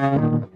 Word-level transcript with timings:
Добрый 0.00 0.48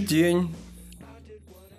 день. 0.00 0.52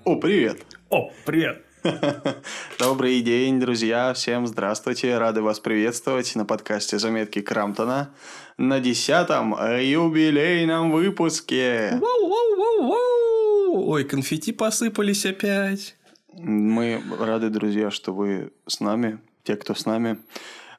О, 0.05 0.15
привет. 0.15 0.65
О, 0.89 1.11
привет. 1.25 1.65
Добрый 2.79 3.19
день, 3.19 3.59
друзья. 3.59 4.13
Всем 4.13 4.47
здравствуйте. 4.47 5.17
Рады 5.17 5.41
вас 5.41 5.59
приветствовать 5.59 6.33
на 6.35 6.45
подкасте 6.45 6.97
«Заметки 6.97 7.41
Крамптона» 7.41 8.11
на 8.57 8.79
десятом 8.79 9.53
юбилейном 9.81 10.91
выпуске. 10.91 11.99
Воу-воу-воу-воу. 11.99 13.26
Ой, 13.67 14.03
конфетти 14.05 14.51
посыпались 14.51 15.25
опять. 15.25 15.95
Мы 16.33 17.01
рады, 17.19 17.49
друзья, 17.49 17.91
что 17.91 18.13
вы 18.13 18.51
с 18.67 18.79
нами, 18.79 19.19
те, 19.43 19.55
кто 19.55 19.73
с 19.75 19.85
нами, 19.85 20.19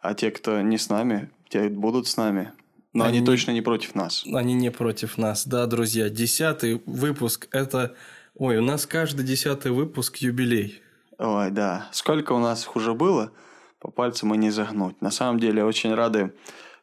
а 0.01 0.15
те, 0.15 0.31
кто 0.31 0.61
не 0.63 0.79
с 0.79 0.89
нами, 0.89 1.31
те 1.49 1.69
будут 1.69 2.07
с 2.07 2.17
нами. 2.17 2.53
Но 2.93 3.05
они, 3.05 3.19
Они- 3.19 3.27
точно 3.27 3.51
не 3.51 3.61
против 3.61 3.95
нас. 3.95 4.25
Они 4.33 4.55
не 4.55 4.71
против 4.71 5.19
нас. 5.19 5.47
Да, 5.47 5.67
друзья, 5.67 6.09
десятый 6.09 6.81
выпуск– 6.87 7.49
это... 7.53 7.95
Ой, 8.35 8.57
у 8.59 8.63
нас 8.63 8.87
каждый 8.87 9.25
десятый 9.27 9.73
выпуск 9.73 10.17
юбилей. 10.19 10.81
Ой, 11.19 11.51
да. 11.51 11.89
Сколько 11.93 12.33
у 12.33 12.39
нас 12.39 12.63
их 12.65 12.77
уже 12.77 12.95
было, 12.95 13.33
по 13.81 13.91
пальцам 13.91 14.33
и 14.35 14.39
не 14.39 14.51
загнуть. 14.51 15.01
На 15.03 15.11
самом 15.11 15.39
деле, 15.41 15.65
очень 15.65 15.93
рады, 15.93 16.33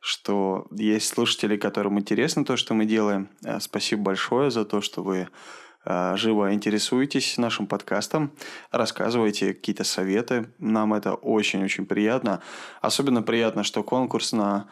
что 0.02 0.67
есть 0.72 1.08
слушатели, 1.08 1.58
которым 1.58 1.97
интересно 1.97 2.45
то, 2.45 2.58
что 2.58 2.73
мы 2.73 2.85
делаем. 2.85 3.30
Э, 3.44 3.59
Спасибо 3.59 4.03
большое 4.03 4.52
за 4.52 4.66
то, 4.66 4.81
что 4.81 5.02
вы 5.02 5.30
живо 5.85 6.53
интересуетесь 6.53 7.38
нашим 7.38 7.67
подкастом, 7.67 8.31
рассказываете 8.71 9.53
какие-то 9.53 9.84
советы. 9.84 10.50
Нам 10.58 10.94
это 10.94 11.14
очень-очень 11.14 11.86
приятно. 11.86 12.41
Особенно 12.81 13.22
приятно, 13.22 13.64
что 13.64 13.83
конкурс 13.83 14.31
на 14.31 14.67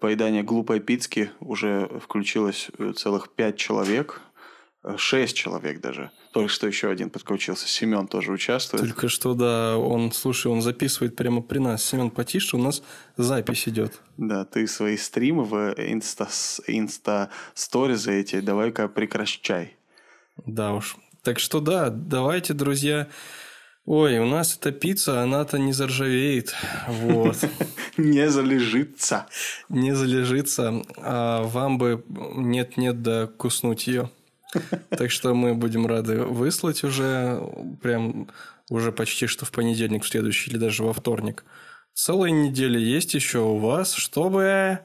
поедание 0.00 0.42
глупой 0.42 0.80
пиццы 0.80 1.30
уже 1.40 1.88
включилось 2.02 2.68
э, 2.78 2.92
целых 2.92 3.30
пять 3.30 3.56
человек. 3.56 4.20
Э, 4.84 4.96
Шесть 4.96 5.36
человек 5.36 5.80
даже. 5.80 6.10
Только 6.32 6.50
что 6.50 6.66
еще 6.66 6.90
один 6.90 7.10
подключился. 7.10 7.66
Семен 7.66 8.06
тоже 8.06 8.32
участвует. 8.32 8.82
Только 8.82 9.08
что, 9.08 9.34
да, 9.34 9.78
он, 9.78 10.12
слушай, 10.12 10.48
он 10.48 10.62
записывает 10.62 11.16
прямо 11.16 11.40
при 11.40 11.58
нас. 11.58 11.84
Семен, 11.84 12.10
потише, 12.10 12.56
у 12.56 12.60
нас 12.60 12.82
запись 13.16 13.68
идет. 13.68 14.00
Да, 14.16 14.44
ты 14.44 14.66
свои 14.66 14.96
стримы 14.96 15.44
в 15.44 15.74
инста, 15.78 16.28
инста 16.66 17.30
сторизы 17.54 18.12
эти 18.20 18.40
давай-ка 18.40 18.88
прекращай. 18.88 19.77
Да 20.46 20.74
уж. 20.74 20.96
Так 21.22 21.38
что 21.38 21.60
да, 21.60 21.90
давайте, 21.90 22.54
друзья. 22.54 23.08
Ой, 23.84 24.18
у 24.18 24.26
нас 24.26 24.56
эта 24.56 24.70
пицца, 24.70 25.22
она-то 25.22 25.58
не 25.58 25.72
заржавеет. 25.72 26.54
Вот. 26.86 27.36
Не 27.96 28.28
залежится. 28.28 29.26
Не 29.68 29.92
залежится. 29.94 30.82
А 30.98 31.42
вам 31.42 31.78
бы 31.78 32.04
нет-нет 32.08 33.02
да 33.02 33.26
куснуть 33.26 33.86
ее. 33.86 34.10
Так 34.90 35.10
что 35.10 35.34
мы 35.34 35.54
будем 35.54 35.86
рады 35.86 36.18
выслать 36.18 36.84
уже 36.84 37.42
прям 37.82 38.28
уже 38.70 38.92
почти 38.92 39.26
что 39.26 39.44
в 39.44 39.50
понедельник, 39.50 40.04
в 40.04 40.08
следующий 40.08 40.50
или 40.50 40.58
даже 40.58 40.84
во 40.84 40.92
вторник. 40.92 41.44
Целая 41.94 42.30
неделя 42.30 42.78
есть 42.78 43.14
еще 43.14 43.40
у 43.40 43.56
вас, 43.56 43.94
чтобы 43.94 44.80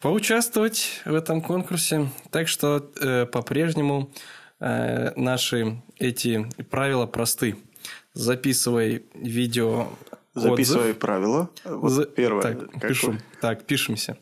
поучаствовать 0.00 1.00
в 1.04 1.14
этом 1.14 1.40
конкурсе. 1.42 2.10
Так 2.30 2.46
что 2.46 2.92
э, 3.00 3.26
по-прежнему 3.26 4.12
э, 4.60 5.12
наши 5.16 5.82
эти 5.98 6.46
правила 6.70 7.06
просты. 7.06 7.56
Записывай 8.12 9.04
видео 9.14 9.88
Записывай 10.34 10.90
отзыв. 10.90 10.98
правила. 10.98 11.50
Вот 11.64 11.90
За- 11.90 12.06
Первое. 12.06 12.42
Так, 12.42 12.80
пишу. 12.88 13.16
Так, 13.40 13.64
пишемся. 13.64 14.16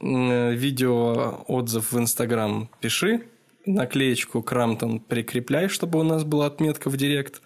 М, 0.00 0.50
Видео 0.54 1.44
отзыв 1.48 1.92
в 1.92 1.98
Инстаграм 1.98 2.68
пиши. 2.80 3.22
Наклеечку 3.66 4.42
Крамтон 4.42 5.00
прикрепляй, 5.00 5.68
чтобы 5.68 6.00
у 6.00 6.02
нас 6.02 6.24
была 6.24 6.46
отметка 6.46 6.88
в 6.88 6.96
Direct. 6.96 7.42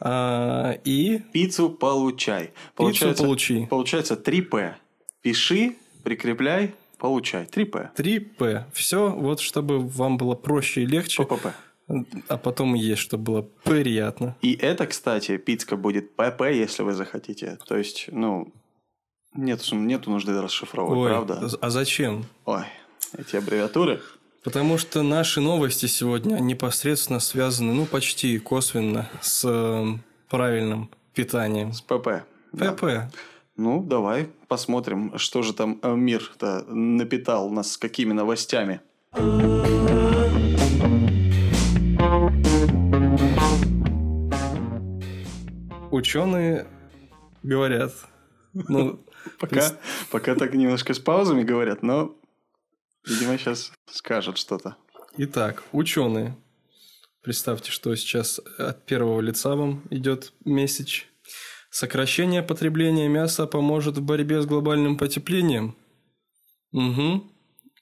А, 0.00 0.78
И 0.84 1.18
Пиццу 1.32 1.68
получай. 1.70 2.52
пиццу 2.78 3.14
получи. 3.14 3.66
Получается 3.66 4.14
3П. 4.16 4.74
Пиши, 5.20 5.76
прикрепляй, 6.02 6.74
получай. 7.00 7.44
3П. 7.46 7.90
3П. 7.96 8.64
Все, 8.72 9.10
вот 9.10 9.40
чтобы 9.40 9.80
вам 9.80 10.16
было 10.18 10.34
проще 10.34 10.82
и 10.82 10.86
легче. 10.86 11.24
ППП. 11.24 11.48
А 12.28 12.36
потом 12.36 12.74
есть, 12.74 13.00
чтобы 13.02 13.24
было 13.24 13.42
приятно. 13.64 14.36
И 14.42 14.54
это, 14.54 14.86
кстати, 14.86 15.38
пицка 15.38 15.76
будет 15.76 16.14
ПП, 16.14 16.42
если 16.42 16.84
вы 16.84 16.92
захотите. 16.92 17.58
То 17.66 17.76
есть, 17.76 18.08
ну, 18.12 18.52
нету, 19.34 19.74
нету 19.74 20.10
нужды 20.10 20.40
расшифровывать, 20.40 20.98
Ой, 20.98 21.10
правда? 21.10 21.50
а 21.60 21.70
зачем? 21.70 22.26
Ой, 22.44 22.64
эти 23.18 23.36
аббревиатуры. 23.36 24.00
Потому 24.44 24.78
что 24.78 25.02
наши 25.02 25.40
новости 25.40 25.86
сегодня 25.86 26.36
непосредственно 26.38 27.18
связаны, 27.20 27.74
ну, 27.74 27.86
почти 27.86 28.38
косвенно 28.38 29.10
с 29.20 29.44
э, 29.44 29.86
правильным 30.30 30.90
питанием. 31.14 31.72
С 31.72 31.82
ПП. 31.82 32.24
да. 32.52 33.10
Ну, 33.62 33.82
давай 33.82 34.30
посмотрим, 34.48 35.18
что 35.18 35.42
же 35.42 35.52
там 35.52 35.80
э, 35.82 35.94
мир-то 35.94 36.64
напитал 36.66 37.50
нас 37.50 37.76
какими 37.76 38.14
новостями. 38.14 38.80
Ученые 45.90 46.68
говорят, 47.42 47.92
ну, 48.54 49.04
Пока, 49.38 49.76
пока 50.10 50.34
так 50.36 50.54
немножко 50.54 50.94
с 50.94 50.98
паузами 50.98 51.42
говорят, 51.42 51.82
но, 51.82 52.16
видимо, 53.06 53.36
сейчас 53.36 53.74
скажут 53.84 54.38
что-то. 54.38 54.76
итак, 55.18 55.64
ученые. 55.72 56.34
Представьте, 57.20 57.70
что 57.70 57.94
сейчас 57.94 58.40
от 58.56 58.86
первого 58.86 59.20
лица 59.20 59.54
вам 59.54 59.82
идет 59.90 60.32
месяц. 60.46 61.04
Сокращение 61.70 62.42
потребления 62.42 63.08
мяса 63.08 63.46
поможет 63.46 63.98
в 63.98 64.02
борьбе 64.02 64.42
с 64.42 64.46
глобальным 64.46 64.98
потеплением. 64.98 65.76
Угу. 66.72 67.24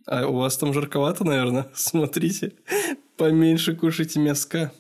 А 0.07 0.27
у 0.27 0.37
вас 0.37 0.59
там 0.59 0.75
жарковато, 0.75 1.25
наверное? 1.25 1.69
Смотрите. 1.75 2.53
Поменьше 3.17 3.75
кушайте 3.75 4.21
мяска. 4.21 4.73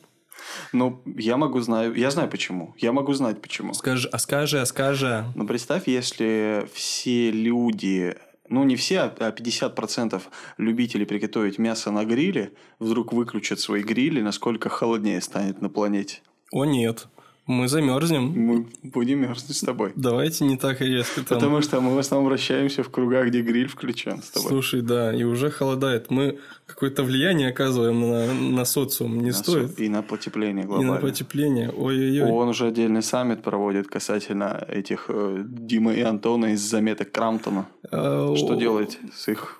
Ну, 0.72 1.02
я 1.04 1.36
могу 1.36 1.60
знаю, 1.60 1.94
я 1.94 2.10
знаю 2.10 2.30
почему. 2.30 2.74
Я 2.78 2.92
могу 2.92 3.12
знать 3.12 3.40
почему. 3.40 3.74
Скажи, 3.74 4.08
а 4.08 4.18
скажи, 4.18 4.60
а 4.60 4.66
скажи. 4.66 5.24
Но 5.34 5.46
представь, 5.46 5.88
если 5.88 6.68
все 6.72 7.30
люди, 7.30 8.14
ну 8.48 8.64
не 8.64 8.76
все, 8.76 9.00
а 9.00 9.30
50% 9.30 10.22
любителей 10.58 11.06
приготовить 11.06 11.58
мясо 11.58 11.90
на 11.90 12.04
гриле 12.04 12.52
вдруг 12.78 13.12
выключат 13.12 13.60
свои 13.60 13.82
грили, 13.82 14.20
насколько 14.20 14.68
холоднее 14.68 15.20
станет 15.20 15.60
на 15.60 15.68
планете. 15.68 16.20
О 16.52 16.64
нет, 16.64 17.08
мы 17.48 17.66
замерзнем. 17.66 18.24
Мы 18.36 18.66
будем 18.82 19.20
мерзнуть 19.22 19.56
с 19.56 19.60
тобой. 19.62 19.92
Давайте 19.96 20.44
не 20.44 20.56
так 20.56 20.80
резко 20.80 21.24
там. 21.24 21.38
Потому 21.38 21.60
что 21.62 21.80
мы 21.80 21.94
в 21.94 21.98
основном 21.98 22.28
вращаемся 22.28 22.82
в 22.82 22.90
кругах, 22.90 23.26
где 23.28 23.40
гриль 23.40 23.66
включен 23.68 24.22
с 24.22 24.30
тобой. 24.30 24.48
Слушай, 24.48 24.82
да, 24.82 25.12
и 25.14 25.24
уже 25.24 25.50
холодает. 25.50 26.10
Мы 26.10 26.38
какое-то 26.66 27.02
влияние 27.02 27.48
оказываем 27.48 28.00
на, 28.00 28.34
на 28.34 28.64
социум. 28.66 29.18
Не 29.18 29.30
На 29.30 29.32
стоит. 29.32 29.74
со- 29.74 29.82
И 29.82 29.88
на 29.88 30.02
потепление 30.02 30.64
И 30.64 30.66
глобально. 30.66 30.94
на 30.94 31.00
потепление. 31.00 31.70
Ой-ой-ой. 31.70 32.30
Он 32.30 32.48
уже 32.48 32.66
отдельный 32.66 33.02
саммит 33.02 33.42
проводит 33.42 33.88
касательно 33.88 34.64
этих 34.68 35.06
э, 35.08 35.42
Димы 35.46 35.94
и 35.94 36.02
Антона 36.02 36.52
из 36.52 36.60
заметок 36.60 37.10
Крамптона. 37.12 37.66
А, 37.90 38.34
Что 38.36 38.52
о, 38.52 38.56
делать 38.56 38.98
с 39.14 39.26
их... 39.28 39.54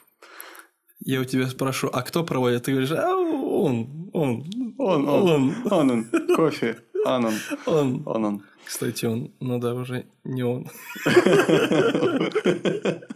Я 1.00 1.20
у 1.20 1.24
тебя 1.24 1.46
спрошу, 1.46 1.88
а 1.92 2.02
кто 2.02 2.22
проводит? 2.22 2.64
Ты 2.64 2.72
говоришь, 2.72 2.90
а 2.92 3.16
он, 3.16 4.10
он, 4.12 4.74
Он, 4.78 5.08
он, 5.08 5.54
он, 5.70 5.90
он, 5.90 6.06
кофе, 6.36 6.76
он, 7.04 7.24
он, 7.24 7.34
он. 7.66 8.02
он, 8.06 8.24
он. 8.24 8.42
Кстати, 8.64 9.06
он, 9.06 9.30
ну 9.40 9.58
да, 9.58 9.74
уже 9.74 10.04
не 10.24 10.42
он. 10.42 10.68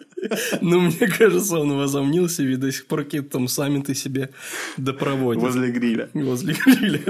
Ну, 0.60 0.80
мне 0.80 1.08
кажется, 1.08 1.58
он 1.58 1.76
возомнил 1.76 2.28
себе 2.28 2.52
и 2.52 2.56
до 2.56 2.70
сих 2.70 2.86
пор 2.86 3.04
какие-то 3.04 3.30
там 3.30 3.48
саммиты 3.48 3.94
себе 3.94 4.30
допроводит. 4.76 5.42
Возле 5.42 5.70
гриля. 5.70 6.10
Возле 6.14 6.54
гриля. 6.54 7.02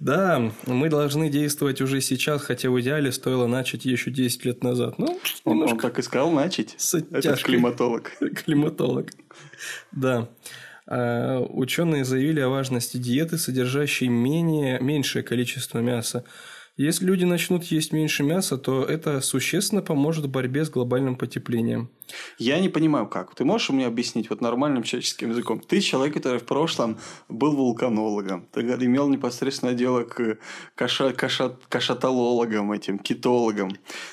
да. 0.00 0.52
Мы 0.66 0.90
должны 0.90 1.30
действовать 1.30 1.80
уже 1.80 2.00
сейчас, 2.00 2.42
хотя 2.42 2.70
в 2.70 2.80
идеале 2.80 3.10
стоило 3.10 3.46
начать 3.46 3.84
еще 3.84 4.10
10 4.10 4.44
лет 4.44 4.62
назад. 4.62 4.98
Ну, 4.98 5.18
Он, 5.44 5.78
так 5.78 5.98
и 5.98 6.02
сказал 6.02 6.30
начать. 6.30 6.76
Этот 7.10 7.42
климатолог. 7.42 8.12
Климатолог. 8.44 9.10
Да. 9.92 10.28
А, 10.86 11.40
Ученые 11.40 12.04
заявили 12.04 12.40
о 12.40 12.48
важности 12.48 12.96
диеты, 12.96 13.38
содержащей 13.38 14.08
менее, 14.08 14.80
меньшее 14.80 15.22
количество 15.22 15.78
мяса. 15.78 16.24
Если 16.78 17.04
люди 17.04 17.24
начнут 17.24 17.64
есть 17.64 17.92
меньше 17.92 18.22
мяса, 18.22 18.56
то 18.56 18.82
это 18.82 19.20
существенно 19.20 19.82
поможет 19.82 20.24
в 20.24 20.30
борьбе 20.30 20.64
с 20.64 20.70
глобальным 20.70 21.16
потеплением. 21.16 21.90
Я 22.38 22.58
не 22.60 22.70
понимаю, 22.70 23.06
как. 23.06 23.34
Ты 23.34 23.44
можешь 23.44 23.68
мне 23.68 23.86
объяснить 23.86 24.30
вот 24.30 24.40
нормальным 24.40 24.82
человеческим 24.82 25.30
языком? 25.30 25.60
Ты 25.60 25.80
человек, 25.80 26.14
который 26.14 26.38
в 26.38 26.44
прошлом 26.44 26.98
был 27.28 27.54
вулканологом. 27.56 28.48
Ты 28.52 28.62
имел 28.62 29.10
непосредственное 29.10 29.74
дело 29.74 30.04
к 30.04 30.38
каша, 30.74 31.12
каша, 31.12 31.58
кашатологам, 31.68 32.72
этим 32.72 32.98
китологам. 32.98 33.72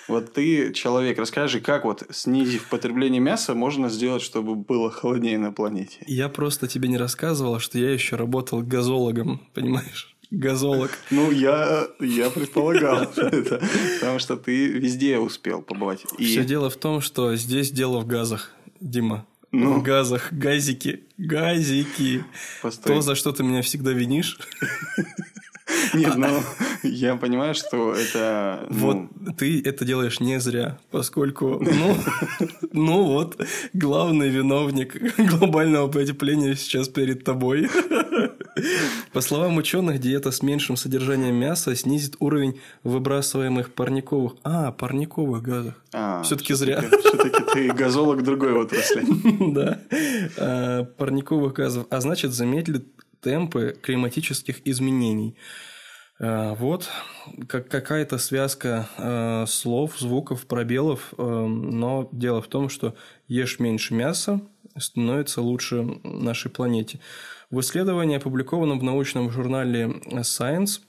Вот 0.10 0.34
ты 0.34 0.74
человек, 0.74 1.18
расскажи, 1.18 1.62
как 1.62 1.86
вот 1.86 2.04
снизив 2.12 2.68
потребление 2.68 3.22
мяса 3.22 3.56
можно 3.56 3.88
сделать, 3.88 4.22
чтобы 4.22 4.56
было 4.56 4.92
холоднее 4.92 5.38
на 5.38 5.54
планете? 5.54 6.00
Я 6.08 6.28
просто 6.28 6.68
тебе 6.68 6.90
не 6.90 6.98
рассказывал, 6.98 7.60
что 7.60 7.80
я 7.80 7.92
еще 7.92 8.18
работал 8.18 8.62
газологом, 8.62 9.48
понимаешь? 9.54 10.19
Газолог. 10.32 10.92
Ну, 11.10 11.32
я, 11.32 11.88
я 12.00 12.30
предполагал 12.30 13.04
это, 13.04 13.62
потому 14.00 14.20
что 14.20 14.38
ты 14.38 14.68
везде 14.68 15.18
успел 15.18 15.62
побывать. 15.62 16.06
И... 16.18 16.26
Все 16.26 16.44
дело 16.44 16.70
в 16.70 16.78
том, 16.78 17.02
что 17.02 17.36
здесь 17.36 17.72
дело 17.72 18.00
в 18.00 18.08
газах, 18.08 18.52
Дима. 18.80 19.26
Ну. 19.52 19.80
В 19.80 19.84
газах, 19.84 20.32
газики, 20.32 21.04
газики. 21.18 22.24
Постой. 22.62 22.96
То, 22.96 23.02
за 23.02 23.16
что 23.16 23.32
ты 23.32 23.44
меня 23.44 23.64
всегда 23.64 23.92
винишь. 23.92 24.38
Нет, 25.94 26.16
ну, 26.18 26.42
я 26.84 27.16
понимаю, 27.16 27.54
что 27.56 27.94
это... 27.94 28.68
Ну... 28.70 28.78
Вот 28.78 29.38
ты 29.38 29.62
это 29.62 29.86
делаешь 29.86 30.20
не 30.20 30.40
зря, 30.40 30.80
поскольку, 30.92 31.60
ну, 31.60 31.96
ну 32.72 33.04
вот, 33.04 33.40
главный 33.74 34.30
виновник 34.30 34.96
глобального 35.18 35.88
потепления 35.88 36.56
сейчас 36.56 36.88
перед 36.90 37.24
тобой. 37.24 37.70
По 39.14 39.22
словам 39.22 39.58
ученых, 39.58 40.00
диета 40.00 40.32
с 40.32 40.42
меньшим 40.42 40.78
содержанием 40.78 41.36
мяса 41.36 41.76
снизит 41.76 42.16
уровень 42.20 42.60
выбрасываемых 42.84 43.74
парниковых... 43.74 44.34
А, 44.44 44.72
парниковых 44.72 45.42
газов. 45.42 45.74
А, 45.94 46.24
Все-таки 46.24 46.54
зря. 46.54 46.82
Все-таки 46.82 47.44
ты 47.54 47.74
газолог 47.74 48.24
другой 48.24 48.54
отрасли. 48.54 49.04
Да. 49.54 49.80
А, 50.38 50.84
парниковых 50.84 51.54
газов. 51.54 51.88
А 51.90 52.02
значит, 52.02 52.34
замедлит 52.34 52.86
темпы 53.22 53.78
климатических 53.82 54.66
изменений. 54.66 55.36
А, 56.20 56.56
вот 56.56 56.90
как 57.48 57.70
какая-то 57.70 58.18
связка 58.18 58.90
э, 58.98 59.46
слов, 59.48 59.98
звуков, 59.98 60.48
пробелов, 60.48 61.14
э, 61.18 61.24
но 61.24 62.10
дело 62.12 62.42
в 62.42 62.48
том, 62.48 62.70
что 62.70 62.96
ешь 63.28 63.60
меньше 63.60 63.94
мяса, 63.94 64.42
становится 64.78 65.42
лучше 65.42 65.84
нашей 66.04 66.52
планете. 66.52 67.00
В 67.50 67.60
исследовании, 67.62 68.18
опубликованном 68.18 68.80
в 68.80 68.84
научном 68.84 69.30
журнале 69.32 69.86
Science, 70.22 70.82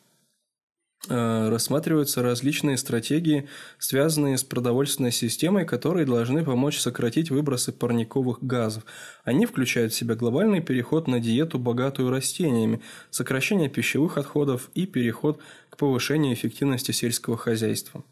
Э, 1.08 1.48
рассматриваются 1.48 2.22
различные 2.22 2.76
стратегии, 2.76 3.48
связанные 3.78 4.36
с 4.36 4.44
продовольственной 4.44 5.12
системой, 5.12 5.64
которые 5.64 6.04
должны 6.04 6.44
помочь 6.44 6.78
сократить 6.78 7.30
выбросы 7.30 7.72
парниковых 7.72 8.42
газов. 8.42 8.84
Они 9.24 9.46
включают 9.46 9.94
в 9.94 9.96
себя 9.96 10.14
глобальный 10.14 10.60
переход 10.60 11.08
на 11.08 11.18
диету, 11.18 11.58
богатую 11.58 12.10
растениями, 12.10 12.82
сокращение 13.08 13.70
пищевых 13.70 14.18
отходов 14.18 14.68
и 14.74 14.84
переход 14.84 15.40
к 15.70 15.78
повышению 15.78 16.34
эффективности 16.34 16.92
сельского 16.92 17.38
хозяйства. 17.38 18.04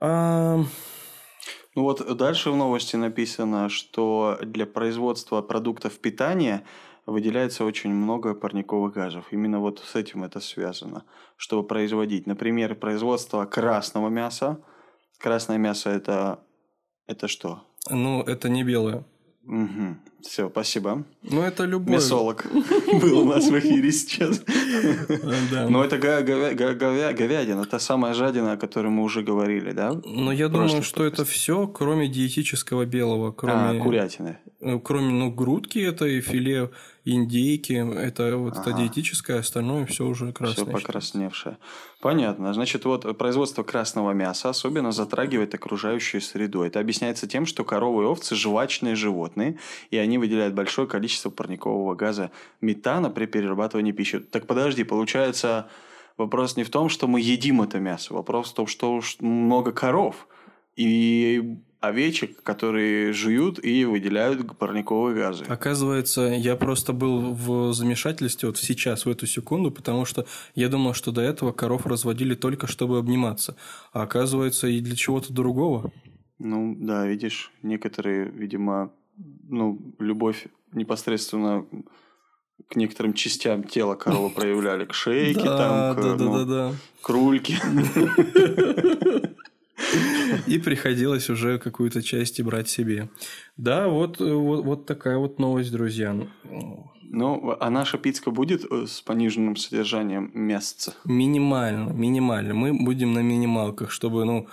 А... 0.00 0.62
Ну 1.74 1.82
вот 1.82 2.16
дальше 2.16 2.50
в 2.50 2.56
новости 2.56 2.94
написано, 2.94 3.68
что 3.68 4.38
для 4.42 4.64
производства 4.64 5.42
продуктов 5.42 5.98
питания– 5.98 6.62
выделяется 7.08 7.64
очень 7.64 7.90
много 7.90 8.34
парниковых 8.34 8.92
газов. 8.92 9.24
Именно 9.30 9.60
вот 9.60 9.82
с 9.84 9.94
этим 9.96 10.24
это 10.24 10.40
связано. 10.40 11.04
Чтобы 11.36 11.66
производить, 11.66 12.26
например, 12.26 12.74
производство 12.74 13.44
красного 13.46 14.08
мяса. 14.08 14.60
Красное 15.18 15.58
мясо 15.58 15.90
это, 15.90 16.40
это 17.06 17.28
что? 17.28 17.62
Ну, 17.90 18.22
это 18.22 18.48
не 18.48 18.62
белое. 18.62 19.04
Угу. 19.46 19.96
Все, 20.20 20.50
спасибо. 20.50 21.04
Ну, 21.22 21.42
это 21.42 21.64
любой. 21.64 21.94
Мясолог 21.94 22.44
был 23.00 23.20
у 23.20 23.24
нас 23.24 23.48
в 23.48 23.58
эфире 23.58 23.90
сейчас. 23.92 24.42
Но 25.70 25.84
это 25.84 25.96
говядина, 25.96 27.64
та 27.64 27.78
самая 27.78 28.14
жадина, 28.14 28.52
о 28.52 28.56
которой 28.56 28.88
мы 28.88 29.04
уже 29.04 29.22
говорили, 29.22 29.72
да? 29.72 29.92
Но 30.04 30.32
я 30.32 30.48
думаю, 30.48 30.82
что 30.82 31.04
это 31.04 31.24
все, 31.24 31.66
кроме 31.66 32.08
диетического 32.08 32.84
белого, 32.84 33.32
кроме... 33.32 33.80
А, 33.80 33.82
курятины. 33.82 34.38
Э, 34.60 34.78
кроме, 34.82 35.12
ну, 35.12 35.30
грудки 35.30 35.78
это 35.78 36.04
и 36.04 36.20
филе 36.20 36.70
индейки, 37.08 37.72
это 37.72 38.36
вот 38.36 38.54
ага. 38.58 38.70
это 38.70 38.72
диетическое, 38.78 39.40
остальное 39.40 39.86
все 39.86 40.06
уже 40.06 40.32
красное. 40.32 40.64
Все 40.64 40.72
покрасневшее. 40.72 41.58
Понятно. 42.00 42.52
Значит, 42.54 42.84
вот 42.84 43.16
производство 43.18 43.62
красного 43.62 44.12
мяса 44.12 44.50
особенно 44.50 44.92
затрагивает 44.92 45.54
окружающую 45.54 46.20
среду. 46.20 46.62
Это 46.62 46.80
объясняется 46.80 47.26
тем, 47.26 47.46
что 47.46 47.64
коровы 47.64 48.04
и 48.04 48.06
овцы– 48.06 48.34
жвачные 48.36 48.94
животные, 48.94 49.58
и 49.90 49.96
они 49.96 50.18
выделяют 50.18 50.54
большое 50.54 50.86
количество 50.86 51.30
парникового 51.30 51.94
газа 51.94 52.30
метана 52.60 53.10
при 53.10 53.26
перерабатывании 53.26 53.92
пищи. 53.92 54.18
Так 54.18 54.46
подожди, 54.46 54.84
получается, 54.84 55.68
вопрос 56.16 56.56
не 56.56 56.64
в 56.64 56.70
том, 56.70 56.88
что 56.88 57.06
мы 57.06 57.20
едим 57.20 57.62
это 57.62 57.78
мясо, 57.78 58.14
вопрос 58.14 58.50
в 58.50 58.54
том, 58.54 58.66
что 58.66 59.00
много 59.20 59.72
коров. 59.72 60.28
И 60.76 61.58
овечек, 61.80 62.42
которые 62.42 63.12
жуют 63.12 63.62
и 63.64 63.84
выделяют 63.84 64.56
парниковые 64.58 65.14
газы. 65.14 65.44
Оказывается, 65.44 66.22
я 66.22 66.56
просто 66.56 66.92
был 66.92 67.32
в 67.32 67.72
замешательстве 67.72 68.48
вот 68.48 68.58
сейчас, 68.58 69.06
в 69.06 69.10
эту 69.10 69.26
секунду, 69.26 69.70
потому 69.70 70.04
что 70.04 70.26
я 70.54 70.68
думал, 70.68 70.94
что 70.94 71.12
до 71.12 71.20
этого 71.20 71.52
коров 71.52 71.86
разводили 71.86 72.34
только 72.34 72.66
чтобы 72.66 72.98
обниматься. 72.98 73.56
А 73.92 74.02
оказывается, 74.02 74.66
и 74.66 74.80
для 74.80 74.96
чего-то 74.96 75.32
другого. 75.32 75.92
Ну, 76.38 76.76
да, 76.78 77.06
видишь, 77.06 77.52
некоторые, 77.62 78.28
видимо, 78.28 78.92
ну, 79.48 79.94
любовь 79.98 80.46
непосредственно 80.72 81.64
к 82.68 82.76
некоторым 82.76 83.14
частям 83.14 83.62
тела 83.62 83.94
коровы 83.94 84.30
проявляли, 84.30 84.84
к 84.84 84.94
шейке, 84.94 85.40
там, 85.44 85.96
к, 85.96 86.16
ну, 86.18 86.74
к 87.00 87.08
рульке. 87.08 87.56
И 90.46 90.58
приходилось 90.58 91.30
уже 91.30 91.58
какую-то 91.58 92.02
часть 92.02 92.38
и 92.38 92.42
брать 92.42 92.68
себе. 92.68 93.08
Да, 93.56 93.88
вот, 93.88 94.20
вот, 94.20 94.64
вот 94.64 94.86
такая 94.86 95.18
вот 95.18 95.38
новость, 95.38 95.72
друзья. 95.72 96.14
Ну, 97.10 97.56
а 97.58 97.70
наша 97.70 97.96
пицка 97.96 98.30
будет 98.30 98.70
э, 98.70 98.86
с 98.86 99.00
пониженным 99.00 99.56
содержанием 99.56 100.30
мясца? 100.34 100.92
Минимально, 101.04 101.90
минимально. 101.92 102.52
Мы 102.52 102.74
будем 102.74 103.14
на 103.14 103.20
минималках, 103.20 103.90
чтобы, 103.90 104.26
ну, 104.26 104.46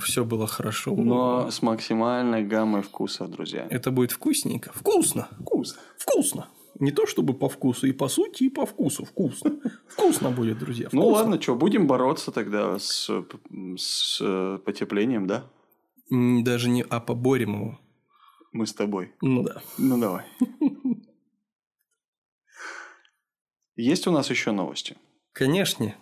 все 0.00 0.24
было 0.24 0.48
хорошо. 0.48 0.92
Но 0.96 1.50
с 1.50 1.62
максимальной 1.62 2.42
гаммой 2.42 2.82
вкусов, 2.82 3.30
друзья. 3.30 3.66
Это 3.70 3.92
будет 3.92 4.10
вкусненько. 4.10 4.72
Вкусно. 4.74 5.28
Вкусно. 5.38 5.80
Вкусно. 5.96 6.48
Не 6.80 6.90
то 6.90 7.06
чтобы 7.06 7.34
по 7.34 7.48
вкусу, 7.48 7.86
и 7.86 7.92
по 7.92 8.08
сути, 8.08 8.44
и 8.44 8.48
по 8.50 8.66
вкусу. 8.66 9.04
Вкусно. 9.04 9.60
Вкусно 9.86 10.30
будет, 10.30 10.58
друзья. 10.58 10.88
Ну 10.92 11.08
ладно, 11.08 11.40
что, 11.40 11.54
будем 11.54 11.86
бороться 11.86 12.32
тогда 12.32 12.78
с, 12.78 13.10
с 13.76 14.58
потеплением, 14.64 15.26
да? 15.26 15.50
Даже 16.10 16.68
не, 16.68 16.82
а 16.82 17.00
поборем 17.00 17.54
его. 17.54 17.80
Мы 18.52 18.66
с 18.66 18.72
тобой. 18.72 19.12
Ну 19.20 19.42
да. 19.42 19.62
Ну 19.78 19.98
давай. 19.98 20.24
Есть 23.76 24.06
у 24.06 24.12
нас 24.12 24.30
еще 24.30 24.52
новости? 24.52 24.96
Конечно. 25.32 25.94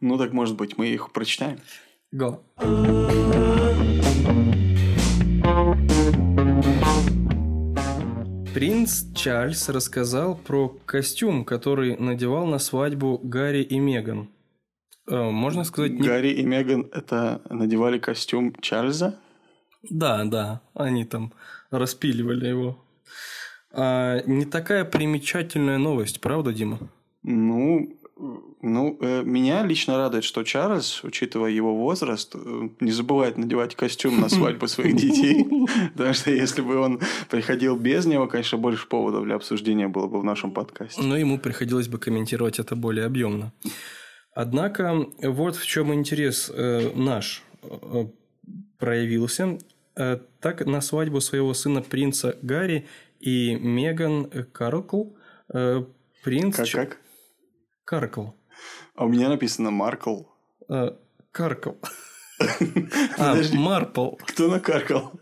Ну 0.00 0.18
так, 0.18 0.32
может 0.32 0.56
быть, 0.56 0.76
мы 0.76 0.88
их 0.88 1.12
прочитаем? 1.12 1.58
Го. 2.12 2.42
Принц 8.60 9.04
Чарльз 9.14 9.70
рассказал 9.70 10.36
про 10.36 10.68
костюм, 10.84 11.46
который 11.46 11.96
надевал 11.96 12.44
на 12.44 12.58
свадьбу 12.58 13.18
Гарри 13.24 13.62
и 13.62 13.78
Меган. 13.78 14.28
Э, 15.08 15.30
можно 15.30 15.64
сказать... 15.64 15.92
Не... 15.92 16.06
Гарри 16.06 16.32
и 16.32 16.44
Меган 16.44 16.90
это 16.92 17.40
надевали 17.48 17.98
костюм 17.98 18.54
Чарльза? 18.60 19.18
Да, 19.88 20.26
да. 20.26 20.60
Они 20.74 21.06
там 21.06 21.32
распиливали 21.70 22.48
его. 22.48 22.84
А, 23.72 24.20
не 24.26 24.44
такая 24.44 24.84
примечательная 24.84 25.78
новость, 25.78 26.20
правда, 26.20 26.52
Дима? 26.52 26.80
Ну, 27.22 27.98
ну, 28.62 28.98
э, 29.00 29.22
меня 29.24 29.64
лично 29.64 29.96
радует, 29.96 30.24
что 30.24 30.42
Чарльз, 30.42 31.02
учитывая 31.04 31.50
его 31.50 31.74
возраст, 31.74 32.34
э, 32.34 32.68
не 32.80 32.90
забывает 32.90 33.38
надевать 33.38 33.74
костюм 33.74 34.20
на 34.20 34.28
свадьбу 34.28 34.68
своих 34.68 34.96
детей. 34.96 35.46
Потому 35.94 36.12
что 36.12 36.30
если 36.30 36.60
бы 36.60 36.76
он 36.76 37.00
приходил 37.30 37.76
без 37.76 38.06
него, 38.06 38.26
конечно, 38.26 38.58
больше 38.58 38.86
поводов 38.86 39.24
для 39.24 39.36
обсуждения 39.36 39.88
было 39.88 40.06
бы 40.06 40.20
в 40.20 40.24
нашем 40.24 40.50
подкасте. 40.50 41.00
Но 41.00 41.16
ему 41.16 41.38
приходилось 41.38 41.88
бы 41.88 41.98
комментировать 41.98 42.58
это 42.58 42.76
более 42.76 43.06
объемно. 43.06 43.52
Однако, 44.34 45.06
вот 45.22 45.56
в 45.56 45.66
чем 45.66 45.92
интерес 45.94 46.50
э, 46.54 46.90
наш 46.94 47.42
проявился. 48.78 49.58
Так, 49.94 50.64
на 50.64 50.80
свадьбу 50.80 51.20
своего 51.20 51.52
сына 51.52 51.82
принца 51.82 52.36
Гарри 52.40 52.86
и 53.18 53.54
Меган 53.54 54.30
Каркл 54.52 55.08
принц... 56.22 56.56
Как, 56.56 56.70
как? 56.70 56.98
Каркл. 57.90 58.26
А 58.94 59.04
у 59.04 59.08
меня 59.08 59.28
написано 59.28 59.72
Маркл. 59.72 60.22
А, 60.68 60.96
Каркл. 61.32 61.72
А, 63.18 63.34
Марпл. 63.52 64.10
Кто 64.28 64.46
накаркал? 64.46 65.12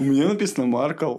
У 0.00 0.02
меня 0.02 0.26
написано 0.30 0.66
Маркл. 0.66 1.18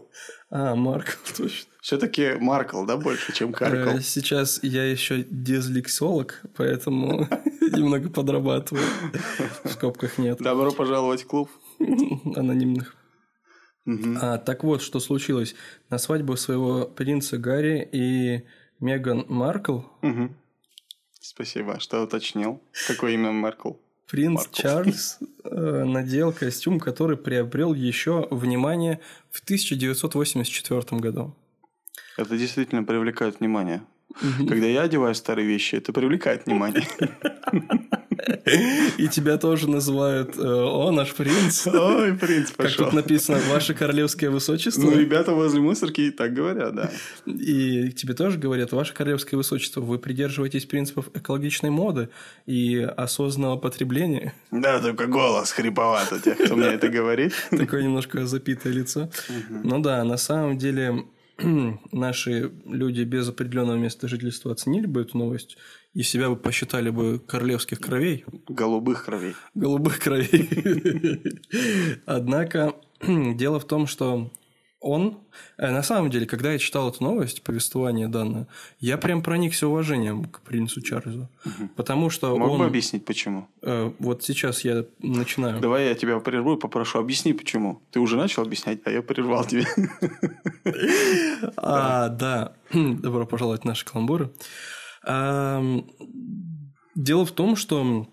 А, 0.50 0.76
Маркл, 0.76 1.12
точно. 1.38 1.72
Все-таки 1.82 2.34
Маркл, 2.34 2.86
да, 2.86 2.98
больше, 2.98 3.32
чем 3.32 3.54
Каркл? 3.54 3.98
Э, 3.98 4.02
Сейчас 4.02 4.60
я 4.62 4.84
еще 4.84 5.24
дезлексолог, 5.24 6.42
поэтому 6.58 7.30
немного 7.62 8.10
подрабатываю. 8.10 8.84
В 9.64 9.70
скобках 9.70 10.18
нет. 10.18 10.40
Добро 10.40 10.72
пожаловать 10.72 11.24
в 11.24 11.28
клуб. 11.28 11.50
Анонимных. 12.36 12.98
А, 14.22 14.38
так 14.40 14.66
вот, 14.66 14.82
что 14.82 15.00
случилось. 15.00 15.56
На 15.90 15.98
свадьбу 15.98 16.36
своего 16.36 16.86
принца 16.86 17.38
Гарри 17.38 17.88
и 17.90 18.44
Меган 18.84 19.26
Маркл 19.30 19.80
Мгм. 20.02 20.36
Спасибо, 21.22 21.80
что 21.80 22.04
уточнил. 22.04 22.62
Какое 22.86 23.14
имя 23.14 23.32
Маркл? 23.32 23.76
принц 24.08 24.36
Маркл. 24.36 24.62
Чарльз 24.62 25.20
э, 25.46 25.84
надел 25.86 26.34
костюм, 26.34 26.82
который 26.82 27.16
приобрел 27.16 27.74
еще 27.74 28.28
внимание 28.30 29.00
в 29.32 29.42
1984 29.42 31.00
году. 31.00 31.34
Это 32.18 32.38
действительно 32.38 32.84
привлекает 32.84 33.40
внимание. 33.40 33.84
Когда 34.48 34.68
я 34.68 34.84
одеваю 34.84 35.16
старые 35.16 35.48
вещи, 35.48 35.76
это 35.76 35.94
привлекает 35.94 36.46
внимание. 36.46 36.88
И 38.98 39.08
тебя 39.08 39.38
тоже 39.38 39.70
называют 39.70 40.38
э, 40.38 40.42
«О, 40.42 40.92
наш 40.92 41.14
принц». 41.14 41.68
Ой, 41.68 42.14
принц 42.14 42.50
Как 42.50 42.58
пошел. 42.58 42.86
тут 42.86 42.94
написано 42.94 43.40
«Ваше 43.50 43.74
королевское 43.74 44.30
высочество». 44.30 44.82
Ну, 44.82 44.98
ребята 44.98 45.34
возле 45.34 45.62
мусорки 45.62 46.02
и 46.02 46.12
так 46.12 46.34
говорят, 46.34 46.76
да. 46.76 46.92
И 47.26 47.92
тебе 47.92 48.14
тоже 48.14 48.38
говорят, 48.38 48.72
ваше 48.72 48.94
королевское 48.94 49.38
высочество, 49.38 49.82
вы 49.82 50.00
придерживаетесь 50.00 50.66
принципов 50.66 51.10
экологичной 51.14 51.70
моды 51.70 52.10
и 52.46 52.78
осознанного 52.78 53.58
потребления. 53.58 54.34
Да, 54.52 54.80
только 54.80 55.08
голос 55.08 55.52
хриповат 55.52 56.12
у 56.14 56.20
тех, 56.20 56.38
кто 56.38 56.56
мне 56.56 56.68
это 56.68 56.90
говорит. 56.90 57.34
Такое 57.50 57.84
немножко 57.84 58.26
запитое 58.26 58.74
лицо. 58.74 59.10
Ну 59.50 59.80
да, 59.80 60.04
на 60.04 60.18
самом 60.18 60.58
деле 60.58 61.06
наши 61.92 62.52
люди 62.66 63.02
без 63.02 63.28
определенного 63.30 63.78
места 63.78 64.08
жительства 64.08 64.52
оценили 64.52 64.86
бы 64.86 65.02
эту 65.02 65.18
новость 65.18 65.58
и 65.94 66.02
себя 66.04 66.30
бы 66.30 66.36
посчитали 66.36 66.90
бы 66.90 67.20
королевских 67.20 67.80
кровей, 67.80 68.26
Голубых 68.48 69.06
кровей. 69.06 69.36
голубых 69.54 70.00
кровей. 70.00 71.22
Однако 72.06 72.76
дело 73.02 73.60
в 73.60 73.66
том, 73.68 73.88
что 73.88 74.32
он, 74.84 75.18
э, 75.58 75.72
на 75.72 75.82
самом 75.82 76.10
деле, 76.10 76.26
когда 76.26 76.52
я 76.52 76.60
читал 76.60 76.90
эту 76.90 77.04
новость, 77.04 77.42
повествование 77.44 78.08
данное, 78.08 78.48
я 78.80 78.98
прям 78.98 79.22
проникся 79.22 79.68
уважением 79.68 80.26
к 80.26 80.42
принцу 80.42 80.82
Чарльзу. 80.82 81.30
Потому 81.76 82.10
что 82.10 82.38
Мог 82.38 82.50
бы 82.50 82.56
он... 82.56 82.62
объяснить, 82.68 83.06
почему? 83.06 83.48
э, 83.62 83.92
Вот 84.00 84.24
сейчас 84.24 84.64
я 84.66 84.86
начинаю. 85.00 85.60
Давай 85.62 85.88
я 85.88 85.96
тебя 85.96 86.20
прерву 86.20 86.56
и 86.56 86.60
попрошу, 86.60 87.00
объясни, 87.00 87.34
почему. 87.34 87.82
Ты 87.92 88.00
уже 88.00 88.18
начал 88.18 88.44
объяснять, 88.44 88.80
а 88.86 88.92
я 88.92 89.02
прервал 89.02 89.46
тебя. 89.46 89.66
А, 91.58 92.10
да. 92.10 92.54
Добро 92.74 93.26
пожаловать 93.26 93.62
в 93.62 93.66
наши 93.66 93.86
каламбуры. 93.86 94.32
Ам, 95.06 95.86
Дело 96.96 97.26
в 97.26 97.32
том, 97.32 97.56
что 97.56 98.08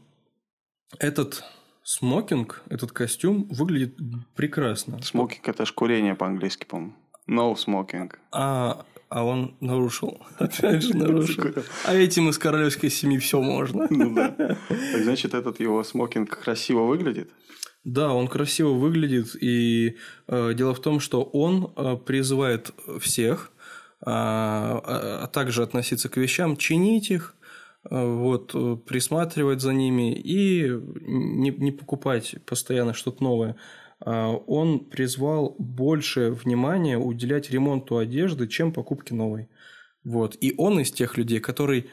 этот 0.98 1.44
смокинг, 1.90 2.62
этот 2.68 2.92
костюм 2.92 3.48
выглядит 3.50 3.96
прекрасно. 4.36 5.02
Смокинг– 5.02 5.48
это 5.52 5.66
ж 5.66 5.72
курение 5.72 6.14
по-английски, 6.14 6.64
по-моему. 6.64 6.94
No 7.28 7.54
smoking. 7.54 8.12
А, 8.32 8.84
а 9.08 9.24
он 9.24 9.56
нарушил. 9.60 10.22
Опять 10.38 10.82
же 10.82 10.96
нарушил. 10.96 11.44
А 11.84 11.94
этим 11.94 12.28
из 12.28 12.38
королевской 12.38 12.90
семьи 12.90 13.18
все 13.18 13.42
можно. 13.42 13.88
Ну 13.90 14.14
да. 14.14 14.28
Так 14.68 15.02
значит, 15.02 15.34
этот 15.34 15.58
его 15.60 15.82
смокинг 15.82 16.38
красиво 16.38 16.82
выглядит? 16.82 17.30
Да, 17.82 18.12
он 18.12 18.28
красиво 18.28 18.70
выглядит, 18.70 19.34
и 19.40 19.96
э, 20.28 20.54
дело 20.54 20.74
в 20.74 20.80
том, 20.80 21.00
что 21.00 21.22
он 21.22 21.72
э, 21.76 21.96
призывает 21.96 22.72
всех, 23.00 23.50
а, 24.02 25.22
а- 25.24 25.26
также 25.28 25.62
относиться 25.62 26.08
к 26.08 26.18
вещам, 26.18 26.56
чинить 26.56 27.10
их, 27.10 27.34
э, 27.39 27.39
вот, 27.88 28.54
э, 28.54 28.76
присматривать 28.86 29.60
за 29.60 29.72
ними 29.72 30.12
и 30.12 30.68
не, 30.68 31.50
не 31.50 31.72
покупать 31.72 32.36
постоянно 32.44 32.92
что-то 32.92 33.22
новое. 33.22 33.56
А, 34.00 34.30
Он 34.30 34.80
призвал 34.80 35.54
больше 35.58 36.30
внимания 36.30 36.98
уделять 36.98 37.50
ремонту 37.50 37.98
одежды, 37.98 38.48
чем 38.48 38.72
покупке 38.72 39.14
новой. 39.14 39.48
Вот. 40.04 40.36
И 40.40 40.54
он 40.56 40.80
из 40.80 40.90
тех 40.90 41.18
людей, 41.18 41.40
который 41.40 41.90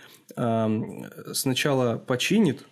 сначала 1.34 1.98
починит 1.98 2.66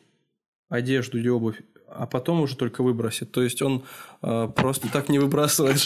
одежду 0.69 1.17
или 1.17 1.27
обувь, 1.27 1.61
а 1.97 2.05
потом 2.05 2.41
уже 2.41 2.55
только 2.57 2.83
выбросит. 2.83 3.31
То 3.31 3.41
есть 3.43 3.61
он 3.61 3.83
э, 4.21 4.47
просто 4.55 4.91
так 4.91 5.09
не 5.09 5.19
выбрасывает. 5.19 5.77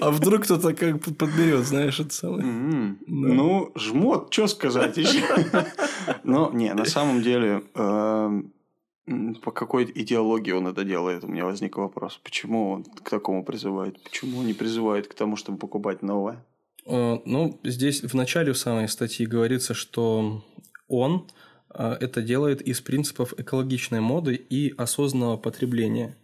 А 0.00 0.10
вдруг 0.10 0.44
кто-то 0.44 0.72
как 0.74 1.02
подберет, 1.16 1.64
знаешь, 1.66 2.00
это 2.00 2.12
самое. 2.12 2.42
М, 2.42 2.98
Ну, 3.06 3.72
жмот, 3.76 4.32
что 4.32 4.46
сказать 4.46 4.96
еще? 4.96 5.22
Но, 6.24 6.50
не, 6.52 6.72
на 6.74 6.84
самом 6.84 7.22
деле, 7.22 7.62
эм, 7.74 8.52
по 9.42 9.50
какой 9.50 9.84
идеологии 9.94 10.52
он 10.52 10.66
это 10.66 10.84
делает, 10.84 11.24
у 11.24 11.28
меня 11.28 11.44
возник 11.44 11.76
вопрос. 11.76 12.20
Почему 12.22 12.70
он 12.70 12.84
к 12.84 13.10
такому 13.10 13.44
призывает? 13.44 14.02
Почему 14.02 14.38
он 14.40 14.46
не 14.46 14.54
призывает 14.54 15.08
к 15.08 15.14
тому, 15.14 15.36
чтобы 15.36 15.58
покупать 15.58 16.02
новое? 16.02 16.44
Э, 16.86 17.18
Ну, 17.24 17.58
здесь 17.64 18.02
в 18.02 18.14
начале 18.14 18.54
самой 18.54 18.88
статьи 18.88 19.26
говорится, 19.26 19.74
что 19.74 20.42
он 20.88 21.26
это 21.74 22.22
делает 22.22 22.60
из 22.62 22.80
принципов 22.80 23.32
экологичной 23.38 24.00
моды 24.00 24.34
и 24.34 24.74
осознанного 24.76 25.36
потребления. 25.36 26.16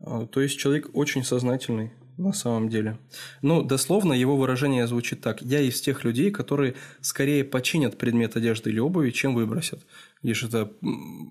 Э, 0.00 0.26
То 0.30 0.40
есть 0.40 0.58
человек 0.58 0.90
очень 0.92 1.24
сознательный 1.24 1.92
на 2.16 2.32
самом 2.32 2.68
деле. 2.68 2.98
Ну, 3.42 3.62
дословно 3.62 4.12
его 4.12 4.36
выражение 4.36 4.86
звучит 4.86 5.20
так. 5.20 5.42
Я 5.42 5.60
из 5.60 5.80
тех 5.80 6.04
людей, 6.04 6.30
которые 6.30 6.74
скорее 7.00 7.44
починят 7.44 7.98
предмет 7.98 8.36
одежды 8.36 8.70
или 8.70 8.78
обуви, 8.78 9.10
чем 9.10 9.34
выбросят. 9.34 9.84
Видишь, 10.22 10.44
это 10.44 10.72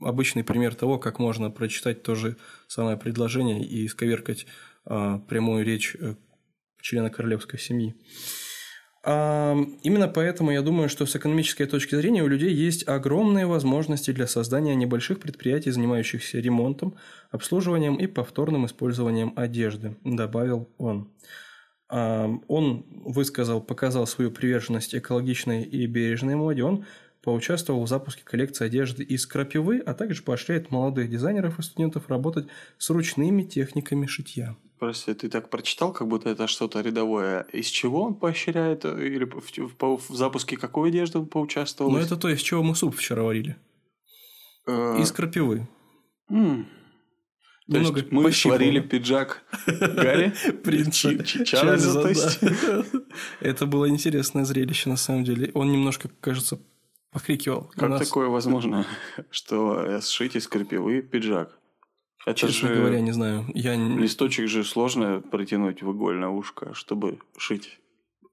обычный 0.01 0.43
пример 0.43 0.75
того, 0.75 0.99
как 0.99 1.19
можно 1.19 1.49
прочитать 1.49 2.03
то 2.03 2.15
же 2.15 2.35
самое 2.67 2.97
предложение 2.97 3.63
и 3.63 3.85
исковеркать 3.85 4.45
а, 4.85 5.19
прямую 5.19 5.63
речь 5.63 5.95
э, 5.97 6.15
члена 6.81 7.09
королевской 7.09 7.59
семьи. 7.59 7.95
Именно 9.05 10.07
поэтому 10.07 10.51
я 10.51 10.61
думаю, 10.61 10.87
что 10.87 11.05
с 11.05 11.13
экономической 11.15 11.65
точки 11.65 11.95
зрения 11.95 12.23
у 12.23 12.27
людей 12.27 12.53
есть 12.53 12.87
огромные 12.87 13.45
возможности 13.45 14.11
для 14.11 14.27
создания 14.27 14.75
небольших 14.75 15.19
предприятий, 15.19 15.71
занимающихся 15.71 16.39
ремонтом, 16.39 16.95
обслуживанием 17.29 17.95
и 17.95 18.07
повторным 18.07 18.65
использованием 18.65 19.33
одежды, 19.35 19.97
добавил 20.05 20.69
он. 20.77 21.09
Он 21.89 22.85
высказал, 23.05 23.59
показал 23.61 24.07
свою 24.07 24.31
приверженность 24.31 24.95
экологичной 24.95 25.63
и 25.63 25.85
бережной 25.85 26.35
моде. 26.35 26.63
Он 26.63 26.85
поучаствовал 27.23 27.83
в 27.83 27.87
запуске 27.87 28.23
коллекции 28.23 28.65
одежды 28.65 29.03
из 29.03 29.25
крапивы, 29.25 29.79
а 29.79 29.93
также 29.93 30.21
поощряет 30.23 30.71
молодых 30.71 31.09
дизайнеров 31.09 31.57
и 31.57 31.61
студентов 31.63 32.09
работать 32.09 32.47
с 32.77 32.89
ручными 32.89 33.43
техниками 33.43 34.05
шитья. 34.05 34.55
Прости, 34.79 35.13
ты 35.13 35.29
так 35.29 35.49
прочитал, 35.49 35.93
как 35.93 36.07
будто 36.09 36.29
это 36.29 36.47
что-то 36.47 36.81
рядовое. 36.81 37.45
Из 37.53 37.67
чего 37.67 38.03
он 38.03 38.15
поощряет? 38.15 38.83
Или 38.83 39.23
в, 39.23 39.39
в- 39.39 40.09
в 40.09 40.13
запуске 40.15 40.57
какой 40.57 40.89
одежды 40.89 41.19
он 41.19 41.27
поучаствовал? 41.27 41.91
Но 41.91 41.99
это 41.99 42.17
то, 42.17 42.27
из 42.27 42.41
чего 42.41 42.61
мы 42.63 42.75
суп 42.75 42.95
вчера 42.97 43.23
варили. 43.23 43.55
Э, 44.67 44.97
Из 45.01 45.11
крапивы. 45.13 45.67
м. 46.29 46.67
То 47.67 47.77
Немного 47.77 47.99
есть 48.01 48.11
мы 48.11 48.23
пощипывал. 48.23 48.57
сварили 48.57 48.79
пиджак 48.81 49.43
Гарри? 49.67 50.33
Принца 50.65 51.23
Чарльза, 51.23 52.01
то 52.01 52.09
есть? 52.09 52.39
Это 53.39 53.65
было 53.65 53.87
интересное 53.87 54.43
зрелище, 54.43 54.89
на 54.89 54.97
самом 54.97 55.23
деле. 55.23 55.49
Он 55.53 55.71
немножко, 55.71 56.09
кажется, 56.19 56.59
покрикивал 57.13 57.71
Как 57.75 57.89
нас. 57.89 58.07
такое 58.07 58.27
возможно, 58.27 58.85
что 59.31 59.99
сшить 60.01 60.35
из 60.35 60.47
крапивы 60.47 61.01
пиджак? 61.01 61.57
Это 62.25 62.39
Честно 62.39 62.69
же 62.69 62.75
говоря, 62.75 63.01
не 63.01 63.11
знаю. 63.11 63.45
Я... 63.53 63.75
листочек 63.75 64.47
же 64.47 64.63
сложно 64.63 65.21
протянуть 65.21 65.83
в 65.83 65.91
игольное 65.91 66.29
ушко, 66.29 66.73
чтобы 66.73 67.19
шить. 67.37 67.79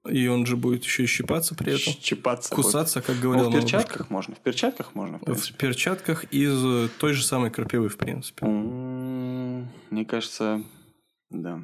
И 0.09 0.27
он 0.27 0.45
же 0.45 0.55
будет 0.55 0.83
еще 0.83 1.03
и 1.03 1.07
щипаться 1.07 1.53
при 1.53 1.73
этом. 1.73 1.93
Щипаться. 2.01 2.55
будет. 2.55 2.65
Кусаться, 2.65 3.01
как 3.01 3.17
Ну, 3.17 3.21
говорил 3.21 3.45
в 3.45 3.49
моя 3.49 3.61
перчатках 3.61 4.09
можно. 4.09 4.33
В 4.33 4.39
перчатках 4.39 4.95
можно, 4.95 5.19
в 5.19 5.21
бабушка. 5.21 5.53
В 5.53 5.57
перчатках 5.57 6.23
из 6.31 6.65
э, 6.65 6.87
той 6.99 7.13
же 7.13 7.23
самой 7.23 7.51
крапивы, 7.51 7.89
в 7.89 7.97
принципе. 7.97 8.45
Мне 8.45 10.05
кажется, 10.05 10.63
да. 11.29 11.61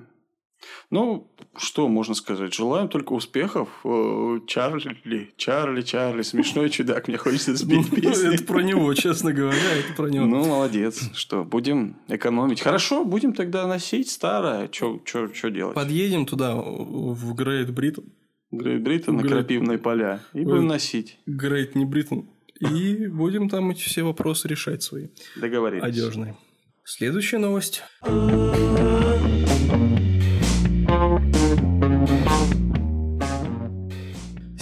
Ну, 0.89 1.31
что 1.55 1.87
можно 1.87 2.15
сказать? 2.15 2.53
Желаем 2.53 2.87
только 2.87 3.13
успехов. 3.13 3.69
Э, 3.83 4.39
Чарли, 4.47 5.33
Чарли, 5.37 5.81
Чарли, 5.81 6.21
смешной 6.21 6.69
чудак. 6.69 7.07
Мне 7.07 7.17
хочется 7.17 7.55
спеть 7.57 7.91
Ну, 7.91 7.95
песню. 7.97 8.31
Это 8.33 8.43
про 8.43 8.61
него, 8.61 8.93
честно 8.93 9.33
говоря, 9.33 9.75
это 9.77 9.93
про 9.93 10.07
него. 10.07 10.25
Ну, 10.25 10.45
молодец. 10.45 11.09
Что, 11.13 11.43
будем 11.43 11.97
экономить. 12.07 12.61
Хорошо, 12.61 13.05
будем 13.05 13.33
тогда 13.33 13.67
носить 13.67 14.09
старое. 14.09 14.69
Что 14.71 15.49
делать? 15.49 15.75
Подъедем 15.75 16.25
туда, 16.25 16.55
в 16.55 17.33
Great 17.33 17.73
Britain. 17.73 18.05
Great 18.51 18.81
Britain 18.81 19.17
на 19.17 19.23
крапивные 19.23 19.77
поля. 19.77 20.21
И 20.33 20.43
будем 20.43 20.67
носить. 20.67 21.19
Great 21.25 21.75
не 21.75 21.85
Britain. 21.85 22.29
И 22.59 23.07
будем 23.07 23.49
там 23.49 23.69
эти 23.69 23.81
все 23.81 24.03
вопросы 24.03 24.47
решать 24.47 24.81
свои. 24.81 25.09
Договорились. 25.35 25.83
Одежные. 25.83 26.35
Следующая 26.83 27.37
новость. 27.37 27.83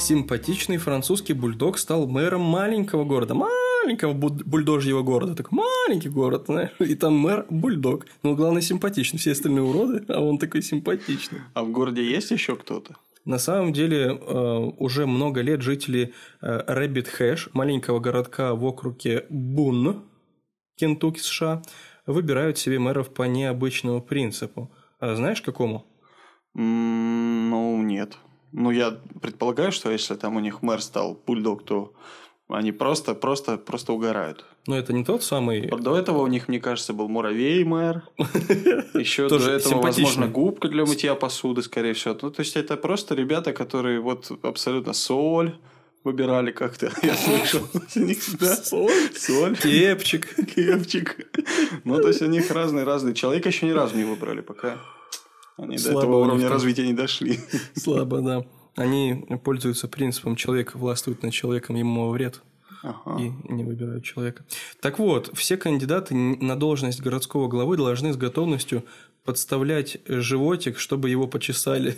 Симпатичный 0.08 0.78
французский 0.78 1.34
бульдог 1.34 1.80
стал 1.80 2.06
мэром 2.06 2.42
маленького 2.42 3.06
города. 3.06 3.34
Маленького 3.34 4.14
бульдожьего 4.14 5.02
города. 5.02 5.34
Такой 5.34 5.58
маленький 5.58 6.10
город, 6.10 6.44
знаешь. 6.46 6.70
И 6.78 6.94
там 6.94 7.16
мэр 7.16 7.48
бульдог. 7.50 8.06
Но 8.22 8.36
главное 8.36 8.62
симпатичный. 8.62 9.18
Все 9.18 9.32
остальные 9.32 9.64
уроды, 9.64 10.06
а 10.10 10.22
он 10.22 10.38
такой 10.38 10.62
симпатичный. 10.62 11.40
А 11.56 11.64
в 11.64 11.72
городе 11.72 12.08
есть 12.08 12.30
еще 12.30 12.56
кто-то? 12.56 12.98
На 13.26 13.40
самом 13.40 13.74
деле, 13.74 14.16
э, 14.16 14.72
уже 14.78 15.08
много 15.08 15.42
лет 15.42 15.64
жители 15.64 16.14
Рэббит 16.40 17.08
Хэш, 17.08 17.50
маленького 17.54 18.00
городка 18.00 18.54
в 18.54 18.64
округе 18.64 19.26
Бун, 19.32 20.04
Кентукки, 20.76 21.20
США, 21.20 21.64
выбирают 22.06 22.60
себе 22.60 22.78
мэров 22.78 23.12
по 23.12 23.24
необычному 23.24 24.04
принципу. 24.04 24.70
А 25.00 25.16
знаешь, 25.16 25.42
какому? 25.42 25.84
Ну, 26.54 27.82
нет. 27.82 28.20
Ну, 28.58 28.72
я 28.72 28.98
предполагаю, 29.22 29.74
что 29.74 29.92
если 29.92 30.16
там 30.16 30.38
у 30.38 30.40
них 30.40 30.62
мэр 30.62 30.82
стал 30.82 31.20
бульдог, 31.28 31.66
то 31.66 31.94
они 32.48 32.72
просто, 32.72 33.14
просто, 33.14 33.58
просто 33.58 33.92
угорают. 33.92 34.46
Но 34.66 34.78
это 34.78 34.94
не 34.94 35.04
тот 35.04 35.24
самый... 35.24 35.68
До 35.68 35.98
этого 35.98 36.20
у 36.20 36.28
них, 36.28 36.48
мне 36.48 36.62
кажется, 36.62 36.94
был 36.94 37.10
муравей 37.10 37.66
мэр. 37.66 38.04
Еще 38.94 39.28
до 39.28 39.36
этого, 39.36 39.82
возможно, 39.82 40.28
губка 40.28 40.70
для 40.70 40.86
мытья 40.86 41.16
посуды, 41.16 41.64
скорее 41.64 41.94
всего. 41.94 42.18
Ну, 42.22 42.32
то 42.32 42.40
есть, 42.40 42.56
это 42.56 42.78
просто 42.78 43.14
ребята, 43.14 43.52
которые 43.52 44.00
вот 44.00 44.32
абсолютно 44.42 44.94
соль 44.94 45.58
выбирали 46.06 46.52
как-то. 46.52 46.94
Я 47.04 47.16
слышал. 47.16 47.68
Соль? 48.64 48.92
Соль. 49.18 49.58
Кепчик. 49.58 50.34
Кепчик. 50.56 51.28
Ну, 51.84 52.00
то 52.00 52.08
есть, 52.08 52.22
у 52.22 52.28
них 52.28 52.50
разные-разные. 52.50 53.16
Человека 53.16 53.50
еще 53.50 53.66
ни 53.66 53.72
разу 53.72 53.98
не 53.98 54.06
выбрали 54.06 54.40
пока. 54.40 54.78
Они 55.58 55.78
Слабо 55.78 56.02
до 56.02 56.06
этого 56.08 56.24
уровня 56.24 56.50
развития 56.50 56.86
не 56.86 56.94
дошли. 56.94 57.40
Слабо, 57.76 58.22
да. 58.22 58.46
Они 58.76 59.26
пользуются 59.44 59.88
принципом 59.88 60.36
«человек 60.36 60.76
властвует 60.76 61.24
над 61.24 61.34
человеком, 61.34 61.76
ему 61.76 62.10
вред». 62.10 62.42
Ага. 62.84 63.20
И 63.20 63.32
не 63.52 63.64
выбирают 63.64 64.04
человека. 64.04 64.46
Так 64.80 65.00
вот, 65.00 65.32
все 65.34 65.58
кандидаты 65.58 66.14
на 66.14 66.56
должность 66.56 67.02
городского 67.02 67.48
главы 67.48 67.78
должны 67.78 68.14
с 68.14 68.18
готовностью 68.18 68.86
подставлять 69.24 69.98
животик, 70.08 70.78
чтобы 70.78 71.10
его 71.10 71.28
почесали. 71.28 71.98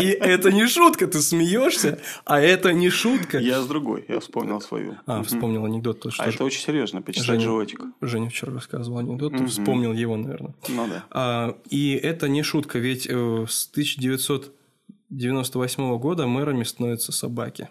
И 0.00 0.06
это 0.06 0.52
не 0.52 0.66
шутка, 0.66 1.06
ты 1.06 1.20
смеешься, 1.20 2.00
а 2.24 2.40
это 2.40 2.72
не 2.72 2.88
шутка. 2.90 3.38
Я 3.38 3.62
с 3.62 3.66
другой, 3.66 4.04
я 4.08 4.18
вспомнил 4.20 4.60
свою. 4.60 4.96
А, 5.06 5.22
вспомнил 5.22 5.64
анекдот. 5.64 6.00
То, 6.00 6.10
что 6.10 6.22
а 6.22 6.28
это 6.28 6.44
очень 6.44 6.60
серьезно, 6.60 7.00
почесать 7.02 7.40
животик. 7.40 7.80
Женя 8.00 8.28
вчера 8.28 8.52
рассказывал 8.52 8.98
анекдот, 8.98 9.36
ты 9.36 9.46
вспомнил 9.46 9.92
его, 9.92 10.16
наверное. 10.16 10.54
Ну 10.68 10.88
да. 10.88 11.04
А, 11.10 11.56
и 11.68 11.92
это 11.92 12.28
не 12.28 12.42
шутка, 12.42 12.78
ведь 12.78 13.06
э, 13.08 13.46
с 13.48 13.68
1998 13.70 15.98
года 15.98 16.26
мэрами 16.26 16.64
становятся 16.64 17.12
собаки 17.12 17.68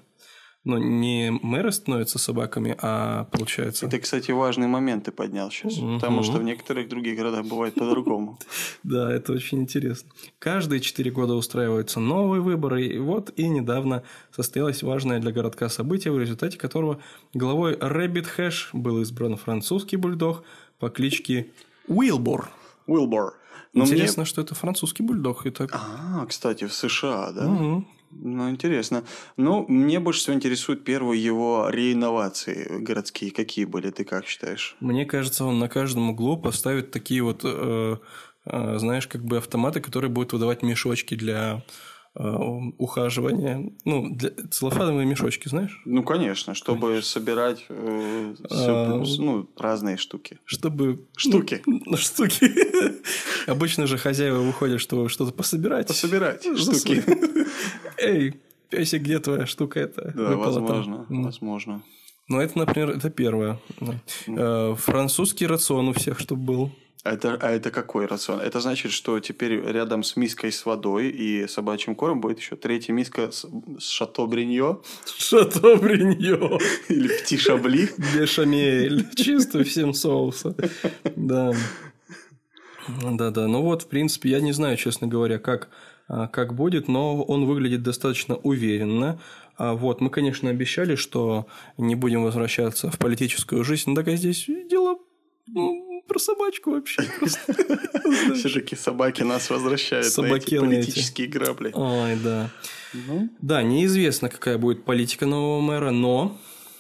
ну, 0.66 0.78
не 0.78 1.32
мэры 1.32 1.72
становятся 1.72 2.20
собаками, 2.20 2.76
а 2.82 3.26
получается... 3.26 3.86
Это, 3.86 3.98
кстати, 4.00 4.32
важный 4.32 4.68
момент 4.68 5.06
ты 5.06 5.12
поднял 5.12 5.50
сейчас, 5.52 5.78
угу. 5.78 5.96
потому 5.96 6.22
что 6.24 6.38
в 6.38 6.44
некоторых 6.44 6.90
других 6.90 7.18
городах 7.18 7.46
бывает 7.46 7.76
по-другому. 7.76 8.38
Да, 8.84 9.12
это 9.12 9.34
очень 9.34 9.60
интересно. 9.60 10.10
Каждые 10.40 10.80
четыре 10.80 11.12
года 11.12 11.36
устраиваются 11.36 12.00
новые 12.00 12.42
выборы, 12.42 12.86
и 12.86 12.98
вот 12.98 13.32
и 13.38 13.48
недавно 13.48 14.04
состоялось 14.36 14.84
важное 14.84 15.20
для 15.20 15.32
городка 15.32 15.70
событие, 15.70 16.12
в 16.12 16.20
результате 16.20 16.58
которого 16.58 17.00
главой 17.34 17.78
Рэббит 17.80 18.28
Хэш 18.28 18.70
был 18.74 19.02
избран 19.02 19.38
французский 19.38 19.98
бульдог 19.98 20.44
по 20.80 20.90
кличке 20.90 21.52
Уилбор. 21.88 22.50
Уилбор. 22.88 23.36
Интересно, 23.74 24.26
что 24.26 24.42
это 24.42 24.56
французский 24.56 25.04
бульдог. 25.04 25.46
Это... 25.46 25.68
А, 25.72 26.26
кстати, 26.26 26.66
в 26.66 26.74
США, 26.74 27.32
да? 27.32 27.84
Ну, 28.12 28.50
интересно. 28.50 29.04
Ну, 29.38 29.66
мне 29.68 30.00
больше 30.00 30.22
всего 30.22 30.36
интересует 30.36 30.84
первые 30.84 31.24
его 31.24 31.70
реинновации 31.70 32.80
городские. 32.80 33.32
Какие 33.32 33.66
были, 33.66 33.92
ты 33.92 34.04
как 34.04 34.26
считаешь? 34.26 34.76
Мне 34.80 35.06
кажется, 35.06 35.46
он 35.46 35.60
на 35.60 35.70
каждом 35.70 36.10
углу 36.10 36.38
поставит 36.38 36.92
такие 36.92 37.22
вот, 37.22 37.42
э, 37.44 37.98
э, 38.46 38.78
знаешь, 38.78 39.08
как 39.08 39.24
бы 39.24 39.38
автоматы, 39.38 39.80
которые 39.80 40.10
будут 40.10 40.34
выдавать 40.34 40.64
мешочки 40.64 41.16
для 41.16 41.64
Э, 42.16 42.36
ухаживания. 42.78 43.72
Ну, 43.86 44.10
для... 44.16 44.32
целлофановые 44.50 45.06
мешочки, 45.06 45.48
знаешь? 45.48 45.80
Ну, 45.86 46.04
конечно, 46.04 46.56
чтобы 46.56 46.88
конечно. 46.88 47.10
собирать 47.10 47.66
э, 47.70 48.36
а... 48.50 49.04
ну, 49.20 49.48
разные 49.56 49.98
штуки. 49.98 50.40
Чтобы... 50.44 51.06
Штуки. 51.16 51.62
Ну, 51.68 51.96
штуки. 51.98 52.52
Обычно 53.48 53.88
же 53.88 53.98
хозяева 53.98 54.40
выходят, 54.40 54.82
чтобы 54.82 55.10
что-то 55.10 55.32
пособирать. 55.32 55.88
Пособирать 55.88 56.44
штуки. 56.58 57.04
Эй, 57.98 58.40
песик, 58.70 59.02
где 59.02 59.20
твоя 59.20 59.46
штука 59.46 59.80
эта? 59.80 60.12
Да, 60.16 60.36
возможно, 60.36 61.06
возможно. 61.10 61.84
Ну, 62.28 62.40
это, 62.40 62.58
например, 62.60 62.92
это 62.92 63.10
первое. 63.10 63.60
Э, 64.28 64.76
французский 64.78 65.48
рацион 65.48 65.90
у 65.90 65.94
всех, 65.94 66.20
чтобы 66.20 66.44
был. 66.44 66.72
Это, 67.04 67.38
а 67.42 67.50
это 67.50 67.72
какой 67.72 68.06
рацион? 68.06 68.42
Это 68.42 68.60
значит, 68.60 68.92
что 68.92 69.20
теперь 69.20 69.62
рядом 69.66 70.04
с 70.04 70.18
миской 70.18 70.52
с 70.52 70.66
водой 70.66 71.08
и 71.10 71.48
собачьим 71.48 71.96
кормом 71.96 72.20
будет 72.20 72.40
еще 72.40 72.56
третья 72.58 72.92
миска 72.92 73.32
с, 73.32 73.48
с 73.80 73.90
шато 73.90 74.28
бриньо. 74.28 74.82
Шато 75.18 75.78
бриньо. 75.78 76.60
Или 76.90 77.08
птишабли. 77.08 77.90
Бешамель. 78.14 79.08
Чисто 79.16 79.64
всем 79.64 79.94
соуса. 79.94 80.56
Да. 81.16 81.54
Да-да. 83.12 83.48
Ну 83.48 83.62
вот, 83.62 83.84
в 83.84 83.88
принципе, 83.88 84.30
я 84.30 84.40
не 84.40 84.52
знаю, 84.52 84.78
честно 84.78 85.08
говоря, 85.08 85.40
как, 85.40 85.70
а, 86.08 86.28
как 86.28 86.54
будет, 86.54 86.88
но 86.88 87.22
он 87.22 87.46
выглядит 87.46 87.84
достаточно 87.84 88.36
уверенно. 88.36 89.20
А 89.58 89.74
вот, 89.74 90.02
мы, 90.02 90.10
конечно, 90.10 90.50
обещали, 90.50 90.96
что 90.96 91.48
не 91.78 91.96
будем 91.96 92.24
возвращаться 92.24 92.90
в 92.90 92.98
политическую 92.98 93.64
жизнь, 93.64 93.90
но 93.90 93.96
так 93.96 94.08
и 94.08 94.16
здесь 94.16 94.46
дело 94.70 94.98
ну, 95.48 96.04
про 96.08 96.20
собачку 96.20 96.72
вообще. 96.72 97.02
Все-таки 98.36 98.76
собаки 98.76 99.24
нас 99.24 99.50
возвращают 99.50 100.18
на 100.18 100.26
эти 100.26 100.58
политические 100.58 101.28
грабли. 101.28 101.72
Ой, 101.74 102.18
да. 102.24 102.50
Ну. 102.94 103.30
Да, 103.42 103.62
неизвестно, 103.62 104.30
какая 104.30 104.58
будет 104.58 104.84
политика 104.84 105.26
нового 105.26 105.62
мэра, 105.62 105.92
но, 105.92 106.38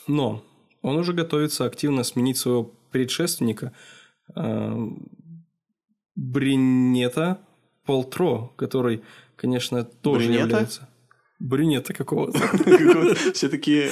но 0.08 0.43
он 0.82 0.98
уже 0.98 1.13
готовится 1.13 1.65
активно 1.65 2.04
сменить 2.04 2.38
своего 2.38 2.72
предшественника 2.91 3.74
Бринета 6.20 7.40
Полтро, 7.86 8.54
который, 8.56 9.02
конечно, 9.36 9.84
тоже 9.84 10.28
Бринета? 10.28 10.44
является... 10.44 10.90
Брюнета 11.40 11.94
какого-то. 11.94 12.38
Все-таки... 13.34 13.90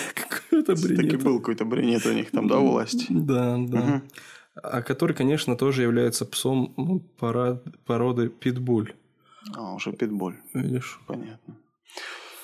Все-таки 0.50 1.16
был 1.16 1.40
какой-то 1.40 1.64
брюнет 1.64 2.06
у 2.06 2.12
них 2.12 2.30
там, 2.32 2.48
да, 2.48 2.58
власть? 2.58 3.06
Да, 3.10 3.58
да 3.58 4.02
а 4.64 4.82
который, 4.82 5.16
конечно, 5.16 5.56
тоже 5.56 5.84
является 5.84 6.26
псом 6.26 6.74
ну, 6.78 7.00
породы 7.86 8.30
питбуль. 8.30 8.94
А, 9.56 9.74
уже 9.74 9.94
питбуль. 9.94 10.36
Видишь? 10.54 11.00
Понятно. 11.08 11.58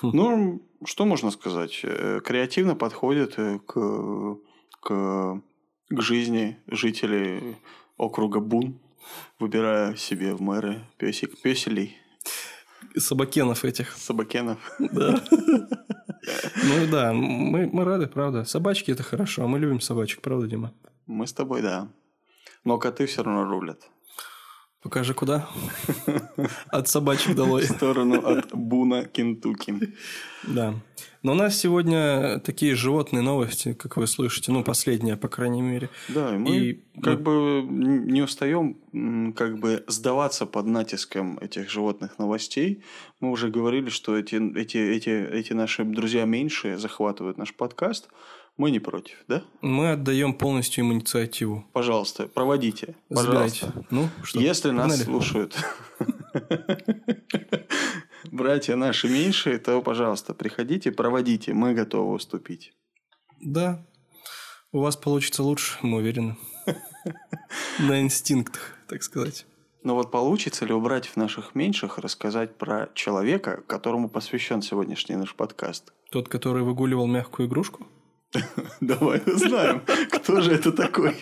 Хм. 0.00 0.10
Ну, 0.12 0.62
что 0.84 1.04
можно 1.04 1.30
сказать? 1.30 1.80
Э, 1.82 2.20
креативно 2.24 2.76
подходит 2.76 3.34
э, 3.38 3.58
к, 3.66 4.38
к, 4.80 5.42
к 5.88 6.00
жизни 6.00 6.58
жителей 6.66 7.56
округа 7.96 8.40
Бун, 8.40 8.78
выбирая 9.38 9.96
себе 9.96 10.34
в 10.34 10.40
мэры 10.40 10.80
песик, 10.96 11.40
песелей. 11.40 11.96
Собакенов 12.96 13.64
этих. 13.64 13.92
Собакенов. 13.92 14.58
Да. 14.78 15.22
Ну 16.56 16.86
да, 16.90 17.12
мы, 17.12 17.68
мы 17.70 17.84
рады, 17.84 18.06
правда. 18.06 18.44
Собачки 18.44 18.90
это 18.90 19.02
хорошо, 19.02 19.44
а 19.44 19.46
мы 19.46 19.58
любим 19.58 19.80
собачек, 19.80 20.22
правда, 20.22 20.46
Дима? 20.46 20.72
Мы 21.06 21.26
с 21.26 21.34
тобой, 21.34 21.60
да. 21.60 21.88
Но 22.64 22.78
коты 22.78 23.04
все 23.04 23.22
равно 23.22 23.44
рулят. 23.44 23.90
Покажи, 24.84 25.14
куда? 25.14 25.48
От 26.68 26.88
собачьих 26.88 27.34
долой. 27.34 27.62
В 27.62 27.70
сторону 27.70 28.20
от 28.22 28.54
Буна, 28.54 29.06
Кентукки. 29.06 29.94
Да. 30.42 30.74
Но 31.22 31.32
у 31.32 31.34
нас 31.34 31.58
сегодня 31.58 32.38
такие 32.40 32.74
животные 32.74 33.22
новости, 33.22 33.72
как 33.72 33.96
вы 33.96 34.06
слышите. 34.06 34.52
Ну, 34.52 34.62
последняя, 34.62 35.16
по 35.16 35.28
крайней 35.28 35.62
мере. 35.62 35.88
Да, 36.10 36.34
и 36.34 36.38
мы 36.38 36.56
и, 36.56 36.84
как 37.02 37.20
ну... 37.20 37.24
бы 37.24 37.66
не 37.66 38.20
устаем 38.20 39.32
как 39.32 39.58
бы 39.58 39.84
сдаваться 39.88 40.44
под 40.44 40.66
натиском 40.66 41.38
этих 41.38 41.70
животных 41.70 42.18
новостей. 42.18 42.82
Мы 43.20 43.30
уже 43.30 43.48
говорили, 43.48 43.88
что 43.88 44.18
эти, 44.18 44.34
эти, 44.54 44.76
эти, 44.76 45.08
эти 45.08 45.54
наши 45.54 45.82
друзья 45.84 46.26
меньшие 46.26 46.76
захватывают 46.76 47.38
наш 47.38 47.54
подкаст. 47.54 48.10
Мы 48.56 48.70
не 48.70 48.78
против, 48.78 49.24
да? 49.26 49.42
Мы 49.62 49.90
отдаем 49.90 50.32
полностью 50.32 50.84
им 50.84 50.92
инициативу. 50.92 51.66
Пожалуйста, 51.72 52.28
проводите. 52.28 52.94
Пожалуйста. 53.08 53.66
Забирайте. 53.66 53.86
Ну, 53.90 54.08
что? 54.22 54.40
Если 54.40 54.68
Погнали. 54.68 54.88
нас 54.90 55.02
слушают 55.02 55.56
братья 58.30 58.76
наши 58.76 59.08
меньшие, 59.08 59.58
то, 59.58 59.82
пожалуйста, 59.82 60.34
приходите, 60.34 60.92
проводите. 60.92 61.52
Мы 61.52 61.74
готовы 61.74 62.12
уступить. 62.14 62.72
Да. 63.40 63.84
У 64.70 64.78
вас 64.80 64.96
получится 64.96 65.42
лучше, 65.42 65.78
мы 65.82 65.98
уверены. 65.98 66.36
На 67.80 68.00
инстинктах, 68.00 68.76
так 68.88 69.02
сказать. 69.02 69.46
Но 69.82 69.94
вот 69.94 70.12
получится 70.12 70.64
ли 70.64 70.72
убрать 70.72 71.06
в 71.06 71.16
наших 71.16 71.54
меньших 71.54 71.98
рассказать 71.98 72.56
про 72.56 72.88
человека, 72.94 73.62
которому 73.66 74.08
посвящен 74.08 74.62
сегодняшний 74.62 75.16
наш 75.16 75.34
подкаст? 75.34 75.92
Тот, 76.10 76.28
который 76.28 76.62
выгуливал 76.62 77.06
мягкую 77.06 77.48
игрушку? 77.48 77.86
Давай 78.80 79.22
узнаем, 79.26 79.82
кто 80.10 80.40
же 80.40 80.52
это 80.52 80.72
такой. 80.72 81.16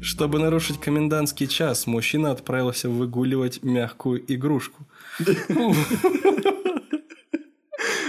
Чтобы 0.00 0.38
нарушить 0.38 0.80
комендантский 0.80 1.46
час, 1.46 1.86
мужчина 1.86 2.30
отправился 2.32 2.88
выгуливать 2.88 3.62
мягкую 3.62 4.22
игрушку. 4.32 4.86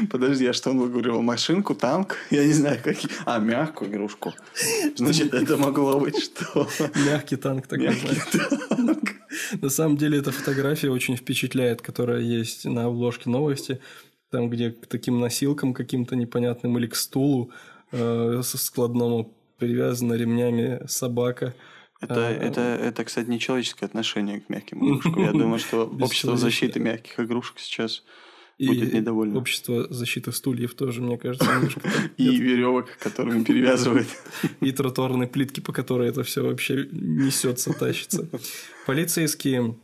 Подожди, 0.10 0.46
а 0.48 0.54
что 0.54 0.72
он 0.72 0.80
выгуливал? 0.80 1.22
Машинку, 1.22 1.76
танк? 1.76 2.18
Я 2.30 2.46
не 2.46 2.54
знаю, 2.54 2.80
какие. 2.84 3.10
А, 3.26 3.40
мягкую 3.40 3.90
игрушку. 3.90 4.34
Значит, 4.96 5.34
это 5.34 5.58
могло 5.58 6.00
быть 6.00 6.22
что? 6.22 6.68
Мягкий 7.06 7.38
танк 7.38 7.68
такой. 7.68 7.88
Мягкий 7.88 8.40
танк. 8.70 9.03
На 9.62 9.70
самом 9.70 9.98
деле, 9.98 10.20
эта 10.20 10.32
фотография 10.32 10.90
очень 10.90 11.16
впечатляет, 11.16 11.82
которая 11.82 12.22
есть 12.22 12.66
на 12.66 12.86
обложке 12.86 13.30
новости. 13.30 13.80
Там, 14.30 14.50
где 14.50 14.72
к 14.72 14.88
таким 14.88 15.20
носилкам 15.20 15.74
каким-то 15.74 16.16
непонятным 16.16 16.78
или 16.80 16.88
к 16.88 16.96
стулу 16.96 17.52
э, 17.92 18.42
складному 18.44 19.32
привязана 19.60 20.14
ремнями 20.14 20.82
собака. 20.88 21.54
Это, 22.02 22.28
А, 22.28 22.32
это, 22.32 22.62
это, 22.62 23.06
кстати, 23.06 23.30
нечеловеческое 23.30 23.88
отношение 23.88 24.42
к 24.42 24.50
мягким 24.50 24.80
игрушкам. 24.86 25.24
Я 25.24 25.32
думаю, 25.34 25.60
что 25.60 25.86
общество 25.86 26.36
защиты 26.36 26.80
мягких 26.80 27.20
игрушек 27.20 27.60
сейчас 27.60 28.04
будет 28.68 28.94
недовольно. 28.94 29.38
общество 29.38 29.88
защиты 29.94 30.32
стульев 30.32 30.74
тоже, 30.74 31.02
мне 31.02 31.18
кажется, 31.18 31.46
немножко 31.54 31.82
И 32.18 32.38
веревок, 32.38 32.90
которыми 33.00 33.44
перевязывает. 33.44 34.08
и 34.62 34.72
тротуарной 34.72 35.28
плитки, 35.28 35.60
по 35.60 35.74
которой 35.74 36.10
это 36.10 36.24
все 36.24 36.44
вообще 36.44 36.88
несется, 36.92 37.74
тащится. 37.74 38.30
Полицейские, 38.86 39.78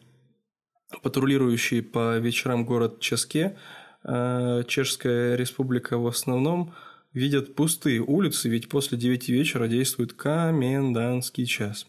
патрулирующие 1.04 1.82
по 1.84 2.18
вечерам 2.18 2.66
город 2.66 3.00
Ческе, 3.00 3.58
э, 4.04 4.64
Чешская 4.68 5.36
республика 5.36 5.98
в 5.98 6.08
основном, 6.08 6.74
видят 7.14 7.56
пустые 7.56 8.02
улицы, 8.02 8.50
ведь 8.50 8.70
после 8.70 8.98
9 8.98 9.30
вечера 9.30 9.68
действует 9.68 10.14
комендантский 10.14 11.46
час. 11.46 11.88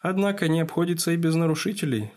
Однако 0.00 0.48
не 0.48 0.60
обходится 0.60 1.12
и 1.12 1.16
без 1.16 1.34
нарушителей. 1.34 2.10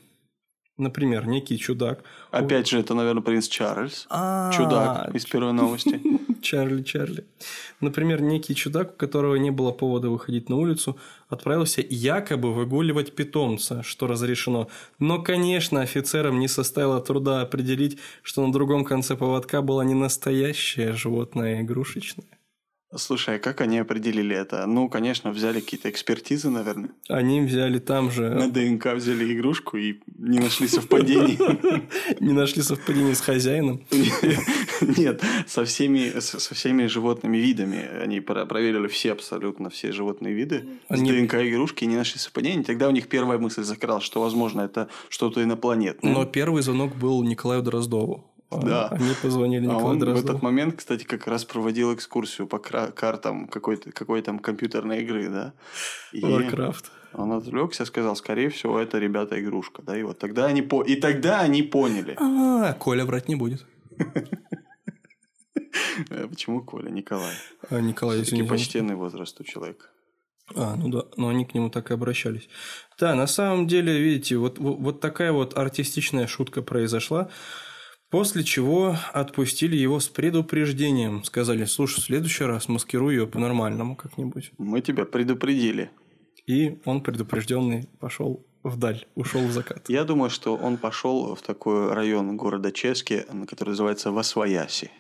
Например, 0.78 1.26
некий 1.26 1.58
чудак. 1.58 2.04
Опять 2.32 2.68
же, 2.68 2.80
это, 2.80 2.94
наверное, 2.94 3.24
принц 3.24 3.48
Чарльз. 3.48 4.08
А, 4.10 4.52
Чудак 4.52 5.16
из 5.16 5.26
первой 5.26 5.54
новости. 5.54 6.02
Чарли, 6.42 6.84
Чарли. 6.84 7.24
Например, 7.80 8.22
некий 8.22 8.56
чудак, 8.56 8.92
у 8.92 8.98
которого 8.98 9.36
не 9.36 9.52
было 9.52 9.72
повода 9.72 10.10
выходить 10.10 10.50
на 10.50 10.58
улицу, 10.58 10.98
отправился 11.30 11.82
якобы 11.90 12.54
выгуливать 12.54 13.16
питомца, 13.16 13.84
что 13.84 14.08
разрешено. 14.08 14.68
Но, 15.00 15.22
конечно, 15.22 15.82
офицерам 15.82 16.40
не 16.40 16.50
составило 16.50 17.00
труда 17.00 17.42
определить, 17.42 17.98
что 18.22 18.46
на 18.46 18.52
другом 18.52 18.84
конце 18.84 19.16
поводка 19.16 19.62
была 19.62 19.86
не 19.86 19.94
настоящее 19.94 20.92
животное, 20.92 21.60
а 21.60 21.62
игрушечное. 21.62 22.35
Слушай, 22.98 23.36
а 23.36 23.40
как 23.40 23.62
они 23.62 23.78
определили 23.80 24.36
это? 24.36 24.66
Ну, 24.66 24.90
конечно, 24.90 25.32
взяли 25.32 25.60
какие-то 25.60 25.90
экспертизы, 25.90 26.50
наверное. 26.50 26.90
Они 27.10 27.42
взяли 27.42 27.80
там 27.80 28.12
же... 28.12 28.30
На 28.30 28.50
ДНК 28.50 28.94
взяли 28.94 29.34
игрушку 29.34 29.78
и 29.78 30.00
не 30.18 30.40
нашли 30.40 30.68
совпадений. 30.68 31.38
Не 32.20 32.34
нашли 32.34 32.62
совпадения 32.62 33.14
с 33.14 33.22
хозяином. 33.22 33.82
Нет, 34.98 35.22
со 35.48 35.64
всеми, 35.66 36.20
со 36.20 36.54
всеми 36.54 36.86
животными 36.88 37.38
видами. 37.38 37.88
Они 38.04 38.20
про- 38.22 38.46
проверили 38.46 38.88
все 38.88 39.12
абсолютно 39.12 39.70
все 39.70 39.92
животные 39.92 40.34
виды. 40.34 40.66
Они- 40.88 41.12
С 41.12 41.14
ДНК 41.16 41.36
игрушки 41.36 41.86
не 41.86 41.96
нашли 41.96 42.20
совпадений. 42.20 42.64
Тогда 42.64 42.88
у 42.88 42.92
них 42.92 43.08
первая 43.08 43.38
мысль 43.40 43.64
закралась, 43.64 44.04
что, 44.04 44.22
возможно, 44.22 44.62
это 44.62 44.88
что-то 45.10 45.42
инопланетное. 45.44 46.14
Но 46.14 46.26
первый 46.26 46.62
звонок 46.62 46.96
был 46.96 47.24
Николаю 47.24 47.62
Дроздову. 47.62 48.24
А 48.58 48.66
Да. 48.66 48.88
Они 48.90 49.14
позвонили 49.22 49.64
А 49.66 49.68
Николаю 49.68 49.88
он 49.88 49.98
в 49.98 50.00
Дроздову. 50.00 50.30
этот 50.30 50.42
момент, 50.44 50.76
кстати, 50.78 51.04
как 51.04 51.28
раз 51.28 51.46
проводил 51.46 51.94
экскурсию 51.94 52.48
по 52.48 52.60
картам 52.60 53.48
какой-то 53.48 53.92
какой 53.92 54.22
там 54.22 54.40
компьютерной 54.40 55.02
игры, 55.04 55.30
да. 55.30 55.54
И 56.12 56.22
Warcraft. 56.22 56.86
он 57.14 57.32
отвлекся, 57.32 57.86
сказал, 57.86 58.16
скорее 58.16 58.50
всего, 58.50 58.80
это 58.80 58.98
ребята 59.00 59.40
игрушка, 59.40 59.82
да. 59.82 59.98
И 59.98 60.04
вот 60.04 60.20
тогда 60.20 60.46
они 60.46 60.62
по... 60.62 60.84
и 60.84 60.96
тогда 60.96 61.42
они 61.42 61.64
поняли. 61.64 62.16
А, 62.20 62.74
Коля 62.74 63.06
врать 63.06 63.28
не 63.28 63.36
будет. 63.36 63.66
Э, 66.10 66.28
Почему 66.30 66.62
Коля, 66.62 66.90
Николай? 66.90 67.34
А, 67.70 67.80
Николай, 67.80 68.22
Все-таки 68.22 68.48
почтенный 68.48 68.96
возраст 68.96 69.40
у 69.40 69.44
человека. 69.44 69.88
А, 70.54 70.76
ну 70.76 70.90
да, 70.90 71.06
но 71.18 71.30
они 71.30 71.46
к 71.46 71.56
нему 71.56 71.70
так 71.70 71.90
и 71.90 71.94
обращались. 71.94 72.48
Да, 73.00 73.16
на 73.16 73.26
самом 73.26 73.68
деле, 73.68 74.00
видите, 74.00 74.38
вот, 74.38 74.60
вот 74.60 75.02
такая 75.02 75.32
вот 75.32 75.58
артистичная 75.58 76.28
шутка 76.28 76.62
произошла, 76.62 77.30
после 78.16 78.46
чего 78.46 78.96
отпустили 79.12 79.76
его 79.76 80.00
с 80.00 80.08
предупреждением. 80.08 81.26
Сказали, 81.26 81.66
слушай, 81.66 82.00
в 82.00 82.06
следующий 82.06 82.46
раз 82.46 82.70
маскируй 82.70 83.14
ее 83.14 83.28
по-нормальному 83.28 83.98
как-нибудь. 83.98 84.54
Мы 84.58 84.80
тебя 84.80 85.04
предупредили. 85.04 85.92
И 86.48 86.80
он 86.86 87.02
предупрежденный 87.02 87.90
пошел 88.00 88.46
вдаль, 88.64 89.06
ушел 89.16 89.42
в 89.42 89.52
закат. 89.52 89.90
Я 89.90 90.06
думаю, 90.06 90.30
что 90.30 90.56
он 90.56 90.78
пошел 90.78 91.36
в 91.36 91.42
такой 91.42 91.94
район 91.94 92.38
города 92.38 92.72
Чески, 92.72 93.26
который 93.50 93.72
называется 93.72 94.12
Васвояси. 94.12 94.92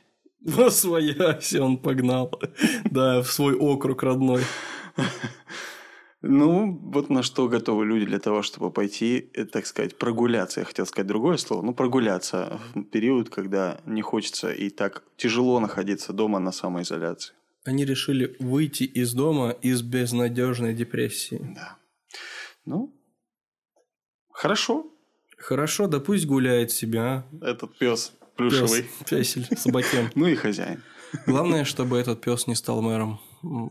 Во 0.44 0.70
свояси 0.70 1.56
он 1.56 1.78
погнал. 1.78 2.38
Да, 2.84 3.22
в 3.22 3.32
свой 3.32 3.56
округ 3.56 4.04
родной. 4.04 4.44
Ну, 6.28 6.80
вот 6.82 7.10
на 7.10 7.22
что 7.22 7.48
готовы 7.48 7.86
люди 7.86 8.06
для 8.06 8.20
того, 8.20 8.42
чтобы 8.42 8.72
пойти, 8.72 9.30
э, 9.34 9.46
так 9.46 9.68
сказать, 9.68 9.98
прогуляться. 9.98 10.60
Я 10.62 10.66
хотел 10.66 10.88
сказать 10.88 11.08
другое 11.08 11.38
слово. 11.38 11.62
Ну, 11.62 11.74
прогуляться 11.74 12.60
в 12.74 12.84
период, 12.84 13.30
когда 13.30 13.80
не 13.86 14.02
хочется 14.02 14.52
и 14.52 14.70
так 14.72 15.04
тяжело 15.18 15.60
находиться 15.60 16.14
дома 16.14 16.40
на 16.40 16.52
самоизоляции. 16.52 17.36
Они 17.64 17.86
решили 17.86 18.36
выйти 18.40 18.84
из 18.84 19.14
дома 19.14 19.52
из 19.52 19.84
безнадежной 19.84 20.74
депрессии. 20.74 21.40
Да. 21.56 21.78
Ну, 22.66 22.92
хорошо. 24.32 24.88
Хорошо, 25.38 25.88
да 25.88 26.00
пусть 26.00 26.26
гуляет 26.26 26.72
себя. 26.72 27.26
Этот 27.42 27.78
пес 27.78 28.14
Пес, 28.36 28.52
плюшевый. 28.52 28.86
песель, 29.08 29.48
собакен. 29.58 30.10
Ну 30.16 30.26
и 30.28 30.36
хозяин. 30.36 30.82
Главное, 31.28 31.66
чтобы 31.66 31.98
этот 31.98 32.22
пес 32.22 32.48
не 32.48 32.56
стал 32.56 32.82
мэром. 32.82 33.20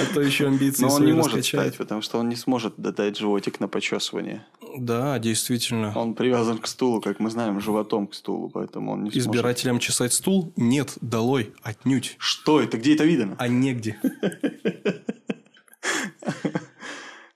А 0.00 0.14
то 0.14 0.20
еще 0.20 0.46
амбиции 0.46 0.84
Но 0.84 0.94
он 0.94 1.04
не 1.04 1.12
может 1.12 1.34
раскачает. 1.34 1.74
стать, 1.74 1.78
потому 1.78 2.02
что 2.02 2.18
он 2.18 2.28
не 2.28 2.36
сможет 2.36 2.74
дать 2.76 3.16
животик 3.16 3.60
на 3.60 3.68
почесывание. 3.68 4.44
Да, 4.78 5.18
действительно. 5.18 5.92
Он 5.96 6.14
привязан 6.14 6.58
к 6.58 6.66
стулу, 6.66 7.00
как 7.00 7.20
мы 7.20 7.30
знаем, 7.30 7.60
животом 7.60 8.06
к 8.06 8.14
стулу, 8.14 8.48
поэтому 8.48 8.92
он 8.92 9.04
не 9.04 9.10
сможет. 9.10 9.28
Избирателям 9.28 9.78
чесать 9.78 10.12
стул? 10.12 10.52
Нет, 10.56 10.96
долой, 11.00 11.52
отнюдь. 11.62 12.16
Что 12.18 12.60
это? 12.60 12.78
Где 12.78 12.94
это 12.94 13.04
видано? 13.04 13.36
А 13.38 13.48
негде. 13.48 14.00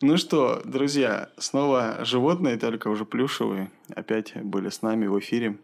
Ну 0.02 0.18
что, 0.18 0.60
друзья, 0.64 1.30
снова 1.38 2.04
животные, 2.04 2.58
только 2.58 2.88
уже 2.88 3.04
плюшевые, 3.06 3.70
опять 3.94 4.34
были 4.36 4.68
с 4.68 4.82
нами 4.82 5.06
в 5.06 5.18
эфире. 5.18 5.56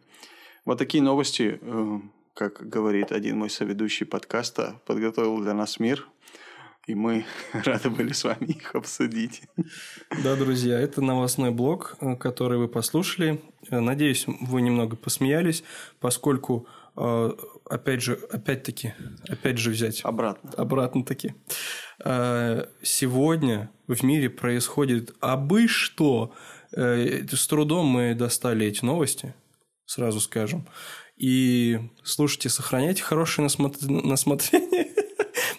Вот 0.65 0.79
такие 0.79 1.03
новости, 1.03 1.59
э, 1.61 2.01
как 2.33 2.67
говорит 2.67 3.13
один 3.13 3.39
мой 3.39 3.51
соведущий 3.51 4.07
подкаста, 4.07 4.81
подготовил 4.87 5.39
для 5.39 5.53
нас 5.53 5.79
мир, 5.79 6.09
и 6.87 6.95
мы 6.95 7.25
рады 7.53 7.91
были 7.91 8.13
с 8.13 8.25
вами 8.25 8.47
их 8.47 8.75
обсудить. 8.75 9.43
Да, 10.23 10.37
друзья, 10.37 10.79
это 10.81 11.01
новостной 11.01 11.51
блог, 11.51 11.97
э, 12.01 12.17
который 12.17 12.59
вы 12.59 12.69
послушали. 12.69 13.41
Э, 13.71 13.81
Надеюсь, 13.81 14.25
вы 14.27 14.63
немного 14.63 14.97
посмеялись, 14.97 15.63
поскольку, 16.01 16.67
э, 16.97 17.31
опять 17.71 18.03
же, 18.03 18.15
опять-таки, 18.31 18.95
опять 19.29 19.59
же 19.59 19.71
взять 19.71 20.01
Обратно. 20.05 20.51
обратно-таки. 20.57 21.35
Сегодня 22.83 23.71
в 23.87 24.03
мире 24.03 24.29
происходит 24.29 25.15
абы 25.21 25.69
что. 25.69 26.35
С 26.73 27.47
трудом 27.47 27.87
мы 27.87 28.15
достали 28.15 28.67
эти 28.67 28.85
новости, 28.85 29.35
сразу 29.87 30.19
скажем. 30.21 30.67
И 31.17 31.79
слушайте, 32.03 32.49
сохраняйте 32.49 33.03
хорошее 33.05 33.47
насмотр- 33.47 33.87
насмотрение, 33.89 34.89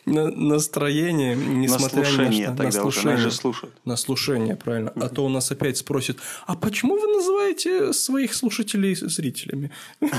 на- 0.05 0.29
настроение, 0.31 1.35
На 1.35 1.41
несмотря 1.53 1.99
на 1.99 2.05
слушание 2.05 2.43
что. 2.45 2.53
на 2.63 2.67
уже, 2.69 2.71
слушание. 2.81 3.17
же 3.17 3.31
слушают. 3.31 3.75
На 3.85 3.95
слушание, 3.97 4.55
правильно. 4.55 4.91
А 4.95 5.09
то 5.09 5.25
у 5.25 5.29
нас 5.29 5.51
опять 5.51 5.77
спросят, 5.77 6.17
а 6.47 6.55
почему 6.55 6.97
вы 6.97 7.07
называете 7.07 7.93
своих 7.93 8.33
слушателей 8.33 8.95
зрителями? 8.95 9.71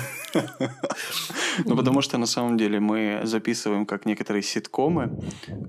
Ну, 1.64 1.76
потому 1.76 2.00
что 2.02 2.18
на 2.18 2.26
самом 2.26 2.56
деле 2.56 2.80
мы 2.80 3.20
записываем 3.24 3.86
как 3.86 4.06
некоторые 4.06 4.42
ситкомы 4.42 5.10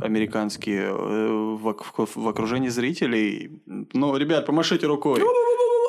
американские 0.02 0.90
э, 0.90 1.58
в 1.60 2.28
окружении 2.28 2.70
зрителей. 2.70 3.52
Ну, 3.94 4.18
ребят, 4.18 4.46
помашите 4.46 4.88
рукой. 4.88 5.20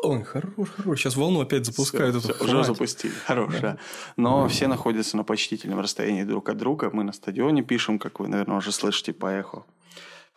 Ой, 0.09 0.23
хорош, 0.25 0.69
хорош. 0.77 1.01
Сейчас 1.01 1.17
волну 1.17 1.41
опять 1.41 1.67
запускают. 1.67 2.17
Всё, 2.17 2.35
уже 2.45 2.65
запустили. 2.65 3.13
Хорошая. 3.27 3.79
Но 4.17 4.49
все 4.49 4.67
находятся 4.69 5.17
на 5.17 5.25
почтительном 5.25 5.81
расстоянии 5.81 6.23
друг 6.25 6.49
от 6.49 6.57
друга. 6.57 6.91
Мы 6.93 7.05
на 7.05 7.13
стадионе 7.13 7.63
пишем, 7.63 7.99
как 7.99 8.21
вы, 8.21 8.29
наверное, 8.29 8.59
уже 8.59 8.73
слышите 8.73 9.13
по 9.13 9.27
эху. 9.27 9.67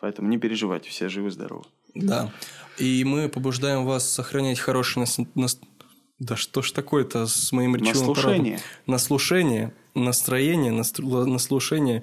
Поэтому 0.00 0.28
не 0.28 0.38
переживайте, 0.38 0.88
все 0.90 1.08
живы-здоровы. 1.08 1.64
Да. 1.94 2.32
И 2.78 3.04
мы 3.04 3.28
побуждаем 3.28 3.84
вас 3.84 4.08
сохранять 4.10 4.58
хорошее 4.58 5.02
нас... 5.02 5.18
нас- 5.34 5.60
Да 6.18 6.36
что 6.36 6.62
ж 6.62 6.72
такое-то 6.72 7.26
с 7.26 7.52
моим 7.52 7.76
речевым 7.76 8.08
Наслушание. 8.08 8.54
аппаратом? 8.56 8.70
Наслушение, 8.86 9.72
настроение, 9.94 10.72
наслушание, 10.72 12.02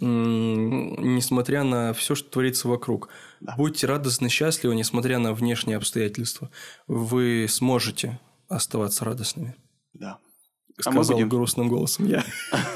несмотря 0.00 1.64
на 1.64 1.92
все, 1.92 2.14
что 2.14 2.30
творится 2.30 2.68
вокруг. 2.68 3.08
Будьте 3.56 3.86
радостны, 3.86 4.28
счастливы, 4.28 4.74
несмотря 4.74 5.18
на 5.18 5.32
внешние 5.32 5.76
обстоятельства. 5.76 6.50
Вы 6.86 7.46
сможете 7.48 8.18
оставаться 8.48 9.04
радостными. 9.04 9.54
Да. 9.92 10.18
Сказал 10.80 11.16
будем- 11.16 11.28
грустным 11.28 11.68
голосом 11.68 12.06
я. 12.06 12.24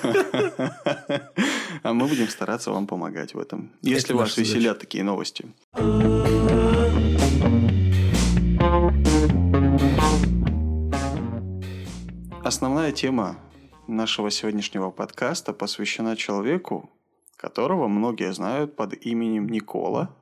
А 1.83 1.93
мы 1.93 2.07
будем 2.07 2.29
стараться 2.29 2.71
вам 2.71 2.87
помогать 2.87 3.35
в 3.35 3.39
этом. 3.41 3.73
Если 3.83 4.13
вас 4.13 4.37
веселят 4.37 4.79
такие 4.79 5.03
новости. 5.03 5.47
Основная 12.45 12.93
тема 12.93 13.39
нашего 13.93 14.31
сегодняшнего 14.31 14.91
подкаста 14.91 15.53
посвящена 15.53 16.17
человеку, 16.17 16.91
которого 17.37 17.89
многие 17.89 18.33
знают 18.33 18.77
под 18.77 18.95
именем 18.95 19.49
Никола 19.49 20.15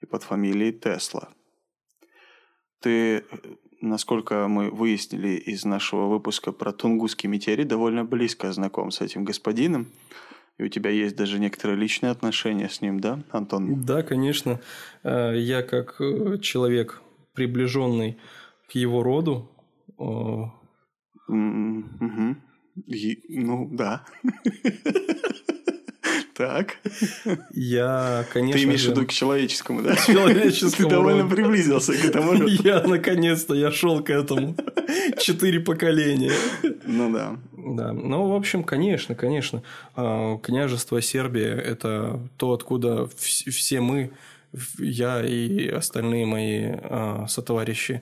и 0.00 0.06
под 0.06 0.22
фамилией 0.22 0.72
Тесла. 0.72 1.28
Ты, 2.80 3.24
насколько 3.80 4.48
мы 4.48 4.70
выяснили 4.70 5.36
из 5.36 5.64
нашего 5.64 6.06
выпуска 6.06 6.52
про 6.52 6.72
Тунгусский 6.72 7.28
метеорит, 7.28 7.68
довольно 7.68 8.04
близко 8.04 8.52
знаком 8.52 8.90
с 8.90 9.00
этим 9.00 9.24
господином. 9.24 9.86
И 10.58 10.62
у 10.62 10.68
тебя 10.68 10.90
есть 10.90 11.16
даже 11.16 11.38
некоторые 11.38 11.78
личные 11.78 12.10
отношения 12.10 12.68
с 12.68 12.82
ним, 12.82 13.00
да, 13.00 13.22
Антон? 13.30 13.82
Да, 13.82 14.02
конечно. 14.02 14.60
Э, 15.02 15.34
Я 15.34 15.62
как 15.62 16.00
э, 16.00 16.38
человек, 16.38 17.00
приближенный 17.32 18.18
к 18.68 18.72
его 18.72 19.02
роду, 19.02 19.50
мгм. 21.28 22.42
И- 22.86 23.20
Ну, 23.28 23.68
да. 23.70 24.04
Так. 26.34 26.78
я, 27.52 28.24
конечно 28.32 28.58
Ты 28.58 28.64
имеешь 28.64 28.84
в 28.86 28.88
виду 28.88 29.04
к 29.06 29.10
человеческому, 29.12 29.82
да? 29.82 29.94
человеческому 30.06 30.88
Ты 30.88 30.94
довольно 30.94 31.28
приблизился 31.28 31.92
к 31.92 32.02
этому. 32.02 32.32
Я 32.64 32.82
наконец-то, 32.82 33.54
я 33.54 33.70
шел 33.70 34.02
к 34.02 34.08
этому. 34.08 34.56
Четыре 35.18 35.60
поколения. 35.60 36.32
Ну 36.86 37.12
да. 37.12 37.36
Да, 37.52 37.92
ну, 37.92 38.26
в 38.28 38.34
общем, 38.34 38.64
конечно, 38.64 39.14
конечно. 39.14 39.62
А, 39.94 40.38
Княжество 40.38 41.02
Сербия– 41.02 41.54
это 41.56 42.18
то, 42.38 42.52
откуда 42.52 43.02
вс- 43.18 43.50
все 43.50 43.82
мы, 43.82 44.10
я 44.78 45.22
и 45.22 45.68
остальные 45.68 46.24
мои 46.24 46.62
а, 46.82 47.26
сотоварищи, 47.28 48.00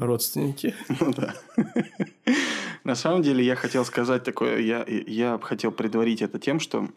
родственники. 0.00 0.74
Ну 1.00 1.12
да. 1.12 1.34
На 2.86 2.94
самом 2.94 3.22
деле 3.22 3.44
я 3.44 3.56
хотел 3.56 3.84
сказать 3.84 4.22
такое, 4.22 4.60
я, 4.60 4.84
я 4.86 5.40
хотел 5.42 5.72
предварить 5.72 6.22
это 6.22 6.38
тем, 6.38 6.60
что 6.60 6.88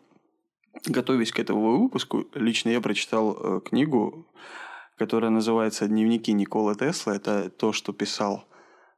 готовясь 0.85 1.31
к 1.31 1.39
этому 1.39 1.79
выпуску, 1.79 2.27
лично 2.35 2.69
я 2.69 2.79
прочитал 2.79 3.35
э, 3.35 3.61
книгу, 3.61 4.27
которая 4.99 5.31
называется 5.31 5.87
«Дневники 5.87 6.31
Николы 6.31 6.75
Тесла». 6.75 7.15
Это 7.15 7.49
то, 7.49 7.73
что 7.73 7.91
писал 7.91 8.45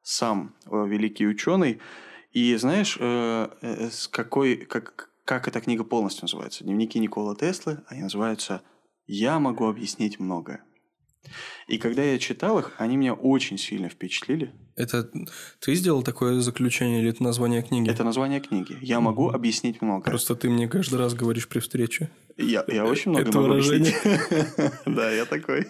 сам 0.01 0.53
э, 0.65 0.85
великий 0.85 1.25
ученый. 1.27 1.79
И 2.33 2.53
знаешь, 2.57 2.97
э, 2.99 3.47
э, 3.61 3.89
с 3.89 4.09
какой, 4.09 4.57
как, 4.57 5.11
как 5.23 5.47
эта 5.47 5.61
книга 5.61 5.85
полностью 5.85 6.25
называется? 6.25 6.65
«Дневники 6.65 6.99
Николы 6.99 7.37
Теслы», 7.37 7.85
они 7.87 8.01
называются 8.01 8.63
«Я 9.05 9.39
могу 9.39 9.65
объяснить 9.65 10.19
многое». 10.19 10.61
И 11.67 11.77
когда 11.77 12.03
я 12.03 12.17
читал 12.19 12.59
их, 12.59 12.71
они 12.77 12.97
меня 12.97 13.13
очень 13.13 13.57
сильно 13.57 13.87
впечатлили. 13.89 14.51
Это 14.75 15.09
ты 15.59 15.75
сделал 15.75 16.01
такое 16.03 16.39
заключение 16.41 17.01
или 17.01 17.09
это 17.09 17.23
название 17.23 17.61
книги? 17.61 17.89
Это 17.89 18.03
название 18.03 18.39
книги. 18.39 18.77
Я 18.81 18.99
могу 18.99 19.29
объяснить 19.29 19.81
многое. 19.81 20.09
Просто 20.09 20.35
ты 20.35 20.49
мне 20.49 20.67
каждый 20.67 20.95
раз 20.99 21.13
говоришь 21.13 21.47
при 21.47 21.59
встрече. 21.59 22.09
Я, 22.37 22.63
я 22.67 22.85
очень 22.85 23.11
много 23.11 23.29
Это 23.29 23.37
могу 23.37 23.49
выражение. 23.49 23.93
объяснить. 23.93 24.71
Да, 24.85 25.11
я 25.11 25.25
такой. 25.25 25.67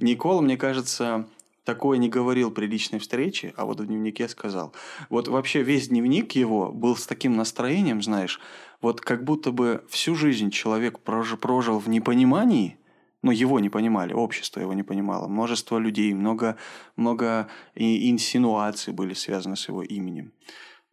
Никола, 0.00 0.40
мне 0.42 0.56
кажется, 0.56 1.26
такое 1.64 1.98
не 1.98 2.08
говорил 2.08 2.50
при 2.50 2.66
личной 2.66 2.98
встрече, 2.98 3.52
а 3.56 3.64
вот 3.66 3.80
в 3.80 3.86
дневнике 3.86 4.28
сказал. 4.28 4.74
Вот 5.08 5.28
вообще 5.28 5.62
весь 5.62 5.88
дневник 5.88 6.32
его 6.32 6.72
был 6.72 6.96
с 6.96 7.06
таким 7.06 7.36
настроением, 7.36 8.02
знаешь, 8.02 8.40
вот 8.82 9.00
как 9.00 9.24
будто 9.24 9.52
бы 9.52 9.84
всю 9.88 10.16
жизнь 10.16 10.50
человек 10.50 10.98
прожи- 11.04 11.36
прожил 11.36 11.78
в 11.78 11.88
непонимании, 11.88 12.76
но 13.22 13.32
его 13.32 13.60
не 13.60 13.68
понимали, 13.68 14.12
общество 14.12 14.60
его 14.60 14.72
не 14.72 14.82
понимало, 14.82 15.28
множество 15.28 15.78
людей, 15.78 16.14
много, 16.14 16.56
много 16.96 17.48
инсинуаций 17.74 18.92
были 18.92 19.14
связаны 19.14 19.56
с 19.56 19.68
его 19.68 19.82
именем. 19.82 20.32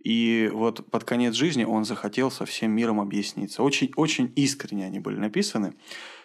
И 0.04 0.50
вот 0.54 0.90
под 0.90 1.04
конец 1.04 1.34
жизни 1.34 1.64
он 1.64 1.84
захотел 1.84 2.32
со 2.32 2.46
всем 2.46 2.72
миром 2.72 3.00
объясниться. 3.00 3.64
Очень, 3.64 3.92
очень 3.96 4.32
искренне 4.36 4.86
они 4.86 5.00
были 5.00 5.18
написаны. 5.18 5.74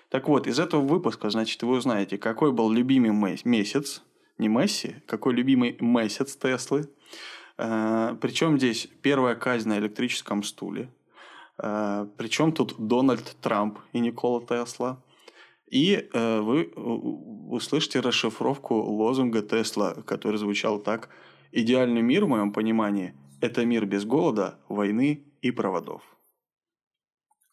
Так 0.09 0.29
вот, 0.29 0.47
из 0.47 0.59
этого 0.59 0.83
выпуска, 0.83 1.31
значит, 1.31 1.63
вы 1.63 1.77
узнаете, 1.79 2.19
какой 2.19 2.53
был 2.53 2.71
любимый 2.71 3.11
ме- 3.11 3.39
месяц, 3.45 4.03
не 4.39 4.49
Месси, 4.49 4.97
какой 5.07 5.35
любимый 5.35 5.77
месяц 5.81 6.37
Теслы. 6.37 6.89
Причем 7.57 8.59
здесь 8.59 8.89
первая 9.03 9.35
казнь 9.35 9.69
на 9.69 9.79
электрическом 9.79 10.43
стуле. 10.43 10.91
Причем 11.57 12.53
тут 12.53 12.75
Дональд 12.79 13.37
Трамп 13.41 13.79
и 13.93 14.01
Никола 14.01 14.41
Тесла. 14.43 15.03
И 15.73 16.07
э, 16.13 16.41
вы 16.41 16.65
услышите 17.51 18.01
расшифровку 18.01 18.75
лозунга 18.75 19.41
Тесла, 19.41 19.95
который 20.05 20.37
звучал 20.37 20.79
так. 20.79 21.09
«Идеальный 21.51 22.03
мир, 22.03 22.27
в 22.27 22.29
моем 22.29 22.53
понимании, 22.53 23.15
это 23.41 23.65
мир 23.65 23.87
без 23.87 24.05
голода, 24.05 24.59
войны 24.69 25.25
и 25.41 25.51
проводов». 25.51 26.03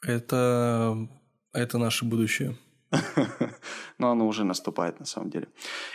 Это, 0.03 1.07
это 1.53 1.77
наше 1.77 2.03
будущее. 2.03 2.57
Но 3.97 4.11
оно 4.11 4.27
уже 4.27 4.43
наступает 4.43 4.99
на 4.99 5.05
самом 5.05 5.29
деле. 5.29 5.47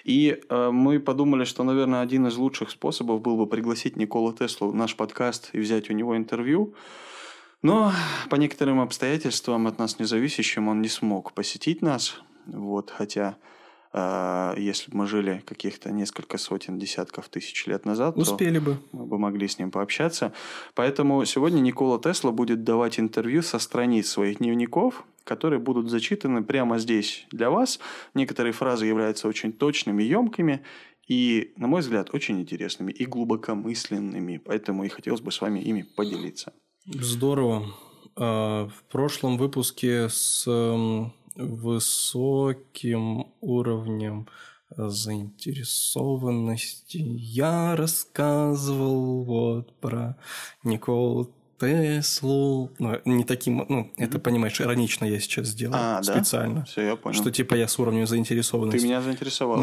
И 0.04 0.40
э, 0.48 0.70
мы 0.70 1.00
подумали, 1.00 1.44
что, 1.44 1.62
наверное, 1.62 2.00
один 2.00 2.26
из 2.26 2.36
лучших 2.36 2.70
способов 2.70 3.20
был 3.20 3.36
бы 3.36 3.46
пригласить 3.46 3.96
Николу 3.96 4.32
Теслу 4.32 4.70
в 4.70 4.74
наш 4.74 4.96
подкаст 4.96 5.50
и 5.52 5.58
взять 5.58 5.90
у 5.90 5.92
него 5.92 6.16
интервью. 6.16 6.74
Но 7.64 7.92
по 8.28 8.36
некоторым 8.36 8.80
обстоятельствам 8.80 9.66
от 9.66 9.78
нас 9.78 9.98
независящим 9.98 10.68
он 10.68 10.82
не 10.82 10.88
смог 10.88 11.32
посетить 11.32 11.80
нас. 11.80 12.20
Вот, 12.44 12.90
хотя 12.90 13.38
э, 13.94 14.54
если 14.58 14.90
бы 14.90 14.98
мы 14.98 15.06
жили 15.06 15.42
каких-то 15.46 15.90
несколько 15.90 16.36
сотен, 16.36 16.78
десятков 16.78 17.30
тысяч 17.30 17.66
лет 17.66 17.86
назад, 17.86 18.16
то 18.16 18.20
Успели 18.20 18.58
бы. 18.58 18.76
мы 18.92 19.06
бы 19.06 19.18
могли 19.18 19.48
с 19.48 19.58
ним 19.58 19.70
пообщаться. 19.70 20.34
Поэтому 20.74 21.24
сегодня 21.24 21.60
Никола 21.60 21.98
Тесла 21.98 22.32
будет 22.32 22.64
давать 22.64 23.00
интервью 23.00 23.40
со 23.40 23.58
страниц 23.58 24.10
своих 24.10 24.40
дневников, 24.40 25.02
которые 25.24 25.58
будут 25.58 25.88
зачитаны 25.88 26.44
прямо 26.44 26.78
здесь 26.78 27.26
для 27.30 27.48
вас. 27.48 27.80
Некоторые 28.12 28.52
фразы 28.52 28.84
являются 28.84 29.26
очень 29.26 29.54
точными, 29.54 30.02
емкими 30.02 30.62
и, 31.08 31.54
на 31.56 31.66
мой 31.66 31.80
взгляд, 31.80 32.12
очень 32.12 32.42
интересными 32.42 32.92
и 32.92 33.06
глубокомысленными. 33.06 34.36
Поэтому 34.36 34.84
и 34.84 34.88
хотелось 34.88 35.22
бы 35.22 35.32
с 35.32 35.40
вами 35.40 35.60
ими 35.60 35.80
поделиться. 35.96 36.52
Здорово. 36.86 37.74
А, 38.14 38.68
В 38.68 38.82
прошлом 38.90 39.38
выпуске 39.38 40.10
с 40.10 40.44
высоким 41.34 43.28
уровнем 43.40 44.28
заинтересованности 44.68 46.98
я 46.98 47.74
рассказывал 47.74 49.24
вот 49.24 49.74
про 49.80 50.18
Николу 50.62 51.32
Теслу. 51.58 52.70
Ну, 52.78 53.00
не 53.04 53.24
таким, 53.24 53.64
ну, 53.68 53.92
это, 53.96 54.18
понимаешь, 54.18 54.60
иронично 54.60 55.04
я 55.04 55.20
сейчас 55.20 55.48
сделал. 55.48 55.74
А, 55.76 56.02
да? 56.02 56.14
специально. 56.14 56.64
Все, 56.64 56.82
я 56.82 56.96
понял. 56.96 57.20
Что 57.20 57.30
типа 57.30 57.54
я 57.54 57.68
с 57.68 57.78
уровнем 57.78 58.06
заинтересованности. 58.06 58.80
Ты 58.80 58.84
меня 58.84 59.00
заинтересовал. 59.00 59.60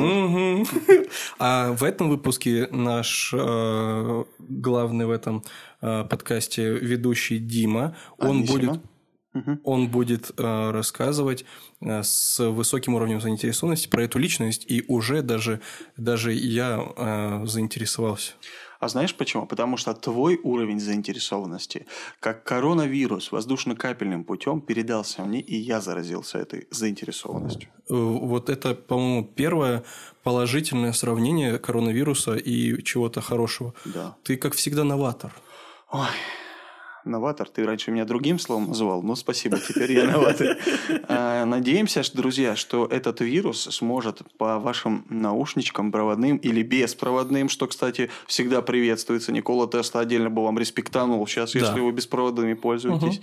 А 1.39 1.73
в 1.73 1.83
этом 1.83 2.09
выпуске 2.09 2.67
наш 2.71 3.33
э, 3.33 4.23
главный 4.39 5.05
в 5.05 5.11
этом 5.11 5.43
э, 5.81 6.05
подкасте 6.09 6.71
ведущий 6.71 7.39
Дима, 7.39 7.95
он 8.17 8.45
будет, 8.45 8.79
он 9.63 9.89
будет 9.89 10.31
э, 10.37 10.71
рассказывать 10.71 11.45
э, 11.81 12.03
с 12.03 12.39
высоким 12.39 12.95
уровнем 12.95 13.21
заинтересованности 13.21 13.87
про 13.87 14.03
эту 14.03 14.19
личность, 14.19 14.65
и 14.67 14.83
уже 14.87 15.21
даже, 15.21 15.61
даже 15.97 16.33
я 16.33 16.81
э, 16.95 17.45
заинтересовался. 17.45 18.33
А 18.81 18.87
знаешь 18.87 19.13
почему? 19.13 19.45
Потому 19.45 19.77
что 19.77 19.93
твой 19.93 20.39
уровень 20.43 20.79
заинтересованности, 20.79 21.85
как 22.19 22.43
коронавирус 22.43 23.31
воздушно-капельным 23.31 24.23
путем 24.23 24.59
передался 24.59 25.21
мне, 25.21 25.39
и 25.39 25.55
я 25.55 25.81
заразился 25.81 26.39
этой 26.39 26.67
заинтересованностью. 26.71 27.69
Э, 27.89 27.93
вот 27.93 28.49
это, 28.49 28.73
по-моему, 28.73 29.23
первое 29.35 29.83
положительное 30.23 30.93
сравнение 30.93 31.59
коронавируса 31.59 32.35
и 32.35 32.81
чего-то 32.83 33.21
хорошего. 33.21 33.75
Да. 33.85 34.15
Ты, 34.23 34.35
как 34.35 34.53
всегда, 34.53 34.83
новатор. 34.83 35.31
Ой, 35.91 36.07
новатор. 37.05 37.47
Ты 37.49 37.65
раньше 37.65 37.91
меня 37.91 38.05
другим 38.05 38.39
словом 38.39 38.69
называл, 38.69 39.01
но 39.01 39.15
спасибо, 39.15 39.57
теперь 39.59 39.93
я 39.93 40.05
новатор. 40.05 40.57
А, 41.07 41.45
надеемся, 41.45 42.01
друзья, 42.13 42.55
что 42.55 42.85
этот 42.85 43.21
вирус 43.21 43.63
сможет 43.63 44.21
по 44.37 44.59
вашим 44.59 45.05
наушничкам 45.09 45.91
проводным 45.91 46.37
или 46.37 46.61
беспроводным, 46.63 47.49
что, 47.49 47.67
кстати, 47.67 48.09
всегда 48.27 48.61
приветствуется. 48.61 49.31
Никола 49.31 49.67
Тесла 49.67 50.01
отдельно 50.01 50.29
бы 50.29 50.43
вам 50.43 50.57
респектанул 50.59 51.25
сейчас, 51.27 51.55
если 51.55 51.79
вы 51.79 51.91
беспроводными 51.91 52.53
пользуетесь 52.53 53.21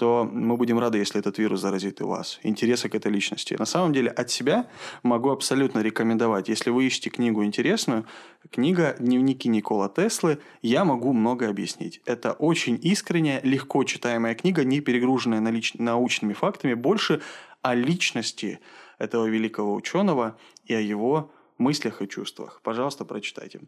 то 0.00 0.26
мы 0.32 0.56
будем 0.56 0.78
рады, 0.78 0.96
если 0.96 1.20
этот 1.20 1.36
вирус 1.36 1.60
заразит 1.60 2.00
и 2.00 2.04
вас. 2.04 2.40
Интереса 2.42 2.88
к 2.88 2.94
этой 2.94 3.12
личности. 3.12 3.54
На 3.58 3.66
самом 3.66 3.92
деле, 3.92 4.08
от 4.08 4.30
себя 4.30 4.66
могу 5.02 5.28
абсолютно 5.28 5.80
рекомендовать. 5.80 6.48
Если 6.48 6.70
вы 6.70 6.86
ищете 6.86 7.10
книгу 7.10 7.44
интересную, 7.44 8.06
книга 8.50 8.96
«Дневники 8.98 9.46
Никола 9.46 9.90
Теслы», 9.90 10.38
я 10.62 10.86
могу 10.86 11.12
много 11.12 11.50
объяснить. 11.50 12.00
Это 12.06 12.32
очень 12.32 12.80
искренняя, 12.82 13.42
легко 13.42 13.84
читаемая 13.84 14.34
книга, 14.34 14.64
не 14.64 14.80
перегруженная 14.80 15.42
научными 15.74 16.32
фактами, 16.32 16.72
больше 16.72 17.20
о 17.60 17.74
личности 17.74 18.58
этого 18.96 19.26
великого 19.26 19.74
ученого 19.74 20.38
и 20.64 20.72
о 20.72 20.80
его 20.80 21.30
мыслях 21.60 22.02
и 22.02 22.08
чувствах. 22.08 22.60
Пожалуйста, 22.62 23.04
прочитайте. 23.04 23.60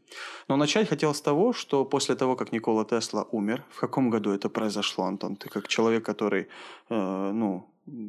Но 0.49 0.57
начать 0.57 0.89
хотел 0.89 1.15
с 1.15 1.21
того, 1.21 1.53
что 1.53 1.85
после 1.85 2.15
того, 2.15 2.37
как 2.37 2.53
Никола 2.53 2.85
Тесла 2.85 3.27
умер, 3.31 3.63
в 3.71 3.81
каком 3.81 4.11
году 4.11 4.31
это 4.31 4.49
произошло, 4.49 5.05
Антон? 5.05 5.37
Ты 5.37 5.49
как 5.49 5.69
человек, 5.69 6.05
который 6.05 6.49
э, 6.91 7.33
ну, 7.33 7.69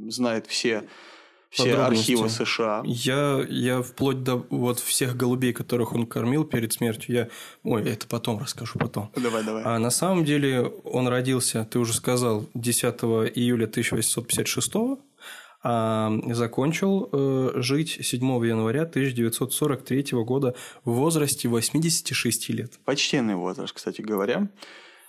знает 0.09 0.47
все 0.47 0.83
все 1.53 1.75
архивы 1.75 2.29
США. 2.29 2.81
Я, 2.83 3.45
я 3.47 3.81
вплоть 3.83 4.23
до 4.23 4.45
вот 4.49 4.79
всех 4.79 5.15
голубей, 5.15 5.53
которых 5.53 5.93
он 5.93 6.07
кормил 6.07 6.45
перед 6.45 6.73
смертью, 6.73 7.15
я... 7.15 7.27
Ой, 7.63 7.83
это 7.87 8.07
потом 8.07 8.39
расскажу, 8.39 8.79
потом. 8.79 9.11
Давай, 9.15 9.43
давай. 9.43 9.63
А 9.63 9.77
на 9.77 9.91
самом 9.91 10.25
деле 10.25 10.63
он 10.83 11.07
родился, 11.07 11.63
ты 11.69 11.77
уже 11.77 11.93
сказал, 11.93 12.47
10 12.55 12.85
июля 13.35 13.65
1856 13.65 14.73
а 15.63 16.11
закончил 16.27 17.09
э, 17.11 17.51
жить 17.55 17.97
7 18.01 18.19
января 18.45 18.81
1943 18.81 20.23
года 20.23 20.55
в 20.83 20.91
возрасте 20.91 21.47
86 21.47 22.49
лет. 22.49 22.79
Почтенный 22.83 23.35
возраст, 23.35 23.73
кстати 23.73 24.01
говоря. 24.01 24.49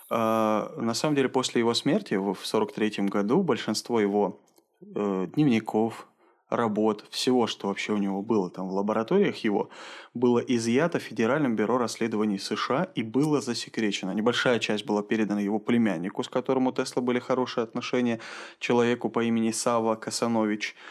А, 0.09 0.73
на 0.77 0.93
самом 0.93 1.15
деле, 1.15 1.29
после 1.29 1.59
его 1.59 1.73
смерти 1.73 2.13
в 2.13 2.31
1943 2.31 3.07
году 3.07 3.41
большинство 3.43 3.99
его 3.99 4.39
э, 4.81 5.27
дневников, 5.35 6.07
работ, 6.55 7.05
всего, 7.09 7.47
что 7.47 7.67
вообще 7.67 7.93
у 7.93 7.97
него 7.97 8.21
было 8.21 8.49
там 8.49 8.67
в 8.67 8.73
лабораториях 8.73 9.37
его, 9.37 9.69
было 10.13 10.39
изъято 10.39 10.99
Федеральным 10.99 11.55
бюро 11.55 11.77
расследований 11.77 12.39
США 12.39 12.89
и 12.95 13.03
было 13.03 13.41
засекречено. 13.41 14.11
Небольшая 14.11 14.59
часть 14.59 14.85
была 14.85 15.03
передана 15.03 15.41
его 15.41 15.59
племяннику, 15.59 16.23
с 16.23 16.29
которым 16.29 16.67
у 16.67 16.71
Тесла 16.71 17.01
были 17.01 17.19
хорошие 17.19 17.63
отношения, 17.63 18.19
человеку 18.59 19.09
по 19.09 19.23
имени 19.23 19.51
Сава 19.51 19.95
Касанович– 19.95 20.75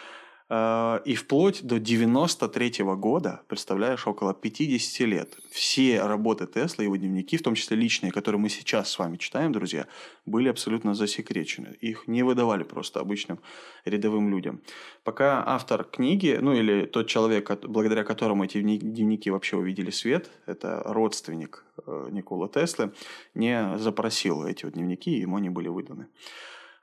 и 0.51 1.15
вплоть 1.15 1.63
до 1.63 1.79
93 1.79 2.83
-го 2.83 2.97
года, 2.97 3.41
представляешь, 3.49 4.07
около 4.07 4.35
50 4.35 5.07
лет, 5.07 5.39
все 5.51 6.03
работы 6.03 6.47
Тесла, 6.47 6.85
его 6.85 6.97
дневники, 6.97 7.37
в 7.39 7.43
том 7.43 7.55
числе 7.55 7.79
личные, 7.79 8.13
которые 8.13 8.39
мы 8.39 8.51
сейчас 8.51 8.91
с 8.91 8.99
вами 8.99 9.17
читаем, 9.17 9.53
друзья, 9.53 9.87
были 10.27 10.49
абсолютно 10.49 10.95
засекречены. 10.95 11.77
Их 11.81 12.07
не 12.09 12.23
выдавали 12.23 12.63
просто 12.63 13.01
обычным 13.01 13.41
рядовым 13.87 14.29
людям. 14.29 14.61
Пока 15.03 15.43
автор 15.47 15.85
книги, 15.85 16.39
ну 16.41 16.53
или 16.53 16.87
тот 16.87 17.07
человек, 17.07 17.51
благодаря 17.63 18.05
которому 18.05 18.45
эти 18.45 18.61
дневники 18.61 19.31
вообще 19.31 19.57
увидели 19.57 19.91
свет, 19.91 20.31
это 20.47 20.83
родственник 20.85 21.65
э, 21.87 22.09
Никола 22.11 22.49
Теслы, 22.49 22.93
не 23.35 23.79
запросил 23.79 24.45
эти 24.45 24.67
вот 24.67 24.75
дневники, 24.75 25.11
ему 25.11 25.37
они 25.37 25.51
были 25.51 25.69
выданы. 25.69 26.07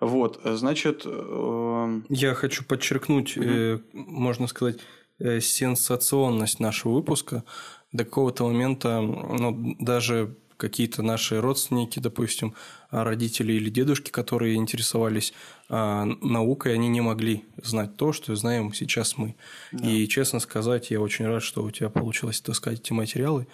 Вот, 0.02 0.42
значит... 0.44 1.04
Э... 1.06 2.02
Я 2.10 2.34
хочу 2.34 2.66
подчеркнуть, 2.66 3.38
угу. 3.38 3.46
э, 3.48 3.80
можно 3.94 4.48
сказать, 4.48 4.80
э, 5.20 5.40
сенсационность 5.40 6.60
нашего 6.60 6.94
выпуска. 6.94 7.44
До 7.92 8.04
какого-то 8.04 8.48
момента 8.48 9.00
ну, 9.00 9.76
даже 9.80 10.36
какие-то 10.58 11.02
наши 11.02 11.42
родственники, 11.42 12.00
допустим, 12.00 12.54
родители 12.92 13.54
или 13.54 13.70
дедушки, 13.70 14.12
которые 14.12 14.56
интересовались 14.56 15.34
а, 15.70 16.06
наукой, 16.06 16.76
они 16.76 16.88
не 16.88 17.02
могли 17.02 17.44
знать 17.64 17.98
то, 17.98 18.14
что 18.14 18.36
знаем 18.36 18.72
сейчас 18.72 19.18
мы. 19.18 19.36
Да. 19.72 19.90
И, 19.90 20.08
честно 20.08 20.40
сказать, 20.40 20.92
я 20.92 21.02
очень 21.02 21.26
рад, 21.26 21.42
что 21.42 21.64
у 21.64 21.72
тебя 21.72 21.90
получилось 21.90 22.42
таскать 22.42 22.80
эти 22.80 22.94
материалы. 22.94 23.48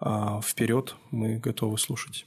А, 0.00 0.42
вперед, 0.42 0.96
мы 1.10 1.38
готовы 1.38 1.78
слушать. 1.78 2.26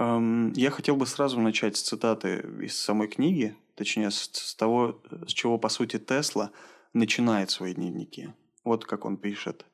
Я 0.00 0.70
хотел 0.70 0.94
бы 0.94 1.06
сразу 1.06 1.40
начать 1.40 1.76
с 1.76 1.82
цитаты 1.82 2.46
из 2.62 2.76
самой 2.78 3.08
книги, 3.08 3.56
точнее, 3.74 4.12
с 4.12 4.54
того, 4.54 5.02
с 5.26 5.32
чего, 5.32 5.58
по 5.58 5.68
сути, 5.68 5.98
Тесла 5.98 6.52
начинает 6.92 7.50
свои 7.50 7.74
дневники. 7.74 8.32
Вот 8.62 8.84
как 8.84 9.04
он 9.04 9.16
пишет. 9.16 9.66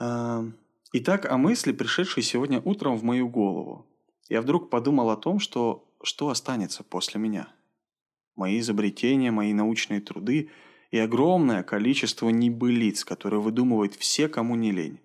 «Итак, 0.00 1.26
о 1.30 1.36
мысли, 1.36 1.72
пришедшей 1.72 2.22
сегодня 2.22 2.62
утром 2.64 2.96
в 2.96 3.02
мою 3.02 3.28
голову. 3.28 3.86
Я 4.30 4.40
вдруг 4.40 4.70
подумал 4.70 5.10
о 5.10 5.16
том, 5.18 5.40
что, 5.40 5.86
что 6.02 6.30
останется 6.30 6.82
после 6.82 7.20
меня. 7.20 7.48
Мои 8.34 8.60
изобретения, 8.60 9.30
мои 9.30 9.52
научные 9.52 10.00
труды 10.00 10.50
и 10.90 10.98
огромное 10.98 11.62
количество 11.62 12.30
небылиц, 12.30 13.04
которые 13.04 13.40
выдумывают 13.40 13.94
все, 13.94 14.28
кому 14.28 14.54
не 14.54 14.72
лень. 14.72 15.00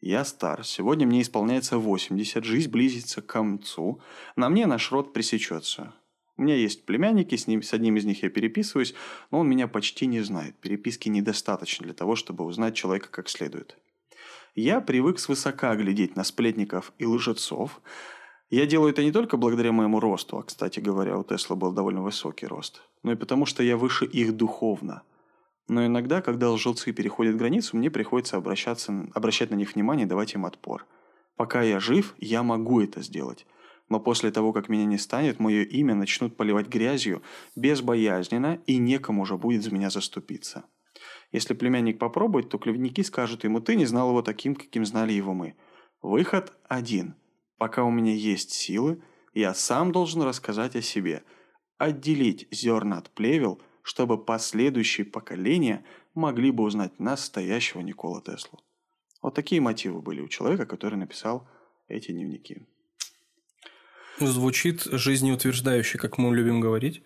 Я 0.00 0.24
стар, 0.24 0.64
сегодня 0.64 1.08
мне 1.08 1.22
исполняется 1.22 1.76
80, 1.76 2.44
жизнь 2.44 2.70
близится 2.70 3.20
к 3.20 3.26
концу, 3.26 4.00
на 4.36 4.48
мне 4.48 4.66
наш 4.66 4.92
род 4.92 5.12
пресечется. 5.12 5.92
У 6.36 6.42
меня 6.42 6.54
есть 6.54 6.86
племянники, 6.86 7.34
с, 7.34 7.48
ним, 7.48 7.62
с 7.62 7.74
одним 7.74 7.96
из 7.96 8.04
них 8.04 8.22
я 8.22 8.30
переписываюсь, 8.30 8.94
но 9.32 9.40
он 9.40 9.48
меня 9.48 9.66
почти 9.66 10.06
не 10.06 10.20
знает. 10.20 10.56
Переписки 10.60 11.08
недостаточно 11.08 11.84
для 11.84 11.94
того, 11.94 12.14
чтобы 12.14 12.44
узнать 12.44 12.76
человека 12.76 13.08
как 13.10 13.28
следует. 13.28 13.76
Я 14.54 14.80
привык 14.80 15.18
свысока 15.18 15.74
глядеть 15.74 16.14
на 16.14 16.22
сплетников 16.22 16.92
и 16.98 17.04
лжецов. 17.04 17.80
Я 18.50 18.66
делаю 18.66 18.92
это 18.92 19.02
не 19.02 19.10
только 19.10 19.36
благодаря 19.36 19.72
моему 19.72 19.98
росту, 19.98 20.38
а, 20.38 20.44
кстати 20.44 20.78
говоря, 20.78 21.18
у 21.18 21.24
Тесла 21.24 21.56
был 21.56 21.72
довольно 21.72 22.02
высокий 22.02 22.46
рост, 22.46 22.82
но 23.02 23.12
и 23.12 23.16
потому, 23.16 23.46
что 23.46 23.64
я 23.64 23.76
выше 23.76 24.04
их 24.04 24.36
духовно– 24.36 25.02
но 25.68 25.84
иногда, 25.84 26.22
когда 26.22 26.50
лжецы 26.50 26.92
переходят 26.92 27.36
границу, 27.36 27.76
мне 27.76 27.90
приходится 27.90 28.38
обращаться, 28.38 29.06
обращать 29.14 29.50
на 29.50 29.54
них 29.54 29.74
внимание 29.74 30.06
и 30.06 30.08
давать 30.08 30.34
им 30.34 30.46
отпор. 30.46 30.86
Пока 31.36 31.62
я 31.62 31.78
жив, 31.78 32.14
я 32.18 32.42
могу 32.42 32.80
это 32.80 33.02
сделать. 33.02 33.46
Но 33.90 34.00
после 34.00 34.30
того, 34.30 34.52
как 34.52 34.68
меня 34.68 34.86
не 34.86 34.98
станет, 34.98 35.38
мое 35.38 35.62
имя 35.62 35.94
начнут 35.94 36.36
поливать 36.36 36.68
грязью 36.68 37.22
безбоязненно, 37.54 38.60
и 38.66 38.78
некому 38.78 39.22
уже 39.22 39.36
будет 39.36 39.62
за 39.62 39.72
меня 39.72 39.90
заступиться. 39.90 40.64
Если 41.32 41.52
племянник 41.52 41.98
попробует, 41.98 42.48
то 42.48 42.58
клевники 42.58 43.02
скажут 43.02 43.44
ему, 43.44 43.60
ты 43.60 43.76
не 43.76 43.84
знал 43.84 44.08
его 44.08 44.22
таким, 44.22 44.54
каким 44.54 44.86
знали 44.86 45.12
его 45.12 45.34
мы. 45.34 45.54
Выход 46.00 46.52
один. 46.64 47.14
Пока 47.58 47.84
у 47.84 47.90
меня 47.90 48.14
есть 48.14 48.52
силы, 48.52 49.02
я 49.34 49.52
сам 49.52 49.92
должен 49.92 50.22
рассказать 50.22 50.76
о 50.76 50.82
себе. 50.82 51.22
Отделить 51.76 52.48
зерна 52.50 52.98
от 52.98 53.10
плевел– 53.10 53.60
чтобы 53.88 54.22
последующие 54.22 55.06
поколения 55.06 55.82
могли 56.14 56.50
бы 56.50 56.62
узнать 56.62 57.00
настоящего 57.00 57.80
Никола 57.80 58.20
Теслу. 58.20 58.60
Вот 59.22 59.34
такие 59.34 59.62
мотивы 59.62 60.02
были 60.02 60.20
у 60.20 60.28
человека, 60.28 60.66
который 60.66 60.96
написал 60.98 61.48
эти 61.88 62.12
дневники. 62.12 62.66
Звучит 64.20 64.82
жизнеутверждающе, 64.82 65.96
как 65.96 66.18
мы 66.18 66.36
любим 66.36 66.60
говорить. 66.60 67.02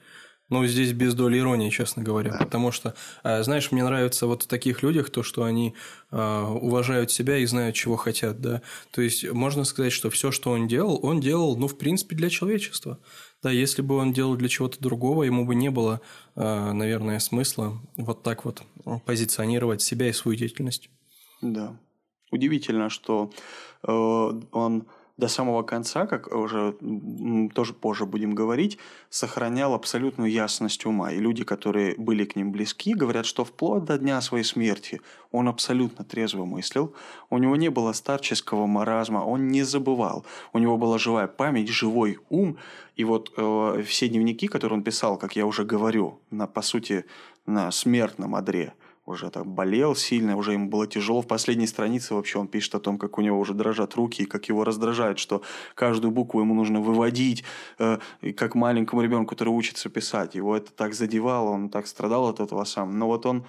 Но 0.48 0.66
здесь 0.66 0.92
без 0.92 1.14
доли 1.14 1.38
иронии, 1.38 1.70
честно 1.70 2.02
говоря. 2.02 2.32
Да. 2.32 2.38
Потому 2.38 2.72
что, 2.72 2.94
а, 3.22 3.44
знаешь, 3.44 3.70
мне 3.70 3.84
нравится 3.84 4.26
вот 4.26 4.42
в 4.42 4.46
таких 4.48 4.82
людях 4.82 5.10
то, 5.10 5.22
что 5.22 5.44
они 5.44 5.76
а, 6.10 6.50
уважают 6.50 7.12
себя 7.12 7.38
и 7.38 7.46
знают, 7.46 7.76
чего 7.76 7.94
хотят. 7.96 8.40
Да? 8.40 8.60
То 8.90 9.02
есть, 9.02 9.30
можно 9.30 9.62
сказать, 9.62 9.92
что 9.92 10.10
все, 10.10 10.32
что 10.32 10.50
он 10.50 10.66
делал, 10.66 10.98
он 11.02 11.20
делал, 11.20 11.56
ну, 11.56 11.68
в 11.68 11.78
принципе, 11.78 12.16
для 12.16 12.28
человечества. 12.28 12.98
Да, 13.42 13.50
если 13.50 13.82
бы 13.82 13.96
он 13.96 14.12
делал 14.12 14.36
для 14.36 14.48
чего-то 14.48 14.80
другого, 14.80 15.24
ему 15.24 15.44
бы 15.44 15.54
не 15.54 15.70
было, 15.70 16.00
а, 16.36 16.72
наверное, 16.72 17.18
смысла 17.18 17.80
вот 17.96 18.22
так 18.22 18.44
вот 18.44 18.62
позиционировать 19.04 19.82
себя 19.82 20.08
и 20.08 20.12
свою 20.12 20.36
деятельность. 20.36 20.90
Да. 21.40 21.76
Удивительно, 22.30 22.88
что 22.88 23.30
э, 23.82 23.92
он 23.92 24.86
до 25.16 25.28
самого 25.28 25.62
конца, 25.62 26.06
как 26.06 26.34
уже 26.34 26.74
тоже 27.54 27.72
позже 27.74 28.06
будем 28.06 28.34
говорить, 28.34 28.78
сохранял 29.10 29.74
абсолютную 29.74 30.30
ясность 30.30 30.86
ума. 30.86 31.12
И 31.12 31.18
люди, 31.18 31.44
которые 31.44 31.94
были 31.96 32.24
к 32.24 32.36
ним 32.36 32.52
близки, 32.52 32.94
говорят, 32.94 33.26
что 33.26 33.44
вплоть 33.44 33.84
до 33.84 33.98
дня 33.98 34.20
своей 34.20 34.44
смерти 34.44 35.00
он 35.30 35.48
абсолютно 35.48 36.04
трезво 36.04 36.44
мыслил, 36.44 36.94
у 37.30 37.38
него 37.38 37.56
не 37.56 37.70
было 37.70 37.92
старческого 37.92 38.66
маразма, 38.66 39.18
он 39.18 39.48
не 39.48 39.62
забывал, 39.62 40.24
у 40.52 40.58
него 40.58 40.76
была 40.76 40.98
живая 40.98 41.26
память, 41.26 41.68
живой 41.68 42.18
ум. 42.28 42.56
И 42.96 43.04
вот 43.04 43.32
э, 43.36 43.82
все 43.86 44.08
дневники, 44.08 44.46
которые 44.48 44.78
он 44.78 44.84
писал, 44.84 45.16
как 45.16 45.36
я 45.36 45.46
уже 45.46 45.64
говорю, 45.64 46.20
на, 46.30 46.46
по 46.46 46.62
сути, 46.62 47.04
на 47.46 47.70
смертном 47.70 48.34
одре– 48.34 48.74
уже 49.04 49.30
так 49.30 49.46
болел 49.46 49.94
сильно, 49.94 50.36
уже 50.36 50.52
ему 50.52 50.68
было 50.68 50.86
тяжело. 50.86 51.22
В 51.22 51.26
последней 51.26 51.66
странице 51.66 52.14
вообще 52.14 52.38
он 52.38 52.48
пишет 52.48 52.74
о 52.74 52.80
том, 52.80 52.98
как 52.98 53.18
у 53.18 53.20
него 53.20 53.38
уже 53.38 53.54
дрожат 53.54 53.94
руки, 53.94 54.22
и 54.22 54.26
как 54.26 54.48
его 54.48 54.64
раздражает, 54.64 55.18
что 55.18 55.42
каждую 55.74 56.12
букву 56.12 56.40
ему 56.40 56.54
нужно 56.54 56.80
выводить, 56.80 57.44
э, 57.78 57.98
как 58.36 58.54
маленькому 58.54 59.02
ребенку, 59.02 59.34
который 59.34 59.50
учится 59.50 59.88
писать. 59.88 60.34
Его 60.34 60.56
это 60.56 60.72
так 60.72 60.94
задевало, 60.94 61.50
он 61.50 61.68
так 61.68 61.86
страдал 61.86 62.28
от 62.28 62.40
этого 62.40 62.64
сам. 62.64 62.98
Но 62.98 63.06
вот 63.08 63.26
он, 63.26 63.44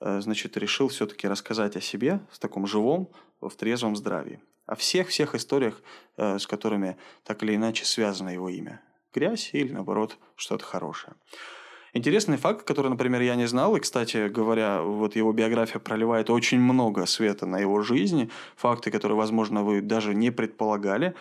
э, 0.00 0.20
значит, 0.20 0.56
решил 0.56 0.88
все-таки 0.88 1.28
рассказать 1.28 1.76
о 1.76 1.80
себе 1.80 2.20
в 2.30 2.38
таком 2.38 2.66
живом, 2.66 3.08
в 3.40 3.50
трезвом 3.50 3.94
здравии. 3.94 4.40
О 4.66 4.74
всех-всех 4.74 5.34
историях, 5.34 5.80
э, 6.16 6.38
с 6.38 6.46
которыми 6.46 6.96
так 7.24 7.42
или 7.42 7.54
иначе 7.54 7.84
связано 7.84 8.30
его 8.30 8.48
имя. 8.48 8.82
Грязь 9.14 9.50
или, 9.52 9.72
наоборот, 9.72 10.18
что-то 10.36 10.64
хорошее. 10.64 11.14
Интересный 11.94 12.36
факт, 12.36 12.64
который, 12.64 12.88
например, 12.88 13.22
я 13.22 13.34
не 13.34 13.46
знал, 13.46 13.76
и, 13.76 13.80
кстати 13.80 14.28
говоря, 14.28 14.82
вот 14.82 15.16
его 15.16 15.32
биография 15.32 15.80
проливает 15.80 16.28
очень 16.28 16.60
много 16.60 17.06
света 17.06 17.46
на 17.46 17.58
его 17.58 17.80
жизни, 17.82 18.30
факты, 18.56 18.90
которые, 18.90 19.16
возможно, 19.16 19.62
вы 19.62 19.80
даже 19.80 20.14
не 20.14 20.30
предполагали, 20.30 21.14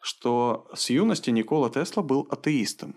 что 0.00 0.66
с 0.74 0.90
юности 0.90 1.30
Никола 1.30 1.70
Тесла 1.70 2.02
был 2.02 2.26
атеистом. 2.30 2.96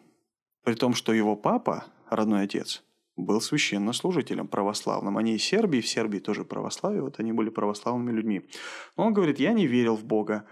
При 0.64 0.76
том, 0.76 0.94
что 0.94 1.14
его 1.14 1.36
папа, 1.36 1.86
родной 2.10 2.44
отец, 2.44 2.84
был 3.18 3.42
священнослужителем 3.42 4.48
православным. 4.48 5.18
Они 5.18 5.36
из 5.36 5.44
Сербии, 5.44 5.82
в 5.82 5.88
Сербии 5.88 6.20
тоже 6.20 6.46
православие, 6.46 7.02
вот 7.02 7.20
они 7.20 7.34
были 7.34 7.50
православными 7.50 8.16
людьми. 8.16 8.50
Но 8.96 9.08
он 9.08 9.14
говорит, 9.14 9.40
я 9.40 9.54
не 9.54 9.68
верил 9.68 9.96
в 9.96 10.06
Бога. 10.06 10.46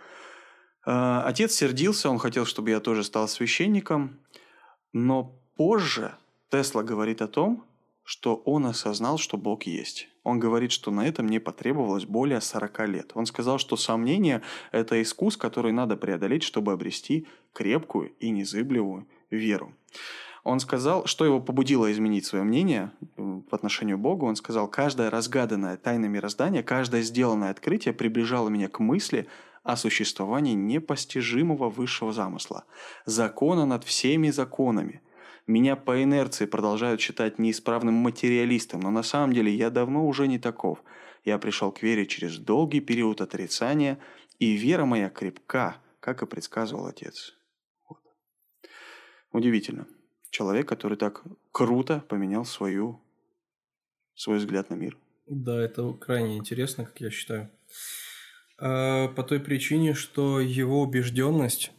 Э, 0.86 1.21
отец 1.26 1.53
сердился, 1.53 2.09
он 2.09 2.17
хотел, 2.17 2.45
чтобы 2.45 2.71
я 2.71 2.80
тоже 2.80 3.03
стал 3.03 3.28
священником, 3.28 4.19
но 4.93 5.39
позже 5.55 6.15
Тесла 6.49 6.83
говорит 6.83 7.21
о 7.21 7.27
том, 7.27 7.65
что 8.03 8.35
он 8.35 8.67
осознал, 8.67 9.17
что 9.17 9.35
Бог 9.37 9.63
есть. 9.63 10.09
Он 10.23 10.39
говорит, 10.39 10.71
что 10.71 10.91
на 10.91 11.07
этом 11.07 11.27
не 11.27 11.39
потребовалось 11.39 12.05
более 12.05 12.39
40 12.39 12.87
лет. 12.87 13.11
Он 13.15 13.25
сказал, 13.25 13.57
что 13.57 13.77
сомнение– 13.77 14.41
это 14.71 15.01
искус, 15.01 15.37
который 15.37 15.71
надо 15.71 15.97
преодолеть, 15.97 16.43
чтобы 16.43 16.71
обрести 16.71 17.27
крепкую 17.53 18.13
и 18.19 18.29
незыблемую 18.29 19.07
веру. 19.31 19.73
Он 20.43 20.59
сказал, 20.59 21.07
что 21.07 21.25
его 21.25 21.41
побудило 21.41 21.91
изменить 21.91 22.27
свое 22.27 22.43
мнение 22.43 22.91
в 23.17 23.53
отношению 23.53 23.97
Бога. 23.97 24.25
Он 24.25 24.35
сказал, 24.35 24.67
каждое 24.67 25.09
разгаданное 25.09 25.75
тайна 25.75 26.05
мироздания, 26.05 26.61
каждое 26.61 27.01
сделанное 27.01 27.49
открытие 27.49 27.95
приближало 27.95 28.49
меня 28.49 28.67
к 28.67 28.79
мысли 28.79 29.27
о 29.63 29.75
существовании 29.75 30.53
непостижимого 30.53 31.69
высшего 31.71 32.13
замысла, 32.13 32.65
закона 33.05 33.65
над 33.65 33.83
всеми 33.83 34.29
законами, 34.29 35.01
меня 35.47 35.75
по 35.75 36.01
инерции 36.01 36.45
продолжают 36.45 37.01
считать 37.01 37.37
неисправным 37.37 37.93
материалистом, 37.93 38.79
но 38.79 38.89
на 38.89 39.03
самом 39.03 39.33
деле 39.33 39.53
я 39.53 39.69
давно 39.69 40.07
уже 40.07 40.27
не 40.27 40.39
таков. 40.39 40.83
Я 41.23 41.37
пришел 41.37 41.71
к 41.71 41.83
вере 41.83 42.05
через 42.05 42.37
долгий 42.37 42.81
период 42.81 43.21
отрицания, 43.21 43.99
и 44.39 44.53
вера 44.53 44.85
моя 44.85 45.09
крепка, 45.09 45.77
как 45.99 46.21
и 46.21 46.25
предсказывал 46.25 46.87
отец. 46.87 47.33
Вот. 47.87 47.99
Удивительно. 49.31 49.87
Человек, 50.29 50.67
который 50.67 50.97
так 50.97 51.23
круто 51.51 52.03
поменял 52.09 52.43
свою, 52.43 53.01
свой 54.15 54.37
взгляд 54.37 54.69
на 54.69 54.75
мир. 54.75 54.97
Да, 55.27 55.61
это 55.61 55.93
крайне 55.93 56.37
интересно, 56.37 56.85
как 56.85 56.99
я 57.01 57.09
считаю. 57.09 57.49
А, 58.57 59.07
по 59.09 59.23
той 59.23 59.39
причине, 59.39 59.93
что 59.93 60.39
его 60.39 60.81
убежденность, 60.81 61.71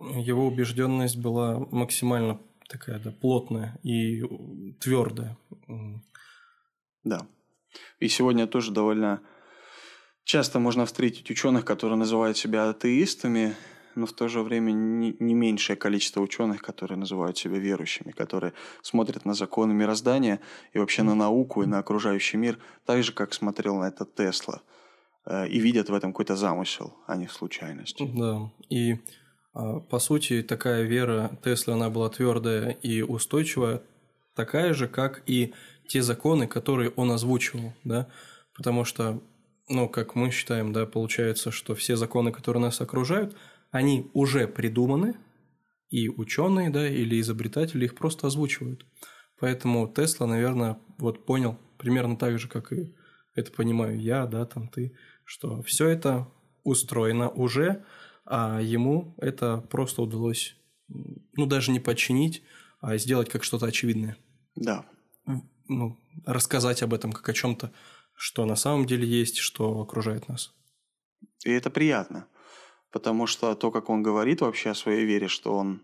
его 0.00 0.46
убежденность 0.46 1.16
была 1.16 1.58
максимально 1.70 2.40
такая, 2.68 2.98
да, 2.98 3.10
плотная 3.10 3.78
и 3.82 4.22
твердая. 4.80 5.36
Да. 7.04 7.26
И 8.00 8.08
сегодня 8.08 8.46
тоже 8.46 8.72
довольно 8.72 9.20
часто 10.24 10.58
можно 10.58 10.84
встретить 10.86 11.30
ученых, 11.30 11.64
которые 11.64 11.96
называют 11.96 12.36
себя 12.36 12.68
атеистами, 12.68 13.54
но 13.94 14.06
в 14.06 14.12
то 14.12 14.28
же 14.28 14.42
время 14.42 14.72
не, 14.72 15.16
не 15.18 15.34
меньшее 15.34 15.76
количество 15.76 16.20
ученых, 16.20 16.62
которые 16.62 16.98
называют 16.98 17.38
себя 17.38 17.58
верующими, 17.58 18.12
которые 18.12 18.52
смотрят 18.82 19.24
на 19.24 19.34
законы 19.34 19.72
мироздания 19.72 20.40
и 20.72 20.78
вообще 20.78 21.02
на 21.02 21.14
науку 21.14 21.62
и 21.62 21.66
на 21.66 21.78
окружающий 21.78 22.36
мир 22.36 22.58
так 22.84 23.02
же, 23.02 23.12
как 23.12 23.32
смотрел 23.32 23.76
на 23.76 23.88
это 23.88 24.04
Тесла, 24.04 24.60
э, 25.24 25.48
и 25.48 25.58
видят 25.60 25.88
в 25.88 25.94
этом 25.94 26.12
какой-то 26.12 26.36
замысел, 26.36 26.94
а 27.06 27.16
не 27.16 27.28
случайность. 27.28 27.98
Да, 28.14 28.50
и 28.68 28.96
по 29.88 29.98
сути, 29.98 30.42
такая 30.42 30.82
вера 30.82 31.38
Теслы, 31.42 31.74
она 31.74 31.90
была 31.90 32.08
твердая 32.10 32.70
и 32.70 33.02
устойчивая, 33.02 33.82
такая 34.34 34.74
же, 34.74 34.86
как 34.88 35.22
и 35.26 35.54
те 35.88 36.02
законы, 36.02 36.46
которые 36.46 36.90
он 36.90 37.10
озвучивал, 37.10 37.72
да, 37.84 38.08
потому 38.54 38.84
что, 38.84 39.22
ну, 39.68 39.88
как 39.88 40.14
мы 40.14 40.30
считаем, 40.30 40.72
да, 40.72 40.84
получается, 40.84 41.50
что 41.50 41.74
все 41.74 41.96
законы, 41.96 42.32
которые 42.32 42.62
нас 42.62 42.80
окружают, 42.80 43.36
они 43.70 44.10
уже 44.12 44.46
придуманы, 44.46 45.14
и 45.88 46.08
ученые, 46.08 46.70
да, 46.70 46.88
или 46.88 47.20
изобретатели 47.20 47.84
их 47.84 47.94
просто 47.94 48.26
озвучивают. 48.26 48.84
Поэтому 49.38 49.86
Тесла, 49.86 50.26
наверное, 50.26 50.78
вот 50.98 51.24
понял 51.24 51.58
примерно 51.78 52.16
так 52.16 52.38
же, 52.38 52.48
как 52.48 52.72
и 52.72 52.94
это 53.34 53.52
понимаю 53.52 54.00
я, 54.00 54.26
да, 54.26 54.44
там 54.46 54.68
ты, 54.68 54.96
что 55.24 55.62
все 55.62 55.88
это 55.88 56.28
устроено 56.64 57.28
уже, 57.28 57.84
а 58.26 58.60
ему 58.60 59.14
это 59.18 59.58
просто 59.70 60.02
удалось, 60.02 60.56
ну, 60.88 61.46
даже 61.46 61.70
не 61.72 61.80
подчинить, 61.80 62.42
а 62.80 62.96
сделать 62.98 63.30
как 63.30 63.44
что-то 63.44 63.66
очевидное. 63.66 64.16
Да. 64.54 64.84
Ну, 65.68 65.96
рассказать 66.24 66.82
об 66.82 66.94
этом 66.94 67.12
как 67.12 67.28
о 67.28 67.32
чем-то, 67.32 67.72
что 68.14 68.44
на 68.44 68.56
самом 68.56 68.86
деле 68.86 69.06
есть, 69.06 69.38
что 69.38 69.80
окружает 69.80 70.28
нас. 70.28 70.54
И 71.44 71.50
это 71.50 71.70
приятно, 71.70 72.26
потому 72.90 73.26
что 73.26 73.54
то, 73.54 73.70
как 73.70 73.88
он 73.88 74.02
говорит 74.02 74.40
вообще 74.40 74.70
о 74.70 74.74
своей 74.74 75.04
вере, 75.04 75.28
что 75.28 75.56
он 75.56 75.82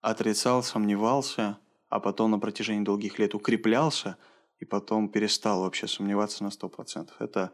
отрицал, 0.00 0.62
сомневался, 0.62 1.58
а 1.88 2.00
потом 2.00 2.30
на 2.30 2.38
протяжении 2.38 2.84
долгих 2.84 3.18
лет 3.18 3.34
укреплялся, 3.34 4.16
и 4.58 4.64
потом 4.64 5.08
перестал 5.08 5.62
вообще 5.62 5.88
сомневаться 5.88 6.44
на 6.44 6.48
100%. 6.48 7.10
Это 7.18 7.50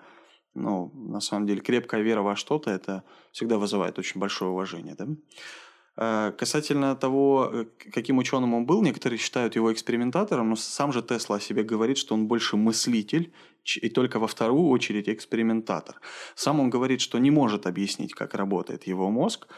ну, 0.55 0.91
на 0.95 1.21
самом 1.21 1.47
деле, 1.47 1.61
крепкая 1.61 2.03
вера 2.03 2.23
во 2.23 2.37
что-то, 2.37 2.71
это 2.71 3.05
всегда 3.33 3.59
вызывает 3.59 3.99
очень 3.99 4.21
большое 4.21 4.51
уважение, 4.51 4.95
да? 4.95 5.07
А, 6.01 6.31
касательно 6.31 6.95
того, 6.95 7.51
э, 7.53 7.65
каким 7.93 8.19
ученым 8.19 8.55
он 8.55 8.67
был, 8.67 8.83
некоторые 8.83 9.19
считают 9.19 9.57
его 9.57 9.73
экспериментатором, 9.73 10.51
но 10.51 10.57
сам 10.57 10.93
же 10.93 11.03
Тесла 11.03 11.37
о 11.37 11.41
себе 11.41 11.65
говорит, 11.65 11.99
что 11.99 12.15
он 12.15 12.29
больше 12.29 12.57
мыслитель 12.57 13.33
и 13.83 13.89
только 13.89 14.21
во 14.21 14.29
вторую 14.29 14.69
очередь 14.69 15.09
экспериментатор. 15.09 16.01
Сам 16.37 16.61
он 16.61 16.71
говорит, 16.71 17.01
что 17.01 17.19
не 17.19 17.33
может 17.33 17.67
объяснить, 17.67 18.15
как 18.15 18.35
работает 18.35 18.87
его 18.87 19.11
мозг. 19.11 19.49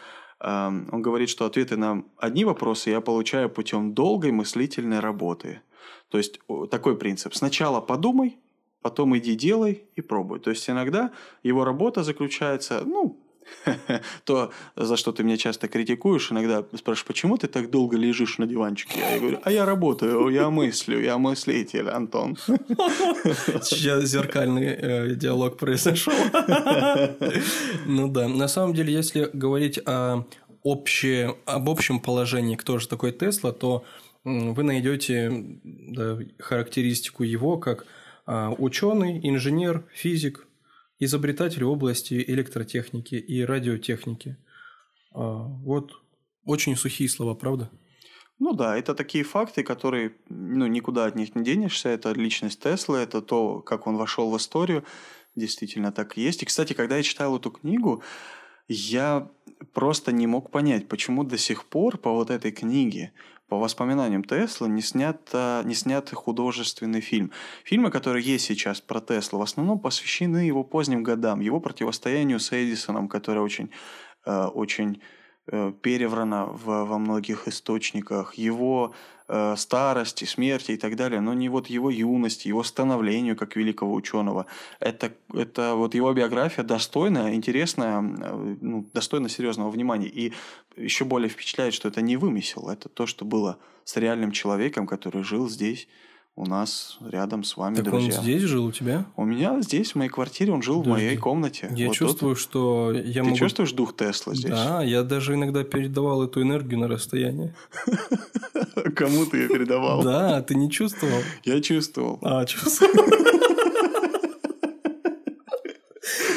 Он 0.40 1.02
говорит, 1.02 1.28
что 1.28 1.44
ответы 1.44 1.76
на 1.76 2.02
одни 2.16 2.46
вопросы 2.46 2.90
я 2.90 3.02
получаю 3.02 3.50
путем 3.50 3.92
долгой 3.92 4.32
мыслительной 4.32 5.00
работы. 5.00 5.60
То 6.08 6.18
есть 6.18 6.40
такой 6.70 6.96
принцип. 6.96 7.34
Сначала 7.34 7.80
подумай, 7.80 8.38
потом 8.82 9.16
иди 9.16 9.34
делай 9.34 9.84
и 9.96 10.00
пробуй. 10.00 10.40
То 10.40 10.50
есть 10.50 10.68
иногда 10.68 11.10
его 11.42 11.64
работа 11.64 12.02
заключается, 12.02 12.82
ну, 12.84 13.18
то, 14.24 14.50
за 14.76 14.96
что 14.96 15.12
ты 15.12 15.22
меня 15.22 15.36
часто 15.36 15.68
критикуешь, 15.68 16.30
иногда 16.30 16.64
спрашиваешь, 16.74 17.04
почему 17.04 17.36
ты 17.36 17.48
так 17.48 17.70
долго 17.70 17.96
лежишь 17.96 18.38
на 18.38 18.46
диванчике? 18.46 19.00
Я 19.00 19.18
говорю, 19.18 19.38
а 19.42 19.52
я 19.52 19.64
работаю, 19.64 20.28
я 20.28 20.50
мыслю, 20.50 21.00
я 21.00 21.18
мыслитель, 21.18 21.88
Антон. 21.88 22.36
Сейчас 23.62 24.04
зеркальный 24.04 24.66
э, 24.66 25.14
диалог 25.14 25.56
произошел. 25.56 26.14
Ну 27.86 28.08
да, 28.08 28.28
на 28.28 28.48
самом 28.48 28.74
деле, 28.74 28.92
если 28.92 29.30
говорить 29.32 29.78
о 29.86 30.24
обще, 30.62 31.36
об 31.46 31.68
общем 31.68 32.00
положении, 32.00 32.56
кто 32.56 32.78
же 32.78 32.88
такой 32.88 33.12
Тесла, 33.12 33.52
то 33.52 33.84
вы 34.24 34.62
найдете 34.62 35.32
да, 35.64 36.18
характеристику 36.38 37.24
его 37.24 37.58
как 37.58 37.86
ученый, 38.58 39.20
инженер, 39.28 39.84
физик, 39.92 40.46
изобретатель 41.00 41.64
в 41.64 41.70
области 41.70 42.14
электротехники 42.14 43.14
и 43.14 43.42
радиотехники. 43.42 44.36
А, 45.12 45.44
вот 45.64 45.92
очень 46.44 46.76
сухие 46.76 47.08
слова, 47.08 47.34
правда? 47.34 47.70
Ну 48.38 48.52
да, 48.52 48.76
это 48.76 48.94
такие 48.94 49.24
факты, 49.24 49.62
которые 49.62 50.14
ну, 50.28 50.66
никуда 50.66 51.06
от 51.06 51.16
них 51.16 51.34
не 51.34 51.44
денешься. 51.44 51.88
Это 51.88 52.12
личность 52.12 52.60
Теслы, 52.60 52.98
это 52.98 53.20
то, 53.20 53.60
как 53.60 53.86
он 53.86 53.96
вошел 53.96 54.30
в 54.30 54.36
историю. 54.36 54.84
Действительно 55.36 55.92
так 55.92 56.16
и 56.16 56.22
есть. 56.22 56.42
И, 56.42 56.46
кстати, 56.46 56.72
когда 56.72 56.96
я 56.96 57.02
читал 57.02 57.36
эту 57.36 57.50
книгу, 57.50 58.02
я 58.68 59.28
просто 59.74 60.12
не 60.12 60.26
мог 60.26 60.50
понять, 60.50 60.88
почему 60.88 61.24
до 61.24 61.36
сих 61.36 61.64
пор 61.66 61.98
по 61.98 62.12
вот 62.12 62.30
этой 62.30 62.50
книге, 62.50 63.12
по 63.50 63.58
воспоминаниям 63.58 64.22
Тесла, 64.22 64.68
не 64.68 64.80
снят, 64.80 65.20
не 65.64 65.74
снят 65.74 66.08
художественный 66.10 67.00
фильм. 67.00 67.32
Фильмы, 67.64 67.90
которые 67.90 68.24
есть 68.24 68.46
сейчас 68.46 68.80
про 68.80 69.00
Теслу, 69.00 69.40
в 69.40 69.42
основном 69.42 69.80
посвящены 69.80 70.38
его 70.38 70.62
поздним 70.62 71.02
годам, 71.02 71.40
его 71.40 71.60
противостоянию 71.60 72.38
с 72.38 72.52
Эдисоном, 72.52 73.08
которое 73.08 73.40
очень, 73.40 73.70
э, 74.24 74.44
очень 74.44 75.02
э, 75.48 75.72
переврано 75.82 76.46
во 76.46 76.98
многих 76.98 77.48
источниках, 77.48 78.34
его 78.34 78.94
э, 79.30 79.54
старости, 79.56 80.24
смерти 80.24 80.72
и 80.72 80.76
так 80.76 80.96
далее, 80.96 81.20
но 81.20 81.34
не 81.34 81.48
вот 81.48 81.68
его 81.68 81.90
юности, 81.90 82.48
его 82.48 82.62
становлению 82.62 83.36
как 83.36 83.56
великого 83.56 83.94
ученого. 83.94 84.46
Это, 84.80 85.12
это 85.32 85.74
вот 85.76 85.94
его 85.94 86.12
биография 86.12 86.64
достойная, 86.64 87.34
интересная, 87.34 88.02
э, 88.02 88.56
ну, 88.60 88.86
достойна 88.92 89.28
серьезного 89.28 89.70
внимания. 89.70 90.08
И 90.08 90.32
еще 90.76 91.04
более 91.04 91.28
впечатляет, 91.28 91.74
что 91.74 91.88
это 91.88 92.02
не 92.02 92.16
вымысел, 92.16 92.68
это 92.68 92.88
то, 92.88 93.06
что 93.06 93.24
было 93.24 93.58
с 93.84 93.96
реальным 93.96 94.32
человеком, 94.32 94.86
который 94.86 95.22
жил 95.22 95.48
здесь 95.48 95.86
у 96.36 96.46
нас 96.46 96.96
рядом 97.06 97.44
с 97.44 97.56
вами, 97.56 97.76
так 97.76 97.84
друзья. 97.84 98.16
он 98.16 98.22
здесь 98.22 98.42
жил 98.42 98.64
у 98.66 98.72
тебя? 98.72 99.04
У 99.16 99.24
меня 99.24 99.60
здесь, 99.60 99.92
в 99.92 99.94
моей 99.96 100.10
квартире, 100.10 100.52
он 100.52 100.62
жил 100.62 100.82
Подожди. 100.82 100.90
в 100.90 101.04
моей 101.04 101.16
комнате. 101.16 101.70
Я 101.76 101.88
вот 101.88 101.96
чувствую, 101.96 102.34
тут. 102.34 102.42
что 102.42 102.92
я 102.92 103.22
Ты 103.22 103.22
могу... 103.24 103.36
чувствуешь 103.36 103.72
дух 103.72 103.94
Тесла 103.96 104.34
здесь? 104.34 104.50
Да, 104.50 104.82
я 104.82 105.02
даже 105.02 105.34
иногда 105.34 105.64
передавал 105.64 106.22
эту 106.24 106.40
энергию 106.42 106.80
на 106.80 106.88
расстояние. 106.88 107.54
Кому 108.96 109.26
ты 109.26 109.38
ее 109.38 109.48
передавал? 109.48 110.02
Да, 110.02 110.40
ты 110.42 110.54
не 110.54 110.70
чувствовал? 110.70 111.22
Я 111.44 111.60
чувствовал. 111.60 112.18
А, 112.22 112.44
чувствовал. 112.46 112.92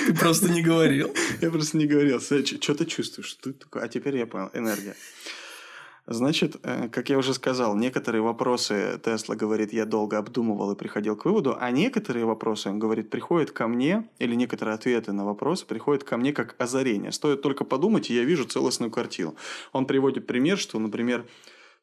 Ты 0.06 0.14
просто 0.20 0.50
не 0.50 0.62
говорил. 0.62 1.14
Я 1.42 1.50
просто 1.50 1.78
не 1.78 1.86
говорил. 1.86 2.20
Что 2.20 2.76
ты 2.76 2.86
чувствуешь? 2.86 3.38
А 3.72 3.88
теперь 3.88 4.18
я 4.18 4.26
понял. 4.26 4.50
Энергия. 4.54 4.96
Значит, 6.06 6.58
э, 6.64 6.90
как 6.90 7.10
я 7.10 7.18
уже 7.18 7.34
сказал, 7.34 7.78
некоторые 7.78 8.22
вопросы 8.22 9.00
Тесла 9.04 9.36
говорит, 9.36 9.72
я 9.72 9.86
долго 9.86 10.18
обдумывал 10.18 10.72
и 10.72 10.76
приходил 10.76 11.16
к 11.16 11.24
выводу, 11.24 11.56
а 11.58 11.72
некоторые 11.72 12.26
вопросы, 12.26 12.70
он 12.70 12.78
говорит, 12.78 13.10
приходят 13.10 13.52
ко 13.52 13.68
мне, 13.68 14.10
или 14.20 14.36
некоторые 14.36 14.76
ответы 14.76 15.14
на 15.14 15.24
вопросы 15.24 15.66
приходят 15.66 16.04
ко 16.04 16.18
мне 16.18 16.34
как 16.34 16.56
озарение. 16.58 17.14
Стоит 17.14 17.42
только 17.42 17.64
подумать, 17.64 18.10
и 18.10 18.16
я 18.16 18.26
вижу 18.26 18.44
целостную 18.44 18.92
картину. 18.92 19.36
Он 19.72 19.86
приводит 19.86 20.28
пример, 20.28 20.58
что, 20.58 20.78
например, 20.78 21.26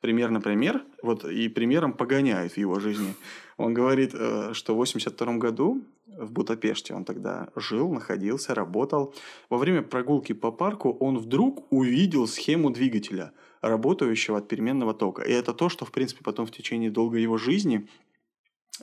пример 0.02 0.30
на 0.30 0.42
пример, 0.42 0.82
вот 1.02 1.24
и 1.24 1.48
примером 1.48 1.94
погоняет 1.94 2.52
в 2.52 2.56
его 2.58 2.78
жизни. 2.78 3.14
Он 3.56 3.72
говорит, 3.72 4.10
э, 4.12 4.50
что 4.52 4.74
в 4.74 4.76
82 4.76 5.38
году 5.38 5.82
в 6.06 6.30
Будапеште 6.30 6.92
он 6.92 7.06
тогда 7.06 7.48
жил, 7.56 7.90
находился, 7.90 8.54
работал. 8.54 9.14
Во 9.48 9.56
время 9.56 9.80
прогулки 9.80 10.34
по 10.34 10.52
парку 10.52 10.90
он 11.00 11.16
вдруг 11.16 11.72
увидел 11.72 12.26
схему 12.26 12.68
двигателя– 12.68 13.32
работающего 13.62 14.38
от 14.38 14.48
переменного 14.48 14.94
тока. 14.94 15.22
И 15.22 15.32
это 15.32 15.52
то, 15.52 15.68
что, 15.68 15.84
в 15.84 15.92
принципе, 15.92 16.22
потом 16.24 16.46
в 16.46 16.50
течение 16.50 16.90
долгой 16.90 17.22
его 17.22 17.38
жизни, 17.38 17.88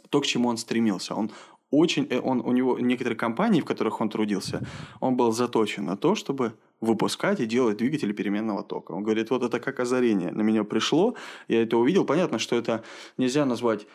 то, 0.10 0.22
к 0.22 0.26
чему 0.26 0.50
он 0.50 0.58
стремился. 0.58 1.16
Он 1.16 1.32
очень, 1.72 2.08
э, 2.10 2.20
он, 2.20 2.42
у 2.42 2.52
него 2.52 2.80
некоторые 2.80 3.18
компании, 3.18 3.62
в 3.62 3.66
которых 3.66 4.02
он 4.02 4.10
трудился, 4.10 4.66
он 5.00 5.18
был 5.18 5.32
заточен 5.32 5.86
на 5.86 5.98
то, 5.98 6.16
чтобы 6.16 6.54
выпускать 6.80 7.40
и 7.40 7.46
делать 7.46 7.78
двигатели 7.78 8.14
переменного 8.14 8.64
тока. 8.64 8.92
Он 8.92 9.04
говорит, 9.04 9.32
вот 9.32 9.44
это 9.44 9.60
как 9.60 9.80
озарение 9.80 10.32
на 10.32 10.42
меня 10.42 10.64
пришло, 10.64 11.16
я 11.48 11.64
это 11.64 11.78
увидел. 11.78 12.06
Понятно, 12.06 12.40
что 12.40 12.56
это 12.56 12.84
нельзя 13.18 13.46
назвать 13.46 13.88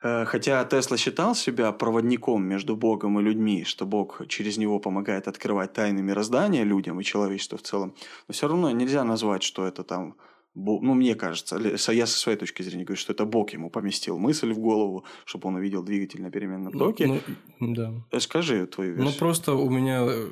хотя 0.00 0.64
Тесла 0.64 0.96
считал 0.96 1.34
себя 1.34 1.72
проводником 1.72 2.44
между 2.44 2.76
Богом 2.76 3.18
и 3.18 3.22
людьми, 3.22 3.64
что 3.64 3.86
Бог 3.86 4.26
через 4.28 4.56
него 4.56 4.78
помогает 4.78 5.28
открывать 5.28 5.72
тайны 5.72 6.02
мироздания 6.02 6.64
людям 6.64 7.00
и 7.00 7.04
человечеству 7.04 7.58
в 7.58 7.62
целом, 7.62 7.94
но 8.28 8.32
все 8.32 8.48
равно 8.48 8.70
нельзя 8.70 9.04
назвать, 9.04 9.42
что 9.42 9.66
это 9.66 9.82
там 9.82 10.14
ну, 10.54 10.94
мне 10.94 11.14
кажется, 11.14 11.56
я 11.92 12.06
со 12.06 12.18
своей 12.18 12.38
точки 12.38 12.62
зрения 12.62 12.84
говорю, 12.84 13.00
что 13.00 13.12
это 13.12 13.24
Бог 13.24 13.50
ему 13.50 13.70
поместил 13.70 14.18
мысль 14.18 14.52
в 14.52 14.58
голову, 14.58 15.04
чтобы 15.24 15.48
он 15.48 15.56
увидел 15.56 15.82
двигатель 15.82 16.20
на 16.22 16.30
переменном 16.30 16.72
токе. 16.72 17.20
Ну, 17.60 17.74
да. 17.74 17.92
Э, 18.10 18.20
скажи 18.20 18.66
твою 18.66 18.94
версию. 18.94 19.12
Ну, 19.12 19.18
просто 19.18 19.54
у 19.54 19.70
меня 19.70 20.04
э, 20.04 20.30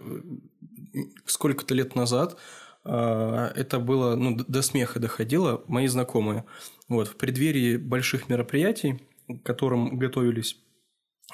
сколько-то 1.27 1.75
лет 1.75 1.95
назад 1.95 2.37
это 2.85 3.81
было, 3.81 4.15
ну, 4.15 4.37
до 4.37 4.63
смеха 4.63 5.01
доходило, 5.01 5.65
мои 5.67 5.89
знакомые. 5.89 6.45
Вот, 6.89 7.09
в 7.09 7.17
преддверии 7.17 7.77
больших 7.77 8.29
мероприятий 8.29 9.01
к 9.29 9.43
которым 9.43 9.99
готовились, 9.99 10.57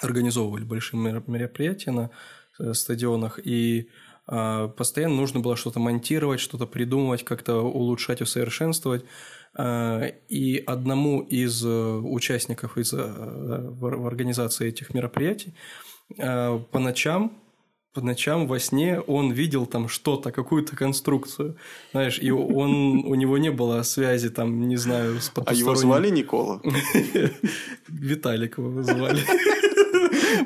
организовывали 0.00 0.64
большие 0.64 1.00
мероприятия 1.00 1.90
на 1.90 2.10
э, 2.58 2.74
стадионах, 2.74 3.38
и 3.44 3.88
а, 4.26 4.68
постоянно 4.68 5.16
нужно 5.16 5.40
было 5.40 5.56
что-то 5.56 5.80
монтировать, 5.80 6.40
что-то 6.40 6.66
придумывать, 6.66 7.24
как-то 7.24 7.60
улучшать, 7.60 8.22
усовершенствовать. 8.22 9.04
А, 9.54 10.04
и 10.28 10.56
одному 10.58 11.20
из 11.20 11.64
э, 11.64 11.68
участников 11.68 12.78
из, 12.78 12.92
э, 12.92 12.98
в 12.98 14.06
организации 14.06 14.68
этих 14.68 14.94
мероприятий 14.94 15.54
по 16.16 16.78
ночам 16.78 17.32
по 17.92 18.00
ночам 18.00 18.46
во 18.46 18.58
сне 18.58 19.00
он 19.00 19.32
видел 19.32 19.66
там 19.66 19.88
что-то, 19.88 20.32
какую-то 20.32 20.76
конструкцию, 20.76 21.56
знаешь, 21.92 22.18
и 22.18 22.30
он, 22.30 23.04
у 23.04 23.14
него 23.14 23.38
не 23.38 23.50
было 23.50 23.82
связи 23.82 24.30
там, 24.30 24.68
не 24.68 24.76
знаю, 24.76 25.20
с 25.20 25.28
потусторонним... 25.28 25.66
А 25.66 25.70
его 25.70 25.74
звали 25.74 26.10
Никола? 26.10 26.60
Виталик 27.88 28.58
его 28.58 28.82
звали. 28.82 29.20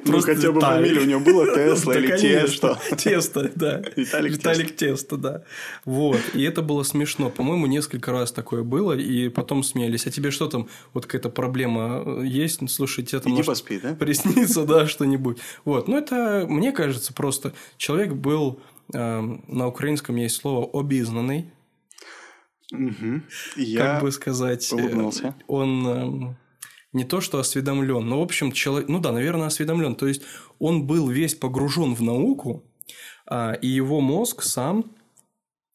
Ну, 0.04 0.20
хотя 0.20 0.52
бы 0.52 0.60
фамилия 0.60 1.00
у 1.00 1.04
него 1.04 1.20
была 1.20 1.46
Тесла 1.54 1.94
или 1.94 2.16
Тесто. 2.16 2.78
Тесто, 2.96 3.50
да. 3.54 3.82
Виталик 3.96 4.76
Тесто, 4.76 5.16
да. 5.16 5.42
Вот. 5.84 6.20
И 6.34 6.42
это 6.42 6.62
было 6.62 6.82
смешно. 6.82 7.30
По-моему, 7.30 7.66
несколько 7.66 8.12
раз 8.12 8.32
такое 8.32 8.62
было, 8.62 8.92
и 8.92 9.28
потом 9.28 9.62
смеялись. 9.62 10.06
А 10.06 10.10
тебе 10.10 10.30
что 10.30 10.48
там, 10.48 10.68
вот 10.92 11.06
какая-то 11.06 11.30
проблема 11.30 12.02
э, 12.04 12.26
есть? 12.26 12.60
Ну, 12.60 12.68
слушай, 12.68 13.04
тебе 13.04 13.20
там 13.20 13.32
может 13.32 13.46
поспи, 13.46 13.78
да? 13.78 13.94
приснится, 13.94 14.64
да, 14.64 14.86
что-нибудь. 14.86 15.38
Вот. 15.64 15.88
Ну, 15.88 15.96
это, 15.96 16.46
мне 16.48 16.72
кажется, 16.72 17.12
просто 17.12 17.52
человек 17.76 18.12
был, 18.12 18.60
эм, 18.92 19.44
на 19.48 19.68
украинском 19.68 20.16
есть 20.16 20.36
слово 20.36 20.68
«обизнанный». 20.78 21.50
Угу. 22.72 23.22
Как 23.76 24.02
бы 24.02 24.10
сказать... 24.10 24.72
Э, 24.72 24.76
улыбнулся. 24.76 25.34
Он 25.46 25.86
эм, 25.86 26.36
не 26.96 27.04
то 27.04 27.20
что 27.20 27.38
осведомлен, 27.38 28.06
но, 28.06 28.20
в 28.20 28.22
общем, 28.22 28.50
человек, 28.50 28.88
ну 28.88 28.98
да, 28.98 29.12
наверное, 29.12 29.46
осведомлен. 29.46 29.94
То 29.94 30.06
есть 30.06 30.22
он 30.58 30.86
был 30.86 31.08
весь 31.08 31.34
погружен 31.34 31.94
в 31.94 32.02
науку, 32.02 32.64
а, 33.26 33.52
и 33.52 33.68
его 33.68 34.00
мозг 34.00 34.42
сам 34.42 34.86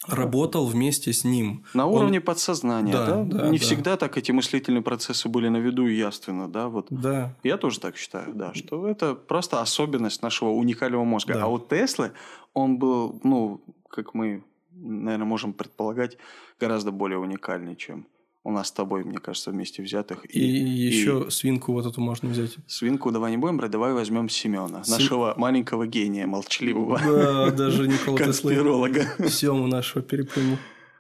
работал 0.08 0.66
вместе 0.66 1.14
с 1.14 1.24
ним. 1.24 1.64
На 1.76 1.86
уровне 1.86 2.18
он... 2.18 2.26
подсознания, 2.26 2.92
да? 2.92 3.06
да? 3.06 3.24
да 3.24 3.50
не 3.50 3.60
да. 3.60 3.64
всегда 3.64 3.98
так 3.98 4.18
эти 4.18 4.32
мыслительные 4.32 4.82
процессы 4.82 5.30
были 5.30 5.48
на 5.48 5.58
виду 5.58 5.86
и 5.86 5.96
явственно, 5.96 6.48
да? 6.48 6.70
Вот. 6.70 6.88
Да. 6.90 7.36
Я 7.44 7.58
тоже 7.58 7.80
так 7.80 7.98
считаю, 7.98 8.34
да, 8.34 8.54
что 8.56 8.88
это 8.88 9.14
просто 9.14 9.62
особенность 9.62 10.24
нашего 10.24 10.50
уникального 10.50 11.04
мозга. 11.04 11.36
Да. 11.36 11.44
А 11.44 11.48
у 11.48 11.60
Теслы 11.60 12.14
он 12.54 12.80
был, 12.80 13.20
ну, 13.24 13.62
как 13.90 14.16
мы, 14.16 14.44
наверное, 14.72 15.28
можем 15.28 15.54
предполагать, 15.54 16.18
гораздо 16.60 16.92
более 16.92 17.20
уникальный, 17.20 17.76
чем 17.76 18.08
у 18.44 18.52
нас 18.52 18.70
с 18.70 18.72
тобой, 18.72 19.04
мне 19.04 19.20
кажется, 19.20 19.52
вместе 19.52 19.84
взятых. 19.84 20.26
И, 20.26 20.40
и 20.40 20.88
еще 20.88 21.26
и... 21.28 21.30
свинку 21.30 21.74
вот 21.74 21.86
эту 21.86 22.02
можно 22.02 22.30
взять. 22.30 22.58
Свинку 22.68 23.12
давай 23.12 23.32
не 23.32 23.38
будем 23.38 23.58
брать, 23.58 23.72
давай 23.72 23.94
возьмем 23.94 24.30
Семена, 24.30 24.84
Сем... 24.84 24.94
нашего 24.94 25.34
маленького 25.38 25.86
гения, 25.86 26.26
молчаливого. 26.26 27.00
Да, 27.00 27.52
даже 27.52 27.88
Никола 27.88 28.18
Конспиролога. 28.18 29.06
Сему 29.30 29.68
нашего 29.68 30.02
переплюнул. 30.02 30.58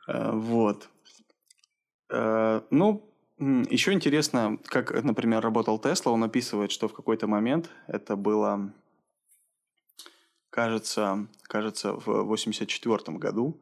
А, 0.07 0.31
вот. 0.33 0.89
А, 2.11 2.63
ну, 2.69 3.09
еще 3.39 3.93
интересно, 3.93 4.59
как, 4.65 5.03
например, 5.03 5.41
работал 5.41 5.79
Тесла. 5.79 6.11
Он 6.11 6.23
описывает, 6.23 6.71
что 6.71 6.87
в 6.87 6.93
какой-то 6.93 7.25
момент 7.25 7.71
это 7.87 8.15
было, 8.15 8.71
кажется, 10.51 11.27
кажется, 11.47 11.93
в 11.93 12.05
84 12.05 13.17
году 13.17 13.59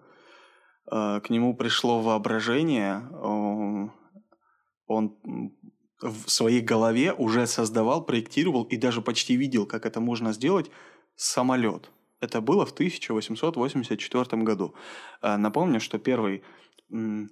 Э, 0.91 1.19
к 1.23 1.29
нему 1.29 1.55
пришло 1.55 2.01
воображение, 2.01 3.03
он 4.89 5.15
в 6.01 6.29
своей 6.29 6.61
голове 6.61 7.13
уже 7.13 7.47
создавал, 7.47 8.03
проектировал 8.03 8.63
и 8.63 8.77
даже 8.77 9.01
почти 9.01 9.35
видел, 9.35 9.65
как 9.65 9.85
это 9.85 9.99
можно 10.01 10.33
сделать, 10.33 10.69
самолет. 11.15 11.91
Это 12.21 12.41
было 12.41 12.65
в 12.65 12.71
1884 12.71 14.43
году. 14.43 14.73
Э, 15.21 15.37
напомню, 15.37 15.79
что 15.79 15.99
первый 15.99 16.43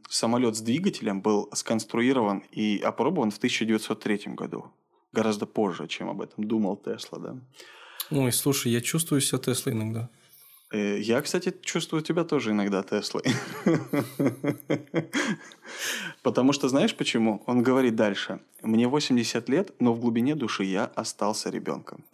самолет 0.09 0.55
с 0.55 0.61
двигателем 0.61 1.21
был 1.21 1.49
сконструирован 1.51 2.43
и 2.51 2.77
опробован 2.77 3.31
в 3.31 3.37
1903 3.37 4.35
году. 4.35 4.71
Гораздо 5.11 5.47
позже, 5.47 5.87
чем 5.87 6.09
об 6.09 6.21
этом 6.21 6.43
думал 6.43 6.77
Тесла, 6.77 7.17
да? 7.17 7.41
Ой, 8.11 8.31
слушай, 8.31 8.71
я 8.71 8.81
чувствую 8.81 9.19
себя 9.19 9.39
Теслой 9.39 9.73
иногда. 9.73 10.09
Э, 10.71 10.99
я, 10.99 11.21
кстати, 11.21 11.53
чувствую 11.61 12.01
тебя 12.03 12.23
тоже 12.23 12.51
иногда 12.51 12.83
Теслой. 12.83 13.23
Потому 16.23 16.51
что 16.53 16.67
знаешь 16.67 16.95
почему? 16.95 17.41
Он 17.45 17.63
говорит 17.63 17.95
дальше. 17.95 18.39
Мне 18.61 18.87
80 18.87 19.49
лет, 19.49 19.71
но 19.79 19.93
в 19.93 19.99
глубине 19.99 20.35
души 20.35 20.65
я 20.65 20.85
остался 20.85 21.49
ребенком. 21.49 22.03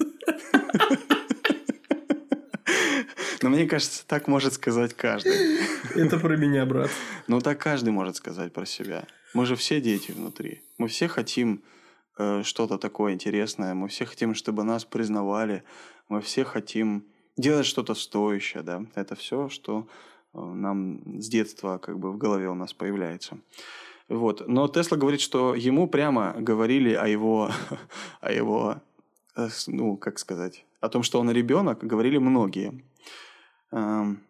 Но 3.42 3.50
мне 3.50 3.66
кажется, 3.68 4.08
так 4.08 4.30
может 4.30 4.54
сказать 4.54 4.94
каждый. 4.94 5.58
Это 5.96 6.18
про 6.18 6.38
меня, 6.38 6.66
брат. 6.66 6.90
Ну, 7.28 7.42
так 7.42 7.60
каждый 7.60 7.90
может 7.90 8.16
сказать 8.16 8.54
про 8.54 8.66
себя. 8.66 9.06
Мы 9.34 9.46
же 9.46 9.58
все 9.58 9.82
дети 9.82 10.14
внутри. 10.14 10.62
Мы 10.78 10.88
все 10.88 11.10
хотим 11.10 11.62
э, 12.18 12.44
что-то 12.44 12.78
такое 12.78 13.12
интересное. 13.12 13.74
Мы 13.74 13.90
все 13.90 14.06
хотим, 14.06 14.34
чтобы 14.34 14.64
нас 14.64 14.86
признавали. 14.86 15.64
Мы 16.08 16.22
все 16.22 16.46
хотим 16.46 17.06
делать 17.38 17.66
что-то 17.66 17.94
стоящее, 17.96 18.64
да. 18.64 18.86
Это 18.96 19.16
все, 19.16 19.50
что 19.50 19.88
э, 20.34 20.40
нам 20.40 21.22
с 21.22 21.28
детства 21.28 21.78
как 21.78 22.00
бы 22.00 22.12
в 22.12 22.18
голове 22.18 22.50
у 22.50 22.56
нас 22.56 22.74
появляется. 22.74 23.38
Вот. 24.08 24.48
Но 24.48 24.68
Тесла 24.68 24.98
говорит, 24.98 25.22
что 25.22 25.56
ему 25.56 25.88
прямо 25.88 26.36
говорили 26.38 26.94
о 26.94 27.08
его, 27.08 27.52
о 28.22 28.32
его, 28.32 28.82
э, 29.36 29.50
ну, 29.68 29.98
как 29.98 30.20
сказать, 30.20 30.66
о 30.82 30.90
том, 30.90 31.04
что 31.04 31.20
он 31.20 31.32
ребенок, 31.32 31.84
говорили 31.84 32.18
многие. 32.18 32.84
Эм, 33.72 34.22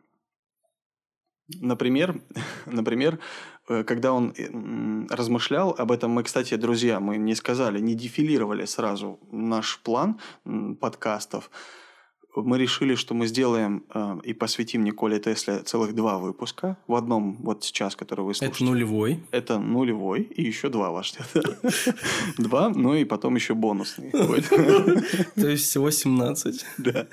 например, 1.60 2.22
например, 2.66 3.20
э, 3.68 3.84
когда 3.84 4.14
он 4.14 4.34
размышлял 5.10 5.76
об 5.78 5.92
этом, 5.92 6.12
мы, 6.12 6.24
кстати, 6.24 6.56
друзья, 6.56 7.00
мы 7.00 7.18
не 7.18 7.36
сказали, 7.36 7.80
не 7.80 7.96
дефилировали 7.96 8.66
сразу 8.66 9.20
наш 9.32 9.80
план 9.80 10.20
подкастов 10.80 11.50
мы 12.36 12.58
решили, 12.58 12.96
что 12.96 13.14
мы 13.14 13.28
сделаем 13.28 13.84
э, 13.94 14.20
и 14.24 14.34
посвятим 14.34 14.84
Николе 14.84 15.20
Тесле 15.20 15.60
целых 15.60 15.94
два 15.94 16.18
выпуска. 16.18 16.78
В 16.88 16.96
одном 16.96 17.38
вот 17.42 17.64
сейчас, 17.64 17.96
который 17.96 18.22
вы 18.22 18.34
слушаете. 18.34 18.64
Это 18.64 18.72
нулевой. 18.72 19.24
Это 19.32 19.60
нулевой. 19.60 20.22
И 20.24 20.44
еще 20.44 20.70
два 20.70 20.92
вас 20.92 21.08
ждет. 21.08 21.28
Два, 22.38 22.70
ну 22.70 22.96
и 22.96 23.06
потом 23.06 23.36
еще 23.36 23.54
бонусный. 23.54 24.12
То 25.36 25.48
есть 25.48 25.66
всего 25.66 25.92
17. 25.92 26.66
Да. 26.78 27.08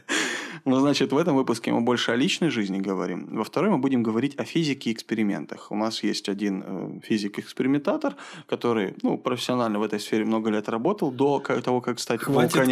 Ну, 0.65 0.81
значит, 0.81 1.13
в 1.13 1.19
этом 1.19 1.37
выпуске 1.37 1.73
мы 1.73 1.81
больше 1.81 2.13
о 2.13 2.17
личной 2.17 2.51
жизни 2.51 2.79
говорим. 2.79 3.27
Во 3.31 3.45
второй 3.45 3.71
мы 3.71 3.79
будем 3.79 4.03
говорить 4.03 4.39
о 4.39 4.45
физике 4.45 4.91
и 4.91 4.93
экспериментах. 4.93 5.71
У 5.71 5.77
нас 5.77 6.03
есть 6.03 6.29
один 6.29 6.63
э, 6.67 7.01
физик-экспериментатор, 7.03 8.17
который 8.47 8.95
ну, 9.03 9.19
профессионально 9.19 9.79
в 9.79 9.83
этой 9.83 10.01
сфере 10.01 10.25
много 10.25 10.51
лет 10.51 10.69
работал, 10.69 11.11
до 11.11 11.39
того, 11.39 11.81
как 11.81 11.99
стать 11.99 12.21
Хватит 12.21 12.69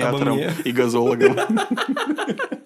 и 0.65 0.73
газологом. 0.73 1.37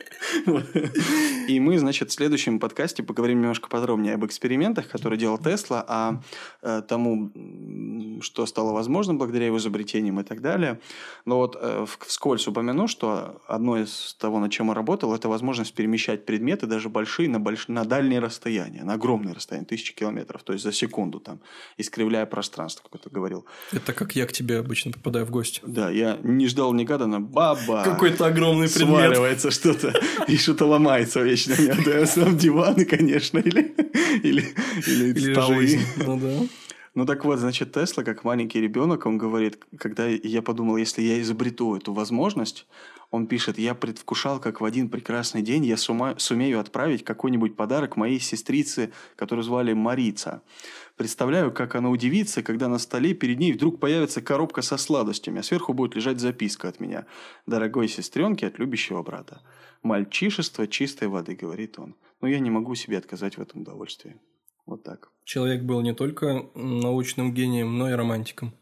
И 1.49 1.61
мы, 1.61 1.79
значит, 1.79 2.11
в 2.11 2.13
следующем 2.13 2.61
подкасте 2.61 3.03
поговорим 3.03 3.41
немножко 3.41 3.69
подробнее 3.69 4.15
об 4.15 4.25
экспериментах, 4.25 4.89
которые 4.89 5.19
делал 5.19 5.39
Тесла, 5.39 5.85
о 5.87 6.21
э, 6.63 6.83
тому, 6.87 7.31
что 8.23 8.47
стало 8.47 8.73
возможным 8.73 9.19
благодаря 9.19 9.47
его 9.47 9.59
изобретениям 9.59 10.21
и 10.21 10.25
так 10.25 10.41
далее. 10.41 10.81
Но 11.25 11.39
вот 11.39 11.57
э, 11.61 11.87
вскользь 12.07 12.47
упомяну, 12.47 12.89
что 12.89 13.41
одно 13.47 13.79
из 13.79 14.17
того, 14.19 14.39
над 14.39 14.53
чем 14.53 14.69
он 14.69 14.77
работал, 14.77 15.15
это 15.15 15.29
возможность 15.29 15.75
перемещать 15.75 16.25
предметы, 16.25 16.67
даже 16.67 16.89
большие, 16.89 17.29
на, 17.29 17.41
больш... 17.41 17.69
на 17.69 17.85
дальние 17.85 18.21
расстояния, 18.21 18.85
на 18.85 18.95
огромные 18.95 19.35
расстояния, 19.35 19.67
тысячи 19.67 19.95
километров, 19.95 20.43
то 20.43 20.53
есть 20.53 20.65
за 20.65 20.73
секунду 20.73 21.21
там, 21.21 21.41
искривляя 21.77 22.27
пространство, 22.27 22.89
как 22.91 23.03
ты 23.03 23.11
говорил. 23.11 23.45
Это 23.73 23.93
как 23.93 24.15
я 24.17 24.27
к 24.27 24.33
тебе 24.33 24.59
обычно 24.59 24.93
попадаю 24.93 25.27
в 25.27 25.31
гости. 25.31 25.61
Да, 25.67 25.91
я 25.91 26.19
не 26.23 26.47
ждал 26.47 26.73
на 26.73 27.21
баба. 27.21 27.83
Какой-то 27.85 28.27
огромный 28.27 28.69
предмет. 28.69 28.89
Сваливается 28.89 29.51
что-то 29.51 29.93
и 30.29 30.37
что-то 30.37 30.67
ломается 30.67 31.23
вечно. 31.23 31.55
В 31.55 32.03
основном 32.03 32.37
диваны, 32.39 32.85
конечно, 32.85 33.39
или, 33.39 33.75
или, 34.23 34.45
или, 34.87 35.05
или 35.11 35.33
столы. 35.33 35.67
Жизнь. 35.67 35.81
Ну 36.05 36.19
да. 36.19 36.47
Ну 36.95 37.07
так 37.07 37.25
вот, 37.25 37.39
значит, 37.39 37.73
Тесла, 37.73 38.05
как 38.05 38.23
маленький 38.23 38.61
ребенок, 38.61 39.07
он 39.07 39.17
говорит, 39.17 39.65
когда 39.79 40.07
я 40.07 40.43
подумал, 40.43 40.77
если 40.77 41.01
я 41.01 41.23
изобрету 41.23 41.75
эту 41.75 41.95
возможность, 41.95 42.67
он 43.11 43.27
пишет, 43.27 43.59
я 43.59 43.75
предвкушал, 43.75 44.41
как 44.41 44.61
в 44.61 44.65
один 44.65 44.91
прекрасный 44.91 45.43
день 45.43 45.65
я 45.65 45.79
сума, 45.79 46.15
сумею 46.19 46.61
отправить 46.61 47.05
какой-нибудь 47.05 47.57
подарок 47.57 47.97
моей 47.97 48.21
сестрице, 48.21 48.93
которую 49.17 49.43
звали 49.43 49.73
Марица. 49.73 50.43
Представляю, 50.97 51.51
как 51.53 51.75
она 51.75 51.89
удивится, 51.89 52.43
когда 52.43 52.69
на 52.69 52.79
столе 52.79 53.15
перед 53.15 53.39
ней 53.39 53.53
вдруг 53.53 53.81
появится 53.81 54.21
коробка 54.21 54.61
со 54.61 54.77
сладостями, 54.77 55.41
а 55.41 55.43
сверху 55.43 55.73
будет 55.73 55.95
лежать 55.95 56.21
записка 56.21 56.69
от 56.69 56.81
меня. 56.81 57.07
«Дорогой 57.47 57.89
сестренке 57.89 58.47
от 58.47 58.59
любящего 58.59 59.03
брата». 59.03 59.41
«Мальчишество 59.83 60.67
чистой 60.67 61.09
воды», 61.09 61.35
говорит 61.35 61.79
он. 61.79 61.97
Но 62.21 62.29
я 62.29 62.39
не 62.39 62.51
могу 62.51 62.75
себе 62.75 62.99
отказать 62.99 63.37
в 63.37 63.43
этом 63.43 63.63
удовольствии. 63.63 64.21
Вот 64.65 64.85
так. 64.85 65.11
Человек 65.25 65.63
был 65.63 65.81
не 65.81 65.95
только 65.95 66.49
научным 66.55 67.35
гением, 67.35 67.77
но 67.79 67.91
и 67.91 67.95
романтиком. 67.95 68.55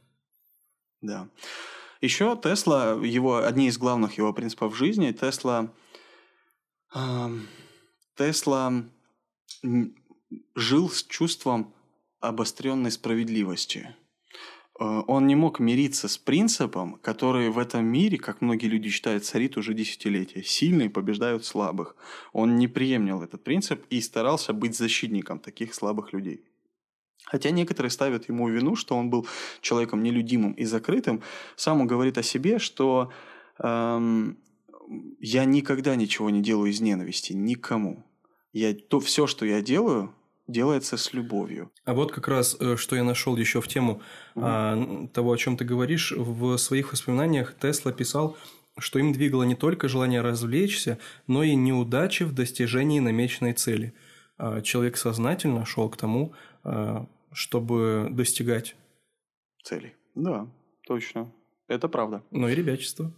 Да. 1.03 1.29
Еще 2.01 2.39
Тесла, 2.43 2.93
его, 3.03 3.45
одни 3.45 3.69
из 3.69 3.77
главных 3.77 4.17
его 4.17 4.33
принципов 4.33 4.75
жизни, 4.75 5.13
Тесла, 5.13 5.71
э, 6.95 7.29
Тесла 8.17 8.85
жил 10.55 10.91
с 10.91 11.03
чувством 11.03 11.75
обостренной 12.21 12.91
справедливости. 12.91 13.95
Э, 14.81 15.03
он 15.07 15.27
не 15.27 15.37
мог 15.37 15.61
мириться 15.61 16.09
с 16.09 16.19
принципом, 16.19 16.99
который 17.03 17.51
в 17.51 17.59
этом 17.59 17.85
мире, 17.85 18.19
как 18.19 18.41
многие 18.41 18.67
люди 18.67 18.89
считают, 18.89 19.25
царит 19.25 19.57
уже 19.57 19.75
десятилетия. 19.75 20.43
Сильные 20.43 20.91
побеждают 20.91 21.45
слабых. 21.45 21.95
Он 22.33 22.57
не 22.57 22.67
приемлил 22.67 23.23
этот 23.23 23.45
принцип 23.45 23.85
и 23.91 24.01
старался 24.01 24.53
быть 24.53 24.77
защитником 24.77 25.39
таких 25.39 25.75
слабых 25.75 26.13
людей. 26.13 26.45
Хотя 27.27 27.51
некоторые 27.51 27.91
ставят 27.91 28.29
ему 28.29 28.49
вину, 28.49 28.75
что 28.75 28.97
он 28.97 29.11
был 29.11 29.27
человеком 29.61 30.03
нелюдимым 30.03 30.53
и 30.53 30.65
закрытым, 30.65 31.23
сам 31.55 31.83
он 31.83 31.87
говорит 31.87 32.19
о 32.19 32.23
себе, 32.23 32.59
что 32.59 33.13
эм, 33.59 34.37
я 35.21 35.45
никогда 35.45 35.95
ничего 35.95 36.31
не 36.31 36.43
делаю 36.43 36.71
из 36.71 36.81
ненависти 36.81 37.35
никому. 37.35 38.05
Я, 38.53 38.75
то 38.75 38.99
все, 38.99 39.29
что 39.29 39.47
я 39.47 39.63
делаю, 39.63 40.13
делается 40.51 40.97
с 40.97 41.13
любовью. 41.13 41.71
А 41.85 41.95
вот 41.95 42.13
как 42.13 42.29
раз, 42.29 42.57
э, 42.61 42.77
что 42.77 42.97
я 42.97 43.05
нашел 43.05 43.37
еще 43.37 43.61
в 43.61 43.69
тему 43.69 44.03
угу. 44.35 44.45
а, 44.45 45.09
того, 45.13 45.33
о 45.33 45.37
чем 45.37 45.57
ты 45.57 45.65
говоришь, 45.65 46.13
в 46.13 46.57
своих 46.57 46.93
воспоминаниях 46.93 47.55
Тесла 47.59 47.93
писал, 47.93 48.37
что 48.79 48.99
им 48.99 49.13
двигало 49.13 49.43
не 49.43 49.55
только 49.55 49.89
желание 49.89 50.21
развлечься, 50.21 50.99
но 51.27 51.43
и 51.43 51.55
неудачи 51.55 52.23
в 52.23 52.33
достижении 52.33 53.01
намеченной 53.01 53.53
цели. 53.53 53.93
А 54.39 54.61
человек 54.63 54.97
сознательно 54.97 55.65
шел 55.67 55.89
к 55.89 55.97
тому, 55.97 56.33
а, 56.65 57.07
чтобы 57.33 58.09
достигать 58.11 58.77
целей. 59.63 59.95
Да, 60.15 60.49
точно. 60.87 61.31
Это 61.69 61.89
правда. 61.89 62.23
Ну 62.31 62.49
и 62.49 62.55
ребячество. 62.55 63.13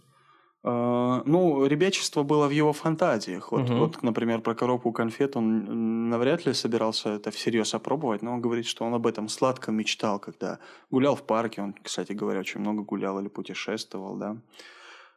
А, 0.63 1.21
ну, 1.25 1.65
ребячество 1.65 2.23
было 2.23 2.47
в 2.47 2.51
его 2.51 2.71
фантазиях. 2.71 3.51
Вот, 3.51 3.69
угу. 3.69 3.79
вот, 3.79 4.03
например, 4.03 4.41
про 4.41 4.55
коробку 4.55 4.91
конфет 4.93 5.35
он 5.35 6.09
навряд 6.09 6.45
ли 6.45 6.53
собирался 6.53 7.09
это 7.09 7.31
всерьез 7.31 7.73
опробовать, 7.73 8.21
но 8.21 8.33
он 8.33 8.41
говорит, 8.41 8.65
что 8.65 8.85
он 8.85 8.93
об 8.93 9.05
этом 9.05 9.27
сладко 9.27 9.71
мечтал, 9.71 10.19
когда 10.19 10.59
гулял 10.89 11.15
в 11.15 11.23
парке. 11.23 11.61
Он, 11.61 11.75
кстати 11.81 12.13
говоря, 12.13 12.39
очень 12.39 12.61
много 12.61 12.83
гулял 12.83 13.19
или 13.19 13.27
путешествовал, 13.27 14.15
да. 14.15 14.37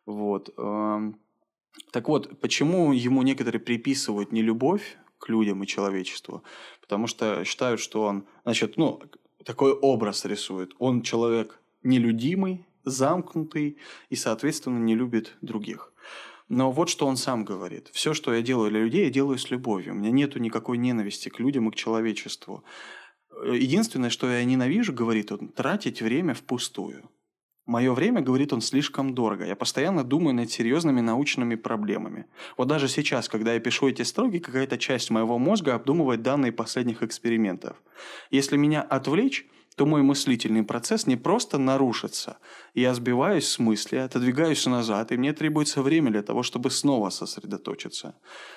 Вот. 0.04 0.54
Так 1.92 2.08
вот, 2.08 2.40
почему 2.40 2.92
ему 2.92 3.22
некоторые 3.22 3.60
приписывают 3.60 4.32
не 4.32 4.42
любовь 4.42 4.96
к 5.18 5.28
людям 5.28 5.62
и 5.62 5.66
человечеству? 5.66 6.42
Потому 6.80 7.06
что 7.06 7.44
считают, 7.44 7.80
что 7.80 8.02
он, 8.02 8.24
значит, 8.44 8.76
ну, 8.76 9.00
такой 9.44 9.72
образ 9.72 10.24
рисует. 10.24 10.72
Он 10.78 11.02
человек 11.02 11.60
нелюдимый, 11.82 12.66
замкнутый 12.86 13.76
и, 14.08 14.16
соответственно, 14.16 14.78
не 14.78 14.94
любит 14.94 15.36
других. 15.42 15.92
Но 16.48 16.70
вот 16.70 16.88
что 16.88 17.06
он 17.06 17.16
сам 17.16 17.44
говорит. 17.44 17.90
Все, 17.92 18.14
что 18.14 18.32
я 18.32 18.40
делаю 18.40 18.70
для 18.70 18.80
людей, 18.80 19.04
я 19.04 19.10
делаю 19.10 19.36
с 19.36 19.50
любовью. 19.50 19.92
У 19.92 19.96
меня 19.96 20.10
нет 20.10 20.36
никакой 20.36 20.78
ненависти 20.78 21.28
к 21.28 21.40
людям 21.40 21.68
и 21.68 21.72
к 21.72 21.74
человечеству. 21.74 22.64
Единственное, 23.44 24.10
что 24.10 24.30
я 24.30 24.44
ненавижу, 24.44 24.92
говорит 24.92 25.32
он, 25.32 25.48
тратить 25.48 26.00
время 26.00 26.34
впустую. 26.34 27.10
Мое 27.66 27.92
время, 27.92 28.20
говорит 28.20 28.52
он, 28.52 28.60
слишком 28.60 29.12
дорого. 29.12 29.44
Я 29.44 29.56
постоянно 29.56 30.04
думаю 30.04 30.36
над 30.36 30.52
серьезными 30.52 31.00
научными 31.00 31.56
проблемами. 31.56 32.26
Вот 32.56 32.68
даже 32.68 32.86
сейчас, 32.86 33.28
когда 33.28 33.54
я 33.54 33.60
пишу 33.60 33.88
эти 33.88 34.02
строки, 34.02 34.38
какая-то 34.38 34.78
часть 34.78 35.10
моего 35.10 35.36
мозга 35.36 35.74
обдумывает 35.74 36.22
данные 36.22 36.52
последних 36.52 37.02
экспериментов. 37.02 37.82
Если 38.30 38.56
меня 38.56 38.82
отвлечь, 38.82 39.48
то 39.76 39.84
мой 39.84 40.02
мыслительный 40.02 40.62
процесс 40.62 41.06
не 41.06 41.16
просто 41.16 41.58
нарушится. 41.58 42.38
Я 42.74 42.94
сбиваюсь 42.94 43.46
с 43.46 43.58
мысли, 43.58 43.96
отодвигаюсь 43.96 44.64
назад, 44.64 45.12
и 45.12 45.18
мне 45.18 45.34
требуется 45.34 45.82
время 45.82 46.10
для 46.10 46.22
того, 46.22 46.42
чтобы 46.42 46.70
снова 46.70 47.10
сосредоточиться. 47.10 48.14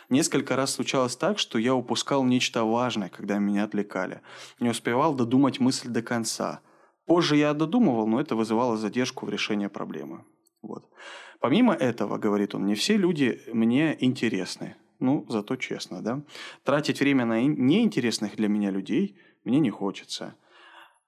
Несколько 0.09 0.55
раз 0.55 0.75
случалось 0.75 1.17
так, 1.17 1.37
что 1.37 1.59
я 1.59 1.75
упускал 1.75 2.23
нечто 2.23 2.63
важное, 2.63 3.09
когда 3.09 3.37
меня 3.37 3.65
отвлекали. 3.65 4.21
Не 4.61 4.69
успевал 4.69 5.13
додумать 5.13 5.59
мысль 5.59 5.89
до 5.89 6.01
конца. 6.01 6.61
Позже 7.05 7.35
я 7.35 7.53
додумывал, 7.53 8.07
но 8.07 8.21
это 8.21 8.37
вызывало 8.37 8.77
задержку 8.77 9.25
в 9.25 9.29
решении 9.29 9.67
проблемы. 9.67 10.23
Вот. 10.61 10.89
Помимо 11.41 11.73
этого, 11.73 12.17
говорит 12.17 12.55
он, 12.55 12.65
не 12.65 12.75
все 12.75 12.95
люди 12.95 13.41
мне 13.51 13.97
интересны. 13.99 14.77
Ну, 14.99 15.25
зато 15.27 15.57
честно, 15.57 16.01
да? 16.01 16.23
Тратить 16.63 17.01
время 17.01 17.25
на 17.25 17.41
неинтересных 17.41 18.37
для 18.37 18.47
меня 18.47 18.71
людей 18.71 19.17
мне 19.43 19.59
не 19.59 19.69
хочется– 19.69 20.35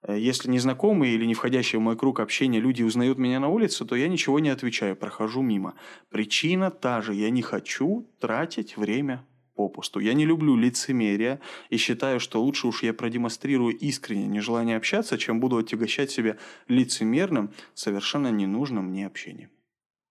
если 0.08 0.50
незнакомые 0.50 1.14
или 1.14 1.24
не 1.24 1.34
входящие 1.34 1.78
в 1.78 1.82
мой 1.82 1.96
круг 1.96 2.20
общения 2.20 2.60
люди 2.60 2.82
узнают 2.82 3.18
меня 3.18 3.40
на 3.40 3.48
улице, 3.48 3.84
то 3.84 3.94
я 3.94 4.08
ничего 4.08 4.40
не 4.40 4.48
отвечаю, 4.48 4.96
прохожу 4.96 5.42
мимо. 5.42 5.74
Причина 6.10 6.70
та 6.70 7.00
же, 7.00 7.14
я 7.14 7.30
не 7.30 7.42
хочу 7.42 8.08
тратить 8.18 8.76
время 8.76 9.24
попусту. 9.54 10.00
Я 10.00 10.14
не 10.14 10.24
люблю 10.24 10.56
лицемерие 10.56 11.40
и 11.70 11.76
считаю, 11.76 12.20
что 12.20 12.42
лучше 12.42 12.66
уж 12.66 12.82
я 12.82 12.92
продемонстрирую 12.92 13.76
искреннее 13.76 14.26
нежелание 14.26 14.76
общаться, 14.76 15.18
чем 15.18 15.40
буду 15.40 15.58
отягощать 15.58 16.10
себя 16.10 16.36
лицемерным, 16.68 17.50
совершенно 17.74 18.28
ненужным 18.28 18.86
мне 18.86 19.06
общением. 19.06 19.50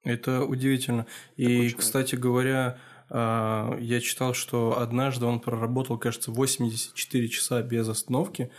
Это 0.03 0.45
удивительно. 0.45 1.05
И, 1.35 1.69
кстати 1.71 2.15
говоря, 2.15 2.79
а, 3.09 3.77
я 3.79 3.99
читал, 3.99 4.33
что 4.33 4.79
однажды 4.79 5.25
он 5.25 5.39
проработал, 5.39 5.97
кажется, 5.97 6.31
84 6.31 7.27
часа 7.27 7.61
без 7.61 7.87
остановки. 7.87 8.51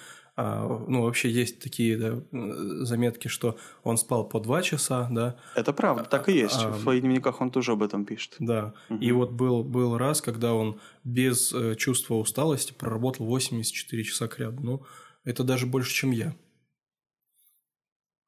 А, 0.45 0.67
ну, 0.89 1.03
вообще 1.03 1.31
есть 1.31 1.61
такие 1.61 1.97
да, 1.97 2.21
заметки, 2.85 3.29
что 3.29 3.57
он 3.85 3.97
спал 3.97 4.29
по 4.29 4.41
2 4.41 4.63
часа, 4.63 5.09
да. 5.09 5.37
Это 5.55 5.73
правда, 5.73 6.03
так 6.03 6.29
и 6.29 6.33
есть. 6.33 6.61
А, 6.61 6.71
В 6.71 6.81
своих 6.81 7.03
дневниках 7.03 7.41
он 7.41 7.53
тоже 7.53 7.73
об 7.73 7.83
этом 7.83 8.05
пишет. 8.05 8.35
Да. 8.41 8.75
Угу. 8.91 8.99
И 8.99 9.13
вот 9.13 9.31
был, 9.31 9.63
был 9.63 9.97
раз, 9.97 10.21
когда 10.21 10.55
он 10.55 10.81
без 11.05 11.53
э, 11.53 11.77
чувства 11.77 12.15
усталости 12.15 12.73
проработал 12.73 13.25
84 13.27 14.03
часа 14.03 14.27
к 14.27 14.41
ряду. 14.41 14.63
Ну, 14.65 14.87
это 15.23 15.45
даже 15.45 15.67
больше, 15.67 15.95
чем 15.95 16.11
я. 16.11 16.35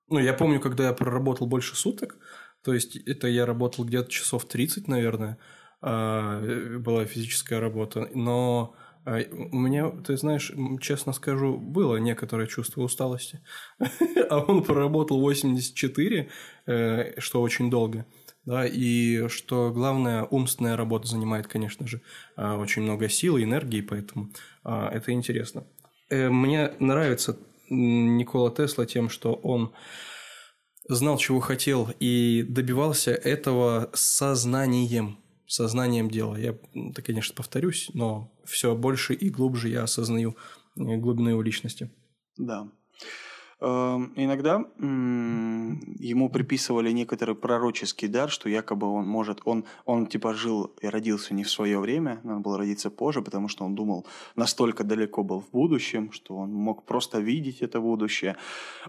Ну, 0.07 0.21
я 0.21 0.35
помню, 0.35 0.61
когда 0.61 0.87
я 0.87 0.93
проработал 0.93 1.49
больше 1.49 1.75
суток, 1.75 2.19
то 2.63 2.73
есть 2.73 2.95
это 2.95 3.27
я 3.27 3.45
работал 3.45 3.85
где-то 3.85 4.09
часов 4.09 4.45
30, 4.45 4.87
наверное, 4.87 5.37
а, 5.81 6.41
э, 6.45 6.79
была 6.79 7.07
физическая 7.07 7.59
работа. 7.59 8.09
Но 8.15 8.77
у 9.07 9.59
меня, 9.59 9.91
ты 9.91 10.17
знаешь, 10.17 10.53
честно 10.81 11.13
скажу, 11.13 11.57
было 11.59 11.97
некоторое 11.97 12.47
чувство 12.47 12.83
усталости. 12.83 13.41
а 14.31 14.39
он 14.39 14.63
проработал 14.63 15.21
84, 15.21 16.29
э, 16.67 17.21
что 17.21 17.43
очень 17.43 17.71
долго. 17.71 18.07
Да, 18.47 18.67
и 18.67 19.29
что 19.29 19.73
главное, 19.73 20.25
умственная 20.25 20.77
работа 20.77 21.09
занимает, 21.09 21.47
конечно 21.47 21.87
же, 21.87 22.03
а, 22.37 22.59
очень 22.59 22.83
много 22.83 23.09
сил 23.09 23.39
и 23.39 23.45
энергии, 23.45 23.81
поэтому 23.81 24.31
это 24.63 25.13
интересно. 25.13 25.65
Э, 26.11 26.29
мне 26.29 26.73
нравится 26.79 27.39
Никола 27.71 28.51
Тесла 28.51 28.87
тем, 28.87 29.09
что 29.09 29.35
он 29.35 29.73
знал, 30.89 31.17
чего 31.19 31.41
хотел, 31.41 31.91
и 31.99 32.45
добивался 32.49 33.13
этого 33.13 33.91
сознанием, 33.95 35.19
сознанием 35.55 36.11
дела. 36.11 36.37
Я, 36.37 36.57
это, 36.75 37.03
конечно, 37.03 37.35
повторюсь, 37.35 37.91
но 37.95 38.33
все 38.45 38.75
больше 38.75 39.15
и 39.15 39.31
глубже 39.31 39.69
я 39.69 39.85
осознаю 39.85 40.37
э, 40.77 40.97
глубину 40.97 41.31
его 41.31 41.43
личности. 41.43 41.91
Да. 42.37 42.69
Эм, 43.61 44.13
иногда 44.17 44.57
ему 44.79 46.29
приписывали 46.29 46.91
некоторый 46.93 47.35
пророческий 47.35 48.09
дар, 48.09 48.31
что 48.31 48.49
якобы 48.49 48.87
он 48.87 49.07
может, 49.07 49.41
он, 49.45 49.65
он 49.85 50.07
типа 50.07 50.35
жил 50.35 50.75
и 50.83 50.89
родился 50.89 51.35
не 51.35 51.45
в 51.45 51.51
свое 51.51 51.79
время, 51.79 52.21
надо 52.25 52.41
было 52.41 52.59
родиться 52.59 52.91
позже, 52.91 53.23
потому 53.23 53.49
что 53.49 53.65
он 53.65 53.75
думал, 53.75 54.07
настолько 54.37 54.85
далеко 54.85 55.23
был 55.23 55.41
в 55.41 55.51
будущем, 55.51 56.13
что 56.13 56.37
он 56.37 56.53
мог 56.53 56.85
просто 56.85 57.21
видеть 57.21 57.63
это 57.63 57.81
будущее. 57.81 58.37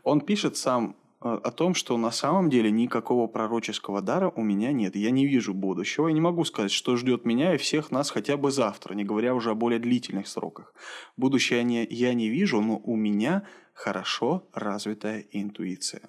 Он 0.04 0.20
пишет 0.20 0.58
сам 0.58 0.96
о 1.26 1.52
том, 1.52 1.74
что 1.74 1.98
на 1.98 2.12
самом 2.12 2.50
деле 2.50 2.70
никакого 2.70 3.28
пророческого 3.28 4.02
дара 4.02 4.32
у 4.36 4.44
меня 4.44 4.72
нет. 4.72 4.96
Я 4.96 5.10
не 5.10 5.26
вижу 5.26 5.54
будущего. 5.54 6.08
Я 6.08 6.14
не 6.14 6.22
могу 6.22 6.46
сказать, 6.46 6.72
что 6.72 6.96
ждет 6.96 7.26
меня 7.26 7.56
и 7.56 7.58
всех 7.58 7.90
нас 7.90 8.12
хотя 8.12 8.38
бы 8.38 8.52
завтра, 8.52 8.94
не 8.94 9.04
говоря 9.04 9.34
уже 9.34 9.52
о 9.52 9.56
более 9.56 9.80
длительных 9.80 10.28
сроках. 10.28 10.74
Будущее 11.18 11.64
не, 11.64 11.86
я 11.90 12.14
не 12.14 12.30
вижу, 12.30 12.62
но 12.62 12.78
у 12.78 12.96
меня 12.96 13.44
хорошо 13.74 14.48
развитая 14.54 15.26
интуиция. 15.32 16.04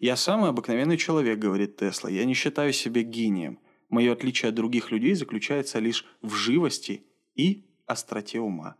Я 0.00 0.16
самый 0.16 0.50
обыкновенный 0.50 0.96
человек, 0.96 1.38
говорит 1.38 1.76
Тесла. 1.76 2.10
Я 2.10 2.24
не 2.24 2.34
считаю 2.34 2.72
себя 2.72 3.02
гением. 3.02 3.60
Мое 3.88 4.12
отличие 4.12 4.48
от 4.48 4.56
других 4.56 4.90
людей 4.90 5.14
заключается 5.14 5.78
лишь 5.78 6.04
в 6.20 6.34
живости 6.34 7.04
и 7.36 7.66
остроте 7.86 8.40
ума. 8.40 8.74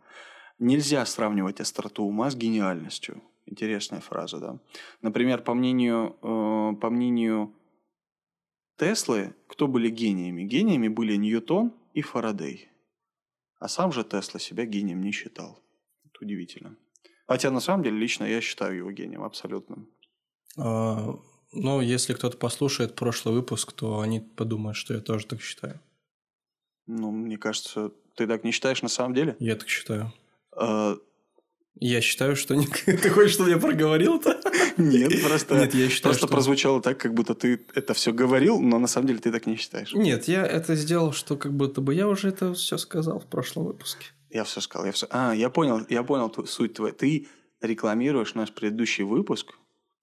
Нельзя 0.59 1.05
сравнивать 1.05 1.61
остроту 1.61 2.03
ума 2.03 2.29
с 2.29 2.35
гениальностью. 2.35 3.21
Интересная 3.45 3.99
фраза, 3.99 4.39
да. 4.39 4.59
Например, 5.01 5.41
по 5.41 5.53
мнению, 5.53 6.17
э, 6.21 6.75
по 6.79 6.89
мнению 6.89 7.53
Теслы, 8.77 9.35
кто 9.47 9.67
были 9.67 9.89
гениями? 9.89 10.43
Гениями 10.43 10.87
были 10.87 11.15
Ньютон 11.15 11.73
и 11.93 12.01
Фарадей. 12.01 12.69
А 13.59 13.67
сам 13.67 13.91
же 13.91 14.03
Тесла 14.03 14.39
себя 14.39 14.65
гением 14.65 15.01
не 15.01 15.11
считал. 15.11 15.59
Это 16.05 16.25
удивительно. 16.25 16.75
Хотя 17.27 17.51
на 17.51 17.59
самом 17.59 17.83
деле 17.83 17.97
лично 17.97 18.25
я 18.25 18.41
считаю 18.41 18.77
его 18.77 18.91
гением 18.91 19.23
абсолютным. 19.23 19.89
А, 20.57 21.15
ну, 21.51 21.81
если 21.81 22.13
кто-то 22.13 22.37
послушает 22.37 22.95
прошлый 22.95 23.35
выпуск, 23.35 23.71
то 23.73 23.99
они 23.99 24.19
подумают, 24.19 24.75
что 24.75 24.93
я 24.93 24.99
тоже 24.99 25.27
так 25.27 25.41
считаю. 25.41 25.79
Ну, 26.85 27.11
мне 27.11 27.37
кажется, 27.37 27.91
ты 28.15 28.27
так 28.27 28.43
не 28.43 28.51
считаешь 28.51 28.81
на 28.81 28.89
самом 28.89 29.13
деле? 29.13 29.35
Я 29.39 29.55
так 29.55 29.69
считаю. 29.69 30.11
А, 30.51 30.97
я 31.79 32.01
считаю, 32.01 32.35
что 32.35 32.55
ты 32.85 33.09
хочешь, 33.09 33.33
чтобы 33.33 33.49
я 33.49 33.57
проговорил-то? 33.57 34.39
Нет, 34.77 35.21
просто, 35.21 35.55
Нет, 35.55 35.73
я 35.73 35.89
считаю, 35.89 36.13
просто 36.13 36.27
что... 36.27 36.33
прозвучало 36.33 36.81
так, 36.81 36.97
как 36.97 37.13
будто 37.13 37.35
ты 37.35 37.65
это 37.73 37.93
все 37.93 38.13
говорил, 38.13 38.59
но 38.59 38.79
на 38.79 38.87
самом 38.87 39.07
деле 39.07 39.19
ты 39.19 39.31
так 39.31 39.45
не 39.45 39.55
считаешь. 39.55 39.93
Нет, 39.93 40.27
я 40.27 40.45
это 40.45 40.75
сделал, 40.75 41.11
что 41.13 41.35
как 41.35 41.53
будто 41.53 41.81
бы 41.81 41.93
я 41.93 42.07
уже 42.07 42.29
это 42.29 42.53
все 42.53 42.77
сказал 42.77 43.19
в 43.19 43.25
прошлом 43.25 43.65
выпуске. 43.65 44.07
Я 44.29 44.43
все 44.43 44.61
сказал, 44.61 44.85
я 44.85 44.91
все. 44.91 45.07
А, 45.09 45.33
я 45.33 45.49
понял, 45.49 45.85
я 45.89 46.03
понял 46.03 46.33
суть 46.47 46.73
твою. 46.73 46.93
Ты 46.93 47.27
рекламируешь 47.61 48.33
наш 48.33 48.51
предыдущий 48.51 49.03
выпуск, 49.03 49.53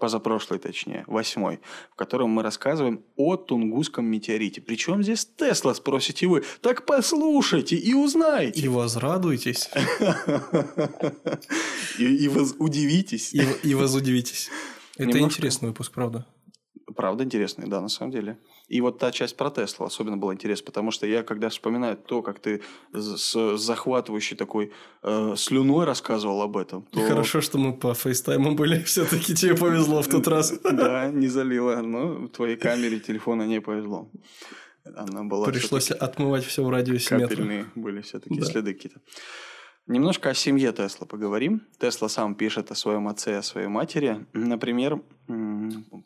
позапрошлый 0.01 0.59
точнее, 0.59 1.05
восьмой, 1.07 1.61
в 1.93 1.95
котором 1.95 2.31
мы 2.31 2.43
рассказываем 2.43 3.05
о 3.17 3.37
Тунгусском 3.37 4.05
метеорите. 4.05 4.61
Причем 4.61 5.03
здесь 5.03 5.25
Тесла, 5.25 5.75
спросите 5.75 6.27
вы. 6.27 6.43
Так 6.63 6.87
послушайте 6.87 7.77
и 7.77 7.95
узнаете. 7.95 8.61
И 8.61 8.69
возрадуйтесь. 8.69 9.71
И 11.99 12.29
удивитесь. 12.59 13.33
И 13.63 13.75
возудивитесь. 13.75 14.51
Это 14.97 15.21
интересный 15.21 15.69
выпуск, 15.69 15.93
правда. 15.93 16.27
Правда 16.97 17.23
интересный, 17.23 17.69
да, 17.69 17.81
на 17.81 17.89
самом 17.89 18.11
деле. 18.11 18.39
И 18.71 18.81
вот 18.81 18.99
та 18.99 19.11
часть 19.11 19.37
про 19.37 19.51
Теслу 19.51 19.85
особенно 19.85 20.17
была 20.17 20.33
интересна, 20.33 20.65
потому 20.65 20.93
что 20.93 21.05
я, 21.05 21.25
когда 21.25 21.49
вспоминаю 21.49 21.97
то, 21.97 22.23
как 22.23 22.39
ты 22.39 22.63
с 22.93 23.57
захватывающей 23.57 24.37
такой 24.37 24.71
э, 25.03 25.35
слюной 25.37 25.85
рассказывал 25.85 26.41
об 26.41 26.57
этом. 26.57 26.83
То... 26.93 27.01
Хорошо, 27.01 27.41
что 27.41 27.59
мы 27.59 27.73
по 27.73 27.95
фейстайму 27.95 28.55
были, 28.55 28.81
все-таки 28.85 29.35
тебе 29.35 29.57
повезло 29.57 30.03
в 30.03 30.09
тот 30.09 30.29
раз. 30.29 30.55
Да, 30.71 31.11
не 31.11 31.27
залило, 31.27 31.83
но 31.83 32.29
твоей 32.29 32.57
камере 32.57 33.01
телефона 33.01 33.43
не 33.43 33.61
повезло. 33.61 34.09
Она 34.85 35.25
была 35.25 35.47
Пришлось 35.47 35.91
отмывать 35.91 36.45
все 36.45 36.65
в 36.65 36.71
радиусе 36.71 37.17
метра. 37.17 37.29
Капельные 37.29 37.67
были 37.75 38.01
все-таки 38.03 38.41
следы 38.41 38.73
какие-то. 38.73 39.01
Немножко 39.89 40.31
о 40.31 40.35
семье 40.35 40.73
Тесла 40.73 41.07
поговорим. 41.07 41.63
Тесла 41.81 42.09
сам 42.09 42.37
пишет 42.37 42.71
о 42.71 42.77
своем 42.77 43.09
отце 43.09 43.33
и 43.33 43.35
о 43.35 43.43
своей 43.43 43.67
матери. 43.67 44.25
Например, 44.33 45.03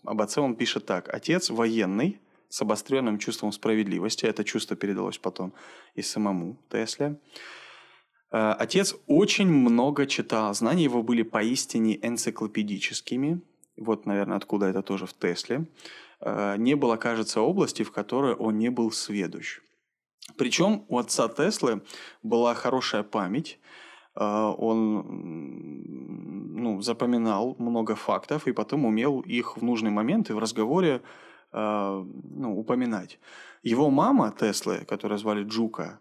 об 0.05 0.23
отце 0.23 0.41
он 0.41 0.57
пишет 0.57 0.87
так. 0.87 1.13
Отец 1.13 1.51
военный, 1.51 2.21
с 2.55 2.63
обостренным 2.63 3.19
чувством 3.19 3.51
справедливости. 3.51 4.27
Это 4.27 4.45
чувство 4.45 4.77
передалось 4.77 5.19
потом 5.19 5.53
и 5.97 6.03
самому 6.03 6.57
Тесле. 6.71 7.19
Э, 8.31 8.53
отец 8.53 8.95
очень 9.09 9.49
много 9.49 10.07
читал. 10.07 10.55
Знания 10.55 10.85
его 10.85 11.03
были 11.03 11.23
поистине 11.23 11.99
энциклопедическими. 12.01 13.41
Вот, 13.77 14.07
наверное, 14.07 14.37
откуда 14.37 14.67
это 14.67 14.83
тоже 14.83 15.07
в 15.07 15.15
Тесле. 15.15 15.67
Э, 16.21 16.55
не 16.57 16.77
было, 16.77 16.97
кажется, 16.97 17.41
области, 17.41 17.83
в 17.83 17.91
которой 17.91 18.35
он 18.35 18.57
не 18.59 18.71
был 18.71 18.93
сведущ. 18.93 19.61
Причем 20.37 20.85
у 20.89 20.99
отца 20.99 21.27
Теслы 21.27 21.83
была 22.23 22.55
хорошая 22.55 23.03
память. 23.03 23.59
Э, 24.15 24.55
он 24.57 25.03
ну, 26.63 26.81
запоминал 26.83 27.57
много 27.59 27.97
фактов 27.97 28.47
и 28.47 28.53
потом 28.53 28.85
умел 28.85 29.23
их 29.23 29.57
в 29.57 29.63
нужный 29.65 29.91
момент 29.91 30.31
и 30.31 30.33
в 30.35 30.39
разговоре 30.39 31.03
ну, 31.55 32.59
упоминать. 32.59 33.19
Его 33.63 33.91
мама 33.91 34.35
Теслы, 34.39 34.85
которую 34.87 35.19
звали 35.19 35.45
Джука, 35.45 36.01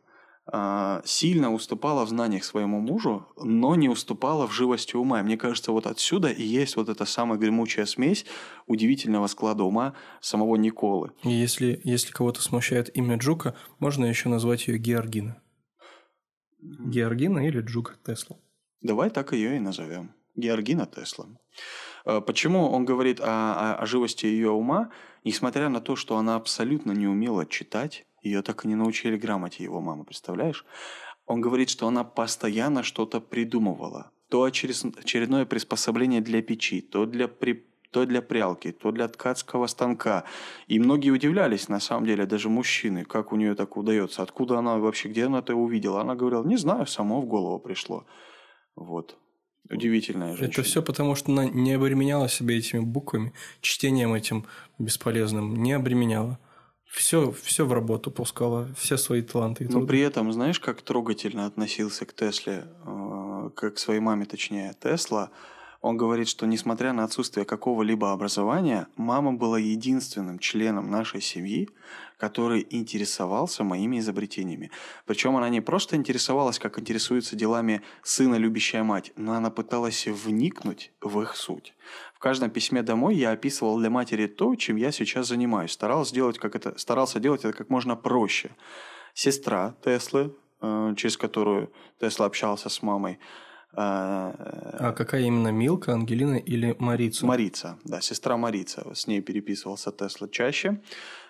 э, 0.51 1.01
сильно 1.05 1.53
уступала 1.53 2.05
в 2.05 2.09
знаниях 2.09 2.43
своему 2.43 2.79
мужу, 2.79 3.27
но 3.37 3.75
не 3.75 3.87
уступала 3.87 4.47
в 4.47 4.51
живости 4.51 4.95
ума. 4.95 5.19
И 5.19 5.23
мне 5.23 5.37
кажется, 5.37 5.71
вот 5.71 5.87
отсюда 5.87 6.29
и 6.29 6.43
есть 6.43 6.75
вот 6.75 6.89
эта 6.89 7.05
самая 7.05 7.39
гремучая 7.39 7.85
смесь 7.85 8.25
удивительного 8.67 9.27
склада 9.27 9.63
ума 9.63 9.93
самого 10.21 10.55
Николы. 10.57 11.11
И 11.23 11.29
если, 11.29 11.79
если 11.83 12.11
кого-то 12.11 12.41
смущает 12.41 12.95
имя 12.97 13.17
Джука, 13.17 13.55
можно 13.79 14.05
еще 14.05 14.29
назвать 14.29 14.67
ее 14.67 14.77
Георгина. 14.77 15.41
Георгина 16.61 17.47
или 17.47 17.61
Джука 17.61 17.93
Тесла. 18.05 18.37
Давай 18.81 19.09
так 19.09 19.33
ее 19.33 19.55
и 19.55 19.59
назовем. 19.59 20.11
Георгина 20.35 20.85
Тесла. 20.85 21.27
Э, 22.05 22.21
почему 22.21 22.69
он 22.69 22.85
говорит 22.85 23.19
о, 23.21 23.25
о, 23.25 23.75
о 23.75 23.85
живости 23.85 24.25
ее 24.25 24.51
ума? 24.51 24.89
Несмотря 25.23 25.69
на 25.69 25.81
то, 25.81 25.95
что 25.95 26.17
она 26.17 26.35
абсолютно 26.35 26.91
не 26.91 27.07
умела 27.07 27.45
читать, 27.45 28.05
ее 28.21 28.41
так 28.41 28.65
и 28.65 28.67
не 28.67 28.75
научили 28.75 29.17
грамоте 29.17 29.63
его 29.63 29.81
мамы, 29.81 30.03
представляешь? 30.05 30.65
Он 31.25 31.41
говорит, 31.41 31.69
что 31.69 31.87
она 31.87 32.03
постоянно 32.03 32.83
что-то 32.83 33.21
придумывала. 33.21 34.11
То 34.29 34.43
очередное 34.43 35.45
приспособление 35.45 36.21
для 36.21 36.41
печи, 36.41 36.81
то 36.81 37.05
для, 37.05 37.27
при, 37.27 37.65
то 37.91 38.05
для 38.05 38.21
прялки, 38.21 38.71
то 38.71 38.91
для 38.91 39.07
ткацкого 39.07 39.67
станка. 39.67 40.25
И 40.67 40.79
многие 40.79 41.11
удивлялись, 41.11 41.69
на 41.69 41.79
самом 41.79 42.05
деле, 42.05 42.25
даже 42.25 42.49
мужчины, 42.49 43.05
как 43.05 43.31
у 43.31 43.35
нее 43.35 43.55
так 43.55 43.77
удается, 43.77 44.23
откуда 44.23 44.57
она 44.57 44.77
вообще, 44.77 45.09
где 45.09 45.25
она 45.25 45.39
это 45.39 45.55
увидела. 45.55 46.01
Она 46.01 46.15
говорила, 46.15 46.43
не 46.43 46.57
знаю, 46.57 46.87
само 46.87 47.21
в 47.21 47.25
голову 47.25 47.59
пришло. 47.59 48.05
Вот. 48.75 49.17
Удивительная 49.69 50.35
женщина. 50.35 50.51
Это 50.51 50.63
все 50.63 50.81
потому, 50.81 51.15
что 51.15 51.31
она 51.31 51.45
не 51.45 51.73
обременяла 51.73 52.27
себя 52.29 52.57
этими 52.57 52.79
буквами, 52.81 53.33
чтением 53.61 54.13
этим 54.13 54.45
бесполезным, 54.77 55.61
не 55.63 55.73
обременяла. 55.73 56.39
Все, 56.85 57.31
все 57.31 57.65
в 57.65 57.73
работу 57.73 58.11
пускала, 58.11 58.69
все 58.77 58.97
свои 58.97 59.21
таланты. 59.21 59.67
Но 59.69 59.85
при 59.85 60.01
этом, 60.01 60.31
знаешь, 60.31 60.59
как 60.59 60.81
трогательно 60.81 61.47
относился 61.47 62.05
к 62.05 62.13
Тесле, 62.13 62.65
э, 62.85 63.49
как 63.55 63.75
к 63.75 63.79
своей 63.79 63.99
маме, 63.99 64.25
точнее, 64.25 64.75
Тесла– 64.79 65.31
он 65.83 65.97
говорит, 65.97 66.29
что 66.29 66.45
несмотря 66.45 66.93
на 66.93 67.03
отсутствие 67.03 67.45
какого-либо 67.45 68.13
образования, 68.13 68.87
мама 68.95 69.33
была 69.33 69.59
единственным 69.59 70.39
членом 70.39 70.89
нашей 70.89 71.19
семьи, 71.19 71.69
который 72.17 72.65
интересовался 72.69 73.65
моими 73.65 73.99
изобретениями. 73.99 74.71
Причем 75.05 75.35
она 75.35 75.49
не 75.49 75.59
просто 75.59 75.97
интересовалась, 75.97 76.57
как 76.57 76.79
интересуется 76.79 77.35
делами 77.35 77.81
сына 78.01 78.35
любящая 78.35 78.83
мать, 78.83 79.11
но 79.17 79.33
она 79.33 79.49
пыталась 79.49 80.07
вникнуть 80.07 80.93
в 81.01 81.19
их 81.21 81.35
суть. 81.35 81.75
В 82.15 82.19
каждом 82.19 82.49
письме 82.49 82.81
домой 82.81 83.15
я 83.15 83.31
описывал 83.31 83.77
для 83.77 83.89
матери 83.89 84.27
то, 84.27 84.55
чем 84.55 84.77
я 84.77 84.93
сейчас 84.93 85.27
занимаюсь. 85.27 85.71
Старался 85.73 86.15
делать, 86.15 86.39
как 86.39 86.55
это, 86.55 86.77
старался 86.77 87.19
делать 87.19 87.43
это 87.43 87.51
как 87.51 87.69
можно 87.69 87.97
проще. 87.97 88.51
Сестра 89.13 89.75
Теслы, 89.83 90.33
э, 90.61 90.93
через 90.95 91.17
которую 91.17 91.73
Тесла 91.99 92.27
общался 92.27 92.69
с 92.69 92.81
мамой, 92.81 93.19
а, 93.75 94.33
а 94.79 94.91
какая 94.91 95.23
именно 95.23 95.49
Милка, 95.49 95.93
Ангелина 95.93 96.35
или 96.35 96.75
Марица? 96.79 97.25
Марица, 97.25 97.77
да, 97.83 98.01
сестра 98.01 98.37
Марица. 98.37 98.85
С 98.93 99.07
ней 99.07 99.21
переписывался 99.21 99.91
Тесла 99.91 100.27
чаще. 100.27 100.79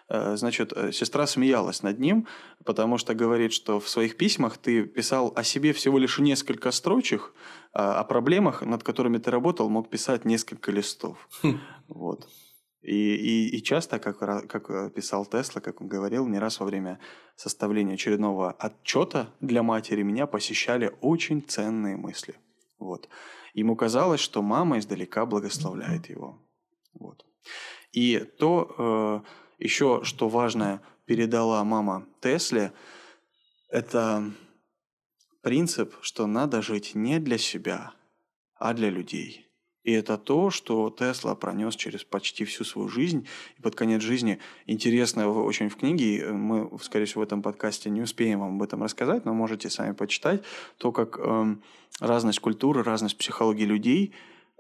Э, 0.10 0.36
значит, 0.36 0.74
э, 0.76 0.92
сестра 0.92 1.26
смеялась 1.28 1.84
над 1.84 2.00
ним, 2.00 2.28
потому 2.66 2.98
что 2.98 3.14
говорит, 3.14 3.54
что 3.54 3.80
в 3.80 3.88
своих 3.88 4.18
письмах 4.18 4.58
ты 4.58 4.84
писал 4.84 5.32
о 5.36 5.44
себе 5.44 5.72
всего 5.72 5.98
лишь 5.98 6.20
несколько 6.20 6.72
строчек, 6.72 7.34
а 7.72 8.00
о 8.00 8.04
проблемах, 8.04 8.62
над 8.62 8.84
которыми 8.84 9.18
ты 9.18 9.32
работал, 9.32 9.70
мог 9.70 9.90
писать 9.90 10.26
несколько 10.26 10.72
листов. 10.72 11.30
Хм. 11.42 11.60
Вот. 11.88 12.28
И, 12.84 13.16
и, 13.16 13.58
и 13.58 13.64
часто, 13.64 13.98
как, 13.98 14.20
как 14.20 14.94
писал 14.94 15.26
Тесла, 15.26 15.62
как 15.62 15.80
он 15.80 15.88
говорил, 15.88 16.28
не 16.28 16.38
раз 16.38 16.60
во 16.60 16.66
время 16.66 17.00
составления 17.36 17.94
очередного 17.94 18.52
отчета 18.52 19.30
для 19.40 19.64
матери 19.64 20.04
меня 20.04 20.28
посещали 20.28 20.94
очень 21.00 21.42
ценные 21.42 21.96
мысли. 21.96 22.36
Вот. 22.80 23.08
Ему 23.54 23.78
казалось, 23.78 24.20
что 24.20 24.42
мама 24.42 24.80
издалека 24.80 25.26
благословляет 25.26 26.10
его. 26.10 26.42
Вот. 26.94 27.26
И 27.94 28.20
то 28.20 29.24
э, 29.58 29.64
еще, 29.64 30.02
что 30.04 30.28
важное, 30.28 30.82
передала 31.06 31.64
мама 31.64 32.06
Тесле, 32.20 32.74
это 33.70 34.30
принцип, 35.42 35.96
что 36.02 36.28
надо 36.28 36.62
жить 36.62 36.96
не 36.96 37.20
для 37.20 37.38
себя, 37.38 37.94
а 38.56 38.74
для 38.74 38.90
людей. 38.90 39.43
И 39.84 39.92
это 39.92 40.18
то, 40.18 40.50
что 40.50 40.90
Тесла 40.90 41.36
пронес 41.36 41.76
через 41.76 42.04
почти 42.04 42.46
всю 42.46 42.64
свою 42.64 42.88
жизнь. 42.88 43.28
И 43.58 43.62
под 43.62 43.76
конец 43.76 44.02
жизни, 44.02 44.40
интересно 44.66 45.30
очень 45.30 45.70
в 45.70 45.76
книге, 45.76 46.20
э, 46.20 46.32
мы, 46.32 46.70
скорее 46.82 47.06
всего, 47.06 47.22
в 47.22 47.24
этом 47.24 47.42
подкасте 47.42 47.90
не 47.90 48.02
успеем 48.02 48.40
вам 48.40 48.56
об 48.56 48.64
этом 48.64 48.82
рассказать, 48.84 49.26
но 49.26 49.34
можете 49.34 49.70
сами 49.70 49.94
почитать, 49.94 50.44
то, 50.78 50.92
как 50.92 51.20
э, 51.20 51.56
разность 52.00 52.40
культуры, 52.40 52.84
разность 52.84 53.18
психологии 53.18 53.66
людей 53.66 54.14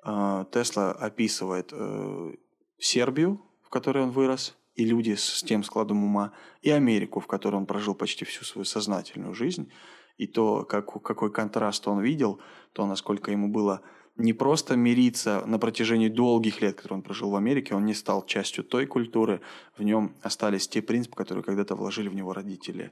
э, 0.03 0.45
Тесла 0.51 0.91
описывает 0.91 1.69
э, 1.71 2.33
Сербию, 2.77 3.41
в 3.61 3.69
которой 3.69 4.03
он 4.03 4.11
вырос, 4.11 4.57
и 4.75 4.85
люди 4.85 5.15
с 5.15 5.43
тем 5.43 5.63
складом 5.63 6.03
ума, 6.03 6.33
и 6.61 6.69
Америку, 6.69 7.19
в 7.19 7.27
которой 7.27 7.55
он 7.55 7.65
прожил 7.65 7.95
почти 7.95 8.25
всю 8.25 8.43
свою 8.43 8.65
сознательную 8.65 9.33
жизнь, 9.33 9.71
и 10.17 10.27
то, 10.27 10.63
как, 10.63 10.85
какой 11.03 11.31
контраст 11.31 11.87
он 11.87 12.01
видел, 12.01 12.39
то, 12.73 12.85
насколько 12.85 13.31
ему 13.31 13.47
было 13.47 13.81
не 14.15 14.33
просто 14.33 14.75
мириться 14.75 15.43
на 15.45 15.57
протяжении 15.57 16.07
долгих 16.07 16.61
лет, 16.61 16.75
которые 16.75 16.97
он 16.97 17.01
прожил 17.01 17.31
в 17.31 17.35
Америке, 17.35 17.73
он 17.73 17.85
не 17.85 17.93
стал 17.93 18.25
частью 18.25 18.63
той 18.63 18.85
культуры, 18.85 19.41
в 19.77 19.83
нем 19.83 20.15
остались 20.21 20.67
те 20.67 20.81
принципы, 20.81 21.15
которые 21.15 21.43
когда-то 21.43 21.75
вложили 21.75 22.09
в 22.09 22.15
него 22.15 22.33
родители. 22.33 22.91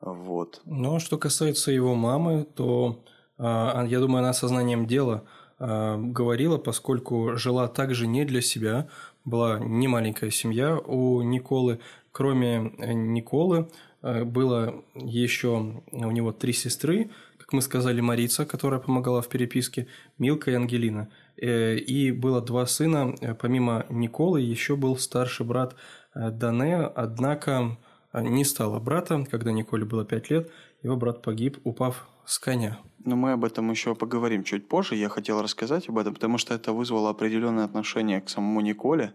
Вот. 0.00 0.62
А 0.66 0.98
что 1.00 1.18
касается 1.18 1.72
его 1.72 1.94
мамы, 1.94 2.44
то 2.44 3.04
а, 3.38 3.84
я 3.88 4.00
думаю, 4.00 4.20
она 4.20 4.32
сознанием 4.32 4.86
дела 4.86 5.24
а, 5.58 5.96
говорила, 5.96 6.58
поскольку 6.58 7.36
жила 7.36 7.66
также 7.68 8.06
не 8.06 8.24
для 8.24 8.40
себя, 8.40 8.88
была 9.24 9.58
не 9.58 9.88
маленькая 9.88 10.30
семья 10.30 10.76
у 10.76 11.22
Николы. 11.22 11.80
Кроме 12.12 12.74
э, 12.78 12.92
Николы 12.92 13.70
было 14.02 14.84
еще 14.94 15.82
у 15.90 16.10
него 16.10 16.30
три 16.30 16.52
сестры, 16.52 17.10
как 17.44 17.52
мы 17.52 17.60
сказали, 17.60 18.00
Марица, 18.00 18.46
которая 18.46 18.80
помогала 18.80 19.20
в 19.20 19.28
переписке, 19.28 19.86
Милка 20.18 20.50
и 20.50 20.54
Ангелина. 20.54 21.10
Э, 21.36 21.76
и 21.76 22.10
было 22.10 22.40
два 22.40 22.64
сына, 22.64 23.14
э, 23.20 23.34
помимо 23.34 23.84
Николы, 23.90 24.40
еще 24.40 24.76
был 24.76 24.96
старший 24.96 25.44
брат 25.44 25.76
э, 26.14 26.30
Дане, 26.30 26.76
однако 26.76 27.76
не 28.14 28.44
стало 28.44 28.80
брата, 28.80 29.26
когда 29.30 29.52
Николе 29.52 29.84
было 29.84 30.06
пять 30.06 30.30
лет, 30.30 30.50
его 30.82 30.96
брат 30.96 31.20
погиб, 31.20 31.58
упав 31.64 32.08
с 32.24 32.38
коня. 32.38 32.78
Но 33.04 33.14
мы 33.14 33.32
об 33.32 33.44
этом 33.44 33.70
еще 33.70 33.94
поговорим 33.94 34.42
чуть 34.42 34.66
позже. 34.66 34.94
Я 34.94 35.10
хотел 35.10 35.42
рассказать 35.42 35.90
об 35.90 35.98
этом, 35.98 36.14
потому 36.14 36.38
что 36.38 36.54
это 36.54 36.72
вызвало 36.72 37.10
определенное 37.10 37.64
отношение 37.64 38.22
к 38.22 38.30
самому 38.30 38.62
Николе 38.62 39.12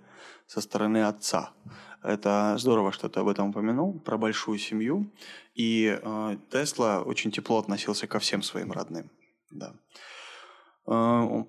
со 0.49 0.61
стороны 0.61 1.03
отца. 1.03 1.53
Это 2.01 2.55
здорово, 2.57 2.91
что 2.91 3.07
ты 3.07 3.19
об 3.19 3.27
этом 3.27 3.49
упомянул, 3.49 3.99
про 3.99 4.17
большую 4.17 4.57
семью. 4.57 5.11
И 5.53 5.99
э, 6.01 6.37
Тесла 6.49 7.03
очень 7.03 7.31
тепло 7.31 7.59
относился 7.59 8.07
ко 8.07 8.17
всем 8.17 8.41
своим 8.41 8.71
родным. 8.71 9.11
Да. 9.51 9.75
Э, 10.87 11.43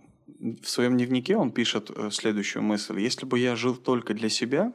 в 0.63 0.67
своем 0.67 0.99
дневнике 0.99 1.37
он 1.37 1.51
пишет 1.51 1.91
э, 1.91 2.11
следующую 2.11 2.63
мысль. 2.63 3.01
«Если 3.01 3.25
бы 3.25 3.39
я 3.39 3.57
жил 3.57 3.75
только 3.75 4.13
для 4.13 4.29
себя, 4.29 4.75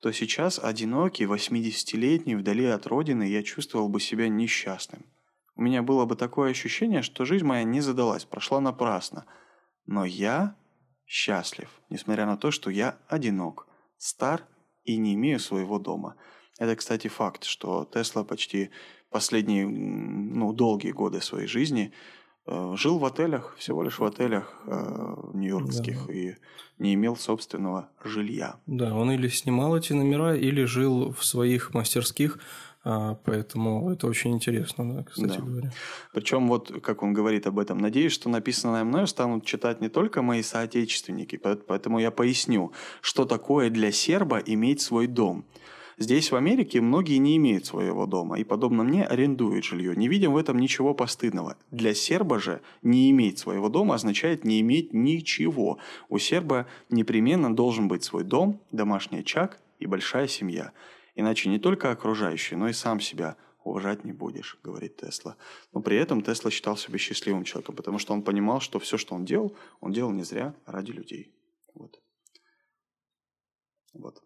то 0.00 0.10
сейчас, 0.10 0.58
одинокий, 0.58 1.24
80-летний, 1.24 2.34
вдали 2.34 2.64
от 2.64 2.84
родины, 2.88 3.28
я 3.28 3.44
чувствовал 3.44 3.88
бы 3.88 4.00
себя 4.00 4.28
несчастным. 4.28 5.06
У 5.54 5.62
меня 5.62 5.82
было 5.82 6.04
бы 6.04 6.16
такое 6.16 6.50
ощущение, 6.50 7.02
что 7.02 7.24
жизнь 7.24 7.44
моя 7.44 7.62
не 7.62 7.80
задалась, 7.80 8.24
прошла 8.24 8.60
напрасно. 8.60 9.24
Но 9.86 10.04
я 10.04 10.56
счастлив, 11.06 11.70
несмотря 11.88 12.26
на 12.26 12.36
то, 12.36 12.50
что 12.50 12.70
я 12.70 12.98
одинок, 13.08 13.66
стар 13.96 14.42
и 14.84 14.96
не 14.96 15.14
имею 15.14 15.40
своего 15.40 15.78
дома. 15.78 16.16
Это, 16.58 16.76
кстати, 16.76 17.08
факт, 17.08 17.44
что 17.44 17.84
Тесла 17.84 18.24
почти 18.24 18.70
последние, 19.10 19.66
ну, 19.66 20.52
долгие 20.52 20.90
годы 20.90 21.20
своей 21.20 21.46
жизни 21.46 21.92
э, 22.46 22.74
жил 22.76 22.98
в 22.98 23.04
отелях, 23.04 23.56
всего 23.56 23.82
лишь 23.82 23.98
в 23.98 24.04
отелях 24.04 24.54
э, 24.66 25.16
нью-йоркских, 25.34 26.06
да. 26.06 26.12
и 26.12 26.34
не 26.78 26.94
имел 26.94 27.16
собственного 27.16 27.90
жилья. 28.04 28.56
Да, 28.66 28.94
он 28.94 29.10
или 29.10 29.28
снимал 29.28 29.76
эти 29.76 29.92
номера, 29.92 30.34
или 30.34 30.64
жил 30.64 31.12
в 31.12 31.24
своих 31.24 31.74
мастерских, 31.74 32.38
поэтому 33.24 33.90
это 33.90 34.06
очень 34.06 34.32
интересно, 34.32 34.94
да, 34.94 35.02
кстати 35.02 35.38
да. 35.38 35.44
говоря. 35.44 35.72
Причем 36.12 36.46
вот, 36.46 36.80
как 36.82 37.02
он 37.02 37.12
говорит 37.12 37.46
об 37.46 37.58
этом, 37.58 37.78
надеюсь, 37.78 38.12
что 38.12 38.28
написанное 38.28 38.84
мною 38.84 39.06
станут 39.06 39.44
читать 39.44 39.80
не 39.80 39.88
только 39.88 40.22
мои 40.22 40.42
соотечественники, 40.42 41.36
поэтому 41.36 41.98
я 41.98 42.10
поясню, 42.10 42.72
что 43.00 43.24
такое 43.24 43.70
для 43.70 43.90
серба 43.90 44.38
иметь 44.38 44.80
свой 44.80 45.06
дом. 45.06 45.44
Здесь, 45.98 46.30
в 46.30 46.36
Америке, 46.36 46.82
многие 46.82 47.16
не 47.16 47.38
имеют 47.38 47.64
своего 47.64 48.04
дома 48.04 48.38
и, 48.38 48.44
подобно 48.44 48.84
мне, 48.84 49.04
арендуют 49.04 49.64
жилье. 49.64 49.96
Не 49.96 50.08
видим 50.08 50.34
в 50.34 50.36
этом 50.36 50.58
ничего 50.58 50.92
постыдного. 50.92 51.56
Для 51.70 51.94
серба 51.94 52.38
же 52.38 52.60
не 52.82 53.10
иметь 53.10 53.38
своего 53.38 53.70
дома 53.70 53.94
означает 53.94 54.44
не 54.44 54.60
иметь 54.60 54.92
ничего. 54.92 55.78
У 56.10 56.18
серба 56.18 56.66
непременно 56.90 57.54
должен 57.54 57.88
быть 57.88 58.04
свой 58.04 58.24
дом, 58.24 58.60
домашний 58.72 59.20
очаг 59.20 59.58
и 59.78 59.86
большая 59.86 60.28
семья. 60.28 60.72
Иначе 61.16 61.48
не 61.48 61.58
только 61.58 61.90
окружающие, 61.90 62.58
но 62.58 62.68
и 62.68 62.72
сам 62.72 63.00
себя 63.00 63.36
уважать 63.64 64.04
не 64.04 64.12
будешь, 64.12 64.58
говорит 64.62 64.98
Тесла. 64.98 65.36
Но 65.72 65.80
при 65.80 65.96
этом 65.96 66.22
Тесла 66.22 66.50
считал 66.50 66.76
себя 66.76 66.98
счастливым 66.98 67.42
человеком, 67.42 67.74
потому 67.74 67.98
что 67.98 68.12
он 68.12 68.22
понимал, 68.22 68.60
что 68.60 68.78
все, 68.78 68.96
что 68.96 69.14
он 69.14 69.24
делал, 69.24 69.56
он 69.80 69.92
делал 69.92 70.12
не 70.12 70.22
зря, 70.22 70.54
а 70.66 70.72
ради 70.72 70.92
людей. 70.92 71.34
Вот. 71.74 72.00
Вот. 73.94 74.22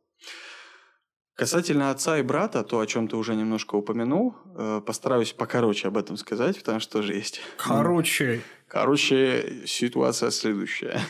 Касательно 1.35 1.91
отца 1.91 2.19
и 2.19 2.23
брата, 2.23 2.65
то, 2.65 2.81
о 2.81 2.87
чем 2.87 3.09
ты 3.09 3.17
уже 3.17 3.35
немножко 3.35 3.77
упомянул, 3.77 4.35
э, 4.57 4.83
постараюсь 4.85 5.33
покороче 5.33 5.89
об 5.89 5.97
этом 5.97 6.19
сказать, 6.19 6.59
потому 6.59 6.81
что 6.81 6.99
тоже 6.99 7.15
есть. 7.15 7.41
Короче. 7.57 8.43
Короче, 8.69 9.63
ситуация 9.65 10.31
следующая. 10.31 11.01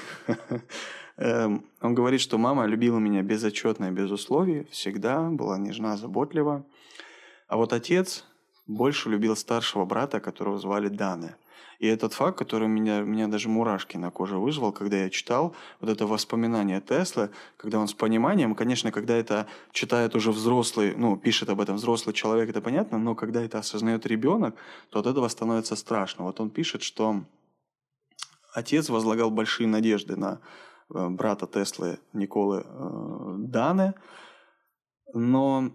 Эм, 1.21 1.67
он 1.83 1.95
говорит, 1.95 2.23
что 2.23 2.39
мама 2.39 2.65
любила 2.65 2.99
меня 2.99 3.23
безотчетно 3.23 3.89
и 3.89 3.91
без 3.91 4.11
условий, 4.11 4.67
всегда 4.71 5.29
была 5.29 5.59
нежна, 5.59 5.99
заботлива. 5.99 6.65
А 7.47 7.59
вот 7.59 7.75
отец 7.75 8.25
больше 8.67 9.11
любил 9.11 9.37
старшего 9.37 9.85
брата, 9.85 10.19
которого 10.19 10.59
звали 10.59 10.89
Дане. 10.89 11.37
И 11.79 11.87
этот 11.87 12.15
факт, 12.15 12.39
который 12.39 12.69
меня, 12.69 13.01
меня 13.03 13.29
даже 13.29 13.51
мурашки 13.51 13.99
на 13.99 14.11
коже 14.11 14.39
вызвал, 14.39 14.73
когда 14.73 14.97
я 14.97 15.11
читал 15.11 15.55
вот 15.81 15.91
это 15.91 16.07
воспоминание 16.07 16.81
Тесла, 16.81 17.29
когда 17.59 17.79
он 17.79 17.89
с 17.89 17.93
пониманием, 17.93 18.55
конечно, 18.55 18.91
когда 18.91 19.15
это 19.15 19.47
читает 19.73 20.15
уже 20.15 20.31
взрослый, 20.33 20.95
ну, 20.97 21.19
пишет 21.19 21.51
об 21.51 21.61
этом 21.61 21.77
взрослый 21.77 22.15
человек, 22.15 22.49
это 22.49 22.63
понятно, 22.63 22.99
но 22.99 23.15
когда 23.15 23.43
это 23.43 23.59
осознает 23.59 24.07
ребенок, 24.07 24.57
то 24.89 25.01
от 25.01 25.07
этого 25.07 25.29
становится 25.29 25.77
страшно. 25.77 26.25
Вот 26.25 26.41
он 26.41 26.49
пишет, 26.49 26.83
что 26.83 27.25
отец 28.55 28.89
возлагал 28.89 29.31
большие 29.31 29.67
надежды 29.67 30.17
на 30.17 30.41
брата 30.91 31.47
Теслы 31.47 31.99
Николы 32.13 32.65
э, 32.65 33.35
Дане, 33.39 33.95
но 35.15 35.73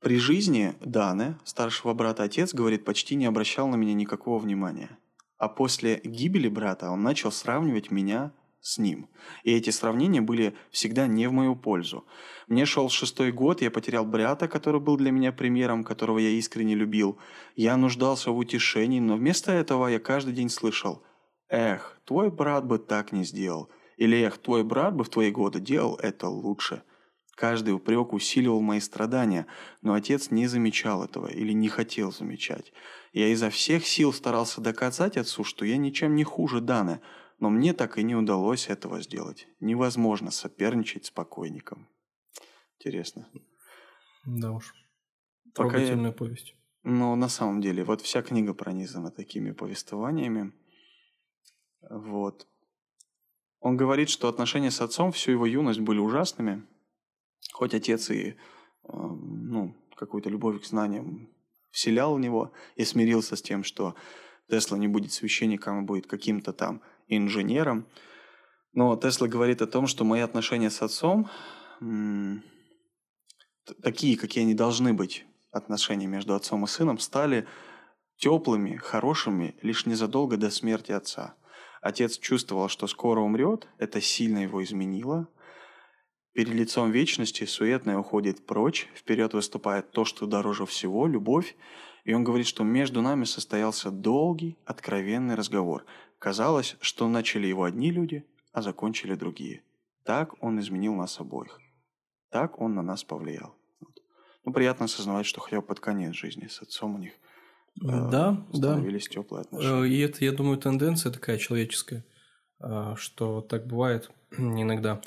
при 0.00 0.18
жизни 0.18 0.74
Даны, 0.80 1.38
старшего 1.44 1.92
брата 1.94 2.22
отец, 2.22 2.54
говорит, 2.54 2.84
почти 2.84 3.16
не 3.16 3.26
обращал 3.26 3.68
на 3.68 3.76
меня 3.76 3.94
никакого 3.94 4.38
внимания. 4.38 4.98
А 5.38 5.48
после 5.48 6.00
гибели 6.04 6.48
брата 6.48 6.90
он 6.90 7.02
начал 7.02 7.32
сравнивать 7.32 7.90
меня 7.90 8.32
с 8.60 8.78
ним. 8.78 9.08
И 9.44 9.52
эти 9.52 9.70
сравнения 9.70 10.20
были 10.20 10.54
всегда 10.70 11.06
не 11.06 11.28
в 11.28 11.32
мою 11.32 11.56
пользу. 11.56 12.04
Мне 12.48 12.66
шел 12.66 12.88
шестой 12.88 13.32
год, 13.32 13.62
я 13.62 13.70
потерял 13.70 14.04
брата, 14.04 14.48
который 14.48 14.80
был 14.80 14.96
для 14.96 15.10
меня 15.10 15.32
примером, 15.32 15.84
которого 15.84 16.18
я 16.18 16.30
искренне 16.30 16.74
любил. 16.74 17.18
Я 17.56 17.76
нуждался 17.76 18.30
в 18.30 18.36
утешении, 18.36 19.00
но 19.00 19.16
вместо 19.16 19.52
этого 19.52 19.86
я 19.88 19.98
каждый 19.98 20.34
день 20.34 20.48
слышал 20.48 21.02
«Эх, 21.48 22.00
твой 22.04 22.30
брат 22.30 22.66
бы 22.66 22.78
так 22.78 23.12
не 23.12 23.24
сделал» 23.24 23.68
или 23.98 24.16
«Эх, 24.22 24.38
твой 24.38 24.64
брат 24.64 24.94
бы 24.94 25.04
в 25.04 25.10
твои 25.10 25.30
годы 25.30 25.60
делал 25.60 25.96
это 25.96 26.28
лучше». 26.28 26.82
Каждый 27.34 27.74
упрек 27.74 28.12
усиливал 28.12 28.60
мои 28.60 28.80
страдания, 28.80 29.46
но 29.80 29.94
отец 29.94 30.32
не 30.32 30.48
замечал 30.48 31.04
этого 31.04 31.28
или 31.28 31.52
не 31.52 31.68
хотел 31.68 32.10
замечать. 32.10 32.72
Я 33.12 33.28
изо 33.28 33.48
всех 33.48 33.86
сил 33.86 34.12
старался 34.12 34.60
доказать 34.60 35.16
отцу, 35.16 35.44
что 35.44 35.64
я 35.64 35.76
ничем 35.76 36.16
не 36.16 36.24
хуже 36.24 36.60
Даны, 36.60 37.00
но 37.38 37.48
мне 37.48 37.74
так 37.74 37.96
и 37.96 38.02
не 38.02 38.16
удалось 38.16 38.68
этого 38.68 39.00
сделать. 39.00 39.46
Невозможно 39.60 40.32
соперничать 40.32 41.06
с 41.06 41.10
покойником. 41.12 41.88
Интересно. 42.78 43.28
Да 44.26 44.50
уж. 44.50 44.74
Трогательная 45.54 46.10
я... 46.10 46.16
повесть. 46.16 46.56
Но 46.82 47.14
на 47.14 47.28
самом 47.28 47.60
деле, 47.60 47.84
вот 47.84 48.00
вся 48.00 48.22
книга 48.22 48.52
пронизана 48.52 49.12
такими 49.12 49.52
повествованиями. 49.52 50.52
Вот. 51.88 52.48
Он 53.60 53.76
говорит, 53.76 54.08
что 54.08 54.28
отношения 54.28 54.70
с 54.70 54.80
отцом 54.80 55.12
всю 55.12 55.32
его 55.32 55.46
юность 55.46 55.80
были 55.80 55.98
ужасными– 55.98 56.64
Хоть 57.52 57.74
отец 57.74 58.10
и 58.10 58.36
ну, 58.84 59.74
какую-то 59.96 60.30
любовь 60.30 60.62
к 60.62 60.66
знаниям 60.66 61.28
вселял 61.70 62.14
в 62.14 62.20
него 62.20 62.52
и 62.76 62.84
смирился 62.84 63.36
с 63.36 63.42
тем, 63.42 63.64
что 63.64 63.94
Тесла 64.48 64.78
не 64.78 64.88
будет 64.88 65.12
священником, 65.12 65.78
а 65.78 65.82
будет 65.82 66.06
каким-то 66.06 66.52
там 66.52 66.82
инженером. 67.06 67.86
Но 68.72 68.96
Тесла 68.96 69.28
говорит 69.28 69.60
о 69.62 69.66
том, 69.66 69.86
что 69.86 70.04
мои 70.04 70.20
отношения 70.20 70.70
с 70.70 70.82
отцом 70.82 71.28
такие, 73.82 74.16
какие 74.16 74.44
они 74.44 74.54
должны 74.54 74.94
быть, 74.94 75.26
отношения 75.50 76.06
между 76.06 76.34
отцом 76.34 76.64
и 76.64 76.66
сыном, 76.66 76.98
стали 76.98 77.46
теплыми, 78.16 78.76
хорошими 78.76 79.56
лишь 79.62 79.86
незадолго 79.86 80.36
до 80.36 80.50
смерти 80.50 80.92
отца. 80.92 81.34
Отец 81.80 82.18
чувствовал, 82.18 82.68
что 82.68 82.86
скоро 82.86 83.20
умрет, 83.20 83.68
это 83.78 84.00
сильно 84.00 84.38
его 84.38 84.62
изменило, 84.62 85.28
Перед 86.38 86.54
лицом 86.54 86.92
вечности 86.92 87.44
суетное 87.44 87.98
уходит 87.98 88.46
прочь, 88.46 88.88
вперед 88.94 89.34
выступает 89.34 89.90
то, 89.90 90.04
что 90.04 90.24
дороже 90.24 90.66
всего– 90.66 91.06
любовь. 91.08 91.56
И 92.04 92.14
он 92.14 92.22
говорит, 92.22 92.46
что 92.46 92.62
между 92.62 93.02
нами 93.02 93.24
состоялся 93.24 93.90
долгий, 93.90 94.56
откровенный 94.64 95.34
разговор. 95.34 95.84
Казалось, 96.20 96.76
что 96.80 97.08
начали 97.08 97.48
его 97.48 97.64
одни 97.64 97.90
люди, 97.90 98.24
а 98.52 98.62
закончили 98.62 99.16
другие. 99.16 99.64
Так 100.04 100.40
он 100.40 100.60
изменил 100.60 100.94
нас 100.94 101.18
обоих. 101.18 101.58
Так 102.30 102.60
он 102.60 102.76
на 102.76 102.82
нас 102.82 103.02
повлиял. 103.02 103.56
Ну, 104.44 104.52
приятно 104.52 104.84
осознавать, 104.84 105.26
что 105.26 105.40
хотя 105.40 105.60
бы 105.60 105.66
под 105.66 105.80
конец 105.80 106.14
жизни 106.14 106.46
с 106.46 106.62
отцом 106.62 106.94
у 106.94 106.98
них 106.98 107.14
да, 107.80 108.46
становились 108.52 109.06
да. 109.08 109.10
теплые 109.14 109.42
отношения. 109.42 109.86
И 109.86 109.98
это, 110.00 110.24
я 110.24 110.32
думаю, 110.32 110.58
тенденция 110.58 111.12
такая 111.12 111.38
человеческая, 111.38 112.04
э, 112.60 112.94
что 112.96 113.40
так 113.40 113.66
бывает 113.66 114.10
иногда 114.36 115.00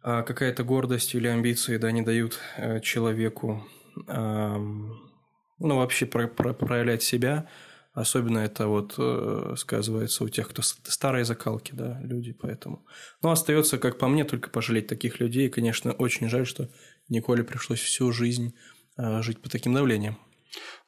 а 0.00 0.22
какая-то 0.22 0.62
гордость 0.62 1.14
или 1.14 1.26
амбиции, 1.26 1.76
да, 1.76 1.90
не 1.90 2.02
дают 2.02 2.38
э, 2.56 2.80
человеку, 2.80 3.66
ну, 4.06 4.96
вообще 5.58 6.06
про 6.06 6.28
про 6.28 6.54
проявлять 6.54 7.02
себя. 7.02 7.48
Особенно 7.98 8.38
это 8.38 8.68
вот 8.68 8.94
э, 8.96 9.54
сказывается 9.56 10.22
у 10.22 10.28
тех, 10.28 10.48
кто 10.48 10.62
старые 10.62 11.24
закалки, 11.24 11.72
да, 11.72 11.98
люди, 12.00 12.32
поэтому. 12.32 12.86
Но 13.22 13.32
остается, 13.32 13.76
как 13.76 13.98
по 13.98 14.06
мне, 14.06 14.22
только 14.22 14.50
пожалеть 14.50 14.86
таких 14.86 15.18
людей. 15.18 15.48
И, 15.48 15.50
конечно, 15.50 15.90
очень 15.92 16.28
жаль, 16.28 16.46
что 16.46 16.68
Николе 17.08 17.42
пришлось 17.42 17.80
всю 17.80 18.12
жизнь 18.12 18.54
э, 18.96 19.20
жить 19.22 19.42
по 19.42 19.48
таким 19.48 19.74
давлениям. 19.74 20.16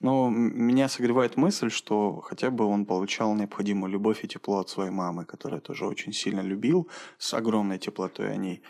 Но 0.00 0.30
меня 0.30 0.88
согревает 0.88 1.36
мысль, 1.36 1.70
что 1.70 2.20
хотя 2.20 2.50
бы 2.50 2.64
он 2.64 2.86
получал 2.86 3.34
необходимую 3.34 3.92
любовь 3.92 4.24
и 4.24 4.28
тепло 4.28 4.58
от 4.60 4.68
своей 4.68 4.90
мамы, 4.90 5.24
которая 5.24 5.60
тоже 5.60 5.86
очень 5.86 6.12
сильно 6.12 6.40
любил, 6.40 6.88
с 7.18 7.34
огромной 7.34 7.78
теплотой 7.78 8.32
о 8.32 8.36
ней. 8.36 8.62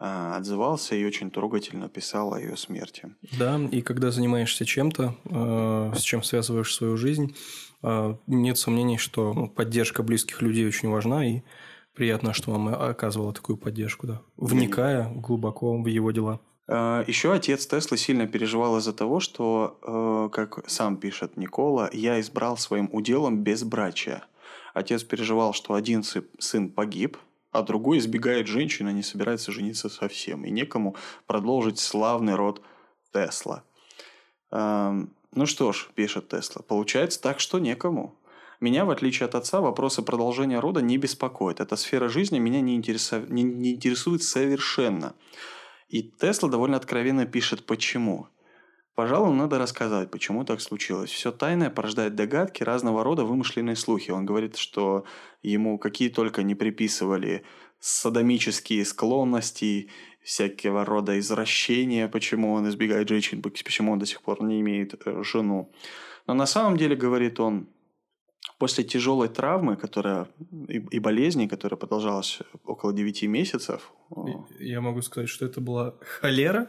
А, 0.00 0.36
отзывался 0.36 0.94
и 0.94 1.04
очень 1.04 1.30
трогательно 1.30 1.88
писал 1.88 2.32
о 2.32 2.40
ее 2.40 2.56
смерти. 2.56 3.12
Да, 3.36 3.60
и 3.72 3.82
когда 3.82 4.12
занимаешься 4.12 4.64
чем-то, 4.64 5.16
а, 5.24 5.92
с 5.92 6.02
чем 6.02 6.22
связываешь 6.22 6.72
свою 6.72 6.96
жизнь, 6.96 7.34
а, 7.82 8.16
нет 8.28 8.58
сомнений, 8.58 8.96
что 8.96 9.34
ну, 9.34 9.48
поддержка 9.48 10.04
близких 10.04 10.40
людей 10.40 10.68
очень 10.68 10.88
важна, 10.88 11.26
и 11.26 11.42
приятно, 11.94 12.32
что 12.32 12.52
мама 12.52 12.88
оказывала 12.88 13.32
такую 13.32 13.56
поддержку, 13.56 14.06
да, 14.06 14.22
вникая 14.36 15.12
глубоко 15.12 15.76
в 15.76 15.86
его 15.86 16.12
дела. 16.12 16.40
Еще 16.68 17.32
отец 17.32 17.66
Теслы 17.66 17.96
сильно 17.96 18.26
переживал 18.26 18.76
из-за 18.76 18.92
того, 18.92 19.20
что, 19.20 20.28
как 20.32 20.68
сам 20.68 20.98
пишет 20.98 21.38
Никола, 21.38 21.88
я 21.94 22.20
избрал 22.20 22.58
своим 22.58 22.90
уделом 22.92 23.38
безбрачие. 23.38 24.22
Отец 24.74 25.02
переживал, 25.02 25.54
что 25.54 25.72
один 25.72 26.02
сын 26.02 26.68
погиб, 26.68 27.16
а 27.52 27.62
другой 27.62 27.98
избегает 27.98 28.46
женщины, 28.46 28.92
не 28.92 29.02
собирается 29.02 29.50
жениться 29.50 29.88
совсем, 29.88 30.44
и 30.44 30.50
некому 30.50 30.94
продолжить 31.26 31.78
славный 31.78 32.34
род 32.34 32.62
Тесла. 33.12 33.64
Эм, 34.50 35.14
ну 35.32 35.46
что 35.46 35.72
ж, 35.72 35.88
пишет 35.94 36.28
Тесла, 36.28 36.62
получается 36.62 37.20
так, 37.20 37.40
что 37.40 37.58
некому. 37.58 38.14
Меня, 38.60 38.84
в 38.84 38.90
отличие 38.90 39.26
от 39.26 39.34
отца, 39.34 39.60
вопросы 39.60 40.02
продолжения 40.02 40.58
рода 40.58 40.82
не 40.82 40.98
беспокоят. 40.98 41.60
Эта 41.60 41.76
сфера 41.76 42.08
жизни 42.08 42.38
меня 42.38 42.60
не, 42.60 42.74
интересует, 42.74 43.30
не, 43.30 43.42
не 43.42 43.74
интересует 43.74 44.22
совершенно. 44.22 45.14
И 45.88 46.02
Тесла 46.02 46.48
довольно 46.48 46.76
откровенно 46.76 47.26
пишет, 47.26 47.64
почему. 47.64 48.28
Пожалуй, 48.94 49.32
надо 49.34 49.58
рассказать, 49.58 50.10
почему 50.10 50.44
так 50.44 50.60
случилось. 50.60 51.10
Все 51.10 51.30
тайное 51.30 51.70
порождает 51.70 52.14
догадки, 52.16 52.64
разного 52.64 53.04
рода 53.04 53.24
вымышленные 53.24 53.76
слухи. 53.76 54.10
Он 54.10 54.26
говорит, 54.26 54.56
что 54.56 55.04
ему 55.40 55.78
какие 55.78 56.08
только 56.08 56.42
не 56.42 56.54
приписывали 56.54 57.44
садомические 57.78 58.84
склонности, 58.84 59.90
всякого 60.28 60.84
рода 60.84 61.18
извращения, 61.18 62.08
почему 62.08 62.52
он 62.52 62.68
избегает 62.68 63.08
женщин, 63.08 63.40
почему 63.40 63.92
он 63.92 63.98
до 63.98 64.04
сих 64.04 64.20
пор 64.20 64.42
не 64.42 64.60
имеет 64.60 65.00
э, 65.06 65.22
жену. 65.22 65.72
Но 66.26 66.34
на 66.34 66.44
самом 66.44 66.76
деле, 66.76 66.96
говорит 66.96 67.40
он, 67.40 67.68
после 68.58 68.84
тяжелой 68.84 69.28
травмы, 69.28 69.76
которая 69.76 70.28
и, 70.68 70.78
и 70.78 70.98
болезни, 70.98 71.46
которая 71.46 71.78
продолжалась 71.78 72.40
около 72.64 72.92
9 72.92 73.22
месяцев. 73.24 73.92
Я 74.58 74.80
могу 74.80 75.02
сказать, 75.02 75.28
что 75.28 75.46
это 75.46 75.60
была 75.60 75.94
холера? 76.20 76.68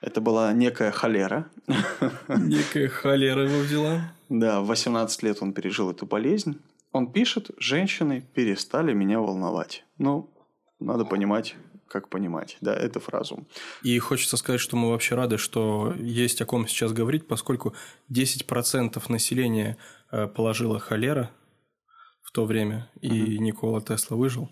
Это 0.00 0.20
была 0.20 0.52
некая 0.52 0.92
холера. 0.92 1.50
Некая 2.28 2.88
холера 2.88 3.48
его 3.48 3.58
взяла. 3.58 4.12
Да, 4.28 4.60
в 4.60 4.66
18 4.66 5.22
лет 5.24 5.38
он 5.40 5.52
пережил 5.52 5.90
эту 5.90 6.06
болезнь. 6.06 6.60
Он 6.92 7.12
пишет, 7.12 7.50
женщины 7.58 8.24
перестали 8.34 8.92
меня 8.92 9.20
волновать. 9.20 9.84
Ну, 9.98 10.30
надо 10.78 11.04
понимать, 11.04 11.56
как 11.88 12.08
понимать, 12.08 12.56
да, 12.60 12.74
эту 12.74 13.00
фразу. 13.00 13.46
И 13.82 13.98
хочется 13.98 14.36
сказать, 14.36 14.60
что 14.60 14.76
мы 14.76 14.90
вообще 14.90 15.14
рады, 15.14 15.38
что 15.38 15.94
есть 15.98 16.40
о 16.40 16.46
ком 16.46 16.68
сейчас 16.68 16.92
говорить, 16.92 17.26
поскольку 17.26 17.74
10% 18.10 19.02
населения 19.08 19.76
положила 20.10 20.78
холера 20.78 21.30
в 22.22 22.30
то 22.30 22.44
время, 22.44 22.90
и 23.00 23.36
угу. 23.36 23.44
Никола 23.44 23.80
Тесла 23.80 24.16
выжил. 24.16 24.50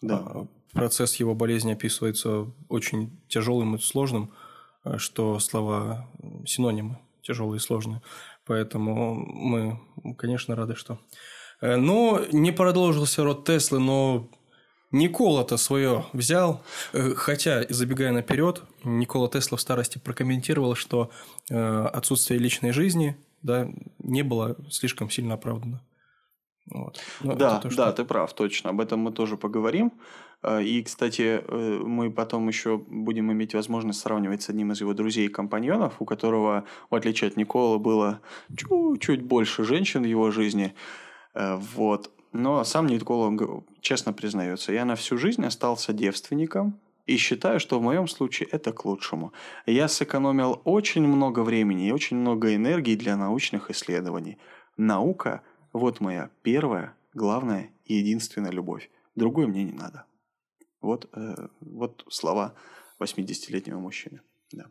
Да. 0.00 0.18
А, 0.18 0.48
процесс 0.72 1.16
его 1.16 1.34
болезни 1.34 1.72
описывается 1.72 2.52
очень 2.68 3.20
тяжелым 3.28 3.74
и 3.74 3.78
сложным, 3.78 4.32
э, 4.84 4.98
что 4.98 5.38
слова 5.40 6.08
синонимы 6.46 6.98
тяжелые 7.22 7.58
и 7.58 7.60
сложные. 7.60 8.00
Поэтому 8.46 9.14
мы, 9.14 9.80
конечно, 10.16 10.54
рады, 10.54 10.76
что... 10.76 11.00
Э, 11.60 11.76
но 11.76 12.22
не 12.32 12.52
продолжился 12.52 13.24
род 13.24 13.44
Теслы, 13.44 13.80
но 13.80 14.30
Никола-то 14.90 15.56
свое 15.56 16.06
взял, 16.12 16.62
э, 16.92 17.14
хотя, 17.14 17.64
забегая 17.68 18.12
наперед, 18.12 18.62
Никола 18.84 19.28
Тесла 19.28 19.58
в 19.58 19.60
старости 19.60 19.98
прокомментировал, 19.98 20.76
что 20.76 21.10
э, 21.50 21.56
отсутствие 21.56 22.38
личной 22.38 22.70
жизни 22.70 23.16
да, 23.42 23.68
не 23.98 24.22
было 24.22 24.56
слишком 24.70 25.10
сильно 25.10 25.34
оправдано. 25.34 25.84
Вот. 26.70 27.00
Но 27.22 27.32
ну, 27.32 27.38
да, 27.38 27.58
то, 27.58 27.70
что... 27.70 27.84
да, 27.84 27.92
ты 27.92 28.04
прав, 28.04 28.32
точно. 28.34 28.70
Об 28.70 28.80
этом 28.80 29.00
мы 29.00 29.12
тоже 29.12 29.36
поговорим. 29.36 29.92
Э, 30.42 30.62
и, 30.62 30.82
кстати, 30.82 31.42
мы 31.48 32.10
потом 32.10 32.46
еще 32.48 32.78
будем 32.78 33.32
иметь 33.32 33.54
возможность 33.54 34.00
сравнивать 34.00 34.42
с 34.42 34.50
одним 34.50 34.72
из 34.72 34.80
его 34.80 34.92
друзей 34.92 35.26
и 35.26 35.30
компаньонов, 35.30 35.94
у 35.98 36.04
которого, 36.04 36.64
в 36.90 36.94
отличие 36.94 37.28
от 37.28 37.36
Никола, 37.36 37.78
было 37.78 38.20
чуть-чуть 38.54 39.22
больше 39.22 39.64
женщин 39.64 40.02
в 40.02 40.06
его 40.06 40.30
жизни. 40.30 40.74
Вот. 41.34 42.10
Но 42.32 42.62
сам 42.64 42.86
Никола 42.86 43.32
честно 43.80 44.12
признается, 44.12 44.72
я 44.72 44.84
на 44.84 44.96
всю 44.96 45.16
жизнь 45.16 45.44
остался 45.44 45.92
девственником, 45.94 46.78
и 47.08 47.16
считаю, 47.16 47.58
что 47.58 47.78
в 47.78 47.82
моем 47.82 48.06
случае 48.06 48.48
это 48.52 48.72
к 48.72 48.84
лучшему. 48.84 49.32
Я 49.66 49.88
сэкономил 49.88 50.60
очень 50.64 51.06
много 51.06 51.40
времени 51.40 51.88
и 51.88 51.92
очень 51.92 52.18
много 52.18 52.54
энергии 52.54 52.96
для 52.96 53.16
научных 53.16 53.70
исследований. 53.70 54.36
Наука– 54.76 55.42
вот 55.72 56.00
моя 56.00 56.30
первая, 56.42 56.94
главная 57.14 57.70
и 57.86 57.94
единственная 57.94 58.50
любовь. 58.50 58.90
Другой 59.16 59.46
мне 59.46 59.64
не 59.64 59.72
надо. 59.72 60.04
Вот, 60.82 61.08
э, 61.14 61.48
вот 61.60 62.04
слова 62.10 62.54
80-летнего 63.00 63.78
мужчины. 63.80 64.20
Да. 64.52 64.66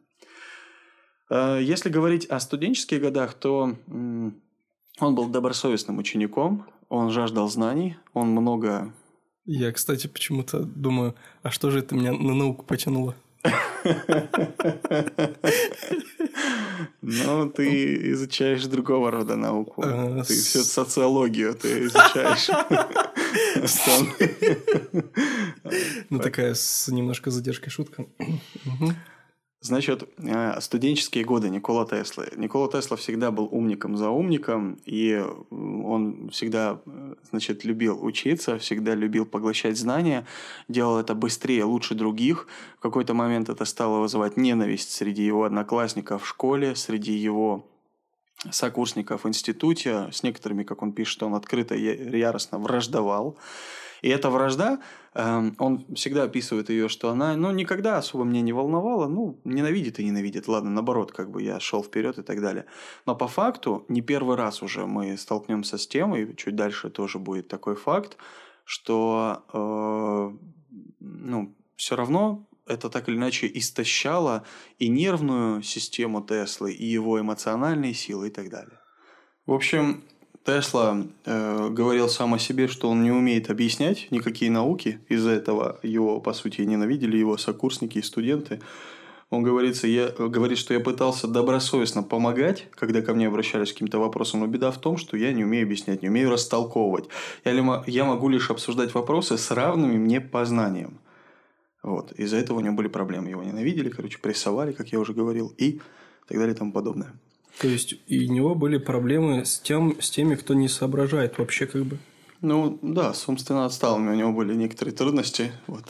Э, 1.30 1.60
если 1.62 1.90
говорить 1.90 2.28
о 2.28 2.40
студенческих 2.40 3.02
годах, 3.02 3.34
то 3.34 3.76
он 3.88 5.16
был 5.16 5.28
добросовестным 5.28 5.98
учеником, 5.98 6.68
он 6.90 7.10
жаждал 7.10 7.50
знаний, 7.50 7.98
он 8.14 8.30
много... 8.30 8.94
Я, 9.48 9.72
кстати, 9.72 10.08
почему-то 10.08 10.60
думаю, 10.60 11.16
а 11.41 11.52
что 11.52 11.72
же 11.72 11.80
это 11.80 11.95
меня 11.95 12.12
на 12.12 12.36
науку 12.36 12.66
потянуло? 12.66 13.16
Ну, 17.02 17.50
ты 17.50 18.12
изучаешь 18.12 18.66
другого 18.66 19.10
рода 19.10 19.38
науку. 19.38 19.84
А, 19.86 20.24
ты 20.26 20.34
всю 20.34 20.64
социологию 20.64 21.56
ты 21.56 21.86
изучаешь. 21.86 22.50
Ну, 26.10 26.20
такая 26.20 26.54
с 26.54 26.88
немножко 26.88 27.32
задержкой 27.32 27.70
шутка. 27.70 28.06
Значит, 29.60 30.08
э, 30.18 30.62
студенческие 30.62 31.24
годы 31.24 31.49
Никола 31.49 31.86
Теслы. 31.86 32.30
Никола 32.36 32.68
Тесла 32.68 32.95
всегда 32.95 33.32
был 33.32 33.49
умником 33.51 33.97
за 33.97 34.10
умником, 34.10 34.78
и 34.86 35.24
он 35.49 36.30
всегда, 36.30 36.80
э, 36.86 37.16
значит, 37.32 37.66
любил 37.66 38.03
учиться, 38.03 38.60
всегда 38.60 38.93
любил 38.93 39.26
поглощать 39.26 39.76
знания, 39.76 40.28
делал 40.68 40.99
это 40.99 41.16
быстрее, 41.16 41.64
лучше 41.64 41.95
других. 41.95 42.47
В 42.78 42.82
какой-то 42.82 43.16
момент 43.16 43.49
это 43.49 43.66
стало 43.66 44.01
вызывать 44.01 44.38
ненависть 44.38 44.91
среди 44.91 45.26
его 45.26 45.43
одноклассников 45.43 46.24
в 46.24 46.28
школе, 46.28 46.76
среди 46.76 47.14
его 47.14 47.68
сокурсников 48.51 49.24
в 49.24 49.28
институте. 49.28 50.10
С 50.12 50.22
некоторыми, 50.22 50.64
как 50.64 50.84
он 50.84 50.91
пишет, 50.93 51.24
он 51.24 51.34
открыто 51.34 51.74
яростно 51.74 52.60
враждовал. 52.60 53.38
И 54.01 54.10
эта 54.10 54.30
вражда, 54.30 54.80
он 55.18 55.86
всегда 55.95 56.24
описывает 56.24 56.70
ее, 56.70 56.89
что 56.89 57.09
она, 57.09 57.36
ну, 57.36 57.51
никогда 57.51 57.97
особо 57.97 58.24
меня 58.24 58.41
не 58.41 58.53
волновала, 58.53 59.07
ну, 59.07 59.39
ненавидит 59.45 59.99
и 59.99 60.05
ненавидит, 60.05 60.47
ладно, 60.47 60.70
наоборот, 60.70 61.11
как 61.11 61.32
бы 61.32 61.41
я 61.41 61.59
шел 61.59 61.84
вперед 61.84 62.20
и 62.20 62.22
так 62.22 62.39
далее. 62.39 62.65
Но 63.07 63.15
по 63.15 63.28
факту, 63.28 63.84
не 63.88 64.01
первый 64.01 64.36
раз 64.36 64.61
уже 64.61 64.86
мы 64.86 65.18
столкнемся 65.18 65.80
с 65.80 65.88
тем, 65.88 66.15
и 66.15 66.36
чуть 66.36 66.55
дальше 66.55 66.91
тоже 66.91 67.18
будет 67.18 67.47
такой 67.47 67.76
факт, 67.76 68.18
что, 68.63 69.43
э, 69.53 70.38
ну, 70.99 71.55
все 71.76 71.95
равно 71.95 72.47
это 72.68 72.89
так 72.89 73.09
или 73.09 73.15
иначе 73.15 73.49
истощало 73.51 74.43
и 74.78 74.88
нервную 74.88 75.63
систему 75.63 76.22
Теслы, 76.22 76.74
и 76.74 76.86
его 76.86 77.20
эмоциональные 77.20 77.95
силы 77.95 78.28
и 78.28 78.32
так 78.32 78.49
далее. 78.49 78.80
В 79.47 79.53
общем, 79.53 80.03
Тесла 80.48 81.06
э, 81.26 81.70
говорил 81.72 82.08
сам 82.08 82.34
о 82.34 82.39
себе, 82.39 82.70
что 82.70 82.89
он 82.89 83.04
не 83.04 83.12
умеет 83.12 83.50
объяснять 83.50 84.08
никакие 84.12 84.50
науки. 84.50 85.02
Из-за 85.10 85.32
этого 85.32 85.78
его, 85.84 86.22
по 86.22 86.32
сути, 86.32 86.62
ненавидели 86.62 87.18
его 87.18 87.36
сокурсники 87.36 87.98
и 87.98 88.02
студенты. 88.02 88.62
Он 89.30 89.43
говорится, 89.43 89.88
я, 89.88 90.08
говорит, 90.08 90.58
что 90.58 90.74
я 90.74 90.80
пытался 90.80 91.28
добросовестно 91.28 92.02
помогать, 92.02 92.70
когда 92.72 93.02
ко 93.02 93.14
мне 93.14 93.28
обращались 93.28 93.70
с 93.70 93.74
каким-то 93.74 94.00
вопросом, 94.00 94.39
но 94.39 94.48
беда 94.48 94.72
в 94.72 94.78
том, 94.78 94.95
что 94.95 95.18
я 95.18 95.34
не 95.34 95.43
умею 95.43 95.66
объяснять, 95.66 96.02
не 96.02 96.08
умею 96.08 96.30
растолковывать. 96.30 97.10
Я, 97.43 97.84
я 97.86 98.06
могу 98.06 98.30
лишь 98.30 98.50
обсуждать 98.50 98.93
вопросы 98.93 99.38
с 99.38 99.52
равными 99.52 99.98
мне 99.98 100.22
познанием. 100.22 101.00
Вот. 101.84 102.14
Из-за 102.14 102.38
этого 102.38 102.60
у 102.60 102.62
него 102.62 102.74
были 102.74 102.88
проблемы. 102.88 103.28
Его 103.28 103.43
ненавидели, 103.43 103.89
короче, 103.89 104.18
прессовали, 104.20 104.72
как 104.72 104.93
я 104.93 105.00
уже 105.02 105.12
говорил, 105.12 105.54
и 105.58 105.82
так 106.26 106.38
далее 106.38 106.56
и 106.56 106.58
тому 106.58 106.72
подобное. 106.72 107.12
То 107.60 107.68
есть 107.68 107.95
и 108.08 108.28
у 108.28 108.32
него 108.32 108.55
были 108.55 108.78
проблемы 108.78 109.45
с 109.45 109.60
тем, 109.60 109.99
с 109.99 110.10
теми, 110.10 110.36
кто 110.36 110.53
не 110.53 110.68
соображает 110.68 111.38
вообще 111.38 111.66
как 111.66 111.86
бы. 111.86 111.97
Ну 112.41 112.78
да, 112.82 113.14
с 113.14 113.28
умственно 113.28 113.66
отсталыми 113.66 114.12
у 114.12 114.16
него 114.16 114.32
были 114.32 114.53
некоторые 114.53 114.95
трудности, 114.95 115.51
вот 115.66 115.86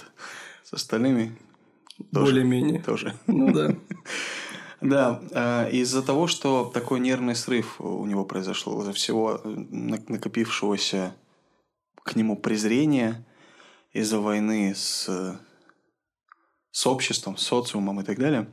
с 0.63 0.74
остальными 0.74 1.38
более-менее 2.11 2.82
тоже. 2.82 3.13
Ну 3.28 3.51
да. 3.51 3.76
Да, 4.80 5.24
а, 5.32 5.68
из-за 5.70 6.03
того, 6.03 6.28
что 6.28 6.70
такой 6.72 6.99
нервный 6.99 7.36
срыв 7.36 7.82
у 7.82 8.05
него 8.05 8.26
произошел, 8.26 8.80
из-за 8.82 8.93
всего 8.93 9.41
накопившегося 9.43 11.15
к 12.03 12.15
нему 12.15 12.38
презрения, 12.38 13.26
из-за 13.91 14.20
войны 14.20 14.76
с, 14.76 15.09
с 16.70 16.86
обществом, 16.86 17.38
социумом 17.38 18.01
и 18.01 18.03
так 18.03 18.20
далее, 18.20 18.51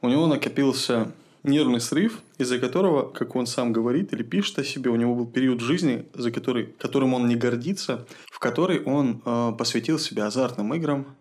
у 0.00 0.08
него 0.08 0.26
накопился 0.26 1.12
нервный 1.42 1.80
срыв, 1.80 2.20
из-за 2.38 2.58
которого, 2.58 3.10
как 3.10 3.36
он 3.36 3.46
сам 3.46 3.72
говорит 3.72 4.12
или 4.12 4.22
пишет 4.22 4.58
о 4.58 4.64
себе, 4.64 4.90
у 4.90 4.96
него 4.96 5.14
был 5.14 5.26
период 5.26 5.60
жизни, 5.60 6.06
за 6.14 6.30
который, 6.30 6.66
которым 6.78 7.14
он 7.14 7.28
не 7.28 7.36
гордится, 7.36 8.06
в 8.30 8.38
который 8.38 8.82
он 8.82 9.22
э, 9.24 9.52
посвятил 9.56 9.98
себя 9.98 10.26
азартным 10.26 10.74
играм, 10.74 11.16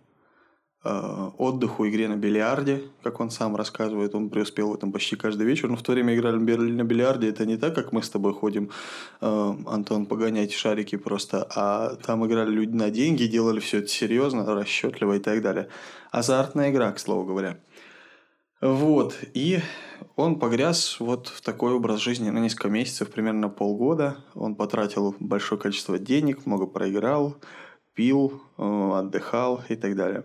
э, 0.83 1.29
отдыху, 1.37 1.87
игре 1.87 2.07
на 2.07 2.17
бильярде, 2.17 2.83
как 3.01 3.19
он 3.19 3.29
сам 3.29 3.55
рассказывает, 3.55 4.13
он 4.13 4.29
преуспел 4.29 4.71
в 4.71 4.75
этом 4.75 4.91
почти 4.91 5.15
каждый 5.15 5.45
вечер, 5.45 5.69
но 5.69 5.77
в 5.77 5.83
то 5.83 5.93
время 5.93 6.15
играли 6.15 6.37
на 6.37 6.83
бильярде, 6.83 7.29
это 7.29 7.45
не 7.45 7.57
так, 7.57 7.73
как 7.75 7.93
мы 7.93 8.03
с 8.03 8.09
тобой 8.09 8.33
ходим, 8.33 8.71
э, 9.21 9.53
Антон, 9.67 10.05
погонять 10.05 10.51
шарики 10.53 10.97
просто, 10.97 11.47
а 11.55 11.95
там 11.95 12.25
играли 12.25 12.51
люди 12.51 12.75
на 12.75 12.89
деньги, 12.89 13.23
делали 13.23 13.59
все 13.59 13.77
это 13.77 13.87
серьезно, 13.87 14.45
расчетливо 14.45 15.13
и 15.13 15.19
так 15.19 15.41
далее. 15.41 15.69
Азартная 16.11 16.71
игра, 16.71 16.91
к 16.91 16.99
слову 16.99 17.25
говоря. 17.25 17.57
Вот, 18.61 19.15
и 19.33 19.61
он 20.15 20.39
погряз 20.39 20.99
вот 20.99 21.27
в 21.27 21.41
такой 21.41 21.73
образ 21.73 21.99
жизни 21.99 22.29
на 22.29 22.39
несколько 22.39 22.69
месяцев, 22.69 23.11
примерно 23.11 23.49
полгода. 23.49 24.17
Он 24.35 24.55
потратил 24.55 25.15
большое 25.19 25.59
количество 25.59 25.97
денег, 25.97 26.45
много 26.45 26.65
проиграл, 26.65 27.35
пил, 27.93 28.41
э, 28.57 28.91
отдыхал 28.95 29.61
и 29.69 29.75
так 29.75 29.95
далее. 29.95 30.23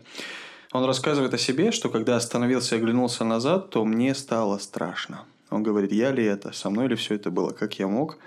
Он 0.72 0.84
рассказывает 0.84 1.32
о 1.34 1.38
себе, 1.38 1.70
что 1.70 1.88
когда 1.88 2.16
остановился 2.16 2.74
и 2.74 2.78
оглянулся 2.78 3.24
назад, 3.24 3.70
то 3.70 3.84
мне 3.84 4.14
стало 4.14 4.58
страшно. 4.58 5.24
Он 5.50 5.62
говорит, 5.62 5.92
я 5.92 6.10
ли 6.10 6.24
это, 6.24 6.52
со 6.52 6.70
мной 6.70 6.88
ли 6.88 6.96
все 6.96 7.14
это 7.14 7.30
было, 7.30 7.50
как 7.50 7.78
я 7.78 7.86
мог. 7.86 8.18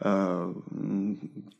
Э, 0.00 0.54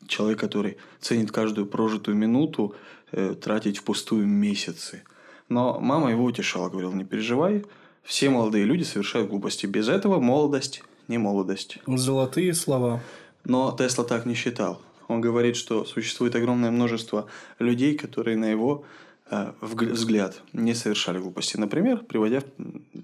человек, 0.07 0.39
который 0.39 0.77
ценит 1.01 1.31
каждую 1.31 1.67
прожитую 1.67 2.15
минуту, 2.15 2.75
э, 3.11 3.35
тратить 3.35 3.79
впустую 3.79 4.25
месяцы. 4.27 5.03
Но 5.49 5.79
мама 5.79 6.11
его 6.11 6.23
утешала, 6.23 6.69
говорила, 6.69 6.93
не 6.93 7.03
переживай, 7.03 7.65
все 8.03 8.29
молодые 8.29 8.65
люди 8.65 8.83
совершают 8.83 9.29
глупости. 9.29 9.65
Без 9.65 9.87
этого 9.87 10.19
молодость 10.19 10.83
не 11.07 11.17
молодость. 11.17 11.77
Золотые 11.87 12.53
слова. 12.53 13.01
Но 13.45 13.75
Тесла 13.77 14.03
так 14.03 14.25
не 14.25 14.35
считал. 14.35 14.81
Он 15.07 15.21
говорит, 15.21 15.55
что 15.55 15.85
существует 15.85 16.35
огромное 16.35 16.71
множество 16.71 17.27
людей, 17.57 17.97
которые 17.97 18.37
на 18.37 18.45
его 18.45 18.83
э, 19.31 19.53
взгляд 19.61 20.41
не 20.53 20.75
совершали 20.75 21.19
глупости. 21.19 21.57
Например, 21.57 21.97
приводя, 21.97 22.43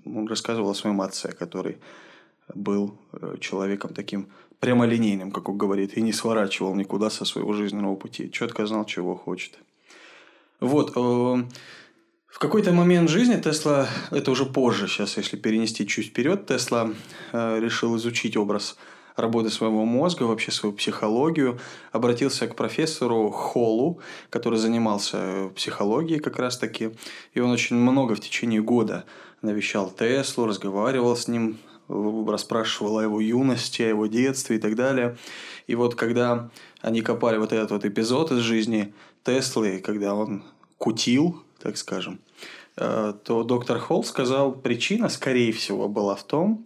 он 0.05 0.27
рассказывал 0.27 0.69
о 0.69 0.75
своем 0.75 1.01
отце, 1.01 1.31
который 1.31 1.77
был 2.53 2.95
э, 3.13 3.37
человеком 3.39 3.93
таким 3.93 4.27
прямолинейным, 4.59 5.31
как 5.31 5.49
он 5.49 5.57
говорит, 5.57 5.97
и 5.97 6.01
не 6.01 6.13
сворачивал 6.13 6.75
никуда 6.75 7.09
со 7.09 7.25
своего 7.25 7.53
жизненного 7.53 7.95
пути. 7.95 8.31
Четко 8.31 8.67
знал, 8.67 8.85
чего 8.85 9.15
хочет. 9.15 9.57
Вот. 10.59 10.95
В 12.35 12.39
какой-то 12.39 12.73
момент 12.73 13.09
жизни 13.09 13.39
Тесла, 13.39 13.87
это 14.11 14.29
уже 14.29 14.45
позже, 14.45 14.89
сейчас 14.89 15.15
если 15.15 15.37
перенести 15.37 15.87
чуть 15.87 16.07
вперед, 16.07 16.45
Тесла 16.45 16.91
э, 17.31 17.59
решил 17.61 17.95
изучить 17.95 18.35
образ 18.35 18.75
работы 19.15 19.49
своего 19.49 19.85
мозга, 19.85 20.23
вообще 20.23 20.51
свою 20.51 20.75
психологию, 20.75 21.61
обратился 21.93 22.45
к 22.47 22.57
профессору 22.57 23.29
Холлу, 23.29 24.01
который 24.29 24.59
занимался 24.59 25.49
психологией 25.55 26.19
как 26.19 26.37
раз-таки, 26.37 26.91
и 27.33 27.39
он 27.39 27.51
очень 27.51 27.77
много 27.77 28.15
в 28.15 28.19
течение 28.19 28.61
года 28.61 29.05
навещал 29.41 29.89
Теслу, 29.89 30.45
разговаривал 30.45 31.15
с 31.15 31.29
ним, 31.29 31.57
расспрашивал 31.87 32.97
о 32.97 33.03
его 33.03 33.21
юности, 33.21 33.81
о 33.81 33.87
его 33.87 34.07
детстве 34.07 34.57
и 34.57 34.59
так 34.59 34.75
далее. 34.75 35.15
И 35.67 35.75
вот 35.75 35.95
когда 35.95 36.49
они 36.81 36.99
копали 37.01 37.37
вот 37.37 37.53
этот 37.53 37.71
вот 37.71 37.85
эпизод 37.85 38.33
из 38.33 38.39
жизни 38.39 38.93
Теслы, 39.23 39.79
когда 39.79 40.15
он 40.15 40.43
кутил, 40.77 41.41
так 41.59 41.77
скажем, 41.77 42.19
то 42.75 43.43
доктор 43.43 43.79
Холл 43.79 44.03
сказал, 44.03 44.53
причина, 44.53 45.09
скорее 45.09 45.51
всего, 45.51 45.87
была 45.87 46.15
в 46.15 46.23
том, 46.23 46.65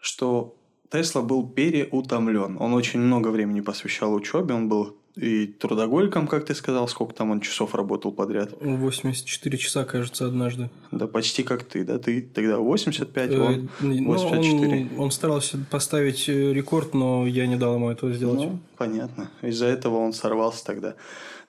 что 0.00 0.54
Тесла 0.90 1.22
был 1.22 1.48
переутомлен. 1.48 2.56
Он 2.60 2.74
очень 2.74 3.00
много 3.00 3.28
времени 3.28 3.60
посвящал 3.60 4.14
учебе, 4.14 4.54
он 4.54 4.68
был 4.68 4.96
и 5.16 5.46
трудоголиком, 5.46 6.26
как 6.26 6.46
ты 6.46 6.54
сказал, 6.54 6.88
сколько 6.88 7.14
там 7.14 7.30
он 7.30 7.40
часов 7.40 7.74
работал 7.74 8.12
подряд? 8.12 8.54
84 8.60 9.58
часа, 9.58 9.84
кажется, 9.84 10.26
однажды. 10.26 10.70
Да, 10.90 11.06
почти 11.06 11.42
как 11.42 11.64
ты, 11.64 11.84
да? 11.84 11.98
Ты 11.98 12.22
тогда 12.22 12.58
85, 12.58 13.30
э, 13.30 13.38
он 13.38 13.70
84. 13.80 14.84
Ну, 14.84 14.96
он, 14.96 15.04
он 15.04 15.10
старался 15.10 15.58
поставить 15.70 16.28
э, 16.30 16.52
рекорд, 16.52 16.94
но 16.94 17.26
я 17.26 17.46
не 17.46 17.56
дал 17.56 17.74
ему 17.74 17.90
этого 17.90 18.12
сделать. 18.12 18.40
Ну, 18.40 18.58
понятно. 18.78 19.30
Из-за 19.42 19.66
этого 19.66 19.98
он 19.98 20.14
сорвался 20.14 20.64
тогда. 20.64 20.94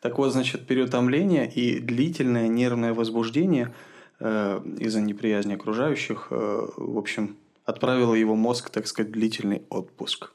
Так 0.03 0.17
вот, 0.17 0.33
значит, 0.33 0.67
переутомление 0.67 1.49
и 1.49 1.79
длительное 1.79 2.49
нервное 2.49 2.93
возбуждение 2.93 3.73
э, 4.19 4.59
из-за 4.79 4.99
неприязни 4.99 5.53
окружающих, 5.53 6.27
э, 6.29 6.67
в 6.75 6.97
общем, 6.97 7.37
отправило 7.63 8.13
его 8.13 8.35
мозг, 8.35 8.69
так 8.69 8.85
сказать, 8.85 9.13
длительный 9.13 9.63
отпуск. 9.69 10.33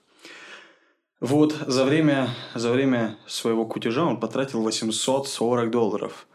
Вот, 1.20 1.52
за 1.66 1.84
время, 1.84 2.30
за 2.54 2.72
время 2.72 3.18
своего 3.26 3.66
кутежа 3.66 4.06
он 4.06 4.18
потратил 4.18 4.62
840 4.62 5.70
долларов. 5.70 6.28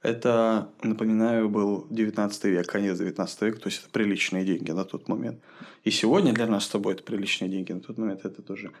Это, 0.00 0.70
напоминаю, 0.82 1.50
был 1.50 1.86
19 1.90 2.44
век, 2.44 2.66
конец 2.68 2.96
19 2.96 3.42
века, 3.42 3.60
то 3.60 3.68
есть 3.68 3.80
это 3.80 3.90
приличные 3.90 4.46
деньги 4.46 4.70
на 4.70 4.86
тот 4.86 5.08
момент. 5.08 5.42
И 5.84 5.90
сегодня 5.90 6.32
для 6.32 6.46
нас 6.46 6.64
с 6.64 6.68
тобой 6.68 6.94
это 6.94 7.02
приличные 7.02 7.50
деньги, 7.50 7.70
на 7.70 7.80
тот 7.80 7.98
момент 7.98 8.24
это 8.24 8.40
тоже 8.40 8.72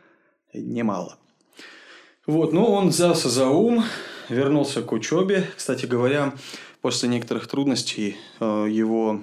немало. 0.54 1.18
Вот, 2.28 2.52
ну, 2.52 2.66
он 2.66 2.88
взялся 2.88 3.30
за 3.30 3.48
ум, 3.48 3.82
вернулся 4.28 4.82
к 4.82 4.92
учебе. 4.92 5.48
Кстати 5.56 5.86
говоря, 5.86 6.34
после 6.82 7.08
некоторых 7.08 7.46
трудностей 7.46 8.18
э, 8.38 8.66
его, 8.68 9.22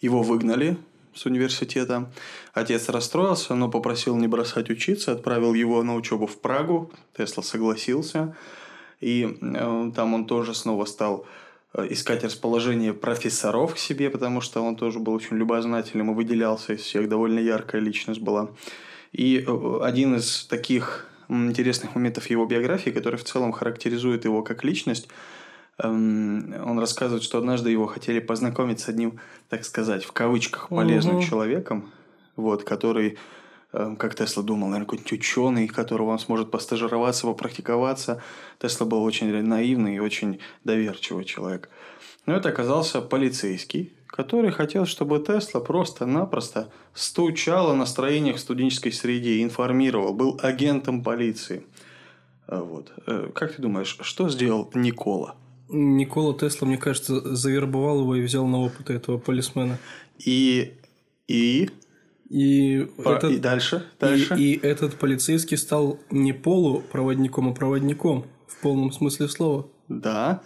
его 0.00 0.22
выгнали 0.22 0.76
с 1.14 1.26
университета. 1.26 2.12
Отец 2.54 2.88
расстроился, 2.88 3.56
но 3.56 3.68
попросил 3.68 4.14
не 4.14 4.28
бросать 4.28 4.70
учиться, 4.70 5.10
отправил 5.10 5.52
его 5.52 5.82
на 5.82 5.96
учебу 5.96 6.28
в 6.28 6.38
Прагу. 6.38 6.92
Тесла 7.16 7.42
согласился. 7.42 8.36
И 9.00 9.36
э, 9.42 9.90
там 9.96 10.14
он 10.14 10.26
тоже 10.26 10.54
снова 10.54 10.84
стал 10.84 11.26
э, 11.74 11.88
искать 11.90 12.22
расположение 12.22 12.94
профессоров 12.94 13.74
к 13.74 13.78
себе, 13.78 14.10
потому 14.10 14.42
что 14.42 14.62
он 14.62 14.76
тоже 14.76 15.00
был 15.00 15.14
очень 15.14 15.36
любознательным 15.36 16.12
и 16.12 16.14
выделялся 16.14 16.74
из 16.74 16.82
всех, 16.82 17.08
довольно 17.08 17.40
яркая 17.40 17.80
личность 17.80 18.20
была. 18.20 18.50
И 19.10 19.44
э, 19.44 19.80
один 19.82 20.14
из 20.14 20.44
таких 20.44 21.07
интересных 21.28 21.94
моментов 21.94 22.28
его 22.30 22.46
биографии, 22.46 22.90
который 22.90 23.16
в 23.16 23.24
целом 23.24 23.52
характеризует 23.52 24.24
его 24.24 24.42
как 24.42 24.64
личность, 24.64 25.08
Эм, 25.78 26.54
он 26.64 26.78
рассказывает, 26.78 27.22
что 27.22 27.38
однажды 27.38 27.70
его 27.70 27.86
хотели 27.86 28.18
познакомить 28.18 28.80
с 28.80 28.88
одним, 28.88 29.20
так 29.48 29.64
сказать, 29.64 30.04
в 30.04 30.12
кавычках 30.12 30.68
полезным 30.70 31.16
угу. 31.16 31.24
человеком, 31.24 31.92
вот, 32.34 32.64
который, 32.64 33.16
эм, 33.72 33.96
как 33.96 34.16
Тесла 34.16 34.42
думал, 34.42 34.68
наверное, 34.68 34.86
какой-нибудь 34.86 35.12
ученый, 35.12 35.68
которого 35.68 36.10
он 36.10 36.18
сможет 36.18 36.50
постажироваться, 36.50 37.26
попрактиковаться. 37.26 38.20
Тесла 38.58 38.86
был 38.86 39.04
очень 39.04 39.30
наивный 39.42 39.96
и 39.96 40.00
очень 40.00 40.40
доверчивый 40.64 41.24
человек. 41.24 41.70
Но 42.26 42.34
это 42.34 42.48
оказался 42.48 43.00
полицейский, 43.00 43.92
который 44.08 44.50
хотел, 44.50 44.86
чтобы 44.86 45.20
Тесла 45.20 45.60
просто-напросто 45.60 46.70
стучал 46.94 47.70
о 47.70 47.76
настроениях 47.76 48.36
в 48.36 48.40
студенческой 48.40 48.90
среде, 48.90 49.42
информировал, 49.42 50.14
был 50.14 50.40
агентом 50.42 51.04
полиции. 51.04 51.64
Э, 52.48 52.60
вот. 52.60 52.92
Э, 53.06 53.30
как 53.34 53.54
ты 53.54 53.62
думаешь, 53.62 53.98
что 54.00 54.28
сделал 54.28 54.70
Никола? 54.74 55.36
Никола 55.68 56.34
Тесла, 56.34 56.66
мне 56.66 56.78
кажется, 56.78 57.36
завербовал 57.36 58.00
его 58.00 58.16
и 58.16 58.22
взял 58.22 58.46
на 58.46 58.58
опыт 58.58 58.90
этого 58.90 59.18
полисмена. 59.18 59.78
И... 60.18 60.74
И... 61.28 61.70
И, 62.30 62.86
Про... 63.02 63.12
этот, 63.12 63.32
и 63.32 63.38
дальше, 63.38 63.86
дальше. 63.98 64.36
И, 64.36 64.52
и 64.52 64.66
этот 64.66 64.96
полицейский 64.96 65.56
стал 65.56 65.98
не 66.10 66.34
полупроводником, 66.34 67.48
а 67.48 67.54
проводником 67.54 68.26
в 68.46 68.60
полном 68.60 68.92
смысле 68.92 69.28
слова. 69.28 69.66
Да, 69.88 70.42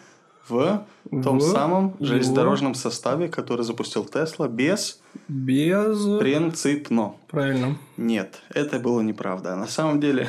в 0.48 0.84
том 1.22 1.38
в 1.38 1.42
самом 1.42 1.96
железнодорожном 2.00 2.74
составе, 2.74 3.28
который 3.28 3.64
запустил 3.64 4.04
Тесла 4.04 4.48
без... 4.48 5.00
Без... 5.28 6.18
Принципно. 6.18 7.14
Правильно. 7.28 7.76
Нет, 7.96 8.40
это 8.50 8.78
было 8.78 9.00
неправда. 9.00 9.56
На 9.56 9.66
самом 9.66 10.00
деле 10.00 10.28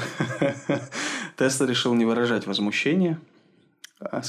Тесла 1.38 1.68
решил 1.68 1.94
не 1.94 2.06
выражать 2.06 2.48
возмущение 2.48 3.20
а 4.12 4.22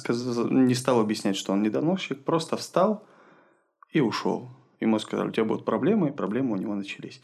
не 0.51 0.75
стал 0.75 1.01
объяснять, 1.01 1.37
что 1.37 1.53
он 1.53 1.63
недоносчик, 1.63 2.23
просто 2.23 2.57
встал 2.57 3.05
и 3.93 4.01
ушел. 4.01 4.49
Ему 4.85 4.99
сказали, 4.99 5.29
у 5.29 5.31
тебя 5.31 5.45
будут 5.45 5.65
проблемы, 5.65 6.09
и 6.09 6.13
проблемы 6.13 6.53
у 6.53 6.57
него 6.57 6.75
начались. 6.75 7.21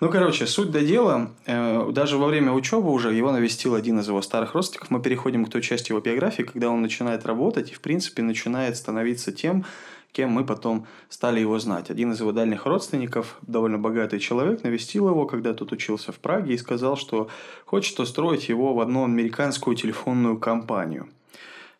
Ну, 0.00 0.10
короче, 0.10 0.46
суть 0.46 0.70
до 0.70 0.80
дела. 0.80 1.30
Э, 1.46 1.90
даже 1.92 2.16
во 2.16 2.26
время 2.26 2.52
учебы 2.52 2.90
уже 2.90 3.12
его 3.12 3.32
навестил 3.32 3.74
один 3.74 4.00
из 4.00 4.08
его 4.08 4.22
старых 4.22 4.54
родственников. 4.54 4.90
Мы 4.90 5.00
переходим 5.00 5.44
к 5.44 5.50
той 5.50 5.62
части 5.62 5.92
его 5.92 6.00
биографии, 6.00 6.42
когда 6.42 6.70
он 6.70 6.82
начинает 6.82 7.24
работать 7.26 7.70
и, 7.70 7.74
в 7.74 7.80
принципе, 7.80 8.22
начинает 8.22 8.76
становиться 8.76 9.32
тем, 9.32 9.64
кем 10.12 10.30
мы 10.30 10.44
потом 10.44 10.86
стали 11.08 11.40
его 11.40 11.58
знать. 11.58 11.90
Один 11.90 12.12
из 12.12 12.20
его 12.20 12.32
дальних 12.32 12.66
родственников, 12.66 13.38
довольно 13.42 13.78
богатый 13.78 14.18
человек, 14.18 14.62
навестил 14.64 15.08
его, 15.08 15.26
когда 15.26 15.54
тот 15.54 15.72
учился 15.72 16.12
в 16.12 16.18
Праге, 16.18 16.54
и 16.54 16.58
сказал, 16.58 16.96
что 16.96 17.28
хочет 17.64 17.98
устроить 18.00 18.48
его 18.48 18.74
в 18.74 18.80
одну 18.80 19.04
американскую 19.04 19.76
телефонную 19.76 20.38
компанию– 20.38 21.08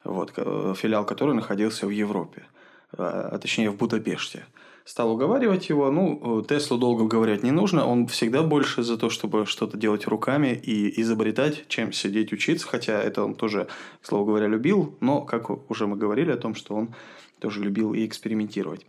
вот, 0.04 0.32
филиал 0.76 1.04
которой 1.04 1.34
находился 1.34 1.86
в 1.86 1.90
Европе, 1.90 2.44
а, 2.92 3.30
а 3.32 3.38
точнее 3.38 3.70
в 3.70 3.76
Будапеште. 3.76 4.44
Стал 4.84 5.12
уговаривать 5.12 5.68
его, 5.68 5.90
ну, 5.90 6.44
Теслу 6.48 6.78
долго 6.78 7.02
уговаривать 7.02 7.42
не 7.42 7.50
нужно, 7.52 7.86
он 7.86 8.06
всегда 8.09 8.42
больше 8.42 8.82
за 8.82 8.96
то, 8.96 9.10
чтобы 9.10 9.46
что-то 9.46 9.76
делать 9.76 10.06
руками 10.06 10.48
и 10.48 11.00
изобретать, 11.00 11.68
чем 11.68 11.92
сидеть 11.92 12.32
учиться, 12.32 12.66
хотя 12.66 13.00
это 13.00 13.24
он 13.24 13.34
тоже, 13.34 13.68
к 14.00 14.06
слову 14.06 14.24
говоря, 14.24 14.48
любил, 14.48 14.96
но, 15.00 15.20
как 15.20 15.70
уже 15.70 15.86
мы 15.86 15.96
говорили 15.96 16.32
о 16.32 16.36
том, 16.36 16.54
что 16.54 16.74
он 16.74 16.94
тоже 17.38 17.62
любил 17.62 17.94
и 17.94 18.04
экспериментировать. 18.04 18.84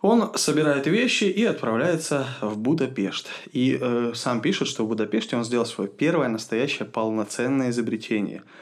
Он 0.00 0.32
собирает 0.36 0.86
вещи 0.86 1.24
и 1.24 1.44
отправляется 1.44 2.26
в 2.40 2.56
Будапешт. 2.56 3.28
И 3.52 3.76
э, 3.80 4.12
сам 4.14 4.40
пишет, 4.40 4.68
что 4.68 4.84
в 4.84 4.88
Будапеште 4.88 5.36
он 5.36 5.44
сделал 5.44 5.66
свое 5.66 5.90
первое 5.90 6.28
настоящее 6.28 6.86
полноценное 6.86 7.70
изобретение– 7.70 8.42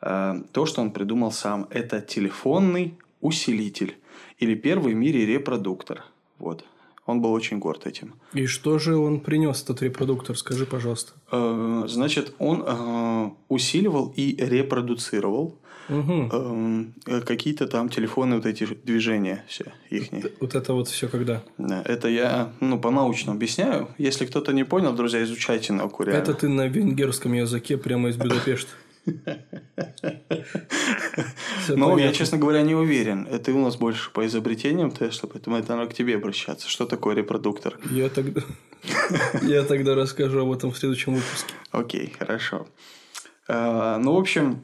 Э, 0.00 0.34
то, 0.52 0.66
что 0.66 0.82
он 0.82 0.90
придумал 0.90 1.32
сам. 1.32 1.66
Это 1.70 2.00
телефонный 2.00 2.98
усилитель 3.20 3.96
или 4.38 4.54
первый 4.54 4.94
в 4.94 4.96
мире 4.96 5.26
репродуктор. 5.26 6.04
Вот. 6.38 6.64
Он 7.06 7.20
был 7.20 7.32
очень 7.32 7.58
горд 7.58 7.86
этим. 7.86 8.14
И 8.32 8.46
что 8.46 8.78
же 8.78 8.96
он 8.96 9.20
принес 9.20 9.62
этот 9.62 9.80
репродуктор? 9.82 10.36
Скажи, 10.36 10.66
пожалуйста. 10.66 11.12
Э, 11.30 11.84
значит, 11.86 12.34
он 12.38 12.64
э, 12.66 13.30
усиливал 13.48 14.12
и 14.16 14.34
репродуцировал 14.36 15.56
угу. 15.88 16.92
какие-то 17.24 17.66
там 17.66 17.88
телефонные 17.88 18.38
вот 18.38 18.46
эти 18.46 18.64
движения 18.64 19.44
все 19.46 19.72
их. 19.90 20.08
Вот, 20.10 20.32
вот 20.40 20.54
это 20.54 20.72
вот 20.72 20.88
все 20.88 21.08
когда? 21.08 21.42
Да, 21.58 21.82
это 21.84 22.08
я 22.08 22.52
ну 22.60 22.78
по-научному 22.78 23.36
объясняю. 23.36 23.88
Если 23.98 24.26
кто-то 24.26 24.52
не 24.52 24.64
понял, 24.64 24.92
друзья, 24.92 25.22
изучайте 25.22 25.72
науку 25.72 26.02
реально. 26.02 26.22
Это 26.22 26.34
ты 26.34 26.48
на 26.48 26.66
венгерском 26.66 27.32
языке 27.32 27.76
прямо 27.76 28.08
из 28.08 28.16
Будапешта. 28.16 28.72
Ну, 31.68 31.98
я, 31.98 32.12
честно 32.12 32.38
говоря, 32.38 32.62
не 32.62 32.74
уверен. 32.74 33.26
Это 33.30 33.52
у 33.52 33.58
нас 33.58 33.76
больше 33.76 34.10
по 34.12 34.26
изобретениям 34.26 34.90
Тесла, 34.90 35.28
поэтому 35.32 35.56
это 35.56 35.76
надо 35.76 35.90
к 35.90 35.94
тебе 35.94 36.16
обращаться. 36.16 36.68
Что 36.68 36.86
такое 36.86 37.14
репродуктор? 37.14 37.78
Я 37.90 38.08
тогда... 38.08 38.42
Я 39.42 39.64
тогда 39.64 39.94
расскажу 39.94 40.40
об 40.40 40.52
этом 40.52 40.70
в 40.70 40.78
следующем 40.78 41.14
выпуске. 41.14 41.54
Окей, 41.70 42.12
хорошо. 42.18 42.66
А, 43.48 43.98
ну, 43.98 44.14
в 44.14 44.18
общем... 44.18 44.60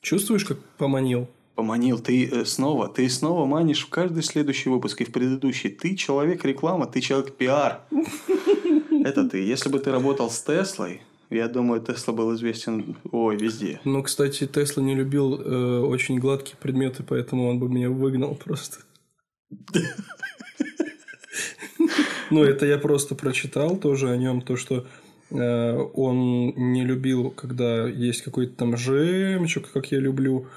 Чувствуешь, 0.00 0.44
как 0.44 0.58
поманил? 0.76 1.28
Поманил. 1.54 1.98
Ты 1.98 2.28
э, 2.28 2.44
снова, 2.44 2.88
ты 2.88 3.08
снова 3.08 3.46
манишь 3.46 3.86
в 3.86 3.88
каждый 3.88 4.22
следующий 4.22 4.68
выпуск 4.68 5.00
и 5.00 5.04
в 5.04 5.12
предыдущий. 5.12 5.70
Ты 5.70 5.96
человек 5.96 6.44
реклама, 6.44 6.86
ты 6.86 7.00
человек 7.00 7.34
пиар. 7.36 7.80
Это 9.04 9.26
ты. 9.28 9.38
Если 9.38 9.70
бы 9.70 9.78
ты 9.78 9.90
работал 9.90 10.30
с 10.30 10.42
Теслой, 10.42 11.00
я 11.30 11.48
думаю, 11.48 11.80
Тесла 11.80 12.12
был 12.14 12.34
известен 12.34 12.96
ой, 13.10 13.36
везде. 13.36 13.80
Ну, 13.84 14.02
кстати, 14.02 14.46
Тесла 14.46 14.82
не 14.82 14.94
любил 14.94 15.40
э, 15.40 15.80
очень 15.80 16.18
гладкие 16.18 16.56
предметы, 16.60 17.02
поэтому 17.02 17.48
он 17.48 17.58
бы 17.58 17.68
меня 17.68 17.90
выгнал 17.90 18.34
просто. 18.34 18.78
Ну, 22.30 22.42
это 22.42 22.66
я 22.66 22.78
просто 22.78 23.14
прочитал 23.14 23.76
тоже 23.76 24.10
о 24.10 24.16
нем, 24.16 24.40
то, 24.40 24.56
что 24.56 24.86
э, 25.30 25.78
он 25.94 26.52
не 26.72 26.82
любил, 26.84 27.30
когда 27.30 27.86
есть 27.86 28.22
какой-то 28.22 28.56
там 28.56 28.76
жемчуг, 28.76 29.70
как 29.70 29.92
я 29.92 30.00
люблю. 30.00 30.48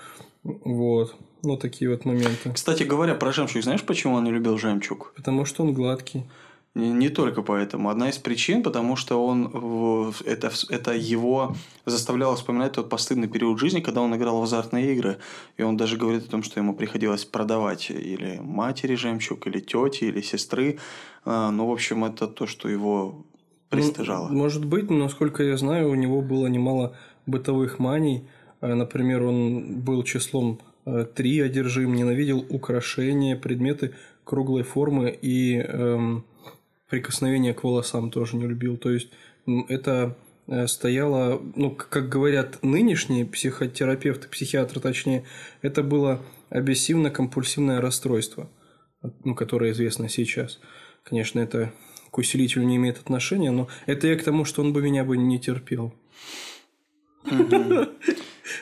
Вот. 0.44 1.16
Ну, 1.44 1.58
такие 1.58 1.92
вот 1.92 2.06
моменты. 2.06 2.52
Кстати 2.54 2.84
говоря, 2.84 3.16
про 3.16 3.32
жемчуг, 3.32 3.64
знаешь, 3.64 3.84
почему 3.84 4.16
он 4.16 4.24
не 4.24 4.32
любил 4.32 4.58
жемчуг? 4.58 5.14
Потому 5.16 5.46
что 5.46 5.64
он 5.64 5.74
гладкий. 5.74 6.24
Не, 6.78 7.10
только 7.10 7.42
поэтому. 7.42 7.90
Одна 7.90 8.10
из 8.10 8.20
причин, 8.20 8.62
потому 8.62 8.96
что 8.96 9.26
он 9.26 10.14
это, 10.26 10.52
это 10.70 10.94
его 10.94 11.56
заставляло 11.86 12.36
вспоминать 12.36 12.74
тот 12.74 12.88
постыдный 12.90 13.28
период 13.28 13.60
жизни, 13.60 13.80
когда 13.80 14.02
он 14.02 14.16
играл 14.16 14.40
в 14.40 14.44
азартные 14.44 14.94
игры. 14.94 15.18
И 15.58 15.64
он 15.64 15.76
даже 15.76 15.98
говорит 15.98 16.26
о 16.26 16.30
том, 16.30 16.44
что 16.44 16.60
ему 16.60 16.76
приходилось 16.76 17.26
продавать 17.26 17.90
или 17.90 18.40
матери 18.42 18.94
жемчуг, 18.96 19.48
или 19.48 19.60
тети, 19.60 20.04
или 20.04 20.22
сестры. 20.22 20.78
А, 21.26 21.50
Ну, 21.50 21.68
в 21.68 21.72
общем, 21.72 22.06
это 22.06 22.28
то, 22.28 22.46
что 22.46 22.70
его 22.70 23.26
пристыжало. 23.70 24.30
Ну, 24.30 24.38
может 24.38 24.64
быть, 24.64 24.92
но 24.92 24.98
насколько 24.98 25.44
я 25.44 25.58
знаю, 25.58 25.90
у 25.90 25.96
него 25.96 26.22
было 26.22 26.46
немало 26.46 26.96
бытовых 27.26 27.80
маний. 27.80 28.28
Э, 28.62 28.76
Например, 28.76 29.24
он 29.24 29.82
был 29.82 30.04
числом 30.04 30.60
э, 30.86 31.06
три 31.16 31.40
одержим, 31.40 31.96
ненавидел 31.96 32.46
украшения, 32.50 33.36
предметы 33.36 33.96
круглой 34.24 34.64
формы 34.64 35.18
и 35.22 35.58
эм, 35.58 36.24
прикосновения 36.90 37.54
к 37.54 37.64
волосам 37.64 38.12
тоже 38.12 38.38
не 38.38 38.48
любил. 38.48 38.78
То 38.78 38.92
есть 38.92 39.10
это 39.68 40.18
э, 40.48 40.68
стояло, 40.68 41.42
ну, 41.56 41.72
как 41.72 42.10
говорят 42.10 42.64
нынешние 42.64 43.26
психотерапевты, 43.26 44.28
психиатры 44.28 44.80
точнее, 44.80 45.26
это 45.62 45.84
было 45.84 46.22
обессивно-компульсивное 46.50 47.80
расстройство, 47.80 48.50
ну, 49.24 49.36
которое 49.36 49.72
известно 49.72 50.10
сейчас. 50.10 50.60
Конечно, 51.04 51.40
это 51.40 51.74
к 52.12 52.18
усилителю 52.18 52.64
не 52.64 52.78
имеет 52.78 52.98
отношения, 52.98 53.52
но 53.52 53.68
это 53.86 54.08
я 54.08 54.16
к 54.16 54.24
тому, 54.24 54.46
что 54.46 54.62
он 54.62 54.74
бы 54.74 54.82
меня 54.82 55.04
бы 55.04 55.18
не 55.18 55.40
терпел. 55.40 55.94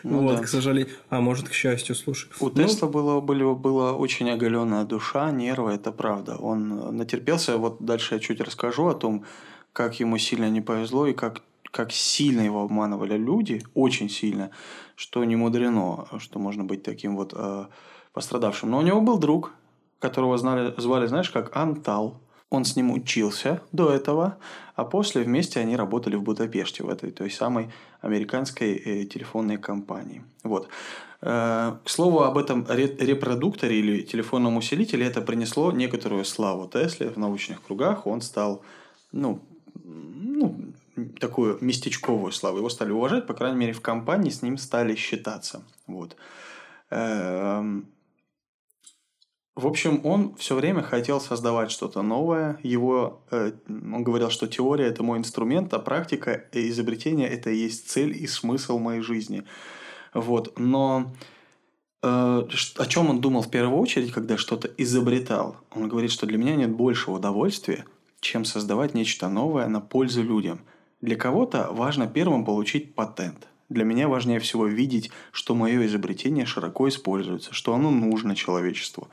Ну 0.05 0.21
вот, 0.21 0.35
да. 0.37 0.43
к 0.43 0.47
сожалению. 0.47 0.93
А 1.09 1.19
может, 1.19 1.49
к 1.49 1.53
счастью, 1.53 1.95
слушай. 1.95 2.29
У 2.39 2.45
Ну, 2.45 2.51
Тесла 2.51 2.87
было, 2.87 3.21
были, 3.21 3.43
была 3.43 3.93
очень 3.93 4.29
оголенная 4.29 4.85
душа, 4.85 5.31
нервы, 5.31 5.73
это 5.73 5.91
правда. 5.91 6.37
Он 6.37 6.95
натерпелся. 6.95 7.57
Вот 7.57 7.77
дальше 7.79 8.13
я 8.15 8.19
чуть 8.19 8.39
расскажу 8.39 8.87
о 8.87 8.93
том, 8.93 9.25
как 9.73 9.99
ему 9.99 10.19
сильно 10.19 10.47
не 10.49 10.61
повезло 10.61 11.07
и 11.07 11.13
как, 11.13 11.41
как 11.71 11.91
сильно 11.91 12.41
его 12.41 12.61
обманывали 12.61 13.17
люди, 13.17 13.63
очень 13.73 14.09
сильно, 14.09 14.51
что 14.95 15.23
не 15.23 15.35
мудрено, 15.35 16.05
что 16.19 16.37
можно 16.37 16.63
быть 16.63 16.83
таким 16.83 17.15
вот 17.15 17.33
э, 17.35 17.65
пострадавшим. 18.13 18.69
Но 18.69 18.77
у 18.77 18.81
него 18.81 19.01
был 19.01 19.17
друг, 19.17 19.53
которого 19.99 20.37
знали, 20.37 20.73
звали, 20.77 21.07
знаешь, 21.07 21.31
как 21.31 21.55
Антал. 21.57 22.21
Он 22.55 22.65
с 22.65 22.75
ним 22.75 22.91
учился 22.91 23.61
до 23.71 23.91
этого, 23.91 24.37
а 24.75 24.83
после 24.83 25.23
вместе 25.23 25.59
они 25.59 25.75
работали 25.75 26.15
в 26.15 26.23
Будапеште, 26.23 26.83
в 26.83 26.89
этой 26.89 27.11
той 27.11 27.29
самой 27.29 27.69
американской 28.01 28.73
э, 28.75 29.05
телефонной 29.05 29.57
компании. 29.57 30.23
Вот. 30.43 30.67
Э, 31.21 31.73
К 31.83 31.89
слову, 31.89 32.23
об 32.23 32.37
этом 32.37 32.65
ре- 32.67 32.95
репродукторе 32.99 33.79
или 33.79 34.01
телефонном 34.01 34.57
усилителе 34.57 35.05
это 35.05 35.21
принесло 35.21 35.71
некоторую 35.71 36.25
славу 36.25 36.67
Тесле 36.67 37.09
в 37.09 37.17
научных 37.17 37.61
кругах. 37.61 38.07
Он 38.07 38.21
стал, 38.21 38.61
ну, 39.11 39.39
ну, 39.83 40.55
такую 41.19 41.57
местечковую 41.61 42.31
славу. 42.31 42.57
Его 42.57 42.69
стали 42.69 42.91
уважать, 42.91 43.27
по 43.27 43.33
крайней 43.33 43.57
мере, 43.57 43.73
в 43.73 43.81
компании 43.81 44.29
с 44.29 44.41
ним 44.41 44.57
стали 44.57 44.95
считаться. 44.95 45.61
Вот. 45.87 46.15
Эм, 46.89 47.87
В 49.55 49.67
общем, 49.67 50.01
он 50.03 50.35
все 50.35 50.53
время 50.53 50.81
хотел 50.81 51.21
создавать 51.21 51.71
что-то 51.71 52.01
новое. 52.01 52.59
Его, 52.61 53.21
э, 53.31 53.53
он 53.69 54.03
говорил, 54.03 54.29
что 54.29 54.47
теория 54.47 54.87
это 54.87 55.01
мой 55.01 55.17
инструмент, 55.17 55.73
а 55.73 55.79
практика 55.79 56.43
и 56.51 56.67
изобретение 56.67 57.29
это 57.29 57.49
и 57.49 57.55
есть 57.55 57.89
цель 57.89 58.21
и 58.21 58.27
смысл 58.27 58.79
моей 58.79 58.99
жизни. 58.99 59.45
Вот. 60.13 60.59
Но 60.59 61.13
э, 62.03 62.07
о 62.07 62.85
чем 62.85 63.09
он 63.09 63.21
думал 63.21 63.43
в 63.43 63.49
первую 63.49 63.79
очередь, 63.79 64.11
когда 64.11 64.35
что-то 64.37 64.69
изобретал? 64.77 65.55
Он 65.71 65.87
говорит, 65.87 66.11
что 66.11 66.25
для 66.25 66.37
меня 66.37 66.57
нет 66.57 66.71
большего 66.71 67.15
удовольствия, 67.15 67.85
чем 68.19 68.43
создавать 68.43 68.93
нечто 68.93 69.29
новое 69.29 69.67
на 69.67 69.79
пользу 69.79 70.21
людям. 70.21 70.59
Для 70.99 71.15
кого-то 71.15 71.69
важно 71.71 72.07
первым 72.07 72.43
получить 72.43 72.93
патент. 72.93 73.47
Для 73.67 73.83
меня 73.83 74.07
важнее 74.07 74.39
всего 74.39 74.67
видеть, 74.67 75.09
что 75.31 75.55
мое 75.55 75.87
изобретение 75.87 76.45
широко 76.45 76.87
используется, 76.87 77.51
что 77.51 77.73
оно 77.73 77.89
нужно 77.89 78.35
человечеству. 78.35 79.07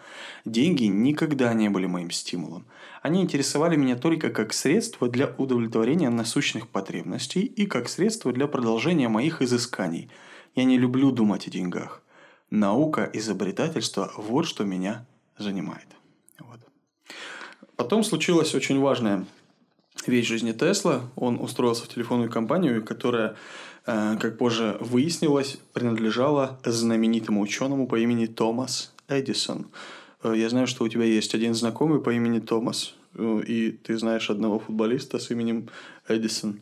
Деньги 0.45 0.85
никогда 0.85 1.55
не 1.55 1.71
были 1.71 1.87
моим 1.87 2.11
стимулом. 2.11 2.67
Они 3.01 3.23
интересовали 3.23 3.77
меня 3.77 3.97
только 3.97 4.29
как 4.29 4.53
средство 4.53 5.09
для 5.09 5.35
удовлетворения 5.39 6.11
насущных 6.11 6.69
потребностей 6.69 7.41
и 7.41 7.65
как 7.67 7.89
средство 7.89 8.31
для 8.31 8.47
продолжения 8.47 9.09
моих 9.09 9.41
изысканий. 9.41 10.11
Я 10.55 10.65
не 10.65 10.77
люблю 10.79 11.13
думать 11.13 11.47
о 11.47 11.51
деньгах. 11.51 12.03
Наука, 12.51 13.09
изобретательство– 13.15 14.13
вот 14.19 14.47
что 14.47 14.65
меня 14.65 15.07
занимает. 15.39 15.87
Вот. 16.39 16.61
Потом 17.77 18.05
случилась 18.05 18.55
очень 18.55 18.79
важная 18.79 19.25
вещь 20.07 20.27
жизни 20.27 20.53
Тесла. 20.53 21.11
Он 21.17 21.41
устроился 21.41 21.85
в 21.85 21.89
телефонную 21.89 22.31
компанию, 22.31 22.85
которая, 22.85 23.37
как 23.85 24.39
позже 24.39 24.77
выяснилось, 24.81 25.59
принадлежала 25.73 26.59
знаменитому 26.65 27.41
ученому 27.41 27.87
по 27.87 27.99
имени 27.99 28.27
Томас 28.27 28.93
Эдисон. 29.09 29.67
Э, 30.23 30.35
Я 30.37 30.49
знаю, 30.49 30.67
что 30.67 30.85
у 30.85 30.89
тебя 30.89 31.05
есть 31.05 31.35
один 31.35 31.55
знакомый 31.55 32.01
по 32.01 32.11
имени 32.11 32.39
Томас, 32.39 32.95
э, 33.17 33.41
и 33.47 33.71
ты 33.73 33.99
знаешь 33.99 34.31
одного 34.31 34.59
футболиста 34.61 35.19
с 35.19 35.31
именем 35.31 35.69
Эдисон. 36.09 36.61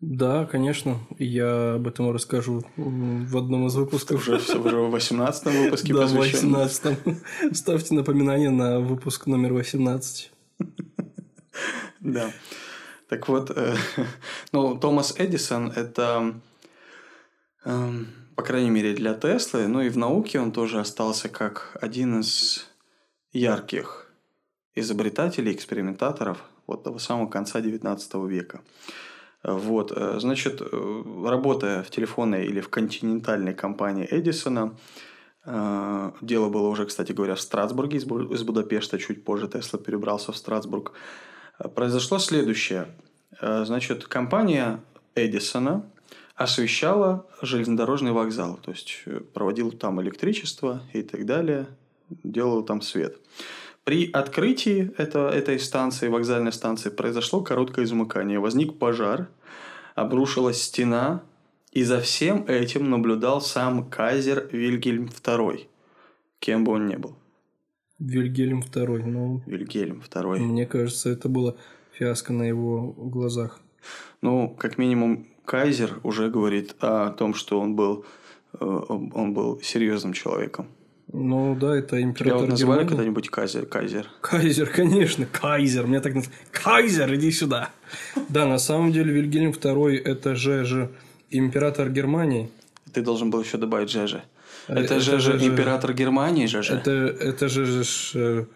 Да, 0.00 0.46
конечно. 0.46 0.98
Я 1.20 1.74
об 1.74 1.86
этом 1.86 2.10
расскажу 2.10 2.64
в 2.76 3.36
одном 3.38 3.68
из 3.68 3.76
выпусков. 3.76 4.20
Уже, 4.20 4.34
уже 4.58 4.76
в 4.78 4.90
18 4.90 5.46
выпуске 5.64 5.94
Да, 5.94 6.06
в 6.06 6.12
посвящен- 6.12 6.50
18 6.50 6.98
Ставьте 7.52 7.94
напоминание 7.94 8.50
на 8.50 8.80
выпуск 8.80 9.26
номер 9.28 9.52
18. 9.52 10.32
Да. 12.00 12.32
Так 13.12 13.28
вот, 13.28 13.50
э, 13.54 13.74
ну, 14.52 14.78
Томас 14.78 15.14
Эдисон– 15.18 15.70
это, 15.76 16.32
эм, 17.66 18.06
по 18.36 18.42
крайней 18.42 18.70
мере, 18.70 18.94
для 18.94 19.12
Теслы, 19.12 19.68
ну 19.68 19.82
и 19.82 19.90
в 19.90 19.98
науке 19.98 20.40
он 20.40 20.50
тоже 20.50 20.80
остался 20.80 21.28
как 21.28 21.76
один 21.82 22.20
из 22.20 22.66
ярких 23.34 24.10
изобретателей, 24.74 25.52
экспериментаторов 25.52 26.42
вот 26.66 26.84
того 26.84 26.98
самого 26.98 27.28
конца 27.28 27.60
XIX 27.60 28.26
века. 28.26 28.62
Вот, 29.42 29.92
э, 29.94 30.18
значит, 30.18 30.62
э, 30.62 31.02
работая 31.26 31.82
в 31.82 31.90
телефонной 31.90 32.46
или 32.46 32.62
в 32.62 32.70
континентальной 32.70 33.52
компании 33.52 34.08
Эдисона, 34.10 34.74
дело 35.44 36.48
было 36.48 36.68
уже, 36.68 36.86
кстати 36.86 37.10
говоря, 37.10 37.34
в 37.34 37.40
Страсбурге 37.40 37.98
из 37.98 38.04
Бу- 38.06 38.32
из 38.32 38.44
Будапешта, 38.44 38.96
чуть 38.98 39.24
позже 39.24 39.48
Тесла 39.48 39.78
перебрался 39.80 40.30
в 40.30 40.36
Страсбург, 40.36 40.92
произошло 41.74 42.18
следующее. 42.18 42.88
Э, 43.40 43.64
Значит, 43.64 44.04
компания 44.06 44.80
Эдисона 45.14 45.84
освещала 46.34 47.26
железнодорожный 47.40 48.12
вокзал, 48.12 48.58
то 48.62 48.70
есть 48.70 49.02
э, 49.06 49.20
проводила 49.20 49.72
там 49.72 50.00
электричество 50.00 50.82
и 50.92 51.02
так 51.02 51.26
далее, 51.26 51.66
делала 52.22 52.64
там 52.64 52.80
свет. 52.80 53.18
При 53.84 54.10
открытии 54.10 54.92
это, 54.96 55.28
этой 55.28 55.58
станции, 55.58 56.08
вокзальной 56.08 56.52
станции, 56.52 56.88
произошло 56.88 57.40
короткое 57.42 57.86
замыкание. 57.86 58.38
Возник 58.38 58.78
пожар, 58.78 59.28
обрушилась 59.96 60.62
стена, 60.62 61.22
и 61.72 61.82
за 61.82 62.00
всем 62.00 62.44
этим 62.46 62.90
наблюдал 62.90 63.40
сам 63.40 63.88
кайзер 63.88 64.50
Вильгельм 64.52 65.06
II, 65.06 65.66
кем 66.38 66.64
бы 66.64 66.72
он 66.72 66.86
ни 66.86 66.96
был. 66.96 67.16
Вильгельм 68.02 68.60
II. 68.60 69.04
Ну, 69.06 69.42
Вильгельм 69.46 70.02
II. 70.08 70.38
мне 70.38 70.66
кажется, 70.66 71.10
это 71.10 71.28
было 71.28 71.56
фиаско 71.92 72.32
на 72.32 72.42
его 72.42 72.92
глазах. 72.92 73.60
Ну, 74.20 74.48
как 74.48 74.78
минимум, 74.78 75.26
Кайзер 75.44 76.00
уже 76.02 76.28
говорит 76.30 76.74
о 76.80 77.10
том, 77.10 77.34
что 77.34 77.60
он 77.60 77.74
был, 77.74 78.04
э, 78.58 78.64
он 78.64 79.34
был 79.34 79.60
серьезным 79.62 80.12
человеком. 80.12 80.66
Ну 81.12 81.54
да, 81.60 81.76
это 81.76 81.88
Тебя 81.96 82.02
император 82.02 82.40
вот 82.40 82.48
называли 82.50 82.78
Германии. 82.78 82.88
когда-нибудь 82.88 83.28
Кайзер? 83.28 83.66
Кайзер? 83.66 84.08
Кайзер, 84.20 84.66
конечно, 84.70 85.26
Кайзер. 85.26 85.86
Меня 85.86 86.00
так 86.00 86.14
называют. 86.14 86.40
Кайзер, 86.52 87.14
иди 87.14 87.30
сюда. 87.30 87.70
Да, 88.28 88.46
на 88.46 88.58
самом 88.58 88.92
деле 88.92 89.12
Вильгельм 89.12 89.50
II 89.50 89.96
это 89.98 90.34
же, 90.34 90.64
же 90.64 90.90
император 91.30 91.90
Германии. 91.90 92.48
Ты 92.92 93.02
должен 93.02 93.30
был 93.30 93.42
еще 93.42 93.58
добавить 93.58 93.90
Жеже. 93.90 94.18
Э, 94.18 94.31
Это, 94.68 94.80
это 94.80 95.00
же, 95.00 95.18
же 95.18 95.38
же- 95.38 95.46
император 95.46 95.92
Германии, 95.94 96.46
Жеже. 96.46 96.74
Это, 96.74 96.90
это 96.90 97.48
же, 97.48 97.64
же 97.66 98.46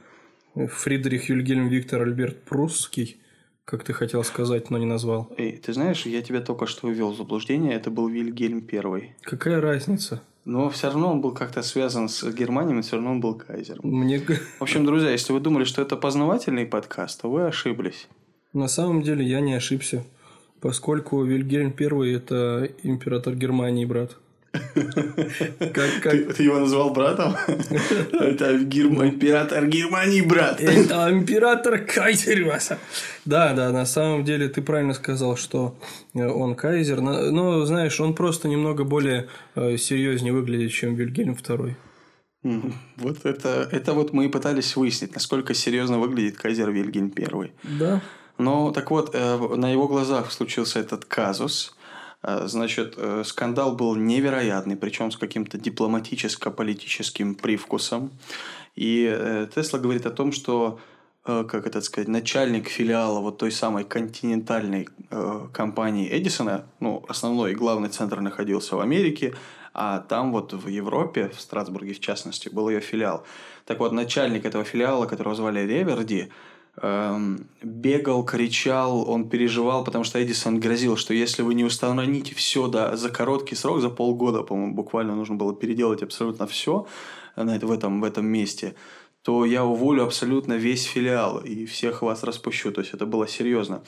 э, 0.54 0.66
Фридрих 0.68 1.28
Вильгельм 1.28 1.68
Виктор 1.68 2.02
Альберт 2.02 2.42
Прусский, 2.44 3.16
как 3.64 3.82
ты 3.84 3.92
хотел 3.92 4.22
сказать, 4.24 4.70
но 4.70 4.78
не 4.78 4.86
назвал. 4.86 5.28
Эй, 5.36 5.56
ты 5.56 5.72
знаешь, 5.72 6.06
я 6.06 6.22
тебя 6.22 6.40
только 6.40 6.66
что 6.66 6.88
ввел 6.88 7.12
в 7.12 7.16
заблуждение, 7.16 7.74
это 7.74 7.90
был 7.90 8.08
Вильгельм 8.08 8.66
I. 8.72 9.16
Какая 9.22 9.60
разница? 9.60 10.22
Но 10.44 10.70
все 10.70 10.86
равно 10.86 11.10
он 11.10 11.20
был 11.20 11.32
как-то 11.32 11.62
связан 11.62 12.08
с 12.08 12.22
Германией, 12.32 12.74
но 12.76 12.82
все 12.82 12.92
равно 12.96 13.10
он 13.10 13.20
был 13.20 13.34
кайзером. 13.34 13.80
Мне 13.82 14.20
В 14.20 14.62
общем, 14.62 14.86
друзья, 14.86 15.10
если 15.10 15.32
вы 15.32 15.40
думали, 15.40 15.64
что 15.64 15.82
это 15.82 15.96
познавательный 15.96 16.66
подкаст, 16.66 17.20
то 17.22 17.28
вы 17.28 17.46
ошиблись. 17.46 18.06
на 18.52 18.68
самом 18.68 19.02
деле 19.02 19.24
я 19.24 19.40
не 19.40 19.54
ошибся, 19.54 20.04
поскольку 20.60 21.24
Вильгельм 21.24 21.74
I 21.78 22.14
это 22.14 22.70
император 22.84 23.34
Германии, 23.34 23.84
брат. 23.84 24.16
Ты, 24.74 26.24
ты 26.32 26.42
его 26.42 26.58
назвал 26.58 26.90
братом? 26.90 27.36
Это 28.12 28.56
император 28.56 29.66
Германии, 29.66 30.20
брат. 30.20 30.60
Это 30.60 31.08
император 31.10 31.78
Кайзер. 31.78 32.60
Да, 33.24 33.52
да, 33.52 33.70
на 33.70 33.86
самом 33.86 34.24
деле 34.24 34.48
ты 34.48 34.62
правильно 34.62 34.94
сказал, 34.94 35.36
что 35.36 35.76
э, 36.14 36.26
он 36.26 36.54
Кайзер. 36.54 37.00
Но, 37.00 37.64
знаешь, 37.64 38.00
он 38.00 38.14
просто 38.14 38.48
немного 38.48 38.84
более 38.84 39.28
э, 39.54 39.76
серьезнее 39.76 40.32
выглядит, 40.32 40.72
чем 40.72 40.94
Вильгельм 40.94 41.34
II. 41.34 41.74
Вот 42.96 43.24
это, 43.24 43.68
это 43.72 43.92
вот 43.92 44.12
мы 44.12 44.26
и 44.26 44.28
пытались 44.28 44.76
выяснить, 44.76 45.14
насколько 45.14 45.54
серьезно 45.54 45.98
выглядит 45.98 46.36
Кайзер 46.36 46.70
Вильгельм 46.70 47.12
I. 47.16 47.50
Да. 47.78 48.00
Но 48.38 48.70
так 48.70 48.90
вот, 48.90 49.14
э, 49.14 49.36
на 49.56 49.70
его 49.70 49.88
глазах 49.88 50.30
случился 50.30 50.78
этот 50.78 51.04
казус. 51.04 51.75
Э, 52.26 52.46
значит, 52.48 52.94
э, 52.96 53.22
скандал 53.24 53.76
был 53.76 53.94
невероятный, 53.94 54.76
причем 54.76 55.10
с 55.10 55.16
каким-то 55.16 55.58
дипломатическо-политическим 55.58 57.36
привкусом. 57.36 58.10
И 58.74 59.48
Тесла 59.54 59.78
говорит 59.78 60.04
о 60.04 60.10
том, 60.10 60.32
что 60.32 60.78
как 61.24 61.66
это 61.66 61.80
сказать, 61.80 62.08
начальник 62.08 62.68
филиала 62.68 63.18
вот 63.20 63.38
той 63.38 63.50
самой 63.50 63.82
континентальной 63.82 64.86
компании 65.52 66.08
Эдисона, 66.16 66.66
ну, 66.78 67.04
основной 67.08 67.50
и 67.50 67.54
главный 67.56 67.88
центр 67.88 68.20
находился 68.20 68.76
в 68.76 68.80
Америке, 68.80 69.34
а 69.74 69.98
там 69.98 70.30
вот 70.32 70.52
в 70.52 70.68
Европе, 70.68 71.28
в 71.28 71.40
Страсбурге 71.40 71.94
в 71.94 72.00
частности, 72.00 72.48
был 72.48 72.68
ее 72.68 72.80
филиал. 72.80 73.24
Так 73.64 73.80
вот, 73.80 73.92
начальник 73.92 74.44
этого 74.46 74.64
филиала, 74.64 75.06
которого 75.06 75.34
звали 75.34 75.60
Реверди, 75.60 76.30
бегал, 76.82 78.24
кричал, 78.24 79.08
он 79.08 79.28
переживал, 79.28 79.84
потому 79.84 80.04
что 80.04 80.22
Эдисон 80.22 80.60
грозил, 80.60 80.96
что 80.96 81.14
если 81.14 81.42
вы 81.42 81.54
не 81.54 81.64
устраните 81.64 82.34
все 82.34 82.68
да, 82.68 82.96
за 82.96 83.08
короткий 83.08 83.54
срок, 83.54 83.80
за 83.80 83.88
полгода, 83.88 84.42
по-моему, 84.42 84.74
буквально 84.74 85.14
нужно 85.14 85.36
было 85.36 85.54
переделать 85.54 86.02
абсолютно 86.02 86.46
все 86.46 86.86
в 87.36 87.70
этом, 87.70 88.00
в 88.00 88.04
этом 88.04 88.26
месте, 88.26 88.74
то 89.22 89.44
я 89.44 89.64
уволю 89.64 90.04
абсолютно 90.04 90.52
весь 90.52 90.84
филиал 90.84 91.38
и 91.38 91.66
всех 91.66 92.02
вас 92.02 92.22
распущу. 92.22 92.70
То 92.70 92.82
есть 92.82 92.94
это 92.94 93.06
было 93.06 93.26
серьезно. 93.26 93.82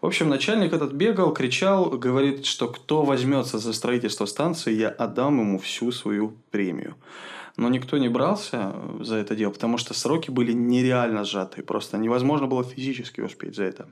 В 0.00 0.06
общем, 0.06 0.28
начальник 0.28 0.72
этот 0.72 0.92
бегал, 0.92 1.32
кричал, 1.32 1.90
говорит, 1.90 2.44
что 2.44 2.66
кто 2.68 3.04
возьмется 3.04 3.58
за 3.58 3.72
строительство 3.72 4.26
станции, 4.26 4.72
я 4.72 4.88
отдам 4.88 5.38
ему 5.38 5.58
всю 5.58 5.92
свою 5.92 6.34
премию. 6.50 6.96
Но 7.60 7.68
никто 7.68 7.98
не 7.98 8.08
брался 8.08 8.74
за 9.00 9.16
это 9.16 9.36
дело, 9.36 9.50
потому 9.50 9.76
что 9.76 9.92
сроки 9.92 10.30
были 10.30 10.52
нереально 10.52 11.24
сжатые. 11.24 11.62
Просто 11.62 11.98
невозможно 11.98 12.46
было 12.46 12.64
физически 12.64 13.20
успеть 13.20 13.54
за 13.54 13.64
это. 13.64 13.86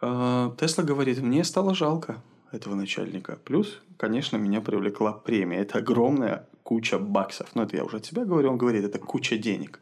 А, 0.00 0.56
Тесла 0.58 0.82
говорит, 0.82 1.20
мне 1.20 1.44
стало 1.44 1.74
жалко 1.74 2.22
этого 2.52 2.74
начальника. 2.74 3.38
Плюс, 3.44 3.82
конечно, 3.98 4.38
меня 4.38 4.62
привлекла 4.62 5.12
премия. 5.12 5.58
Это 5.58 5.76
огромная 5.76 6.48
куча 6.62 6.98
баксов. 6.98 7.54
Но 7.54 7.64
это 7.64 7.76
я 7.76 7.84
уже 7.84 7.98
от 7.98 8.06
себя 8.06 8.24
говорю. 8.24 8.48
Он 8.48 8.56
говорит, 8.56 8.82
это 8.82 8.98
куча 8.98 9.36
денег. 9.36 9.78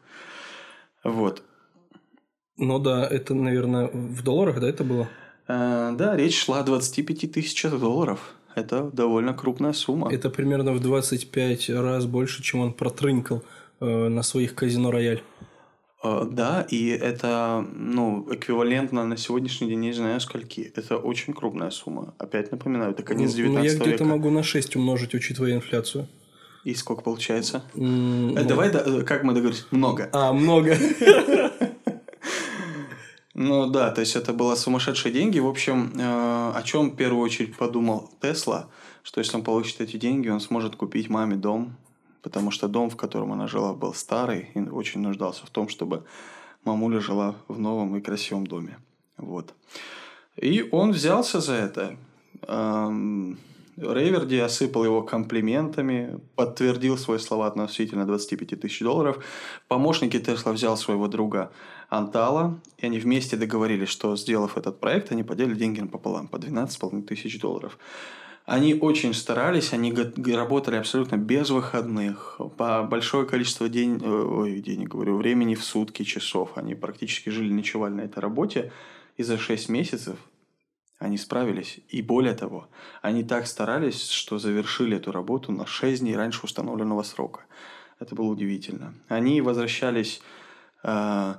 Вот. 1.01 1.41
Ну 2.57 2.79
да, 2.79 3.07
это, 3.07 3.33
наверное, 3.33 3.87
в 3.87 4.23
долларах, 4.23 4.59
да, 4.59 4.67
это 4.67 4.83
было? 4.83 5.07
А, 5.47 5.93
да, 5.93 6.17
речь 6.17 6.37
шла 6.37 6.59
о 6.59 6.63
25 6.63 7.31
тысячах 7.31 7.79
долларов. 7.79 8.35
Это 8.59 8.89
довольно 8.93 9.33
крупная 9.33 9.73
сумма. 9.73 10.11
Это 10.11 10.29
примерно 10.29 10.73
в 10.73 10.79
25 10.79 11.69
раз 11.69 12.05
больше, 12.05 12.43
чем 12.43 12.61
он 12.61 12.73
протрынкал 12.73 13.43
э, 13.79 14.07
на 14.07 14.23
своих 14.23 14.55
казино 14.55 14.91
«Рояль». 14.91 15.21
Uh, 16.01 16.25
да, 16.31 16.65
и 16.69 16.87
это, 16.87 17.65
ну, 17.73 18.25
эквивалентно 18.31 19.03
на 19.03 19.17
сегодняшний 19.17 19.67
день, 19.67 19.81
не 19.81 19.91
знаю 19.91 20.21
скольки. 20.21 20.71
Это 20.73 20.95
очень 20.95 21.33
крупная 21.33 21.71
сумма. 21.71 22.13
Опять 22.17 22.53
напоминаю, 22.53 22.91
это 22.91 23.03
конец 23.03 23.33
19 23.33 23.57
ну, 23.57 23.61
века. 23.61 23.77
Ну, 23.79 23.85
я 23.85 23.89
где-то 23.89 24.05
могу 24.05 24.29
на 24.29 24.41
6 24.41 24.77
умножить, 24.77 25.13
учитывая 25.13 25.55
инфляцию. 25.55 26.07
И 26.63 26.73
сколько 26.73 27.01
получается? 27.01 27.63
Mm, 27.73 28.39
э, 28.39 28.43
давай, 28.45 28.71
да, 28.71 29.01
как 29.01 29.23
мы 29.23 29.33
договорились? 29.33 29.65
Много. 29.71 30.09
А, 30.13 30.31
много. 30.31 30.77
Ну 33.41 33.67
да, 33.67 33.89
то 33.91 34.01
есть 34.01 34.17
это 34.17 34.33
было 34.33 34.55
сумасшедшие 34.55 35.13
деньги. 35.13 35.39
В 35.39 35.47
общем, 35.47 35.93
э, 35.95 36.51
о 36.55 36.61
чем 36.65 36.91
в 36.91 36.97
первую 36.97 37.23
очередь 37.23 37.55
подумал 37.55 38.11
Тесла, 38.21 38.67
что 39.01 39.21
если 39.21 39.37
он 39.37 39.45
получит 39.45 39.79
эти 39.79 39.95
деньги, 39.95 40.27
он 40.27 40.41
сможет 40.41 40.75
купить 40.75 41.09
маме 41.09 41.37
дом, 41.37 41.77
потому 42.21 42.51
что 42.51 42.67
дом, 42.67 42.89
в 42.89 42.97
котором 42.97 43.31
она 43.31 43.47
жила, 43.47 43.73
был 43.73 43.93
старый 43.93 44.49
и 44.55 44.59
очень 44.59 44.99
нуждался 44.99 45.45
в 45.45 45.51
том, 45.51 45.69
чтобы 45.69 46.03
мамуля 46.65 46.99
жила 46.99 47.35
в 47.47 47.57
новом 47.57 47.95
и 47.95 48.01
красивом 48.01 48.45
доме. 48.45 48.77
Вот. 49.15 49.53
И 50.35 50.67
он 50.73 50.91
взялся 50.91 51.39
за 51.39 51.53
это. 51.53 51.95
Эм, 52.45 53.39
Рейверди 53.77 54.35
осыпал 54.35 54.83
его 54.83 55.01
комплиментами, 55.01 56.19
подтвердил 56.35 56.97
свои 56.97 57.19
слова 57.19 57.47
относительно 57.47 58.05
25 58.05 58.59
тысяч 58.59 58.81
долларов. 58.81 59.23
Помощники 59.69 60.19
Тесла 60.19 60.51
взял 60.51 60.75
своего 60.75 61.07
друга 61.07 61.51
Антала, 61.89 62.61
и 62.77 62.85
они 62.85 62.99
вместе 62.99 63.35
договорились, 63.35 63.89
что, 63.89 64.15
сделав 64.15 64.57
этот 64.57 64.79
проект, 64.79 65.11
они 65.11 65.23
поделили 65.23 65.55
деньги 65.55 65.83
пополам, 65.85 66.27
по 66.27 66.37
12,5 66.37 67.01
тысяч 67.03 67.39
долларов. 67.39 67.77
Они 68.45 68.73
очень 68.73 69.13
старались, 69.13 69.73
они 69.73 69.93
работали 70.33 70.77
абсолютно 70.77 71.17
без 71.17 71.49
выходных, 71.49 72.39
по 72.57 72.83
большое 72.83 73.27
количество 73.27 73.69
день, 73.69 74.03
ой, 74.03 74.59
денег, 74.59 74.89
говорю, 74.89 75.17
времени 75.17 75.53
в 75.53 75.63
сутки, 75.63 76.03
часов. 76.03 76.51
Они 76.55 76.73
практически 76.73 77.29
жили, 77.29 77.53
ночевали 77.53 77.93
на 77.93 78.01
этой 78.01 78.19
работе, 78.19 78.71
и 79.17 79.23
за 79.23 79.37
6 79.37 79.69
месяцев 79.69 80.17
они 80.97 81.17
справились. 81.17 81.79
И 81.89 82.01
более 82.01 82.33
того, 82.33 82.69
они 83.01 83.23
так 83.23 83.47
старались, 83.47 84.09
что 84.09 84.37
завершили 84.37 84.97
эту 84.97 85.11
работу 85.11 85.51
на 85.51 85.65
6 85.65 86.01
дней 86.01 86.15
раньше 86.15 86.41
установленного 86.43 87.03
срока. 87.03 87.41
Это 87.99 88.15
было 88.15 88.27
удивительно. 88.27 88.93
Они 89.07 89.41
возвращались 89.41 90.21
э, 90.83 91.35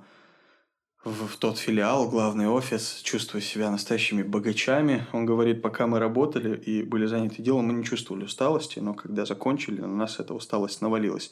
в, 1.04 1.26
в 1.26 1.36
тот 1.36 1.58
филиал, 1.58 2.08
главный 2.10 2.48
офис, 2.48 3.00
чувствуя 3.02 3.40
себя 3.40 3.70
настоящими 3.70 4.22
богачами. 4.22 5.06
Он 5.12 5.24
говорит, 5.24 5.62
пока 5.62 5.86
мы 5.86 5.98
работали 5.98 6.56
и 6.56 6.82
были 6.82 7.06
заняты 7.06 7.42
делом, 7.42 7.68
мы 7.68 7.72
не 7.72 7.84
чувствовали 7.84 8.24
усталости, 8.24 8.80
но 8.80 8.94
когда 8.94 9.24
закончили, 9.24 9.80
на 9.80 9.88
нас 9.88 10.20
эта 10.20 10.34
усталость 10.34 10.82
навалилась. 10.82 11.30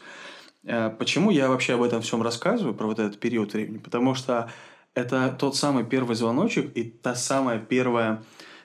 Э, 0.64 0.90
почему 0.90 1.30
я 1.30 1.48
вообще 1.48 1.74
об 1.74 1.82
этом 1.82 2.00
всем 2.00 2.22
рассказываю, 2.22 2.74
про 2.74 2.86
вот 2.86 2.98
этот 2.98 3.20
период 3.20 3.52
времени? 3.52 3.78
Потому 3.78 4.14
что 4.14 4.50
это 4.94 5.36
тот 5.38 5.54
самый 5.54 5.84
первый 5.84 6.16
звоночек 6.16 6.74
и 6.74 6.84
та 6.84 7.14
самая 7.14 7.58
первая, 7.58 8.22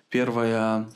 первая, 0.10 0.88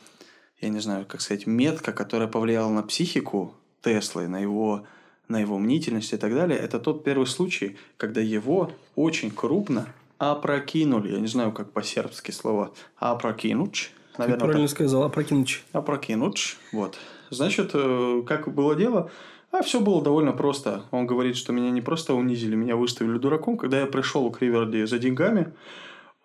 я 0.62 0.70
не 0.70 0.80
знаю, 0.80 1.06
как 1.06 1.20
сказать, 1.20 1.46
метка, 1.48 1.92
которая 1.92 2.30
повлияла 2.30 2.72
на 2.72 2.84
психику 2.84 3.54
Теслы, 3.84 4.28
на 4.28 4.40
его, 4.40 4.86
на 5.28 5.40
его 5.40 5.60
мнительность 5.60 6.14
и 6.14 6.18
так 6.18 6.34
далее. 6.34 6.58
Это 6.58 6.80
тот 6.80 7.04
первый 7.04 7.28
случай, 7.28 7.78
когда 7.98 8.22
его 8.22 8.72
очень 8.96 9.32
крупно 9.32 9.94
опрокинули. 10.18 11.14
Я 11.14 11.20
не 11.20 11.28
знаю, 11.28 11.52
как 11.52 11.72
по-сербски 11.72 12.32
слово 12.32 12.72
опрокинуть. 12.98 13.92
Наверное, 14.18 14.40
Ты 14.40 14.46
правильно 14.46 14.68
так. 14.68 14.76
сказал, 14.76 15.04
опрокинуть. 15.04 15.64
Опрокинуть, 15.74 16.58
вот. 16.72 16.98
Значит, 17.30 17.72
э, 17.74 18.24
как 18.26 18.54
было 18.54 18.76
дело, 18.76 19.12
а 19.52 19.62
все 19.62 19.80
было 19.80 20.02
довольно 20.02 20.32
просто. 20.32 20.84
Он 20.92 21.06
говорит, 21.06 21.36
что 21.36 21.54
меня 21.54 21.70
не 21.70 21.82
просто 21.82 22.14
унизили, 22.14 22.56
меня 22.56 22.76
выставили 22.76 23.18
дураком. 23.18 23.58
Когда 23.58 23.80
я 23.80 23.86
пришел 23.86 24.30
к 24.32 24.42
Риверди 24.42 24.86
за 24.86 24.98
деньгами, 24.98 25.54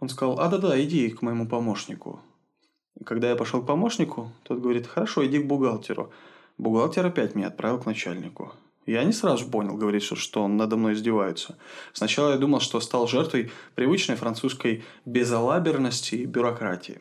он 0.00 0.08
сказал, 0.08 0.40
а 0.40 0.48
да-да, 0.48 0.80
иди 0.82 1.10
к 1.10 1.22
моему 1.22 1.46
помощнику. 1.46 2.20
Когда 3.04 3.30
я 3.30 3.36
пошел 3.36 3.62
к 3.62 3.66
помощнику, 3.66 4.30
тот 4.42 4.60
говорит, 4.60 4.86
хорошо, 4.86 5.26
иди 5.26 5.38
к 5.38 5.46
бухгалтеру. 5.46 6.12
Бухгалтер 6.58 7.06
опять 7.06 7.34
меня 7.34 7.48
отправил 7.48 7.78
к 7.78 7.86
начальнику. 7.86 8.52
Я 8.86 9.04
не 9.04 9.12
сразу 9.12 9.48
понял, 9.48 9.76
говорит, 9.76 10.02
что, 10.02 10.16
что 10.16 10.48
надо 10.48 10.76
мной 10.76 10.94
издевается. 10.94 11.56
Сначала 11.92 12.32
я 12.32 12.38
думал, 12.38 12.60
что 12.60 12.80
стал 12.80 13.06
жертвой 13.06 13.52
привычной 13.74 14.16
французской 14.16 14.82
безалаберности 15.04 16.16
и 16.16 16.26
бюрократии. 16.26 17.00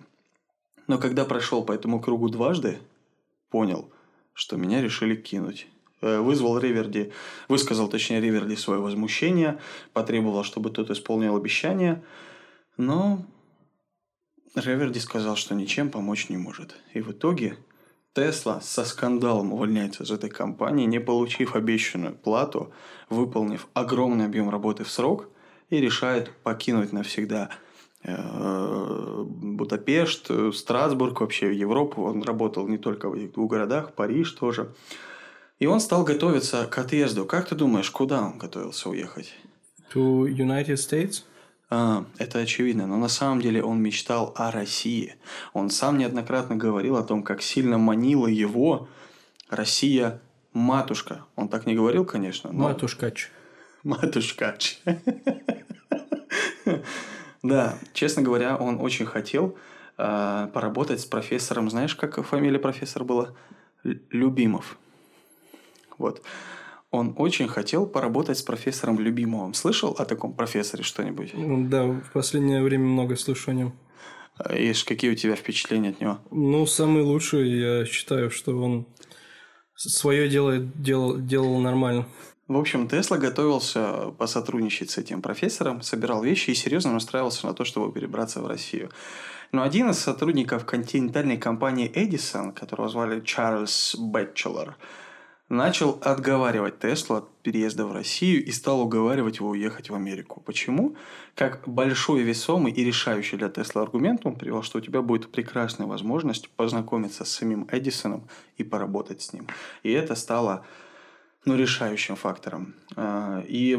Но 0.88 1.00
когда 1.00 1.26
прошел 1.26 1.64
по 1.64 1.72
этому 1.72 2.00
кругу 2.00 2.30
дважды, 2.30 2.80
понял, 3.50 3.90
что 4.34 4.58
меня 4.58 4.82
решили 4.82 5.16
кинуть. 5.16 5.68
Э, 6.02 6.20
вызвал 6.20 6.58
Риверди, 6.60 7.12
высказал, 7.48 7.88
точнее, 7.88 8.22
Риверди 8.22 8.56
свое 8.56 8.80
возмущение, 8.80 9.60
потребовал, 9.94 10.44
чтобы 10.44 10.70
тот 10.70 10.90
исполнил 10.90 11.36
обещание, 11.36 12.04
но 12.78 13.24
Риверди 14.56 15.00
сказал, 15.00 15.36
что 15.36 15.56
ничем 15.56 15.90
помочь 15.90 16.30
не 16.30 16.38
может. 16.38 16.76
И 16.94 17.02
в 17.02 17.12
итоге 17.12 17.58
Тесла 18.14 18.60
со 18.60 18.84
скандалом 18.84 19.54
увольняется 19.54 20.04
из 20.04 20.12
этой 20.12 20.30
компании, 20.30 20.86
не 20.86 21.00
получив 21.00 21.56
обещанную 21.56 22.14
плату, 22.14 22.74
выполнив 23.10 23.68
огромный 23.74 24.26
объем 24.26 24.50
работы 24.50 24.84
в 24.84 24.92
срок 24.92 25.30
и 25.70 25.78
решает 25.78 26.30
покинуть 26.44 26.92
навсегда 26.92 27.50
э, 28.04 29.24
Будапешт, 29.26 30.30
Страсбург, 30.54 31.22
вообще 31.22 31.56
Европу. 31.56 32.04
Он 32.04 32.22
работал 32.22 32.68
не 32.68 32.78
только 32.78 33.10
в 33.10 33.14
этих 33.14 33.32
двух 33.32 33.52
городах, 33.52 33.94
Париж 33.94 34.32
тоже. 34.34 34.74
И 35.60 35.66
он 35.66 35.80
стал 35.80 36.04
готовиться 36.04 36.66
к 36.66 36.78
отъезду. 36.78 37.26
Как 37.26 37.48
ты 37.48 37.56
думаешь, 37.56 37.92
куда 37.92 38.24
он 38.24 38.38
готовился 38.38 38.90
уехать? 38.90 39.34
To 39.94 40.26
United 40.26 40.76
States? 40.76 41.24
А, 41.74 42.04
это 42.18 42.40
очевидно, 42.40 42.86
но 42.86 42.98
на 42.98 43.08
самом 43.08 43.42
деле 43.42 43.64
он 43.64 43.82
мечтал 43.82 44.34
о 44.36 44.52
России. 44.52 45.16
Он 45.54 45.70
сам 45.70 45.98
неоднократно 45.98 46.58
говорил 46.58 46.98
о 46.98 47.04
том, 47.04 47.24
как 47.24 47.42
сильно 47.42 47.78
манила 47.78 48.28
его 48.28 48.90
Россия 49.50 50.20
матушка. 50.52 51.24
Он 51.38 51.48
так 51.48 51.66
не 51.66 51.74
говорил, 51.74 52.04
конечно. 52.04 52.52
Но... 52.52 52.66
Матушкач. 52.66 53.32
Матушкач. 53.84 54.82
Да, 57.42 57.80
честно 57.94 58.22
говоря, 58.22 58.56
он 58.56 58.80
очень 58.80 59.08
хотел 59.08 59.58
э, 59.98 60.48
поработать 60.54 61.00
с 61.00 61.06
профессором. 61.06 61.72
Знаешь, 61.72 61.96
как 61.96 62.24
фамилия 62.24 62.60
профессора 62.60 63.04
была? 63.04 63.30
Любимов. 63.84 64.78
Вот. 65.98 66.22
Он 66.92 67.16
очень 67.18 67.48
хотел 67.48 67.88
поработать 67.88 68.38
с 68.38 68.42
профессором 68.42 69.00
Любимовым. 69.00 69.54
Слышал 69.54 69.92
о 69.98 70.06
таком 70.06 70.34
профессоре 70.34 70.84
что-нибудь? 70.84 71.32
Да, 71.70 71.86
в 71.86 72.12
последнее 72.14 72.62
время 72.62 72.86
много 72.86 73.16
слышу 73.16 73.52
о 73.52 73.54
нем. 73.54 73.74
И 74.54 74.74
какие 74.86 75.12
у 75.12 75.16
тебя 75.16 75.36
впечатления 75.36 75.90
от 75.90 76.02
него? 76.02 76.20
Ну, 76.32 76.66
самый 76.66 77.04
лучший, 77.04 77.50
я 77.60 77.86
считаю, 77.86 78.30
что 78.30 78.58
он 78.58 78.88
свое 79.76 80.30
дело 80.30 80.58
делал, 80.58 81.18
делал 81.18 81.60
нормально. 81.60 82.08
В 82.48 82.58
общем, 82.58 82.90
Тесла 82.90 83.18
готовился 83.18 84.12
посотрудничать 84.18 84.90
с 84.90 84.98
этим 84.98 85.22
профессором, 85.22 85.82
собирал 85.82 86.22
вещи 86.22 86.50
и 86.50 86.56
серьезно 86.56 86.92
настраивался 86.92 87.48
на 87.48 87.54
то, 87.54 87.64
чтобы 87.64 87.94
перебраться 87.94 88.42
в 88.42 88.48
Россию. 88.48 88.90
Но 89.54 89.64
один 89.64 89.90
из 89.90 90.00
сотрудников 90.00 90.66
континентальной 90.66 91.38
компании 91.38 91.90
Edison, 91.90 92.52
которого 92.52 92.90
звали 92.90 93.22
Чарльз 93.22 93.96
Бэтчелор, 93.98 94.76
начал 95.52 96.00
отговаривать 96.02 96.80
Теслу 96.80 97.18
от 97.18 97.30
переезда 97.42 97.86
в 97.86 97.92
Россию 97.92 98.44
и 98.44 98.52
стал 98.52 98.80
уговаривать 98.80 99.38
его 99.38 99.50
уехать 99.50 99.90
в 99.90 99.96
Америку. 99.96 100.42
Почему? 100.46 100.96
Как 101.36 101.68
большой 101.68 102.24
весомый 102.24 102.72
и 102.72 102.86
решающий 102.86 103.36
для 103.36 103.50
Тесла 103.50 103.82
аргумент 103.82 104.26
он 104.26 104.36
привел, 104.36 104.64
что 104.64 104.78
у 104.78 104.82
тебя 104.82 105.02
будет 105.02 105.30
прекрасная 105.30 105.88
возможность 105.88 106.50
познакомиться 106.52 107.26
с 107.26 107.32
самим 107.32 107.68
Эдисоном 107.70 108.30
и 108.58 108.64
поработать 108.64 109.22
с 109.22 109.34
ним. 109.34 109.48
И 109.84 109.92
это 109.92 110.16
стало 110.16 110.66
ну, 111.44 111.56
решающим 111.58 112.16
фактором. 112.16 112.76
А, 112.96 113.44
и 113.46 113.78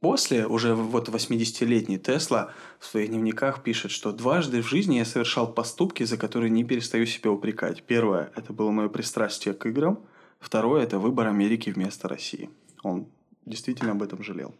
после, 0.00 0.46
уже 0.46 0.74
вот 0.74 1.08
80-летний 1.08 1.98
Тесла 1.98 2.52
в 2.78 2.84
своих 2.84 3.08
дневниках 3.08 3.62
пишет, 3.62 3.90
что 3.90 4.12
дважды 4.12 4.62
в 4.62 4.68
жизни 4.68 4.96
я 4.96 5.06
совершал 5.06 5.50
поступки, 5.50 6.02
за 6.02 6.18
которые 6.18 6.50
не 6.50 6.62
перестаю 6.64 7.06
себя 7.06 7.30
упрекать. 7.30 7.84
Первое– 7.84 8.32
это 8.36 8.52
было 8.52 8.70
мое 8.70 8.90
пристрастие 8.90 9.54
к 9.54 9.64
играм. 9.64 9.98
Второе– 10.40 10.82
это 10.84 10.98
выбор 10.98 11.28
Америки 11.28 11.70
вместо 11.70 12.08
России. 12.08 12.50
Он 12.82 13.06
действительно 13.44 13.92
об 13.92 14.02
этом 14.02 14.22
жалел. 14.22 14.54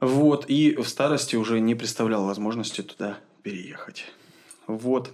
Вот, 0.00 0.46
и 0.48 0.76
в 0.76 0.88
старости 0.88 1.36
уже 1.36 1.60
не 1.60 1.74
представлял 1.74 2.24
возможности 2.24 2.82
туда 2.82 3.18
переехать. 3.42 4.06
Вот. 4.66 5.10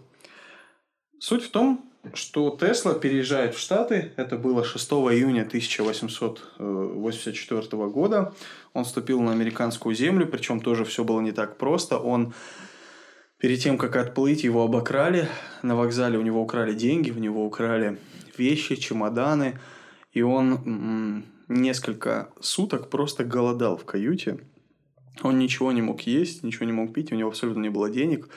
Суть 1.19 1.45
в 1.45 1.51
том, 1.51 1.85
что 2.13 2.55
Тесла 2.61 2.93
переезжает 2.95 3.55
в 3.55 3.59
Штаты. 3.59 4.13
Это 4.17 4.37
было 4.37 4.63
6 4.63 4.93
июня 4.93 5.41
1884 5.43 7.89
года. 7.89 8.35
Он 8.75 8.85
вступил 8.85 9.23
на 9.23 9.33
американскую 9.33 9.95
землю, 9.95 10.27
причем 10.27 10.61
тоже 10.61 10.85
все 10.85 11.03
было 11.03 11.23
не 11.23 11.33
так 11.33 11.57
просто. 11.57 11.99
Он 11.99 12.35
перед 13.39 13.61
тем, 13.61 13.79
как 13.79 13.97
отплыть, 13.97 14.45
его 14.45 14.65
обокрали. 14.65 15.31
На 15.63 15.77
вокзале 15.77 16.19
у 16.19 16.23
него 16.23 16.43
украли 16.43 16.75
деньги, 16.75 17.11
у 17.11 17.19
него 17.19 17.47
украли 17.47 17.99
вещи, 18.39 18.77
чемоданы. 18.77 19.59
И 20.13 20.23
он 20.23 21.25
несколько 21.49 22.31
суток 22.41 22.91
просто 22.91 23.25
голодал 23.25 23.77
в 23.77 23.85
каюте. 23.85 24.39
Он 25.23 25.39
ничего 25.39 25.73
не 25.73 25.83
мог 25.83 26.03
есть, 26.03 26.43
ничего 26.43 26.67
не 26.67 26.73
мог 26.73 26.93
пить, 26.93 27.13
у 27.13 27.15
него 27.15 27.29
абсолютно 27.29 27.63
не 27.63 27.69
было 27.69 27.91
денег. 27.91 28.29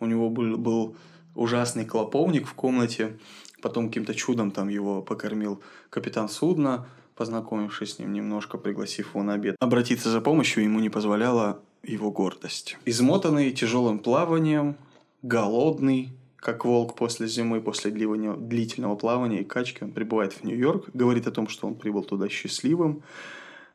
У 0.00 0.06
него 0.06 0.30
был, 0.30 0.56
был 0.56 0.96
ужасный 1.34 1.84
клоповник 1.84 2.46
в 2.46 2.54
комнате. 2.54 3.18
Потом 3.62 3.88
каким-то 3.88 4.14
чудом 4.14 4.50
там 4.50 4.68
его 4.68 5.00
покормил 5.00 5.62
капитан 5.90 6.28
судна, 6.28 6.86
познакомившись 7.14 7.94
с 7.94 7.98
ним 7.98 8.12
немножко, 8.12 8.58
пригласив 8.58 9.14
его 9.14 9.22
на 9.22 9.34
обед. 9.34 9.56
Обратиться 9.60 10.10
за 10.10 10.20
помощью 10.20 10.64
ему 10.64 10.80
не 10.80 10.90
позволяла 10.90 11.60
его 11.82 12.10
гордость. 12.10 12.76
Измотанный 12.84 13.52
тяжелым 13.52 13.98
плаванием, 13.98 14.76
голодный, 15.22 16.10
как 16.44 16.66
волк 16.66 16.94
после 16.94 17.26
зимы, 17.26 17.62
после 17.62 17.90
длительного 17.90 18.96
плавания 18.96 19.40
и 19.40 19.44
качки, 19.44 19.82
он 19.82 19.92
прибывает 19.92 20.34
в 20.34 20.44
Нью-Йорк, 20.44 20.90
говорит 20.92 21.26
о 21.26 21.30
том, 21.30 21.48
что 21.48 21.66
он 21.66 21.74
прибыл 21.74 22.04
туда 22.04 22.28
счастливым. 22.28 23.02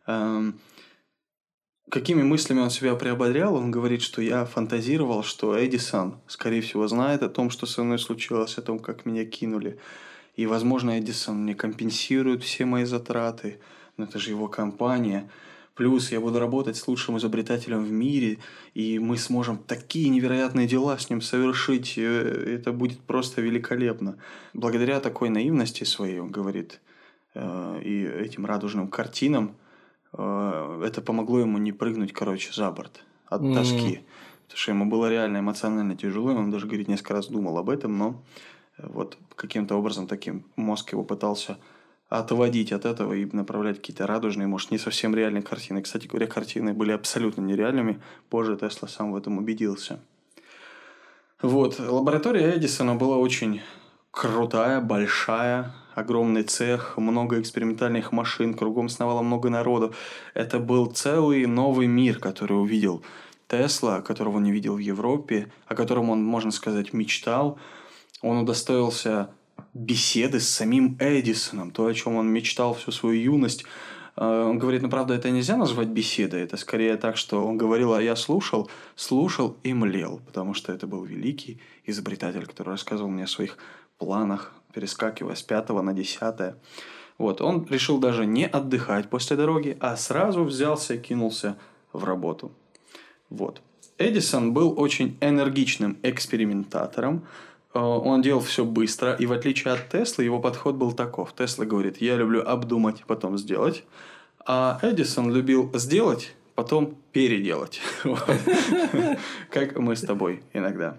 Эм, 0.05 0.59
какими 1.89 2.21
мыслями 2.21 2.59
он 2.59 2.69
себя 2.69 2.93
приободрял, 2.93 3.55
он 3.55 3.71
говорит, 3.71 4.03
что 4.03 4.21
я 4.21 4.45
фантазировал, 4.45 5.23
что 5.23 5.57
Эдисон, 5.57 6.19
скорее 6.27 6.61
всего, 6.61 6.87
знает 6.87 7.23
о 7.23 7.29
том, 7.29 7.49
что 7.49 7.65
со 7.65 7.83
мной 7.83 7.97
случилось, 7.97 8.59
о 8.59 8.61
том, 8.61 8.77
как 8.77 9.03
меня 9.03 9.25
кинули. 9.25 9.79
И, 10.35 10.45
возможно, 10.45 10.99
Эдисон 10.99 11.41
мне 11.41 11.55
компенсирует 11.55 12.43
все 12.43 12.65
мои 12.65 12.83
затраты. 12.83 13.59
Но 13.97 14.03
это 14.03 14.19
же 14.19 14.29
его 14.29 14.47
компания. 14.47 15.27
Плюс 15.79 16.11
я 16.11 16.19
буду 16.19 16.39
работать 16.39 16.75
с 16.75 16.87
лучшим 16.87 17.17
изобретателем 17.17 17.83
в 17.83 17.91
мире, 17.91 18.37
и 18.73 18.99
мы 18.99 19.17
сможем 19.17 19.57
такие 19.57 20.09
невероятные 20.09 20.67
дела 20.67 20.97
с 20.97 21.09
ним 21.09 21.21
совершить. 21.21 21.97
Э, 21.97 22.55
это 22.55 22.71
будет 22.73 22.99
просто 22.99 23.41
великолепно. 23.41 24.17
Благодаря 24.53 24.99
такой 24.99 25.29
наивности 25.29 25.85
своей, 25.85 26.19
он 26.19 26.31
говорит, 26.31 26.81
э, 27.33 27.81
и 27.83 28.03
этим 28.03 28.45
радужным 28.45 28.89
картинам– 28.89 29.55
Э, 30.13 30.81
это 30.85 31.01
помогло 31.01 31.39
ему 31.39 31.57
не 31.57 31.71
прыгнуть, 31.71 32.13
короче, 32.13 32.51
за 32.53 32.71
борт 32.71 33.03
от 33.27 33.41
mm. 33.41 33.53
тоски. 33.53 34.01
Потому 34.43 34.57
что 34.57 34.71
ему 34.71 34.85
было 34.85 35.09
реально 35.09 35.39
эмоционально 35.39 35.95
тяжело, 35.95 36.31
и 36.31 36.35
он 36.35 36.49
даже, 36.49 36.65
говорит, 36.65 36.87
несколько 36.87 37.13
раз 37.13 37.27
думал 37.27 37.57
об 37.57 37.69
этом, 37.69 37.97
но 37.97 38.21
вот 38.77 39.17
каким-то 39.35 39.75
образом 39.75 40.07
таким 40.07 40.45
мозг 40.55 40.91
его 40.91 41.03
пытался 41.03 41.57
отводить 42.09 42.71
от 42.71 42.85
этого 42.85 43.13
и 43.13 43.25
направлять 43.25 43.77
какие-то 43.77 44.07
радужные, 44.07 44.47
может, 44.47 44.71
не 44.71 44.79
совсем 44.79 45.15
реальные 45.15 45.43
картины. 45.43 45.81
Кстати 45.81 46.07
говоря, 46.07 46.27
картины 46.27 46.73
были 46.73 46.91
абсолютно 46.91 47.41
нереальными. 47.41 48.01
Позже 48.29 48.57
Тесла 48.57 48.87
сам 48.87 49.11
в 49.11 49.15
этом 49.15 49.37
убедился. 49.37 49.99
Вот, 51.41 51.79
лаборатория 51.79 52.57
Эдисона 52.57 52.95
была 52.95 53.17
очень 53.17 53.61
крутая, 54.11 54.81
большая, 54.81 55.73
огромный 55.93 56.43
цех, 56.43 56.97
много 56.97 57.39
экспериментальных 57.39 58.11
машин, 58.11 58.55
кругом 58.55 58.89
сновало 58.89 59.21
много 59.21 59.49
народу. 59.49 59.93
Это 60.33 60.59
был 60.59 60.87
целый 60.87 61.45
новый 61.45 61.87
мир, 61.87 62.19
который 62.19 62.59
увидел 62.59 63.03
Тесла, 63.47 64.01
которого 64.01 64.37
он 64.37 64.43
не 64.43 64.51
видел 64.51 64.75
в 64.75 64.79
Европе, 64.79 65.51
о 65.67 65.75
котором 65.75 66.09
он, 66.09 66.23
можно 66.23 66.51
сказать, 66.51 66.91
мечтал. 66.91 67.59
Он 68.21 68.37
удостоился 68.39 69.29
беседы 69.73 70.39
с 70.39 70.49
самим 70.49 70.97
Эдисоном, 70.99 71.71
то, 71.71 71.85
о 71.85 71.93
чем 71.93 72.15
он 72.15 72.27
мечтал 72.27 72.73
всю 72.73 72.91
свою 72.91 73.21
юность. 73.21 73.65
А, 74.15 74.45
он 74.45 74.59
говорит, 74.59 74.81
ну, 74.81 74.89
правда, 74.89 75.13
это 75.13 75.29
нельзя 75.29 75.57
назвать 75.57 75.87
беседой. 75.87 76.41
Это 76.41 76.57
скорее 76.57 76.97
так, 76.97 77.17
что 77.17 77.45
он 77.45 77.57
говорил, 77.57 77.93
а 77.93 78.01
я 78.01 78.15
слушал, 78.15 78.69
слушал 78.95 79.57
и 79.63 79.73
млел, 79.73 80.21
потому 80.25 80.53
что 80.53 80.73
это 80.73 80.87
был 80.87 81.03
великий 81.03 81.61
изобретатель, 81.85 82.45
который 82.45 82.69
рассказывал 82.69 83.09
мне 83.09 83.23
о 83.23 83.27
своих 83.27 83.57
планах, 83.97 84.53
перескакивая 84.73 85.35
с 85.35 85.41
пятого 85.41 85.81
на 85.81 85.93
десятое. 85.93 86.57
Вот, 87.17 87.41
он 87.41 87.67
решил 87.69 87.99
даже 87.99 88.25
не 88.25 88.47
отдыхать 88.47 89.09
после 89.09 89.35
дороги, 89.35 89.77
а 89.81 89.97
сразу 89.97 90.43
взялся 90.43 90.93
и 90.93 90.97
кинулся 90.97 91.57
в 91.91 92.05
работу. 92.05 92.51
Вот. 93.29 93.61
Эдисон 93.97 94.53
был 94.53 94.79
очень 94.79 95.17
энергичным 95.19 95.97
экспериментатором. 96.01 97.25
Э, 97.73 97.79
он 97.79 98.21
делал 98.21 98.41
все 98.41 98.65
быстро, 98.65 99.13
и 99.13 99.25
в 99.25 99.31
отличие 99.31 99.73
от 99.73 99.89
Теслы, 99.89 100.23
его 100.23 100.39
подход 100.39 100.75
был 100.75 100.91
таков. 100.93 101.33
Тесла 101.33 101.65
говорит, 101.65 101.97
я 102.01 102.15
люблю 102.15 102.41
обдумать, 102.41 103.03
потом 103.05 103.37
сделать. 103.37 103.83
А 104.45 104.79
Эдисон 104.81 105.33
любил 105.33 105.69
сделать, 105.75 106.35
потом 106.55 106.95
переделать. 107.11 107.81
Как 109.49 109.77
мы 109.77 109.95
с 109.95 110.01
тобой 110.01 110.43
иногда 110.53 110.97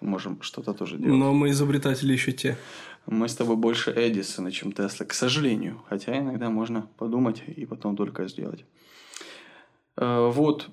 можем 0.00 0.42
что-то 0.42 0.72
тоже 0.74 0.96
делать. 0.96 1.18
Но 1.18 1.32
мы 1.32 1.50
изобретатели 1.50 2.12
еще 2.12 2.32
те. 2.32 2.56
Мы 3.06 3.28
с 3.28 3.34
тобой 3.34 3.56
больше 3.56 3.92
Эдисона, 3.96 4.52
чем 4.52 4.72
Тесла, 4.72 5.06
к 5.06 5.12
сожалению. 5.12 5.82
Хотя 5.88 6.18
иногда 6.18 6.50
можно 6.50 6.88
подумать 6.98 7.42
и 7.46 7.66
потом 7.66 7.96
только 7.96 8.28
сделать. 8.28 8.64
Э, 9.96 10.30
вот. 10.32 10.68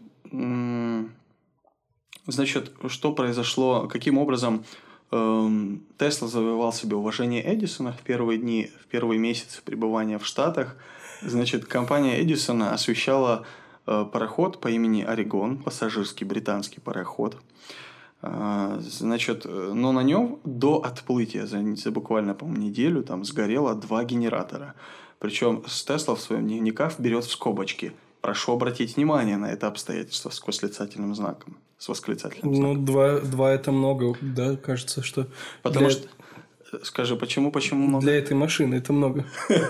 Значит, 2.27 2.71
что 2.87 3.13
произошло, 3.13 3.87
каким 3.87 4.19
образом 4.19 4.63
Тесла 5.09 6.27
завоевал 6.27 6.71
себе 6.71 6.95
уважение 6.95 7.41
Эдисона 7.53 7.93
в 7.93 8.01
первые 8.01 8.37
дни, 8.37 8.71
в 8.81 8.87
первые 8.87 9.19
месяцы 9.19 9.61
пребывания 9.63 10.19
в 10.19 10.25
Штатах. 10.25 10.75
Значит, 11.21 11.65
компания 11.65 12.21
Эдисона 12.21 12.73
освещала 12.73 13.45
э, 13.87 14.05
пароход 14.11 14.61
по 14.61 14.67
имени 14.69 15.01
Орегон, 15.01 15.57
пассажирский 15.57 16.25
британский 16.25 16.79
пароход– 16.79 17.37
а, 18.21 18.79
значит, 18.81 19.45
но 19.45 19.91
на 19.91 20.03
нем 20.03 20.39
до 20.43 20.83
отплытия, 20.83 21.45
за, 21.45 21.75
за 21.75 21.91
буквально, 21.91 22.33
по-моему, 22.33 22.61
неделю, 22.63 23.03
там 23.03 23.23
сгорело 23.23 23.75
два 23.75 24.03
генератора. 24.03 24.75
Причем 25.19 25.63
Тесла 25.63 26.15
в 26.15 26.21
своем 26.21 26.47
дневниках 26.47 26.99
берет 26.99 27.25
в 27.25 27.31
скобочки. 27.31 27.93
Прошу 28.21 28.53
обратить 28.53 28.97
внимание 28.97 29.37
на 29.37 29.51
это 29.51 29.67
обстоятельство 29.67 30.29
с 30.29 30.45
восклицательным 30.45 31.15
знаком. 31.15 31.57
С 31.79 31.87
восклицательным 31.87 32.51
ну, 32.51 32.57
знаком. 32.57 32.77
Ну, 32.77 32.85
два, 32.85 33.19
два 33.19 33.51
это 33.51 33.71
много, 33.71 34.15
да, 34.21 34.55
кажется, 34.57 35.01
что... 35.01 35.27
Потому 35.63 35.87
для... 35.87 35.95
что 35.95 36.07
Скажи, 36.83 37.15
почему, 37.15 37.51
почему 37.51 37.87
много? 37.87 38.03
Для 38.03 38.17
этой 38.17 38.33
машины 38.33 38.75
это 38.75 38.93
много. 38.93 39.25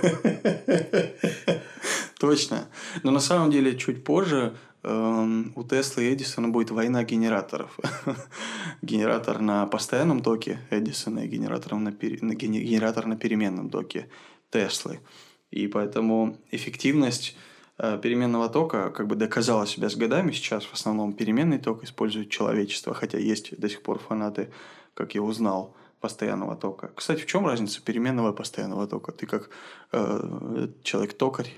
Точно. 2.20 2.68
Но 3.04 3.12
на 3.12 3.20
самом 3.20 3.52
деле 3.52 3.78
чуть 3.78 4.04
позже 4.04 4.58
эм, 4.84 5.54
у 5.56 5.64
Теслы 5.64 6.06
и 6.06 6.14
Эдисона 6.14 6.50
будет 6.50 6.72
война 6.72 7.04
генераторов. 7.04 7.80
генератор 8.82 9.40
на 9.40 9.66
постоянном 9.68 10.22
токе 10.22 10.60
Эдисона 10.70 11.20
и 11.20 11.28
генератор 11.28 11.76
на, 11.76 11.94
пере... 11.94 12.18
генератор 12.18 13.06
на 13.06 13.16
переменном 13.16 13.70
токе 13.70 14.10
Теслы. 14.50 15.00
И 15.52 15.68
поэтому 15.68 16.38
эффективность 16.52 17.38
э, 17.38 17.49
переменного 17.80 18.50
тока 18.50 18.90
как 18.90 19.08
бы 19.08 19.16
доказала 19.16 19.66
себя 19.66 19.90
с 19.90 19.96
годами. 19.96 20.32
Сейчас 20.32 20.66
в 20.66 20.74
основном 20.74 21.14
переменный 21.14 21.60
ток 21.60 21.84
использует 21.84 22.30
человечество, 22.30 22.94
хотя 22.94 23.18
есть 23.18 23.58
до 23.58 23.70
сих 23.70 23.82
пор 23.82 24.00
фанаты, 24.00 24.50
как 24.94 25.16
я 25.16 25.22
узнал, 25.22 25.76
постоянного 26.02 26.56
тока. 26.56 26.92
Кстати, 26.96 27.22
в 27.22 27.26
чем 27.26 27.46
разница 27.46 27.82
переменного 27.82 28.34
и 28.34 28.36
постоянного 28.36 28.88
тока? 28.88 29.12
Ты 29.12 29.26
как 29.26 29.50
э, 29.92 30.68
человек-токарь 30.84 31.54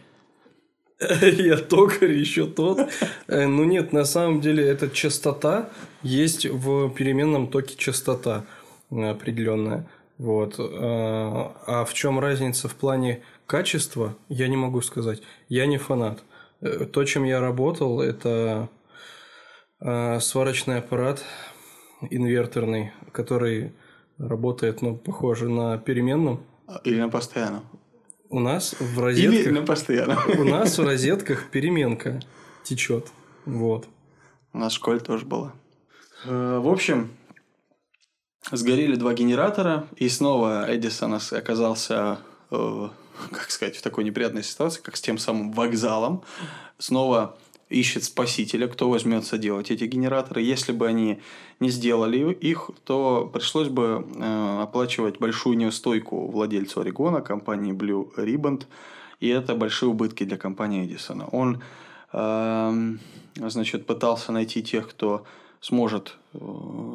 Я 1.22 1.57
токарь, 1.57 2.11
еще 2.11 2.45
тот. 2.45 2.80
Э, 3.27 3.48
ну 3.48 3.64
нет, 3.64 3.91
на 3.93 4.06
самом 4.06 4.39
деле 4.39 4.68
эта 4.68 4.89
частота 4.89 5.69
есть 6.03 6.45
в 6.45 6.89
переменном 6.89 7.48
токе 7.48 7.76
частота 7.76 8.45
определенная. 8.91 9.88
Вот. 10.18 10.60
Э, 10.60 10.64
а 10.64 11.85
в 11.88 11.93
чем 11.93 12.19
разница 12.19 12.68
в 12.68 12.76
плане 12.76 13.23
качества, 13.51 14.15
я 14.29 14.47
не 14.47 14.57
могу 14.57 14.81
сказать. 14.81 15.21
Я 15.49 15.65
не 15.65 15.77
фанат. 15.77 16.23
Э, 16.61 16.85
то, 16.85 17.03
чем 17.03 17.25
я 17.25 17.39
работал, 17.39 18.01
это 18.01 18.69
сварочный 20.19 20.77
аппарат 20.77 21.23
инверторный, 22.11 22.91
который 23.11 23.73
работает, 24.19 24.83
ну, 24.83 24.95
похоже 24.95 25.49
на 25.49 25.77
переменном. 25.79 26.43
Или 26.83 26.99
на 26.99 27.09
постоянном. 27.09 27.63
У 28.29 28.39
нас 28.39 28.75
в 28.79 28.99
розетках... 28.99 29.39
Или 29.39 29.49
на 29.49 29.65
постоянно. 29.65 30.17
У 30.39 30.43
нас 30.43 30.77
в 30.77 30.83
розетках 30.83 31.49
переменка 31.49 32.21
течет. 32.63 33.07
Вот. 33.45 33.87
У 34.53 34.59
нас 34.59 34.73
в 34.73 34.75
школе 34.75 34.99
тоже 34.99 35.25
было. 35.25 35.53
Э, 36.25 36.59
в 36.59 36.67
общем, 36.67 37.09
сгорели 38.51 38.95
два 38.95 39.13
генератора, 39.13 39.87
и 39.97 40.07
снова 40.09 40.65
Эдисон 40.73 41.19
оказался, 41.31 42.19
э, 42.51 42.89
как 43.31 43.52
сказать, 43.52 43.77
в 43.77 43.81
такой 43.81 44.03
неприятной 44.03 44.43
ситуации, 44.43 44.81
как 44.81 44.95
с 44.95 45.02
тем 45.02 45.18
самым 45.18 45.52
вокзалом. 45.52 46.23
Снова 46.77 47.38
ищет 47.69 48.03
спасителя, 48.03 48.68
кто 48.68 48.89
возьмется 48.89 49.38
делать 49.38 49.72
эти 49.72 49.85
генераторы. 49.85 50.41
Если 50.41 50.73
бы 50.73 50.88
они 50.88 51.22
не 51.60 51.69
сделали 51.69 52.34
их, 52.34 52.69
то 52.84 53.30
пришлось 53.34 53.69
бы 53.69 54.06
э, 54.15 54.61
оплачивать 54.61 55.19
большую 55.19 55.57
неустойку 55.57 56.27
владельцу 56.27 56.81
Орегона, 56.81 57.22
компании 57.22 57.73
Blue 57.73 58.14
Ribbon, 58.15 58.64
и 59.22 59.30
это 59.30 59.56
большие 59.56 59.89
убытки 59.89 60.26
для 60.26 60.38
компании 60.38 60.85
Эдисона. 60.85 61.27
Он 61.27 61.61
э, 62.11 62.95
значит, 63.35 63.85
пытался 63.85 64.31
найти 64.34 64.61
тех, 64.61 64.89
кто 64.89 65.23
сможет 65.61 66.17
э, 66.33 66.38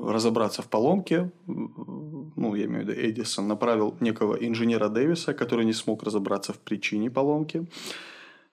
разобраться 0.09 0.61
в 0.61 0.67
поломке. 0.67 1.31
Ну, 1.47 2.55
я 2.55 2.67
имею 2.67 2.85
в 2.85 2.89
виду, 2.89 3.01
Эдисон 3.01 3.49
направил 3.49 3.97
некого 4.01 4.35
инженера 4.35 4.89
Дэвиса, 4.89 5.33
который 5.35 5.65
не 5.65 5.73
смог 5.73 6.03
разобраться 6.03 6.53
в 6.53 6.59
причине 6.59 7.11
поломки. 7.11 7.67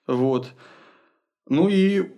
Вот. 0.06 0.52
Ну 1.46 1.68
и 1.68 2.10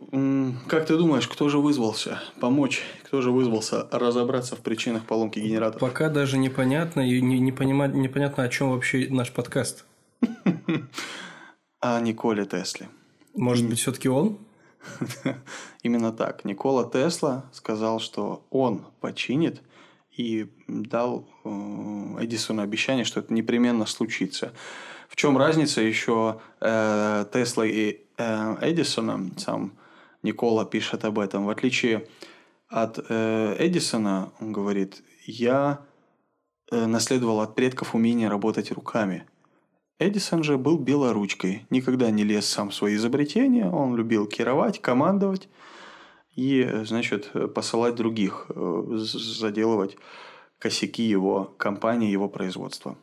как 0.69 0.87
ты 0.87 0.97
думаешь, 0.97 1.27
кто 1.27 1.49
же 1.49 1.59
вызвался 1.59 2.23
помочь? 2.41 2.83
Кто 3.05 3.23
же 3.23 3.33
вызвался 3.33 3.89
разобраться 3.91 4.55
в 4.55 4.61
причинах 4.61 5.05
поломки 5.05 5.41
генератора? 5.41 5.81
Пока 5.81 6.09
даже 6.11 6.39
непонятно 6.39 7.01
и 7.01 7.21
не, 7.21 7.41
не 7.41 7.51
понимать, 7.51 7.93
непонятно, 7.95 8.45
о 8.45 8.49
чем 8.49 8.71
вообще 8.71 9.09
наш 9.11 9.33
подкаст. 9.33 9.85
О 11.81 12.01
Николе 12.01 12.45
Тесле. 12.45 12.89
Может 13.35 13.69
быть, 13.69 13.81
все-таки 13.81 14.09
он? 14.09 14.39
Именно 15.83 16.13
так. 16.13 16.45
Никола 16.45 16.85
Тесла 16.85 17.45
сказал, 17.53 18.01
что 18.01 18.47
он 18.51 18.87
починит 19.01 19.63
и 20.17 20.51
дал 20.67 21.29
э, 21.45 21.49
Эдисону 22.21 22.63
обещание, 22.63 23.05
что 23.05 23.21
это 23.21 23.33
непременно 23.33 23.87
случится. 23.87 24.53
В 25.09 25.17
чем 25.17 25.37
разница 25.39 25.81
еще 25.81 26.41
э, 26.61 27.27
Тесла 27.33 27.67
и 27.67 28.01
э, 28.17 28.57
Эдисона? 28.61 29.31
Сам 29.37 29.73
Никола 30.23 30.65
пишет 30.65 31.05
об 31.05 31.19
этом. 31.19 31.47
В 31.47 31.51
отличие 31.51 32.09
от 32.69 32.99
э, 33.09 33.57
Эдисона, 33.59 34.33
он 34.41 34.53
говорит, 34.53 35.03
я 35.27 35.81
э, 36.71 36.87
наследовал 36.87 37.41
от 37.41 37.55
предков 37.55 37.95
умение 37.95 38.29
работать 38.29 38.73
руками. 38.73 39.27
Эдисон 39.99 40.43
же 40.43 40.59
был 40.59 40.79
белоручкой, 40.79 41.67
никогда 41.71 42.11
не 42.11 42.23
лез 42.23 42.47
сам 42.47 42.69
в 42.69 42.75
свои 42.75 42.97
изобретения, 42.97 43.71
он 43.71 43.97
любил 43.97 44.27
кировать, 44.27 44.81
командовать 44.81 45.49
и, 46.35 46.69
значит, 46.85 47.31
посылать 47.55 47.95
других, 47.95 48.47
э, 48.51 48.83
заделывать 48.99 49.97
косяки 50.59 51.03
его 51.03 51.55
компании, 51.57 52.11
его 52.11 52.29
производства. 52.29 52.97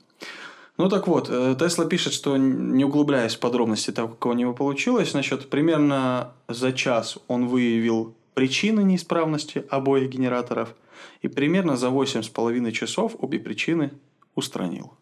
Ну 0.77 0.89
так 0.89 1.07
вот, 1.07 1.29
э, 1.31 1.55
Тесла 1.57 1.85
пишет, 1.85 2.13
что 2.13 2.37
не 2.37 2.85
углубляясь 2.85 3.35
в 3.35 3.39
подробности 3.39 3.91
того, 3.91 4.09
как 4.09 4.25
у 4.27 4.33
него 4.33 4.53
получилось, 4.53 5.11
значит, 5.11 5.49
примерно 5.49 6.33
за 6.47 6.73
час 6.73 7.17
он 7.27 7.47
выявил 7.47 8.15
причины 8.33 8.83
неисправности 8.83 9.65
обоих 9.69 10.09
генераторов 10.09 10.75
и 11.21 11.27
примерно 11.27 11.77
за 11.77 11.89
8,5 11.89 12.71
часов 12.71 13.15
обе 13.19 13.39
причины 13.39 13.91
устранил. 14.35 14.93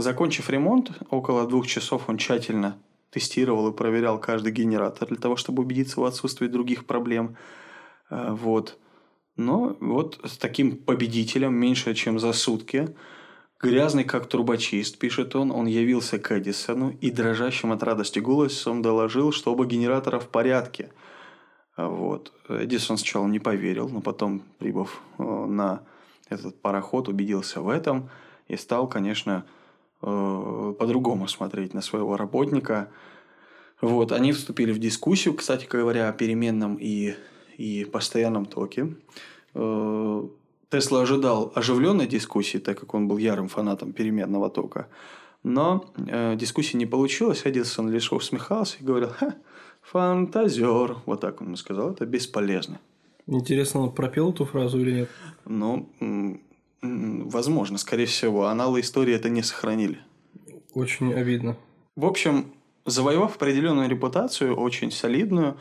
Закончив 0.00 0.50
ремонт, 0.50 0.92
около 1.10 1.46
двух 1.46 1.66
часов 1.66 2.08
он 2.08 2.18
тщательно 2.18 2.78
тестировал 3.10 3.68
и 3.68 3.76
проверял 3.76 4.18
каждый 4.20 4.52
генератор 4.52 5.08
для 5.08 5.16
того, 5.16 5.36
чтобы 5.36 5.62
убедиться 5.62 6.00
в 6.00 6.04
отсутствии 6.04 6.46
других 6.46 6.86
проблем. 6.86 7.36
Э, 8.10 8.32
вот. 8.32 8.78
Но 9.36 9.76
вот 9.80 10.18
с 10.24 10.36
таким 10.36 10.76
победителем 10.76 11.54
меньше, 11.54 11.94
чем 11.94 12.18
за 12.18 12.32
сутки– 12.32 12.88
Грязный, 13.60 14.04
как 14.04 14.28
трубочист, 14.28 14.98
пишет 14.98 15.34
он, 15.34 15.50
он 15.50 15.66
явился 15.66 16.20
к 16.20 16.30
Эдисону 16.30 16.96
и 17.00 17.10
дрожащим 17.10 17.72
от 17.72 17.82
радости 17.82 18.20
голосом 18.20 18.82
доложил, 18.82 19.32
что 19.32 19.52
оба 19.52 19.66
генератора 19.66 20.20
в 20.20 20.28
порядке. 20.28 20.92
А 21.74 21.88
вот. 21.88 22.32
Эдисон 22.48 22.98
сначала 22.98 23.26
не 23.26 23.40
поверил, 23.40 23.88
но 23.88 24.00
потом, 24.00 24.42
прибыв 24.58 25.00
э, 25.18 25.24
на 25.24 25.82
этот 26.28 26.60
пароход, 26.62 27.08
убедился 27.08 27.60
в 27.60 27.68
этом 27.68 28.10
и 28.46 28.56
стал, 28.56 28.86
конечно, 28.86 29.44
по-другому 30.00 31.28
смотреть 31.28 31.74
на 31.74 31.80
своего 31.80 32.16
работника. 32.16 32.88
Вот. 33.80 34.12
Они 34.12 34.32
вступили 34.32 34.72
в 34.72 34.78
дискуссию, 34.78 35.34
кстати 35.34 35.66
говоря, 35.66 36.08
о 36.08 36.12
переменном 36.12 36.76
и, 36.80 37.14
и 37.56 37.84
постоянном 37.84 38.46
токе. 38.46 38.94
Э, 39.54 40.28
Тесла 40.70 41.02
ожидал 41.02 41.52
оживленной 41.54 42.06
дискуссии, 42.06 42.58
так 42.58 42.78
как 42.78 42.94
он 42.94 43.08
был 43.08 43.18
ярым 43.18 43.48
фанатом 43.48 43.92
переменного 43.92 44.50
тока. 44.50 44.88
Но 45.42 45.84
э, 45.96 46.36
дискуссии 46.36 46.76
не 46.76 46.86
получилось. 46.86 47.42
Эдисон 47.44 47.90
лишь 47.90 48.12
усмехался 48.12 48.76
и 48.80 48.84
говорил, 48.84 49.10
Ха, 49.10 49.34
фантазер. 49.82 50.96
Вот 51.06 51.20
так 51.20 51.40
он 51.40 51.56
сказал, 51.56 51.92
это 51.92 52.04
бесполезно. 52.04 52.80
Интересно, 53.26 53.80
он 53.80 53.92
пропел 53.92 54.30
эту 54.30 54.44
фразу 54.44 54.80
или 54.80 54.92
нет? 54.92 55.10
Ну, 55.44 55.90
возможно, 56.82 57.78
скорее 57.78 58.06
всего. 58.06 58.46
Аналы 58.46 58.80
истории 58.80 59.14
это 59.14 59.28
не 59.28 59.42
сохранили. 59.42 59.98
Очень 60.74 61.12
обидно. 61.14 61.56
В 61.96 62.04
общем, 62.04 62.52
завоевав 62.86 63.36
определенную 63.36 63.88
репутацию, 63.88 64.56
очень 64.56 64.90
солидную, 64.90 65.56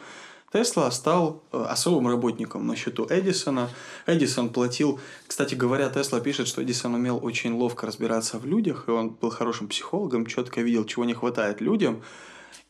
Тесла 0.52 0.90
стал 0.92 1.44
э, 1.52 1.62
особым 1.62 2.08
работником 2.08 2.66
на 2.68 2.76
счету 2.76 3.06
Эдисона. 3.10 3.70
Эдисон 4.06 4.50
платил... 4.50 5.00
Кстати 5.28 5.56
говоря, 5.56 5.90
Тесла 5.90 6.22
пишет, 6.22 6.48
что 6.48 6.64
Эдисон 6.64 6.96
умел 6.96 7.20
очень 7.22 7.54
ловко 7.54 7.86
разбираться 7.86 8.40
в 8.40 8.46
людях, 8.46 8.86
и 8.88 8.92
он 8.92 9.10
был 9.10 9.30
хорошим 9.30 9.68
психологом, 9.68 10.26
четко 10.26 10.62
видел, 10.62 10.86
чего 10.86 11.04
не 11.04 11.14
хватает 11.14 11.60
людям. 11.60 12.02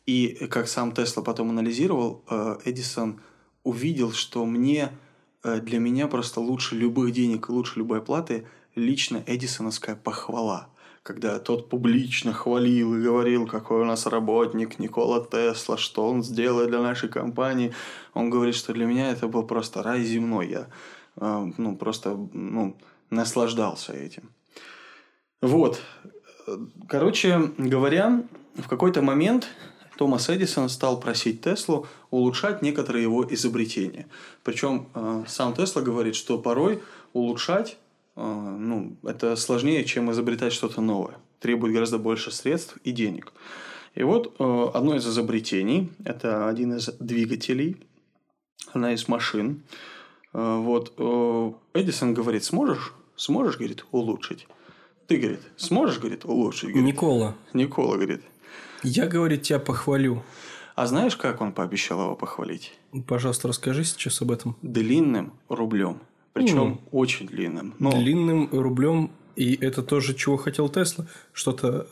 И, 0.07 0.47
как 0.49 0.67
сам 0.67 0.91
Тесла 0.91 1.21
потом 1.21 1.51
анализировал, 1.51 2.23
э, 2.29 2.57
Эдисон 2.65 3.21
увидел, 3.63 4.11
что 4.11 4.45
мне, 4.45 4.83
э, 4.83 4.89
для 5.43 5.79
меня 5.79 6.07
просто 6.07 6.39
лучше 6.41 6.75
любых 6.75 7.11
денег 7.11 7.49
и 7.49 7.51
лучше 7.51 7.79
любой 7.79 8.01
платы 8.01 8.47
лично 8.75 9.23
эдисоновская 9.25 9.95
похвала– 9.95 10.69
когда 11.07 11.39
тот 11.39 11.69
публично 11.69 12.33
хвалил 12.33 12.93
и 12.95 13.01
говорил, 13.01 13.47
какой 13.47 13.81
у 13.81 13.85
нас 13.85 14.05
работник 14.07 14.77
Никола 14.77 15.25
Тесла, 15.25 15.77
что 15.77 16.05
он 16.05 16.21
сделает 16.21 16.69
для 16.69 16.81
нашей 16.81 17.07
компании. 17.07 17.73
Он 18.13 18.29
говорит, 18.29 18.55
что 18.55 18.73
для 18.73 18.85
меня 18.85 19.11
это 19.11 19.29
был 19.29 19.43
просто 19.43 19.83
рай 19.83 20.03
земной. 20.03 20.49
Я 20.49 20.67
э, 21.15 21.51
ну, 21.57 21.77
просто 21.77 22.17
ну, 22.33 22.75
наслаждался 23.09 23.93
этим. 23.93 24.29
Вот. 25.41 25.81
Короче 26.89 27.53
говоря, 27.57 28.23
в 28.55 28.67
какой-то 28.67 29.01
момент 29.01 29.47
Томас 29.97 30.29
Эдисон 30.29 30.69
стал 30.69 30.99
просить 30.99 31.41
Теслу 31.41 31.87
улучшать 32.11 32.61
некоторые 32.61 33.03
его 33.03 33.25
изобретения. 33.33 34.07
Причем 34.43 34.87
э, 34.93 35.23
сам 35.27 35.53
Тесла 35.53 35.81
говорит, 35.81 36.15
что 36.15 36.37
порой 36.37 36.81
улучшать 37.13 37.77
ну, 38.17 38.97
это 39.03 39.35
сложнее, 39.35 39.83
чем 39.85 40.11
изобретать 40.11 40.51
что-то 40.51 40.81
новое. 40.81 41.17
Требует 41.39 41.73
гораздо 41.73 41.99
больше 41.99 42.31
средств 42.31 42.77
и 42.83 42.91
денег. 42.91 43.31
И 43.93 44.01
вот 44.01 44.35
одно 44.39 44.95
из 44.95 45.07
изобретений– 45.07 45.91
это 46.03 46.47
один 46.47 46.73
из 46.73 46.89
двигателей, 46.99 47.77
одна 48.73 48.93
из 48.93 49.07
машин. 49.07 49.61
Вот 50.33 50.93
Эдисон 51.73 52.15
говорит, 52.15 52.43
сможешь, 52.43 52.93
сможешь, 53.15 53.57
говорит, 53.57 53.85
улучшить? 53.91 54.47
Ты, 55.05 55.17
говорит, 55.17 55.41
сможешь, 55.55 55.99
говорит, 55.99 56.25
улучшить? 56.25 56.71
Говорит. 56.71 56.93
Никола. 56.93 57.35
Никола, 57.53 57.97
говорит. 57.97 58.23
Я, 58.83 59.07
говорит, 59.07 59.43
тебя 59.43 59.59
похвалю. 59.59 60.23
А 60.75 60.85
знаешь, 60.85 61.15
как 61.15 61.41
он 61.41 61.53
пообещал 61.53 62.01
его 62.03 62.15
похвалить? 62.15 62.73
Пожалуйста, 63.07 63.47
расскажи 63.47 63.83
сейчас 63.83 64.21
об 64.21 64.31
этом. 64.31 64.55
Длинным 64.61 65.33
рублем. 65.49 66.01
Причем 66.33 66.73
mm. 66.73 66.79
очень 66.91 67.27
длинным. 67.27 67.73
Но... 67.79 67.91
Длинным 67.91 68.49
рублем 68.51 69.11
и 69.37 69.55
это 69.61 69.83
тоже, 69.83 70.15
чего 70.15 70.35
хотел 70.35 70.67
Тесла? 70.67 71.05
Что-то 71.31 71.87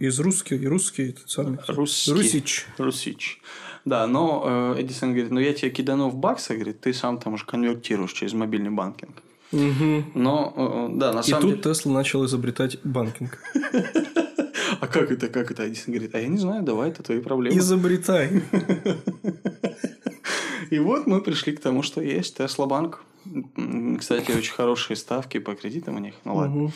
из 0.00 0.18
русских, 0.18 0.68
русский, 0.68 1.10
этот 1.10 1.30
самый. 1.30 1.58
Русский. 1.68 2.12
Русич. 2.12 2.66
Русич. 2.76 3.40
Да, 3.84 4.08
но 4.08 4.74
э, 4.76 4.82
Эдисон 4.82 5.12
говорит, 5.12 5.30
ну 5.30 5.38
я 5.38 5.52
тебе 5.52 5.70
кидану 5.70 6.08
в 6.08 6.16
баксы, 6.16 6.54
говорит, 6.54 6.80
ты 6.80 6.92
сам 6.92 7.18
там 7.18 7.34
уже 7.34 7.44
конвертируешь 7.46 8.12
через 8.12 8.32
мобильный 8.32 8.70
банкинг. 8.70 9.14
Угу. 9.52 10.04
Но, 10.14 10.88
э, 10.90 10.96
да, 10.98 11.12
на 11.12 11.22
самом 11.22 11.42
деле... 11.42 11.52
И 11.52 11.56
тут 11.56 11.72
Тесла 11.72 11.92
начал 11.92 12.26
изобретать 12.26 12.78
банкинг. 12.82 13.38
А 14.80 14.86
как 14.86 15.10
это, 15.10 15.28
как 15.28 15.50
это? 15.50 15.66
Эдисон 15.66 15.94
говорит, 15.94 16.14
а 16.14 16.20
я 16.20 16.28
не 16.28 16.38
знаю, 16.38 16.62
давай, 16.62 16.90
это 16.90 17.02
твои 17.02 17.20
проблемы. 17.20 17.58
Изобретай. 17.58 18.42
И 20.70 20.78
вот 20.78 21.06
мы 21.06 21.20
пришли 21.20 21.54
к 21.54 21.60
тому, 21.60 21.82
что 21.82 22.00
есть 22.00 22.36
Тесла 22.36 22.66
банк. 22.66 23.02
Кстати, 23.98 24.32
очень 24.32 24.52
хорошие 24.52 24.96
ставки 24.96 25.38
по 25.38 25.54
кредитам 25.54 25.96
у 25.96 25.98
них. 25.98 26.14
Ну 26.24 26.36
ладно. 26.36 26.72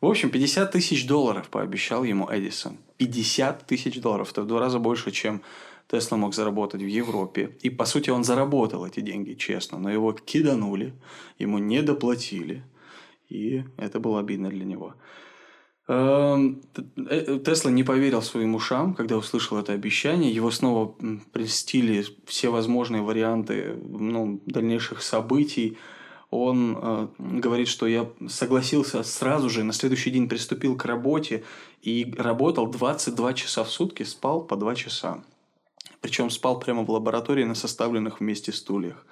В 0.00 0.06
общем, 0.06 0.30
50 0.30 0.72
тысяч 0.72 1.06
долларов 1.06 1.48
пообещал 1.48 2.04
ему 2.04 2.28
Эдисон. 2.30 2.76
50 2.98 3.66
тысяч 3.66 4.00
долларов. 4.00 4.32
Это 4.32 4.42
в 4.42 4.46
два 4.46 4.60
раза 4.60 4.78
больше, 4.78 5.10
чем 5.10 5.42
Тесла 5.88 6.18
мог 6.18 6.34
заработать 6.34 6.82
в 6.82 6.86
Европе. 6.86 7.56
И, 7.62 7.70
по 7.70 7.86
сути, 7.86 8.10
он 8.10 8.24
заработал 8.24 8.86
эти 8.86 9.00
деньги, 9.00 9.34
честно. 9.34 9.78
Но 9.78 9.90
его 9.90 10.12
киданули, 10.12 10.92
ему 11.38 11.58
не 11.58 11.82
доплатили. 11.82 12.62
И 13.30 13.64
это 13.78 14.00
было 14.00 14.20
обидно 14.20 14.50
для 14.50 14.64
него. 14.64 14.94
Эм, 15.86 16.62
э, 16.96 17.38
Тесла 17.44 17.70
не 17.70 17.84
поверил 17.84 18.22
своим 18.22 18.54
ушам, 18.54 18.94
когда 18.94 19.18
услышал 19.18 19.58
это 19.58 19.72
обещание. 19.72 20.32
Его 20.32 20.50
снова 20.50 20.94
прельстили 21.32 22.06
все 22.24 22.48
возможные 22.48 23.02
варианты 23.02 23.76
ну, 23.82 24.40
дальнейших 24.46 25.02
событий. 25.02 25.76
Он 26.30 26.78
э, 26.80 27.08
говорит, 27.18 27.68
что 27.68 27.86
я 27.86 28.10
согласился 28.28 29.02
сразу 29.02 29.50
же, 29.50 29.62
на 29.62 29.74
следующий 29.74 30.10
день 30.10 30.28
приступил 30.28 30.74
к 30.76 30.86
работе 30.86 31.44
и 31.82 32.14
работал 32.16 32.66
22 32.66 33.34
часа 33.34 33.62
в 33.62 33.70
сутки, 33.70 34.04
спал 34.04 34.40
по 34.42 34.56
2 34.56 34.74
часа. 34.74 35.22
Причем 36.00 36.30
спал 36.30 36.58
прямо 36.58 36.82
в 36.82 36.90
лаборатории 36.90 37.44
на 37.44 37.54
составленных 37.54 38.20
вместе 38.20 38.52
стульях. 38.52 39.06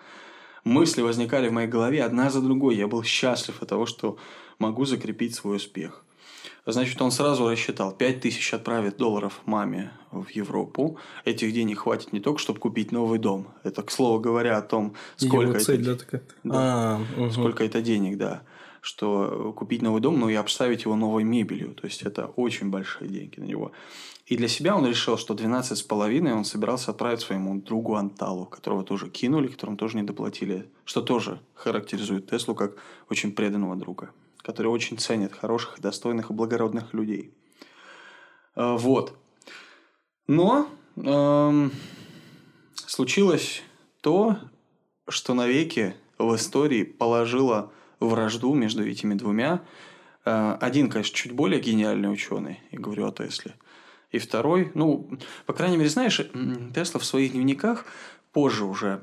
Мысли 0.64 1.02
возникали 1.02 1.48
в 1.48 1.52
моей 1.52 1.68
голове 1.68 2.02
одна 2.02 2.30
за 2.30 2.40
другой. 2.40 2.76
Я 2.76 2.88
был 2.88 3.02
счастлив 3.02 3.60
от 3.60 3.68
того, 3.68 3.84
что 3.84 4.16
могу 4.58 4.86
закрепить 4.86 5.34
свой 5.34 5.56
успех. 5.56 6.04
Значит, 6.64 7.02
он 7.02 7.10
сразу 7.10 7.48
рассчитал, 7.48 7.92
5 7.92 8.20
тысяч 8.20 8.54
отправит 8.54 8.96
долларов 8.96 9.40
маме 9.46 9.90
в 10.12 10.28
Европу. 10.28 10.96
Этих 11.24 11.52
денег 11.52 11.80
хватит 11.80 12.12
не 12.12 12.20
только, 12.20 12.38
чтобы 12.38 12.60
купить 12.60 12.92
новый 12.92 13.18
дом. 13.18 13.48
Это, 13.64 13.82
к 13.82 13.90
слову 13.90 14.20
говоря, 14.20 14.58
о 14.58 14.62
том, 14.62 14.94
сколько, 15.16 15.58
цель, 15.58 15.80
это, 15.80 15.90
да, 15.90 15.96
такая? 15.96 16.22
Да, 16.44 16.52
а, 16.54 17.00
угу. 17.16 17.30
сколько 17.30 17.64
это 17.64 17.82
денег, 17.82 18.16
да. 18.16 18.44
Что 18.80 19.52
купить 19.56 19.82
новый 19.82 20.00
дом, 20.00 20.20
ну 20.20 20.28
и 20.28 20.34
обставить 20.34 20.84
его 20.84 20.94
новой 20.94 21.24
мебелью. 21.24 21.74
То 21.74 21.86
есть, 21.86 22.02
это 22.02 22.26
очень 22.26 22.70
большие 22.70 23.08
деньги 23.08 23.40
на 23.40 23.44
него. 23.44 23.72
И 24.26 24.36
для 24.36 24.48
себя 24.48 24.76
он 24.76 24.86
решил, 24.86 25.18
что 25.18 25.34
12 25.34 25.76
с 25.76 25.82
половиной 25.82 26.32
он 26.32 26.44
собирался 26.44 26.92
отправить 26.92 27.20
своему 27.20 27.60
другу 27.60 27.96
Анталу, 27.96 28.46
которого 28.46 28.84
тоже 28.84 29.10
кинули, 29.10 29.48
которому 29.48 29.76
тоже 29.76 29.96
не 29.96 30.04
доплатили, 30.04 30.70
что 30.84 31.02
тоже 31.02 31.40
характеризует 31.54 32.30
Теслу 32.30 32.54
как 32.54 32.76
очень 33.08 33.32
преданного 33.32 33.74
друга 33.74 34.10
который 34.42 34.68
очень 34.68 34.98
ценит 34.98 35.32
хороших, 35.32 35.80
достойных 35.80 36.30
и 36.30 36.34
благородных 36.34 36.92
людей. 36.94 37.34
Э, 38.56 38.76
вот. 38.76 39.16
Но 40.26 40.68
эм, 40.96 41.72
случилось 42.74 43.62
то, 44.00 44.38
что 45.08 45.34
навеки 45.34 45.96
в 46.18 46.34
истории 46.36 46.84
положило 46.84 47.72
вражду 48.00 48.54
между 48.54 48.86
этими 48.86 49.14
двумя. 49.14 49.62
Э, 50.24 50.56
один, 50.60 50.90
конечно, 50.90 51.14
чуть 51.14 51.32
более 51.32 51.60
гениальный 51.60 52.12
ученый, 52.12 52.60
я 52.70 52.78
говорю 52.78 53.06
о 53.06 53.12
Тесле. 53.12 53.54
И 54.10 54.18
второй, 54.18 54.70
ну, 54.74 55.08
по 55.46 55.54
крайней 55.54 55.78
мере, 55.78 55.88
знаешь, 55.88 56.20
Тесла 56.74 57.00
в 57.00 57.04
своих 57.04 57.32
дневниках 57.32 57.86
позже 58.32 58.64
уже 58.64 59.02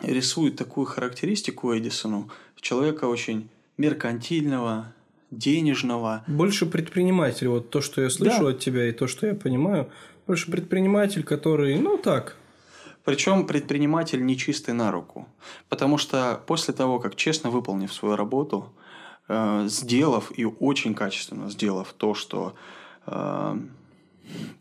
рисует 0.00 0.56
такую 0.56 0.86
характеристику 0.86 1.76
Эдисону. 1.76 2.30
Человека 2.60 3.06
очень 3.06 3.50
меркантильного, 3.78 4.92
денежного. 5.30 6.24
Больше 6.26 6.66
предприниматель. 6.66 7.48
Вот 7.48 7.70
то, 7.70 7.80
что 7.80 8.02
я 8.02 8.10
слышу 8.10 8.44
да. 8.44 8.50
от 8.50 8.58
тебя 8.58 8.88
и 8.88 8.92
то, 8.92 9.06
что 9.06 9.26
я 9.26 9.34
понимаю. 9.34 9.90
Больше 10.26 10.50
предприниматель, 10.50 11.22
который, 11.22 11.78
ну 11.78 11.96
так. 11.96 12.36
Причем 13.04 13.46
предприниматель 13.46 14.24
не 14.24 14.36
чистый 14.36 14.74
на 14.74 14.90
руку. 14.90 15.26
Потому 15.68 15.96
что 15.96 16.42
после 16.46 16.74
того, 16.74 16.98
как 16.98 17.16
честно 17.16 17.50
выполнив 17.50 17.92
свою 17.92 18.16
работу, 18.16 18.70
э, 19.28 19.64
сделав 19.68 20.30
и 20.36 20.44
очень 20.44 20.94
качественно 20.94 21.48
сделав 21.48 21.94
то, 21.94 22.14
что, 22.14 22.54
э, 23.06 23.56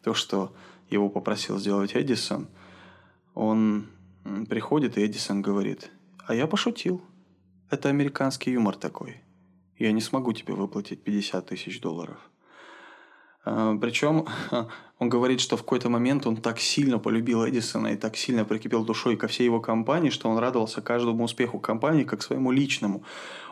то, 0.03 0.13
что 0.13 0.53
его 0.89 1.09
попросил 1.09 1.59
сделать 1.59 1.91
Эдисон, 1.93 2.47
он 3.33 3.87
приходит, 4.49 4.97
и 4.97 5.05
Эдисон 5.05 5.41
говорит, 5.41 5.91
а 6.25 6.33
я 6.33 6.47
пошутил. 6.47 7.01
Это 7.69 7.89
американский 7.89 8.51
юмор 8.51 8.77
такой. 8.77 9.21
Я 9.77 9.91
не 9.91 10.01
смогу 10.01 10.31
тебе 10.31 10.53
выплатить 10.53 11.03
50 11.03 11.47
тысяч 11.47 11.81
долларов. 11.81 12.17
А, 13.43 13.75
Причем 13.75 14.25
он 14.99 15.09
говорит, 15.09 15.41
что 15.41 15.57
в 15.57 15.63
какой-то 15.63 15.89
момент 15.89 16.25
он 16.25 16.37
так 16.37 16.59
сильно 16.59 16.97
полюбил 16.97 17.47
Эдисона 17.47 17.87
и 17.87 17.97
так 17.97 18.15
сильно 18.15 18.45
прикипел 18.45 18.85
душой 18.85 19.17
ко 19.17 19.27
всей 19.27 19.43
его 19.43 19.59
компании, 19.59 20.09
что 20.09 20.29
он 20.29 20.37
радовался 20.37 20.81
каждому 20.81 21.25
успеху 21.25 21.59
компании 21.59 22.03
как 22.03 22.23
своему 22.23 22.51
личному. 22.51 23.03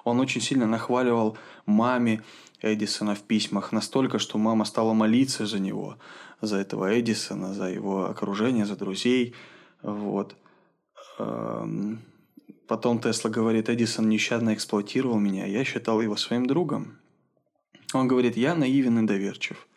Он 0.06 0.20
очень 0.22 0.42
сильно 0.42 0.66
нахваливал 0.66 1.38
маме 1.66 2.24
Эдисона 2.62 3.16
в 3.16 3.22
письмах 3.22 3.74
настолько, 3.74 4.18
что 4.18 4.38
мама 4.38 4.64
стала 4.64 4.94
молиться 4.94 5.46
за 5.46 5.60
него, 5.60 5.98
за 6.42 6.58
этого 6.58 6.98
Эдисона, 6.98 7.54
за 7.54 7.70
его 7.70 8.06
окружение, 8.06 8.66
за 8.66 8.78
друзей. 8.78 9.36
Вот. 9.82 10.36
Потом 12.68 13.00
Тесла 13.00 13.30
говорит, 13.30 13.70
Эдисон 13.70 14.10
нещадно 14.10 14.54
эксплуатировал 14.54 15.20
меня, 15.20 15.46
я 15.46 15.64
считал 15.64 16.02
его 16.02 16.16
своим 16.16 16.48
другом. 16.48 16.98
Он 17.94 18.08
говорит, 18.08 18.38
я 18.38 18.56
наивен 18.56 19.04
и 19.04 19.08
доверчив. 19.08 19.68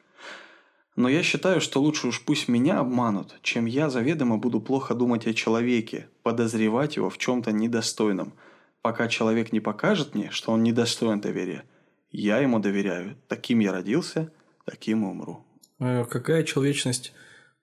Но 0.96 1.08
я 1.08 1.22
считаю, 1.22 1.60
что 1.60 1.80
лучше 1.80 2.08
уж 2.08 2.24
пусть 2.24 2.48
меня 2.48 2.78
обманут, 2.78 3.38
чем 3.42 3.66
я 3.66 3.90
заведомо 3.90 4.38
буду 4.38 4.60
плохо 4.60 4.94
думать 4.94 5.26
о 5.26 5.34
человеке, 5.34 6.08
подозревать 6.22 6.96
его 6.96 7.10
в 7.10 7.18
чем-то 7.18 7.52
недостойном. 7.52 8.32
Пока 8.80 9.06
человек 9.06 9.52
не 9.52 9.60
покажет 9.60 10.14
мне, 10.14 10.30
что 10.30 10.52
он 10.52 10.62
недостоин 10.62 11.20
доверия, 11.20 11.64
я 12.10 12.38
ему 12.38 12.58
доверяю. 12.58 13.16
Таким 13.28 13.58
я 13.58 13.72
родился, 13.72 14.32
таким 14.64 15.04
умру. 15.04 15.44
А 15.78 16.04
какая 16.04 16.42
человечность 16.42 17.12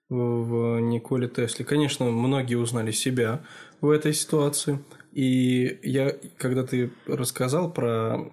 в 0.08 0.78
Николе 0.80 1.28
Тесле? 1.28 1.64
Конечно, 1.64 2.06
многие 2.06 2.54
узнали 2.54 2.92
себя 2.92 3.44
в 3.80 3.90
этой 3.90 4.14
ситуации– 4.14 4.78
и 5.16 5.78
я, 5.82 6.14
когда 6.36 6.62
ты 6.62 6.90
рассказал 7.06 7.72
про 7.72 8.30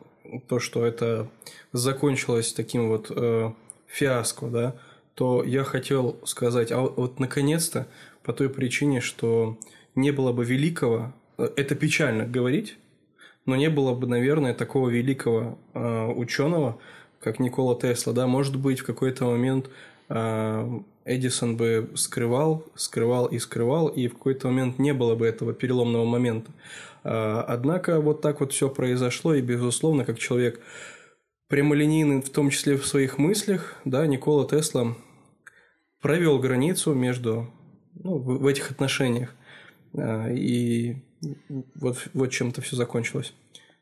то, 0.50 0.60
что 0.60 0.86
это 0.86 1.30
закончилось 1.72 2.52
таким 2.52 2.90
вот 2.90 3.10
э, 3.10 3.54
фиаско, 3.88 4.48
да, 4.48 4.76
то 5.16 5.46
я 5.46 5.64
хотел 5.64 6.20
сказать, 6.26 6.74
а 6.74 6.82
вот, 6.82 6.98
вот 6.98 7.20
наконец-то 7.22 7.88
по 8.22 8.34
той 8.34 8.50
причине, 8.50 9.00
что 9.00 9.58
не 9.96 10.12
было 10.12 10.34
бы 10.34 10.44
великого, 10.44 11.14
э, 11.38 11.52
это 11.56 11.74
печально 11.76 12.26
говорить, 12.26 12.76
но 13.46 13.56
не 13.56 13.70
было 13.70 13.96
бы, 13.96 14.06
наверное, 14.06 14.54
такого 14.54 14.90
великого 14.90 15.58
э, 15.74 16.08
ученого, 16.08 16.80
как 17.22 17.40
Никола 17.40 17.80
Тесла, 17.80 18.12
да, 18.12 18.28
может 18.28 18.58
быть, 18.58 18.82
в 18.82 18.86
какой-то 18.86 19.24
момент 19.24 19.70
э, 20.10 20.80
Эдисон 21.06 21.58
бы 21.58 21.92
скрывал, 21.96 22.66
скрывал 22.76 23.26
и 23.26 23.40
скрывал, 23.40 23.88
и 23.88 24.08
в 24.08 24.14
какой-то 24.14 24.48
момент 24.48 24.80
не 24.80 24.94
было 24.94 25.16
бы 25.16 25.26
этого 25.26 25.54
переломного 25.54 26.06
момента. 26.06 26.52
А, 27.04 27.44
однако 27.48 28.00
вот 28.00 28.22
так 28.22 28.40
вот 28.40 28.54
все 28.54 28.70
произошло, 28.70 29.34
и, 29.34 29.42
безусловно, 29.42 30.06
как 30.06 30.18
человек 30.18 30.62
прямолинейный, 31.50 32.22
в 32.22 32.30
том 32.30 32.50
числе 32.50 32.78
в 32.78 32.86
своих 32.86 33.18
мыслях, 33.18 33.76
да, 33.86 34.08
Никола 34.08 34.48
Тесла 34.48 34.96
провел 36.02 36.40
границу 36.40 36.94
между 36.94 37.52
ну, 37.96 38.18
в 38.18 38.48
этих 38.48 38.72
отношениях. 38.72 39.36
А, 39.98 40.30
и 40.32 41.04
вот, 41.76 42.08
вот 42.14 42.28
чем-то 42.32 42.62
все 42.62 42.76
закончилось. 42.76 43.34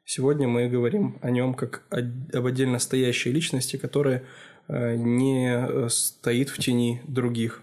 Сегодня 0.04 0.48
мы 0.48 0.68
говорим 0.68 1.20
о 1.22 1.30
нем 1.30 1.54
как 1.54 1.84
об 1.90 2.46
отдельно 2.46 2.80
стоящей 2.80 3.32
личности, 3.32 3.78
которая 3.78 4.24
не 4.68 5.54
э, 5.54 5.90
стоит 5.90 6.50
в 6.50 6.60
тени 6.60 7.02
других 7.08 7.62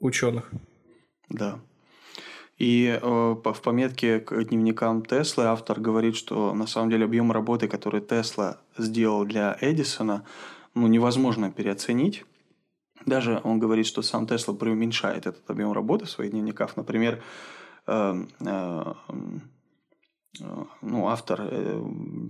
ученых. 0.00 0.50
Да. 1.28 1.60
И 2.58 2.98
э, 3.00 3.00
в 3.02 3.60
пометке 3.62 4.20
к 4.20 4.44
дневникам 4.44 5.04
Теслы 5.04 5.44
автор 5.44 5.78
говорит, 5.78 6.16
что 6.16 6.54
на 6.54 6.66
самом 6.66 6.90
деле 6.90 7.04
объем 7.04 7.30
работы, 7.30 7.68
который 7.68 8.00
Тесла 8.00 8.58
сделал 8.78 9.24
для 9.26 9.58
Эдисона, 9.60 10.24
ну, 10.74 10.86
невозможно 10.86 11.50
переоценить. 11.50 12.24
Даже 13.04 13.40
он 13.44 13.58
говорит, 13.58 13.86
что 13.86 14.00
сам 14.02 14.26
Тесла 14.26 14.54
преуменьшает 14.54 15.26
этот 15.26 15.48
объем 15.50 15.72
работы 15.72 16.06
в 16.06 16.10
своих 16.10 16.30
дневниках. 16.30 16.76
Например, 16.76 17.22
э, 17.86 18.24
э, 18.40 18.94
э, 20.40 20.64
ну, 20.80 21.08
автор 21.08 21.40
э, 21.42 21.84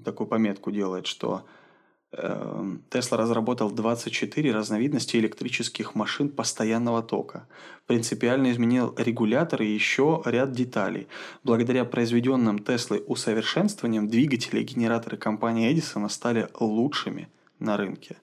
такую 0.04 0.26
пометку 0.26 0.72
делает, 0.72 1.06
что 1.06 1.44
Тесла 2.12 3.18
разработал 3.18 3.70
24 3.70 4.52
разновидности 4.52 5.16
электрических 5.16 5.94
машин 5.94 6.28
постоянного 6.28 7.02
тока. 7.02 7.48
Принципиально 7.86 8.52
изменил 8.52 8.94
регулятор 8.96 9.62
и 9.62 9.66
еще 9.66 10.22
ряд 10.24 10.52
деталей. 10.52 11.08
Благодаря 11.42 11.84
произведенным 11.84 12.60
Теслой 12.60 13.02
усовершенствованиям 13.06 14.08
двигатели 14.08 14.60
и 14.60 14.64
генераторы 14.64 15.16
компании 15.16 15.70
Эдисона 15.70 16.08
стали 16.08 16.48
лучшими 16.58 17.28
на 17.58 17.76
рынке. 17.76 18.16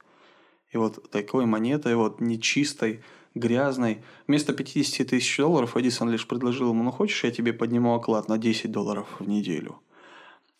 И 0.72 0.77
вот 0.77 1.11
такой 1.11 1.45
монетой, 1.45 1.95
вот 1.95 2.19
нечистой, 2.22 3.03
грязной, 3.35 4.01
вместо 4.27 4.53
50 4.53 5.07
тысяч 5.07 5.38
долларов 5.38 5.76
Эдисон 5.76 6.10
лишь 6.10 6.27
предложил 6.27 6.69
ему, 6.69 6.84
ну 6.84 6.91
хочешь, 6.91 7.23
я 7.26 7.31
тебе 7.31 7.51
подниму 7.51 7.93
оклад 7.93 8.30
на 8.30 8.38
10 8.38 8.72
долларов 8.72 9.07
в 9.19 9.27
неделю– 9.27 9.80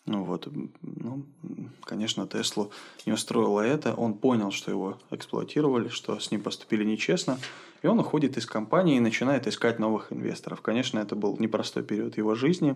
ну 0.06 0.24
вот, 0.24 0.48
ну, 0.82 1.24
конечно, 1.82 2.26
Теслу 2.26 2.70
не 3.06 3.12
устроило 3.12 3.60
это. 3.60 3.94
Он 3.94 4.14
понял, 4.14 4.50
что 4.50 4.70
его 4.70 4.98
эксплуатировали, 5.10 5.88
что 5.88 6.18
с 6.18 6.30
ним 6.30 6.42
поступили 6.42 6.84
нечестно. 6.84 7.38
И 7.82 7.86
он 7.86 7.98
уходит 7.98 8.36
из 8.36 8.44
компании 8.44 8.96
и 8.96 9.00
начинает 9.00 9.46
искать 9.46 9.78
новых 9.78 10.12
инвесторов. 10.12 10.60
Конечно, 10.60 10.98
это 10.98 11.16
был 11.16 11.36
непростой 11.38 11.82
период 11.82 12.18
его 12.18 12.34
жизни. 12.34 12.74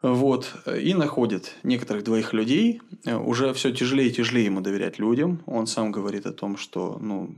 Вот. 0.00 0.54
И 0.66 0.94
находит 0.94 1.56
некоторых 1.64 2.04
двоих 2.04 2.32
людей. 2.32 2.80
Уже 3.04 3.52
все 3.52 3.72
тяжелее 3.72 4.08
и 4.08 4.12
тяжелее 4.12 4.46
ему 4.46 4.60
доверять 4.60 5.00
людям. 5.00 5.42
Он 5.46 5.66
сам 5.66 5.90
говорит 5.90 6.26
о 6.26 6.32
том, 6.32 6.56
что 6.56 6.96
ну, 7.00 7.34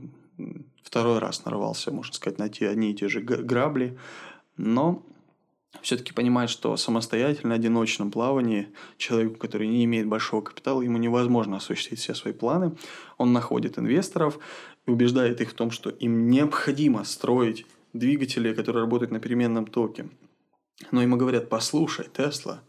второй 0.83 1.17
раз 1.17 1.45
нарвался, 1.45 1.91
можно 1.91 2.13
сказать, 2.13 2.37
на 2.37 2.49
те 2.49 2.69
одни 2.69 2.91
и 2.91 2.95
те 2.95 3.07
же 3.07 3.21
грабли. 3.21 3.97
Но 4.57 5.03
все-таки 5.81 6.13
понимает, 6.13 6.49
что 6.49 6.75
самостоятельно, 6.75 7.55
одиночном 7.55 8.11
плавании 8.11 8.67
человеку, 8.97 9.37
который 9.37 9.67
не 9.67 9.85
имеет 9.85 10.07
большого 10.07 10.41
капитала, 10.41 10.81
ему 10.81 10.97
невозможно 10.97 11.57
осуществить 11.57 11.99
все 11.99 12.13
свои 12.13 12.33
планы. 12.33 12.75
Он 13.17 13.31
находит 13.31 13.79
инвесторов 13.79 14.39
и 14.85 14.91
убеждает 14.91 15.39
их 15.41 15.51
в 15.51 15.53
том, 15.53 15.71
что 15.71 15.89
им 15.89 16.29
необходимо 16.29 17.03
строить 17.03 17.65
двигатели, 17.93 18.53
которые 18.53 18.83
работают 18.83 19.11
на 19.11 19.19
переменном 19.19 19.65
токе. 19.65 20.09
Но 20.91 21.01
ему 21.01 21.15
говорят, 21.15 21.49
послушай, 21.49 22.07
Тесла, 22.13 22.61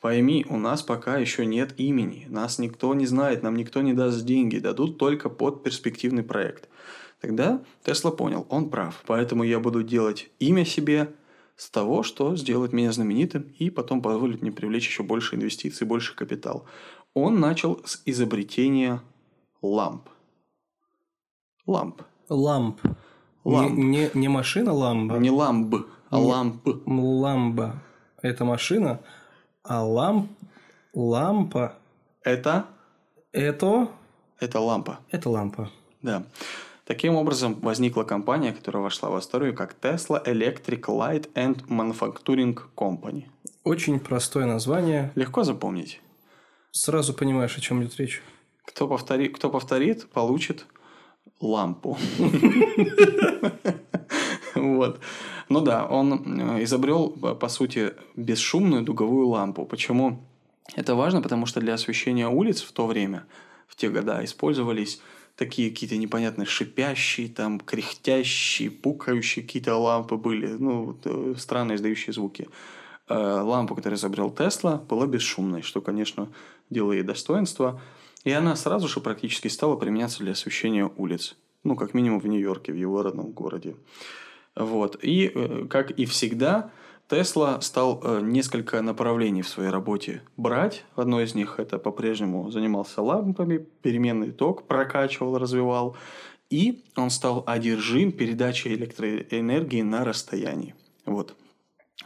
пойми, 0.00 0.46
у 0.48 0.58
нас 0.58 0.82
пока 0.82 1.16
еще 1.16 1.44
нет 1.46 1.74
имени, 1.78 2.26
нас 2.28 2.58
никто 2.58 2.94
не 2.94 3.06
знает, 3.06 3.42
нам 3.42 3.56
никто 3.56 3.80
не 3.80 3.94
даст 3.94 4.24
деньги, 4.24 4.58
дадут 4.58 4.98
только 4.98 5.28
под 5.28 5.62
перспективный 5.62 6.22
проект. 6.22 6.68
Тогда 7.20 7.62
Тесла 7.82 8.10
понял, 8.12 8.46
он 8.48 8.70
прав, 8.70 9.02
поэтому 9.06 9.42
я 9.42 9.58
буду 9.58 9.82
делать 9.82 10.30
имя 10.38 10.64
себе, 10.64 11.12
с 11.58 11.70
того, 11.70 12.04
что 12.04 12.36
сделает 12.36 12.72
меня 12.72 12.92
знаменитым 12.92 13.42
и 13.58 13.68
потом 13.68 14.00
позволит 14.00 14.42
мне 14.42 14.52
привлечь 14.52 14.86
еще 14.86 15.02
больше 15.02 15.34
инвестиций, 15.34 15.86
больше 15.86 16.14
капитал. 16.14 16.64
Он 17.14 17.40
начал 17.40 17.80
с 17.84 18.00
изобретения 18.06 19.02
ламп. 19.60 20.08
Ламп. 21.66 22.02
Ламп. 22.28 22.80
Ламп. 23.44 23.76
Не, 23.76 23.82
не, 23.82 24.10
не 24.14 24.28
машина 24.28 24.72
ламба. 24.72 25.16
Не 25.16 25.30
ламб, 25.30 25.74
а 26.10 26.18
не, 26.18 26.24
ламп. 26.24 26.68
Ламба. 26.86 27.82
Это 28.22 28.44
машина, 28.44 29.00
а 29.64 29.84
ламп... 29.84 30.30
Лампа. 30.94 31.74
Это? 32.22 32.66
Это? 33.32 33.88
Это 34.38 34.60
лампа. 34.60 35.00
Это 35.10 35.28
лампа. 35.28 35.70
Да. 36.02 36.24
Таким 36.88 37.16
образом, 37.16 37.54
возникла 37.60 38.02
компания, 38.04 38.50
которая 38.50 38.82
вошла 38.82 39.10
в 39.10 39.18
историю 39.18 39.54
как 39.54 39.76
Tesla 39.78 40.24
Electric 40.24 40.80
Light 40.86 41.30
and 41.34 41.66
Manufacturing 41.68 42.58
Company. 42.74 43.24
Очень 43.62 44.00
простое 44.00 44.46
название. 44.46 45.12
Легко 45.14 45.44
запомнить. 45.44 46.00
Сразу 46.70 47.12
понимаешь, 47.12 47.58
о 47.58 47.60
чем 47.60 47.82
идет 47.82 47.98
речь. 47.98 48.22
Кто, 48.64 48.88
повтори... 48.88 49.28
Кто 49.28 49.50
повторит, 49.50 50.08
получит 50.08 50.64
лампу. 51.40 51.98
Вот. 54.54 55.00
Ну 55.50 55.60
да, 55.60 55.86
он 55.86 56.40
э, 56.40 56.64
изобрел, 56.64 57.10
по 57.10 57.48
сути, 57.48 57.92
бесшумную 58.16 58.82
дуговую 58.82 59.28
лампу. 59.28 59.66
Почему 59.66 60.26
это 60.74 60.94
важно? 60.94 61.20
Потому 61.20 61.44
что 61.44 61.60
для 61.60 61.74
освещения 61.74 62.28
улиц 62.28 62.62
в 62.62 62.72
то 62.72 62.86
время, 62.86 63.26
в 63.66 63.76
те 63.76 63.90
года, 63.90 64.24
использовались 64.24 65.00
такие 65.38 65.70
какие-то 65.70 65.96
непонятные 65.96 66.46
шипящие, 66.46 67.28
там, 67.28 67.60
кряхтящие, 67.60 68.70
пукающие 68.72 69.44
какие-то 69.44 69.76
лампы 69.76 70.16
были, 70.16 70.48
ну, 70.48 70.98
э, 71.04 71.34
странные 71.38 71.76
издающие 71.76 72.12
звуки. 72.12 72.48
Э, 73.08 73.14
лампа, 73.14 73.76
которую 73.76 73.96
изобрел 73.96 74.30
Тесла, 74.30 74.82
была 74.88 75.06
бесшумной, 75.06 75.62
что, 75.62 75.80
конечно, 75.80 76.28
делало 76.70 76.92
ей 76.92 77.04
достоинство. 77.04 77.80
И 78.24 78.32
она 78.32 78.56
сразу 78.56 78.88
же 78.88 79.00
практически 79.00 79.46
стала 79.46 79.76
применяться 79.76 80.24
для 80.24 80.32
освещения 80.32 80.90
улиц. 80.96 81.36
Ну, 81.62 81.76
как 81.76 81.94
минимум 81.94 82.18
в 82.18 82.26
Нью-Йорке, 82.26 82.72
в 82.72 82.76
его 82.76 83.02
родном 83.02 83.30
городе. 83.30 83.76
Вот. 84.56 84.98
И, 85.02 85.30
э, 85.32 85.66
как 85.70 85.92
и 85.92 86.04
всегда, 86.04 86.72
Тесла 87.08 87.58
стал 87.62 88.02
э, 88.04 88.20
несколько 88.22 88.82
направлений 88.82 89.40
в 89.40 89.48
своей 89.48 89.70
работе 89.70 90.22
брать. 90.36 90.84
Одно 90.94 91.22
из 91.22 91.34
них 91.34 91.58
это 91.58 91.78
по-прежнему 91.78 92.50
занимался 92.50 93.00
лампами, 93.00 93.66
переменный 93.80 94.30
ток 94.30 94.66
прокачивал, 94.66 95.38
развивал. 95.38 95.96
И 96.50 96.84
он 96.96 97.08
стал 97.08 97.44
одержим 97.46 98.12
передачей 98.12 98.74
электроэнергии 98.74 99.80
на 99.80 100.04
расстоянии. 100.04 100.74
Вот. 101.06 101.34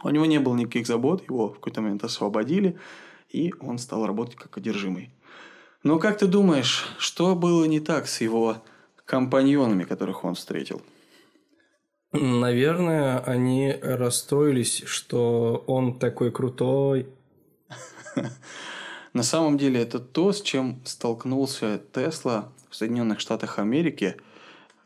У 0.03 0.09
него 0.09 0.25
не 0.25 0.39
было 0.39 0.55
никаких 0.55 0.87
забот, 0.87 1.27
его 1.27 1.49
в 1.49 1.55
какой-то 1.55 1.81
момент 1.81 2.03
освободили, 2.05 2.77
и 3.29 3.53
он 3.59 3.79
стал 3.79 4.05
работать 4.05 4.35
как 4.35 4.57
одержимый. 4.57 5.11
Но 5.83 5.99
как 5.99 6.17
ты 6.17 6.27
думаешь, 6.27 6.85
что 6.97 7.35
было 7.35 7.65
не 7.65 7.81
так 7.81 8.07
с 8.07 8.21
его 8.21 8.63
компаньонами, 9.05 9.83
которых 9.83 10.23
он 10.23 10.35
встретил? 10.35 10.81
Наверное, 12.13 13.19
они 13.19 13.75
расстроились, 13.81 14.83
что 14.85 15.63
он 15.65 15.97
такой 15.97 16.31
крутой. 16.31 17.07
На 19.13 19.23
самом 19.23 19.57
деле 19.57 19.81
это 19.81 19.99
то, 19.99 20.31
с 20.31 20.41
чем 20.41 20.79
столкнулся 20.85 21.81
Тесла 21.91 22.51
в 22.69 22.75
Соединенных 22.75 23.19
Штатах 23.19 23.57
Америки. 23.57 24.15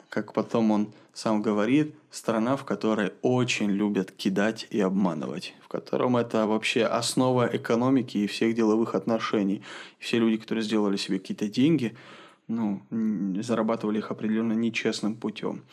Как 0.08 0.32
потом 0.32 0.72
он 0.72 0.94
сам 1.14 1.42
говорит, 1.42 1.96
страна, 2.12 2.56
в 2.56 2.64
которой 2.64 3.12
очень 3.22 3.72
любят 3.72 4.12
кидать 4.12 4.66
и 4.70 4.80
обманывать, 4.80 5.54
в 5.62 5.68
котором 5.68 6.16
это 6.16 6.48
вообще 6.48 6.86
основа 6.86 7.50
экономики 7.52 8.20
и 8.20 8.28
всех 8.28 8.56
деловых 8.56 8.96
отношений. 8.96 9.64
И 10.00 10.04
все 10.04 10.20
люди, 10.20 10.38
которые 10.38 10.64
сделали 10.64 10.96
себе 10.96 11.20
какие-то 11.20 11.50
деньги, 11.50 11.98
ну, 12.48 12.84
зарабатывали 13.42 13.98
их 13.98 14.12
определенно 14.12 14.54
нечестным 14.54 15.16
путем. 15.16 15.64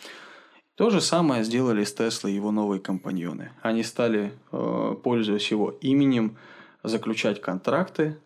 То 0.76 0.90
же 0.90 1.00
самое 1.00 1.44
сделали 1.44 1.84
с 1.84 1.94
Теслой 1.94 2.32
его 2.32 2.50
новые 2.50 2.80
компаньоны. 2.80 3.52
Они 3.62 3.84
стали, 3.84 4.32
э, 4.50 4.96
пользуясь 5.02 5.50
его 5.52 5.70
именем, 5.80 6.36
заключать 6.82 7.40
контракты, 7.40 8.16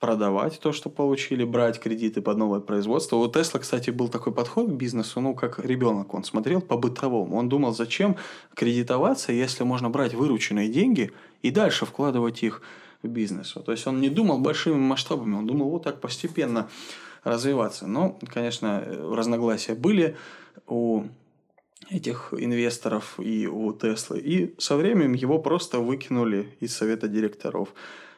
продавать 0.00 0.58
то, 0.58 0.72
что 0.72 0.88
получили, 0.88 1.44
брать 1.44 1.78
кредиты 1.78 2.22
под 2.22 2.38
новое 2.38 2.60
производство. 2.60 3.16
У 3.16 3.28
Тесла, 3.28 3.60
кстати, 3.60 3.90
был 3.90 4.08
такой 4.08 4.32
подход 4.32 4.68
к 4.68 4.72
бизнесу, 4.72 5.20
ну, 5.20 5.34
как 5.34 5.58
ребенок 5.58 6.14
он 6.14 6.24
смотрел 6.24 6.60
по-бытовому. 6.62 7.36
Он 7.36 7.48
думал, 7.48 7.72
зачем 7.74 8.16
кредитоваться, 8.54 9.32
если 9.32 9.62
можно 9.62 9.90
брать 9.90 10.14
вырученные 10.14 10.68
деньги 10.68 11.12
и 11.42 11.50
дальше 11.50 11.84
вкладывать 11.84 12.42
их 12.42 12.62
в 13.02 13.08
бизнес. 13.08 13.52
То 13.52 13.70
есть 13.70 13.86
он 13.86 14.00
не 14.00 14.08
думал 14.08 14.38
большими 14.38 14.74
масштабами, 14.74 15.34
он 15.34 15.46
думал 15.46 15.70
вот 15.70 15.84
так 15.84 16.00
постепенно 16.00 16.68
развиваться. 17.22 17.86
Но, 17.86 18.18
конечно, 18.32 18.82
разногласия 19.10 19.74
были 19.74 20.16
у 20.66 21.04
этих 21.90 22.32
инвесторов 22.36 23.18
и 23.18 23.46
у 23.46 23.72
Теслы. 23.72 24.18
И 24.20 24.54
со 24.58 24.76
временем 24.76 25.14
его 25.14 25.38
просто 25.38 25.78
выкинули 25.78 26.48
из 26.60 26.76
совета 26.76 27.08
директоров. 27.08 27.74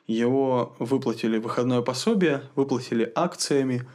Его 0.06 0.76
выплатили 0.78 1.38
выходное 1.38 1.80
пособие, 1.80 2.42
выплатили 2.54 3.10
акциями, 3.14 3.86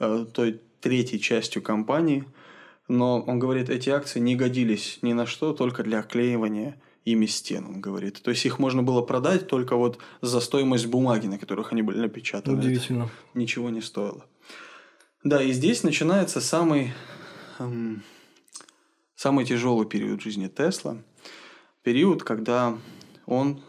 э, 0.00 0.26
той 0.32 0.60
третьей 0.80 1.20
частью 1.20 1.62
компании. 1.62 2.24
Но 2.88 3.20
он 3.20 3.38
говорит, 3.38 3.70
эти 3.70 3.90
акции 3.90 4.18
не 4.20 4.34
годились 4.34 4.98
ни 5.02 5.12
на 5.12 5.26
что, 5.26 5.52
только 5.52 5.82
для 5.82 6.00
оклеивания 6.00 6.76
ими 7.04 7.26
стен, 7.26 7.66
он 7.66 7.80
говорит. 7.80 8.22
То 8.22 8.30
есть 8.30 8.44
их 8.44 8.58
можно 8.58 8.82
было 8.82 9.02
продать 9.02 9.46
только 9.48 9.76
вот 9.76 9.98
за 10.20 10.40
стоимость 10.40 10.86
бумаги, 10.86 11.26
на 11.26 11.38
которых 11.38 11.72
они 11.72 11.82
были 11.82 11.98
напечатаны. 11.98 12.58
Удивительно. 12.58 13.04
Это 13.04 13.38
ничего 13.38 13.70
не 13.70 13.80
стоило. 13.80 14.24
Да, 15.24 15.42
и 15.42 15.52
здесь 15.52 15.84
начинается 15.84 16.40
самый, 16.40 16.92
эм, 17.58 18.02
самый 19.22 19.44
тяжелый 19.44 19.86
период 19.86 20.20
жизни 20.20 20.48
Тесла. 20.48 20.96
Период, 21.84 22.24
когда 22.24 22.74
он 23.26 23.60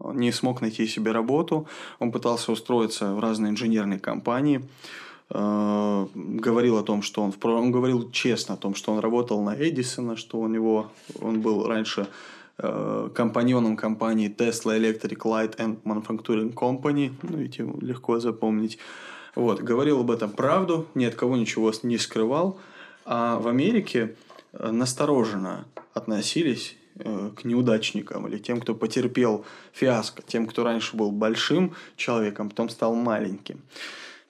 не 0.00 0.32
смог 0.32 0.60
найти 0.62 0.88
себе 0.88 1.12
работу, 1.12 1.68
он 2.00 2.10
пытался 2.10 2.50
устроиться 2.50 3.14
в 3.14 3.20
разные 3.20 3.50
инженерные 3.50 4.00
компании, 4.00 4.62
э, 5.30 6.06
говорил 6.14 6.76
о 6.76 6.82
том, 6.82 7.02
что 7.02 7.22
он, 7.22 7.32
он 7.44 7.70
говорил 7.70 8.10
честно 8.10 8.54
о 8.54 8.56
том, 8.56 8.74
что 8.74 8.92
он 8.92 8.98
работал 8.98 9.40
на 9.44 9.54
Эдисона, 9.54 10.16
что 10.16 10.40
у 10.40 10.48
него, 10.48 10.90
он 11.20 11.40
был 11.40 11.68
раньше 11.68 12.08
э, 12.58 13.10
компаньоном 13.14 13.76
компании 13.76 14.28
Tesla 14.28 14.76
Electric 14.76 15.18
Light 15.18 15.56
and 15.58 15.76
Manufacturing 15.84 16.52
Company, 16.52 17.12
ну, 17.22 17.36
видите, 17.36 17.64
легко 17.80 18.18
запомнить. 18.18 18.78
Вот, 19.36 19.60
говорил 19.60 20.00
об 20.00 20.10
этом 20.10 20.30
правду, 20.30 20.86
ни 20.96 21.04
от 21.04 21.14
кого 21.14 21.36
ничего 21.36 21.72
не 21.84 21.96
скрывал, 21.96 22.58
а 23.04 23.38
в 23.38 23.46
Америке 23.46 24.16
настороженно 24.52 25.66
относились 25.94 26.76
Э, 27.02 27.30
к 27.34 27.44
неудачникам 27.44 28.26
или 28.28 28.36
тем, 28.38 28.60
кто 28.60 28.74
потерпел 28.74 29.44
фиаско, 29.72 30.22
тем, 30.22 30.46
кто 30.46 30.64
раньше 30.64 30.96
был 30.96 31.10
большим 31.12 31.74
человеком, 31.96 32.50
потом 32.50 32.68
стал 32.68 32.94
маленьким. 32.94 33.62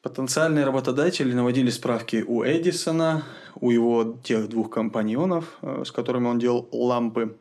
Потенциальные 0.03 0.65
работодатели 0.65 1.33
наводили 1.33 1.71
справки 1.71 2.25
у 2.27 2.45
Эдисона, 2.45 3.25
у 3.57 3.71
его 3.71 4.17
тех 4.23 4.49
двух 4.49 4.71
компаньонов, 4.71 5.59
э, 5.63 5.83
с 5.85 5.91
которыми 5.91 6.29
он 6.29 6.39
делал 6.39 6.69
лампы. 6.71 7.37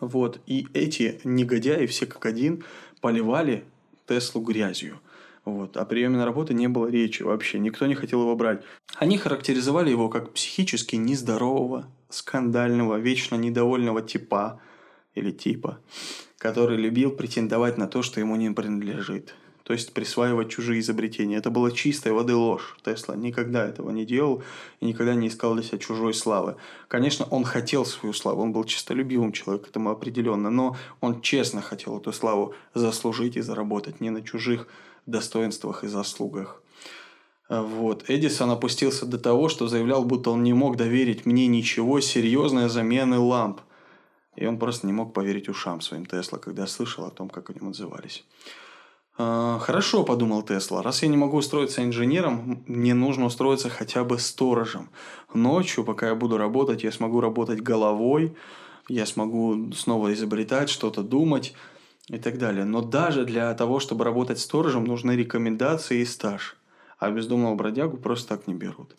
Вот. 0.00 0.40
И 0.46 0.66
эти 0.72 1.20
негодяи, 1.24 1.84
все 1.86 2.06
как 2.06 2.24
один, 2.24 2.64
поливали 3.02 3.64
Теслу 4.06 4.40
грязью. 4.40 4.98
Вот. 5.44 5.76
О 5.76 5.84
приеме 5.84 6.18
на 6.18 6.24
работу 6.24 6.52
не 6.52 6.68
было 6.68 6.86
речи 6.86 7.22
вообще. 7.22 7.58
Никто 7.58 7.86
не 7.86 7.94
хотел 7.94 8.20
его 8.22 8.36
брать. 8.36 8.62
Они 8.96 9.18
характеризовали 9.18 9.90
его 9.90 10.08
как 10.08 10.32
психически 10.32 10.96
нездорового, 10.96 11.86
скандального, 12.10 12.96
вечно 12.96 13.34
недовольного 13.34 14.02
типа 14.02 14.60
или 15.14 15.30
типа, 15.30 15.80
который 16.38 16.76
любил 16.76 17.10
претендовать 17.10 17.76
на 17.76 17.88
то, 17.88 18.02
что 18.02 18.20
ему 18.20 18.36
не 18.36 18.50
принадлежит. 18.50 19.34
То 19.64 19.72
есть 19.74 19.94
присваивать 19.94 20.50
чужие 20.50 20.80
изобретения. 20.80 21.36
Это 21.36 21.50
была 21.50 21.70
чистая 21.70 22.12
воды 22.12 22.34
ложь. 22.34 22.76
Тесла 22.84 23.14
никогда 23.14 23.64
этого 23.66 23.90
не 23.90 24.04
делал 24.04 24.42
и 24.80 24.86
никогда 24.86 25.14
не 25.14 25.28
искал 25.28 25.54
для 25.54 25.62
себя 25.62 25.78
чужой 25.78 26.14
славы. 26.14 26.56
Конечно, 26.88 27.26
он 27.26 27.44
хотел 27.44 27.84
свою 27.86 28.12
славу, 28.12 28.42
он 28.42 28.52
был 28.52 28.64
чистолюбивым 28.64 29.32
человеком, 29.32 29.70
этому 29.70 29.90
определенно, 29.90 30.50
но 30.50 30.76
он 31.00 31.20
честно 31.20 31.62
хотел 31.62 31.98
эту 31.98 32.12
славу 32.12 32.54
заслужить 32.74 33.36
и 33.36 33.40
заработать 33.40 34.00
не 34.00 34.10
на 34.10 34.22
чужих 34.22 34.66
достоинствах 35.06 35.84
и 35.84 35.88
заслугах. 35.88 36.62
Вот. 37.48 38.04
Эдисон 38.08 38.50
опустился 38.50 39.04
до 39.04 39.18
того, 39.18 39.48
что 39.48 39.68
заявлял, 39.68 40.04
будто 40.04 40.30
он 40.30 40.42
не 40.42 40.54
мог 40.54 40.76
доверить 40.76 41.26
мне 41.26 41.46
ничего 41.46 42.00
серьезной 42.00 42.68
замены 42.68 43.18
ламп. 43.18 43.60
И 44.36 44.46
он 44.46 44.58
просто 44.58 44.86
не 44.86 44.94
мог 44.94 45.12
поверить 45.12 45.48
ушам 45.48 45.82
своим 45.82 46.06
Тесла, 46.06 46.38
когда 46.38 46.66
слышал 46.66 47.04
о 47.04 47.10
том, 47.10 47.28
как 47.28 47.50
о 47.50 47.52
нем 47.52 47.68
отзывались. 47.68 48.24
«А, 49.18 49.58
«Хорошо»,– 49.58 50.04
подумал 50.04 50.42
Тесла,– 50.42 50.82
«раз 50.82 51.02
я 51.02 51.08
не 51.08 51.18
могу 51.18 51.36
устроиться 51.36 51.84
инженером, 51.84 52.64
мне 52.66 52.94
нужно 52.94 53.26
устроиться 53.26 53.68
хотя 53.68 54.04
бы 54.04 54.18
сторожем. 54.18 54.88
Ночью, 55.34 55.84
пока 55.84 56.08
я 56.08 56.14
буду 56.14 56.38
работать, 56.38 56.82
я 56.82 56.92
смогу 56.92 57.20
работать 57.20 57.60
головой, 57.60 58.34
я 58.88 59.04
смогу 59.04 59.70
снова 59.72 60.14
изобретать, 60.14 60.70
что-то 60.70 61.02
думать 61.02 61.52
и 62.12 62.18
так 62.18 62.38
далее. 62.38 62.64
Но 62.64 62.80
даже 62.80 63.24
для 63.24 63.52
того, 63.54 63.80
чтобы 63.80 64.04
работать 64.04 64.38
сторожем, 64.38 64.84
нужны 64.84 65.16
рекомендации 65.16 65.98
и 65.98 66.04
стаж 66.04 66.56
а 67.02 67.10
бездомного 67.10 67.56
бродягу 67.56 67.96
просто 67.96 68.28
так 68.28 68.46
не 68.46 68.54
берут. 68.54 68.94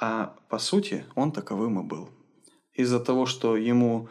А 0.00 0.36
по 0.48 0.60
сути 0.60 1.04
он 1.16 1.32
таковым 1.32 1.80
и 1.80 1.82
был. 1.82 2.08
Из-за 2.72 3.00
того, 3.00 3.26
что 3.26 3.56
ему 3.56 4.08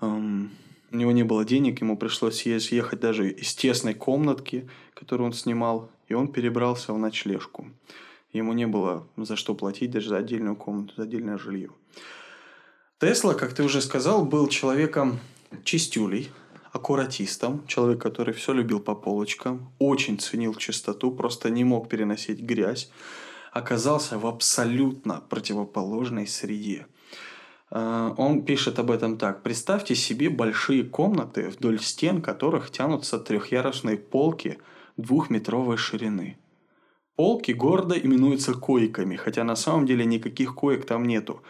эм, 0.00 0.52
у 0.92 0.96
него 0.96 1.10
не 1.10 1.24
было 1.24 1.44
денег, 1.44 1.80
ему 1.80 1.96
пришлось 1.96 2.36
съехать 2.36 3.00
даже 3.00 3.28
из 3.28 3.52
тесной 3.56 3.94
комнатки, 3.94 4.70
которую 4.94 5.26
он 5.26 5.32
снимал, 5.32 5.90
и 6.06 6.14
он 6.14 6.28
перебрался 6.28 6.92
в 6.92 6.98
ночлежку. 6.98 7.66
Ему 8.32 8.52
не 8.52 8.68
было 8.68 9.08
за 9.16 9.34
что 9.34 9.56
платить 9.56 9.90
даже 9.90 10.10
за 10.10 10.18
отдельную 10.18 10.54
комнату, 10.54 10.94
за 10.96 11.02
отдельное 11.02 11.38
жилье. 11.38 11.70
Тесла, 13.00 13.34
как 13.34 13.54
ты 13.54 13.64
уже 13.64 13.80
сказал, 13.80 14.24
был 14.24 14.46
человеком 14.46 15.18
чистюлей, 15.64 16.30
аккуратистом, 16.72 17.66
человек, 17.66 18.00
который 18.00 18.32
все 18.32 18.52
любил 18.52 18.80
по 18.80 18.94
полочкам, 18.94 19.72
очень 19.78 20.18
ценил 20.18 20.54
чистоту, 20.54 21.10
просто 21.12 21.50
не 21.50 21.64
мог 21.64 21.88
переносить 21.88 22.40
грязь, 22.40 22.90
оказался 23.52 24.18
в 24.18 24.26
абсолютно 24.26 25.22
противоположной 25.28 26.26
среде. 26.26 26.86
А, 27.70 28.14
он 28.16 28.44
пишет 28.44 28.78
об 28.78 28.90
этом 28.90 29.18
так. 29.18 29.42
Представьте 29.42 29.94
себе 29.94 30.30
большие 30.30 30.84
комнаты, 30.84 31.50
вдоль 31.50 31.78
стен 31.78 32.22
которых 32.22 32.70
тянутся 32.70 33.18
трехъярусные 33.18 33.98
полки 33.98 34.58
двухметровой 34.96 35.76
ширины. 35.76 36.38
Полки 37.16 37.52
гордо 37.52 37.94
именуются 37.94 38.54
койками, 38.54 39.16
хотя 39.16 39.44
на 39.44 39.56
самом 39.56 39.84
деле 39.84 40.06
никаких 40.06 40.54
коек 40.54 40.86
там 40.86 41.06
нету. 41.06 41.42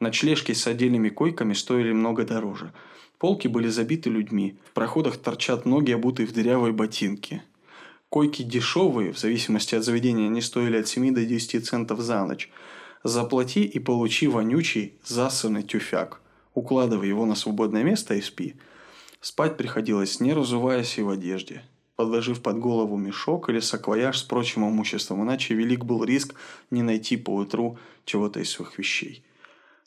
Ночлежки 0.00 0.52
с 0.52 0.66
отдельными 0.66 1.08
койками 1.08 1.54
стоили 1.54 1.92
много 1.92 2.24
дороже– 2.24 2.74
Полки 3.18 3.48
были 3.48 3.68
забиты 3.68 4.10
людьми. 4.10 4.56
В 4.68 4.72
проходах 4.72 5.16
торчат 5.16 5.64
ноги, 5.64 5.92
обутые 5.92 6.26
в 6.26 6.32
дырявые 6.32 6.72
ботинки. 6.72 7.42
Койки 8.10 8.42
дешевые, 8.42 9.12
в 9.12 9.18
зависимости 9.18 9.74
от 9.74 9.84
заведения, 9.84 10.26
они 10.26 10.40
стоили 10.40 10.78
от 10.78 10.88
7 10.88 11.14
до 11.14 11.24
10 11.24 11.66
центов 11.66 12.00
за 12.00 12.24
ночь. 12.24 12.50
Заплати 13.04 13.64
и 13.64 13.78
получи 13.78 14.28
вонючий, 14.28 14.94
засанный 15.04 15.62
тюфяк. 15.62 16.20
Укладывай 16.54 17.08
его 17.08 17.26
на 17.26 17.34
свободное 17.34 17.82
место 17.82 18.14
и 18.14 18.20
спи. 18.20 18.54
Спать 19.20 19.56
приходилось, 19.56 20.20
не 20.20 20.34
разуваясь 20.34 20.98
и 20.98 21.02
в 21.02 21.10
одежде, 21.10 21.62
подложив 21.96 22.42
под 22.42 22.58
голову 22.58 22.96
мешок 22.96 23.48
или 23.48 23.60
саквояж 23.60 24.18
с 24.18 24.22
прочим 24.22 24.68
имуществом, 24.68 25.22
иначе 25.22 25.54
велик 25.54 25.84
был 25.84 26.04
риск 26.04 26.34
не 26.70 26.82
найти 26.82 27.16
поутру 27.16 27.78
чего-то 28.04 28.40
из 28.40 28.50
своих 28.50 28.78
вещей. 28.78 29.24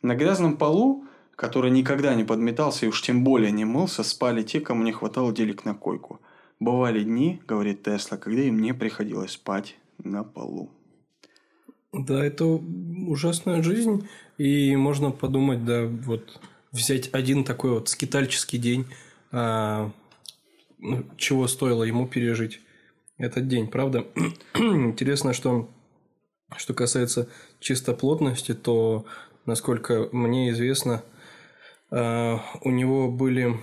На 0.01 0.15
грязном 0.15 0.57
полу 0.57 1.05
который 1.39 1.71
никогда 1.71 2.15
не 2.15 2.25
подметался 2.25 2.85
и 2.85 2.89
уж 2.89 3.01
тем 3.01 3.23
более 3.23 3.49
не 3.51 3.63
мылся, 3.63 4.03
спали 4.03 4.43
те, 4.43 4.59
кому 4.59 4.83
не 4.83 4.91
хватало 4.91 5.31
денег 5.31 5.63
на 5.63 5.73
койку. 5.73 6.19
Бывали 6.59 7.01
дни, 7.01 7.41
говорит 7.47 7.81
Тесла, 7.81 8.17
когда 8.17 8.41
им 8.41 8.59
не 8.59 8.73
приходилось 8.73 9.31
спать 9.31 9.77
на 10.03 10.25
полу. 10.25 10.69
Да, 11.93 12.25
это 12.25 12.43
ужасная 12.45 13.63
жизнь, 13.63 14.05
и 14.37 14.75
можно 14.75 15.11
подумать, 15.11 15.63
да, 15.63 15.85
вот 15.85 16.41
взять 16.73 17.09
один 17.13 17.45
такой 17.45 17.71
вот 17.71 17.87
скитальческий 17.87 18.59
день, 18.59 18.85
а, 19.31 19.91
ну, 20.77 21.05
чего 21.15 21.47
стоило 21.47 21.85
ему 21.85 22.05
пережить 22.05 22.59
этот 23.17 23.47
день, 23.47 23.67
правда? 23.67 24.05
Интересно, 24.55 25.31
что 25.31 25.69
что 26.57 26.73
касается 26.73 27.29
чистоплотности, 27.61 28.53
то, 28.53 29.05
насколько 29.45 30.09
мне 30.11 30.49
известно, 30.49 31.01
у 31.91 32.69
него 32.69 33.09
были 33.09 33.57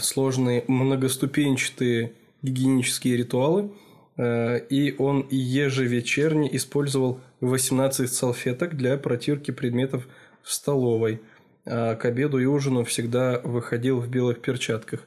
сложные 0.00 0.64
многоступенчатые 0.68 2.12
гигиенические 2.42 3.16
ритуалы, 3.16 3.70
э, 4.16 4.60
и 4.68 4.94
он 4.98 5.26
ежевечерне 5.30 6.54
использовал 6.56 7.20
18 7.40 8.12
салфеток 8.12 8.76
для 8.76 8.96
протирки 8.98 9.50
предметов 9.50 10.06
в 10.42 10.52
столовой. 10.52 11.20
А 11.66 11.94
к 11.94 12.04
обеду 12.04 12.38
и 12.38 12.44
ужину 12.44 12.84
всегда 12.84 13.40
выходил 13.42 13.98
в 14.00 14.08
белых 14.08 14.40
перчатках. 14.40 15.00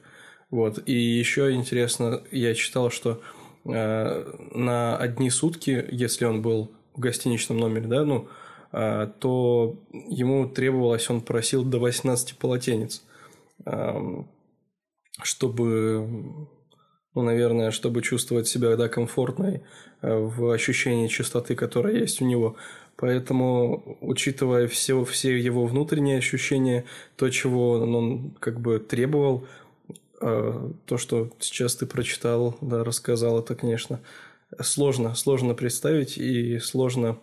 Вот. 0.50 0.82
И 0.86 0.92
еще 0.92 1.52
интересно, 1.52 2.22
я 2.32 2.54
читал, 2.54 2.90
что 2.90 3.22
э, 3.64 4.32
на 4.54 4.96
одни 4.96 5.30
сутки, 5.30 5.86
если 5.90 6.24
он 6.24 6.42
был 6.42 6.72
в 6.94 7.00
гостиничном 7.00 7.58
номере, 7.58 7.86
да, 7.86 8.04
ну, 8.04 8.28
то 8.70 9.76
ему 9.92 10.46
требовалось, 10.46 11.08
он 11.08 11.22
просил 11.22 11.64
до 11.64 11.78
18 11.78 12.36
полотенец, 12.36 13.02
чтобы, 15.22 16.06
ну, 17.14 17.22
наверное, 17.22 17.70
чтобы 17.70 18.02
чувствовать 18.02 18.48
себя 18.48 18.76
да, 18.76 18.88
комфортной 18.88 19.62
э, 20.02 20.16
в 20.16 20.50
ощущении 20.50 21.08
чистоты, 21.08 21.54
которая 21.54 21.96
есть 21.96 22.20
у 22.20 22.24
него. 22.24 22.56
Поэтому, 22.96 23.98
учитывая 24.00 24.66
все, 24.66 25.04
все 25.04 25.36
его 25.38 25.66
внутренние 25.66 26.18
ощущения, 26.18 26.84
то, 27.16 27.28
чего 27.30 27.72
он 27.72 28.32
как 28.40 28.60
бы 28.60 28.78
требовал, 28.78 29.46
э, 30.20 30.70
то, 30.84 30.98
что 30.98 31.30
сейчас 31.38 31.76
ты 31.76 31.86
прочитал, 31.86 32.56
да, 32.60 32.84
рассказал, 32.84 33.40
это, 33.40 33.54
конечно, 33.54 34.00
сложно, 34.60 35.14
сложно 35.14 35.54
представить 35.54 36.18
и 36.18 36.58
сложно 36.58 37.18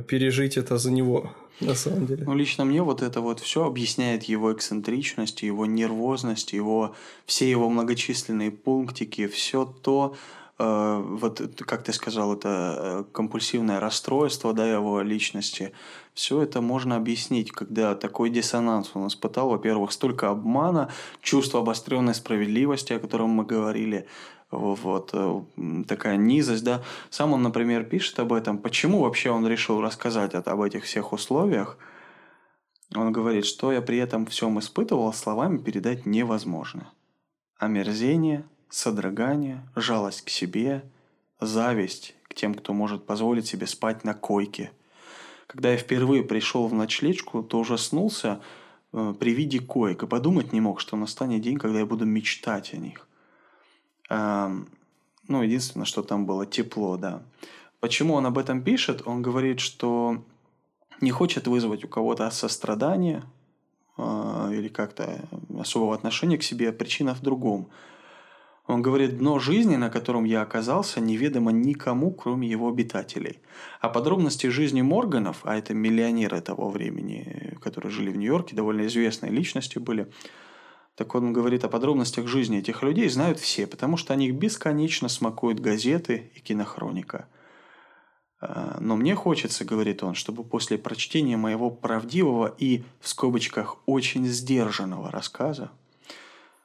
пережить 0.00 0.56
это 0.56 0.78
за 0.78 0.90
него, 0.90 1.32
на 1.60 1.74
самом 1.74 2.06
деле. 2.06 2.24
Ну, 2.24 2.34
лично 2.34 2.64
мне 2.64 2.82
вот 2.82 3.02
это 3.02 3.20
вот 3.20 3.40
все 3.40 3.64
объясняет 3.64 4.24
его 4.24 4.52
эксцентричность, 4.52 5.42
его 5.42 5.66
нервозность, 5.66 6.52
его, 6.52 6.94
все 7.26 7.48
его 7.48 7.68
многочисленные 7.68 8.50
пунктики, 8.50 9.26
все 9.26 9.64
то, 9.64 10.16
э, 10.58 11.02
вот 11.20 11.40
как 11.58 11.84
ты 11.84 11.92
сказал, 11.92 12.34
это 12.34 12.76
э, 12.78 13.04
компульсивное 13.12 13.80
расстройство 13.80 14.52
да, 14.52 14.66
его 14.70 15.00
личности, 15.02 15.72
все 16.14 16.42
это 16.42 16.60
можно 16.60 16.96
объяснить, 16.96 17.50
когда 17.50 17.94
такой 17.94 18.30
диссонанс 18.30 18.92
он 18.94 19.08
испытал. 19.08 19.48
Во-первых, 19.48 19.90
столько 19.90 20.30
обмана, 20.30 20.90
чувство 21.20 21.60
обостренной 21.60 22.14
справедливости, 22.14 22.92
о 22.92 23.00
котором 23.00 23.30
мы 23.30 23.44
говорили, 23.44 24.06
вот 24.56 25.10
э, 25.12 25.42
такая 25.86 26.16
низость, 26.16 26.64
да. 26.64 26.82
Сам 27.10 27.32
он, 27.32 27.42
например, 27.42 27.84
пишет 27.84 28.18
об 28.18 28.32
этом. 28.32 28.58
Почему 28.58 29.00
вообще 29.00 29.30
он 29.30 29.46
решил 29.46 29.80
рассказать 29.80 30.34
об 30.34 30.62
этих 30.62 30.84
всех 30.84 31.12
условиях? 31.12 31.78
Он 32.94 33.12
говорит, 33.12 33.44
что 33.44 33.72
я 33.72 33.82
при 33.82 33.98
этом 33.98 34.26
всем 34.26 34.58
испытывал, 34.58 35.12
словами 35.12 35.58
передать 35.58 36.06
невозможно. 36.06 36.90
Омерзение, 37.58 38.44
содрогание, 38.68 39.62
жалость 39.74 40.22
к 40.22 40.28
себе, 40.28 40.84
зависть 41.40 42.14
к 42.28 42.34
тем, 42.34 42.54
кто 42.54 42.72
может 42.72 43.06
позволить 43.06 43.46
себе 43.46 43.66
спать 43.66 44.04
на 44.04 44.14
койке. 44.14 44.70
Когда 45.46 45.70
я 45.70 45.76
впервые 45.76 46.22
пришел 46.22 46.66
в 46.66 46.74
ночлежку, 46.74 47.42
то 47.42 47.60
ужаснулся 47.60 48.40
э, 48.92 49.14
при 49.18 49.34
виде 49.34 49.60
коек 49.60 50.02
и 50.02 50.06
подумать 50.06 50.52
не 50.52 50.60
мог, 50.60 50.80
что 50.80 50.96
настанет 50.96 51.42
день, 51.42 51.58
когда 51.58 51.78
я 51.78 51.86
буду 51.86 52.04
мечтать 52.04 52.74
о 52.74 52.76
них. 52.76 53.03
Ну, 54.08 55.42
единственное, 55.42 55.86
что 55.86 56.02
там 56.02 56.26
было 56.26 56.44
тепло, 56.44 56.96
да. 56.96 57.22
Почему 57.80 58.14
он 58.14 58.26
об 58.26 58.38
этом 58.38 58.62
пишет? 58.62 59.02
Он 59.06 59.22
говорит, 59.22 59.60
что 59.60 60.22
не 61.00 61.10
хочет 61.10 61.46
вызвать 61.46 61.84
у 61.84 61.88
кого-то 61.88 62.30
сострадание 62.30 63.24
а, 63.96 64.50
или 64.52 64.68
как-то 64.68 65.20
особого 65.58 65.94
отношения 65.94 66.38
к 66.38 66.42
себе, 66.42 66.72
причина 66.72 67.14
в 67.14 67.20
другом. 67.20 67.68
Он 68.66 68.80
говорит, 68.80 69.18
дно 69.18 69.38
жизни, 69.38 69.76
на 69.76 69.90
котором 69.90 70.24
я 70.24 70.40
оказался, 70.40 70.98
неведомо 70.98 71.52
никому, 71.52 72.10
кроме 72.10 72.48
его 72.48 72.68
обитателей. 72.68 73.40
А 73.80 73.90
подробности 73.90 74.46
жизни 74.46 74.80
Морганов, 74.80 75.40
а 75.42 75.56
это 75.56 75.74
миллионеры 75.74 76.40
того 76.40 76.70
времени, 76.70 77.58
которые 77.60 77.92
жили 77.92 78.10
в 78.10 78.16
Нью-Йорке, 78.16 78.56
довольно 78.56 78.86
известные 78.86 79.30
личности 79.30 79.78
были, 79.78 80.10
так 80.94 81.14
он 81.14 81.32
говорит 81.32 81.64
о 81.64 81.68
подробностях 81.68 82.28
жизни 82.28 82.58
этих 82.58 82.82
людей 82.82 83.08
знают 83.08 83.40
все, 83.40 83.66
потому 83.66 83.96
что 83.96 84.12
они 84.12 84.28
их 84.28 84.34
бесконечно 84.34 85.08
смакуют 85.08 85.58
газеты 85.58 86.30
и 86.34 86.40
кинохроника. 86.40 87.26
А, 88.40 88.76
но 88.80 88.94
мне 88.94 89.16
хочется, 89.16 89.64
говорит 89.64 90.04
он, 90.04 90.14
чтобы 90.14 90.44
после 90.44 90.78
прочтения 90.78 91.36
моего 91.36 91.70
правдивого 91.70 92.54
и, 92.58 92.84
в 93.00 93.08
скобочках, 93.08 93.78
очень 93.86 94.26
сдержанного 94.26 95.10
рассказа, 95.10 95.72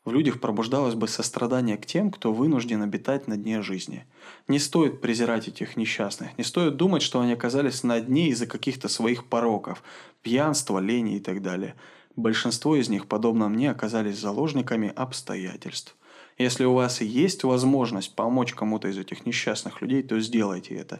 в 0.05 0.11
людях 0.11 0.39
пробуждалось 0.39 0.95
бы 0.95 1.07
сострадание 1.07 1.77
к 1.77 1.85
тем, 1.85 2.11
кто 2.11 2.31
вынужден 2.31 2.81
обитать 2.83 3.27
на 3.27 3.35
дне 3.35 3.61
жизни. 3.61 4.05
Не 4.47 4.59
стоит 4.59 5.01
презирать 5.01 5.47
этих 5.47 5.75
несчастных, 5.75 6.37
не 6.37 6.43
стоит 6.43 6.77
думать, 6.77 7.01
что 7.01 7.19
они 7.19 7.33
оказались 7.33 7.83
на 7.83 7.99
дне 7.99 8.29
из-за 8.29 8.45
каких-то 8.45 8.89
своих 8.89 9.25
пороков, 9.25 9.83
пьянства, 10.21 10.79
лени 10.79 11.17
и 11.17 11.19
так 11.19 11.41
далее– 11.41 11.73
Большинство 12.19 12.75
из 12.75 12.89
них, 12.89 13.07
подобно 13.07 13.47
мне, 13.47 13.71
оказались 13.71 14.19
заложниками 14.19 14.91
обстоятельств. 14.93 15.95
Если 16.37 16.65
у 16.65 16.73
вас 16.73 16.99
есть 16.99 17.45
возможность 17.45 18.13
помочь 18.13 18.53
кому-то 18.53 18.89
из 18.89 18.97
этих 18.97 19.25
несчастных 19.25 19.81
людей, 19.81 20.03
то 20.03 20.19
сделайте 20.19 20.75
это. 20.75 20.99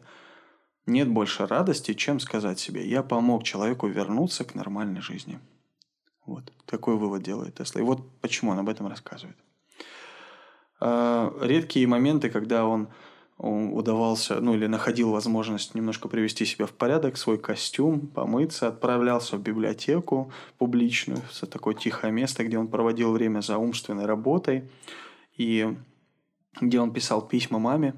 Нет 0.85 1.09
больше 1.09 1.45
радости, 1.45 1.93
чем 1.93 2.21
сказать 2.21 2.57
себе 2.57 2.87
«я 2.87 3.03
помог 3.03 3.43
человеку 3.43 3.87
вернуться 3.87 4.45
к 4.45 4.55
нормальной 4.55 5.01
жизни». 5.01 5.39
Вот 6.25 6.53
такой 6.65 6.95
вывод 6.95 7.21
делает 7.21 7.55
Тесла. 7.55 7.81
И 7.81 7.83
вот 7.83 7.99
почему 8.21 8.51
он 8.51 8.59
об 8.59 8.69
этом 8.69 8.87
рассказывает. 8.87 9.35
А, 10.79 11.33
редкие 11.41 11.85
моменты, 11.85 12.29
когда 12.29 12.65
он 12.65 12.87
удавался, 13.39 14.41
ну 14.41 14.53
или 14.53 14.67
находил 14.67 15.11
возможность 15.11 15.73
немножко 15.73 16.09
привести 16.09 16.45
себя 16.45 16.65
в 16.65 16.71
порядок, 16.71 17.17
свой 17.17 17.37
костюм, 17.37 18.01
помыться, 18.07 18.67
отправлялся 18.67 19.37
в 19.37 19.41
библиотеку 19.41 20.31
публичную, 20.57 21.21
в 21.31 21.47
такое 21.47 21.73
тихое 21.73 22.11
место, 22.11 22.43
где 22.43 22.57
он 22.57 22.67
проводил 22.67 23.13
время 23.13 23.39
за 23.41 23.57
умственной 23.57 24.05
работой, 24.05 24.69
и 25.37 25.73
где 26.59 26.81
он 26.81 26.91
писал 26.91 27.21
письма 27.21 27.59
маме, 27.59 27.93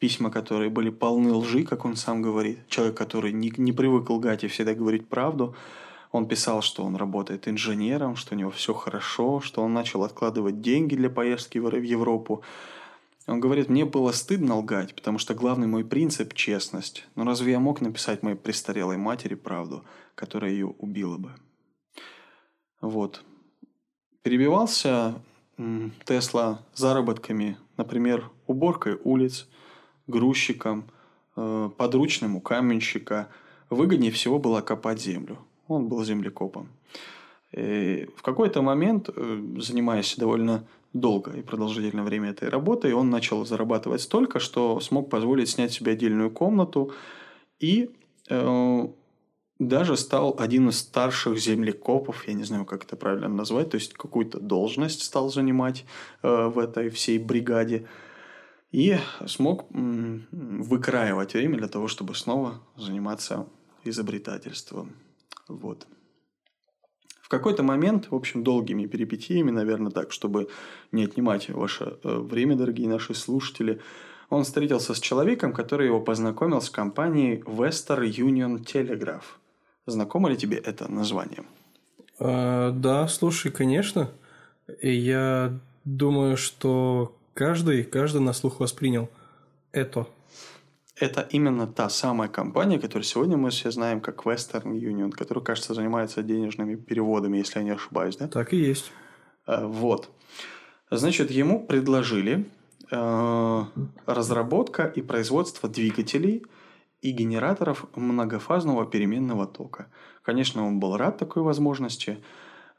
письма, 0.00 0.30
которые 0.30 0.70
были 0.70 0.90
полны 0.90 1.32
лжи, 1.32 1.62
как 1.62 1.84
он 1.84 1.94
сам 1.94 2.20
говорит, 2.20 2.58
человек, 2.68 2.96
который 2.96 3.32
не, 3.32 3.52
не 3.56 3.72
привык 3.72 4.10
лгать 4.10 4.42
и 4.42 4.48
всегда 4.48 4.74
говорить 4.74 5.08
правду, 5.08 5.54
он 6.10 6.26
писал, 6.26 6.62
что 6.62 6.84
он 6.84 6.96
работает 6.96 7.46
инженером, 7.46 8.16
что 8.16 8.34
у 8.34 8.38
него 8.38 8.50
все 8.50 8.74
хорошо, 8.74 9.40
что 9.40 9.62
он 9.62 9.72
начал 9.72 10.02
откладывать 10.02 10.60
деньги 10.60 10.96
для 10.96 11.10
поездки 11.10 11.58
в 11.58 11.70
Европу, 11.82 12.42
он 13.28 13.40
говорит, 13.40 13.68
мне 13.68 13.84
было 13.84 14.10
стыдно 14.12 14.56
лгать, 14.56 14.94
потому 14.94 15.18
что 15.18 15.34
главный 15.34 15.66
мой 15.66 15.84
принцип– 15.84 16.32
честность. 16.34 17.06
Но 17.14 17.24
разве 17.24 17.52
я 17.52 17.60
мог 17.60 17.82
написать 17.82 18.22
моей 18.22 18.36
престарелой 18.36 18.96
матери 18.96 19.34
правду, 19.34 19.84
которая 20.14 20.50
ее 20.50 20.66
убила 20.66 21.18
бы? 21.18 21.32
Вот. 22.80 23.22
Перебивался 24.22 25.20
Тесла 26.04 26.62
заработками, 26.74 27.58
например, 27.76 28.30
уборкой 28.46 28.98
улиц, 29.04 29.46
грузчиком, 30.06 30.90
э, 31.36 31.70
подручным 31.76 32.36
у 32.36 32.40
каменщика. 32.40 33.28
Выгоднее 33.68 34.10
всего 34.10 34.38
было 34.38 34.62
копать 34.62 35.02
землю. 35.02 35.38
Он 35.66 35.88
был 35.88 36.02
землекопом. 36.02 36.68
И 37.52 38.08
в 38.16 38.22
какой-то 38.22 38.62
момент, 38.62 39.08
э, 39.14 39.42
занимаясь 39.58 40.16
довольно 40.16 40.66
долго 40.92 41.32
и 41.32 41.42
продолжительное 41.42 42.04
время 42.04 42.30
этой 42.30 42.48
работы, 42.48 42.90
и 42.90 42.92
он 42.92 43.10
начал 43.10 43.44
зарабатывать 43.44 44.00
столько, 44.02 44.38
что 44.38 44.80
смог 44.80 45.10
позволить 45.10 45.48
снять 45.48 45.72
себе 45.72 45.92
отдельную 45.92 46.30
комнату 46.30 46.92
и 47.58 47.90
э, 48.28 48.88
даже 49.58 49.96
стал 49.96 50.36
один 50.38 50.68
из 50.68 50.78
старших 50.78 51.38
землекопов, 51.38 52.26
я 52.28 52.34
не 52.34 52.44
знаю, 52.44 52.64
как 52.64 52.84
это 52.84 52.96
правильно 52.96 53.28
назвать, 53.28 53.70
то 53.70 53.76
есть 53.76 53.94
какую-то 53.94 54.38
должность 54.38 55.02
стал 55.02 55.30
занимать 55.30 55.84
э, 56.22 56.46
в 56.48 56.58
этой 56.58 56.90
всей 56.90 57.18
бригаде 57.18 57.86
и 58.70 58.98
смог 59.26 59.66
м, 59.72 60.26
выкраивать 60.30 61.34
время 61.34 61.58
для 61.58 61.68
того, 61.68 61.88
чтобы 61.88 62.14
снова 62.14 62.60
заниматься 62.76 63.46
изобретательством. 63.84 64.92
Вот. 65.48 65.86
В 67.28 67.30
какой-то 67.30 67.62
момент, 67.62 68.06
в 68.10 68.14
общем, 68.14 68.42
долгими 68.42 68.86
перипетиями, 68.86 69.50
наверное, 69.50 69.92
так, 69.92 70.12
чтобы 70.12 70.48
не 70.92 71.04
отнимать 71.04 71.50
ваше 71.50 71.98
э, 72.02 72.18
время, 72.20 72.56
дорогие 72.56 72.88
наши 72.88 73.12
слушатели, 73.12 73.82
он 74.30 74.44
встретился 74.44 74.94
с 74.94 74.98
человеком, 74.98 75.52
который 75.52 75.88
его 75.88 76.00
познакомил 76.00 76.62
с 76.62 76.70
компанией 76.70 77.42
Western 77.42 78.08
Union 78.08 78.64
Telegraph. 78.64 79.24
Знакомо 79.84 80.30
ли 80.30 80.38
тебе 80.38 80.56
это 80.56 80.90
название? 80.90 81.44
А, 82.18 82.70
да, 82.70 83.06
слушай, 83.08 83.52
конечно. 83.52 84.10
И 84.80 84.90
я 84.90 85.52
думаю, 85.84 86.38
что 86.38 87.14
каждый, 87.34 87.84
каждый 87.84 88.22
на 88.22 88.32
слух 88.32 88.58
воспринял 88.58 89.10
это 89.72 90.06
это 91.00 91.26
именно 91.30 91.66
та 91.66 91.88
самая 91.88 92.28
компания, 92.28 92.78
которую 92.78 93.04
сегодня 93.04 93.36
мы 93.36 93.50
все 93.50 93.70
знаем 93.70 94.00
как 94.00 94.26
Western 94.26 94.72
Union, 94.72 95.10
которая, 95.10 95.44
кажется, 95.44 95.74
занимается 95.74 96.22
денежными 96.22 96.74
переводами, 96.74 97.38
если 97.38 97.60
я 97.60 97.64
не 97.64 97.70
ошибаюсь, 97.70 98.16
да? 98.16 98.28
Так 98.28 98.52
и 98.52 98.56
есть. 98.56 98.90
Э, 99.46 99.64
вот. 99.64 100.10
Значит, 100.90 101.30
ему 101.30 101.66
предложили 101.66 102.48
э, 102.90 103.64
разработка 104.06 104.86
и 104.86 105.02
производство 105.02 105.68
двигателей 105.68 106.44
и 107.00 107.12
генераторов 107.12 107.86
многофазного 107.94 108.86
переменного 108.86 109.46
тока. 109.46 109.86
Конечно, 110.22 110.66
он 110.66 110.80
был 110.80 110.96
рад 110.96 111.18
такой 111.18 111.42
возможности. 111.42 112.18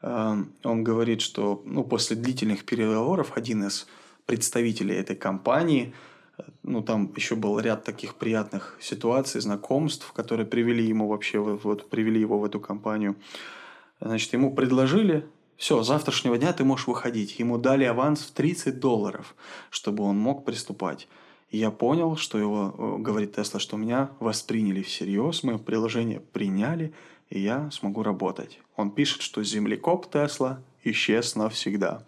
Э, 0.02 0.36
он 0.64 0.84
говорит, 0.84 1.22
что 1.22 1.62
ну, 1.66 1.84
после 1.84 2.16
длительных 2.16 2.66
переговоров 2.66 3.34
один 3.36 3.68
из 3.68 3.88
представителей 4.26 4.96
этой 4.96 5.16
компании– 5.16 5.94
ну, 6.64 6.82
там 6.82 7.12
еще 7.16 7.36
был 7.36 7.60
ряд 7.60 7.84
таких 7.84 8.16
приятных 8.16 8.78
ситуаций, 8.80 9.42
знакомств, 9.42 10.12
которые 10.14 10.46
привели 10.46 10.86
ему 10.86 11.08
вообще, 11.08 11.40
вот, 11.40 11.90
привели 11.90 12.20
его 12.20 12.40
в 12.40 12.46
эту 12.46 12.60
компанию. 12.60 13.16
Значит, 14.00 14.34
ему 14.34 14.54
предложили, 14.54 15.26
все, 15.58 15.84
завтрашнего 15.84 16.38
дня 16.38 16.54
ты 16.54 16.64
можешь 16.64 16.88
выходить. 16.88 17.40
Ему 17.40 17.58
дали 17.58 17.84
аванс 17.84 18.22
в 18.22 18.32
30 18.32 18.80
долларов, 18.80 19.36
чтобы 19.70 20.04
он 20.04 20.18
мог 20.18 20.46
приступать. 20.46 21.08
И 21.50 21.58
я 21.58 21.72
понял, 21.72 22.16
что 22.16 22.38
его, 22.38 22.76
э, 22.78 23.02
говорит 23.02 23.36
Тесла, 23.36 23.60
что 23.60 23.76
меня 23.76 24.12
восприняли 24.20 24.84
всерьез, 24.84 25.44
мое 25.44 25.58
приложение 25.58 26.20
приняли, 26.20 26.94
и 27.30 27.40
я 27.40 27.70
смогу 27.72 28.04
работать. 28.04 28.60
Он 28.76 28.92
пишет, 28.92 29.22
что 29.22 29.44
землекоп 29.44 30.10
Тесла 30.12 30.62
исчез 30.84 31.36
навсегда. 31.36 32.04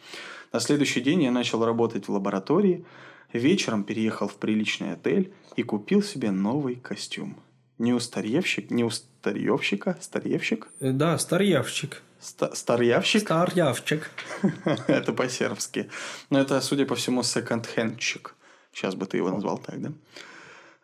На 0.54 0.60
следующий 0.60 1.02
день 1.02 1.24
я 1.24 1.32
начал 1.32 1.66
работать 1.66 2.08
в 2.08 2.12
лаборатории– 2.12 2.86
Вечером 3.34 3.84
переехал 3.84 4.28
в 4.28 4.36
приличный 4.36 4.94
отель 4.94 5.34
и 5.56 5.64
купил 5.64 6.04
себе 6.04 6.32
новый 6.32 6.76
костюм. 6.76 7.38
не 7.78 7.94
устаревщик, 7.94 8.70
не 8.70 8.84
устаревщика, 8.84 9.98
старевщик? 10.02 10.68
Э, 10.80 10.92
да, 10.92 11.18
старьявщик. 11.18 12.04
Ста- 12.20 12.54
старьявщик? 12.54 13.22
Старьявчик. 13.22 14.12
это 14.88 15.14
по-сербски. 15.14 15.90
Но 16.30 16.40
это, 16.40 16.62
судя 16.62 16.86
по 16.86 16.94
всему, 16.96 17.24
секонд-хендчик. 17.24 18.36
Сейчас 18.72 18.94
бы 18.94 19.08
ты 19.08 19.18
его 19.18 19.32
назвал 19.32 19.58
так, 19.58 19.82
да? 19.82 19.94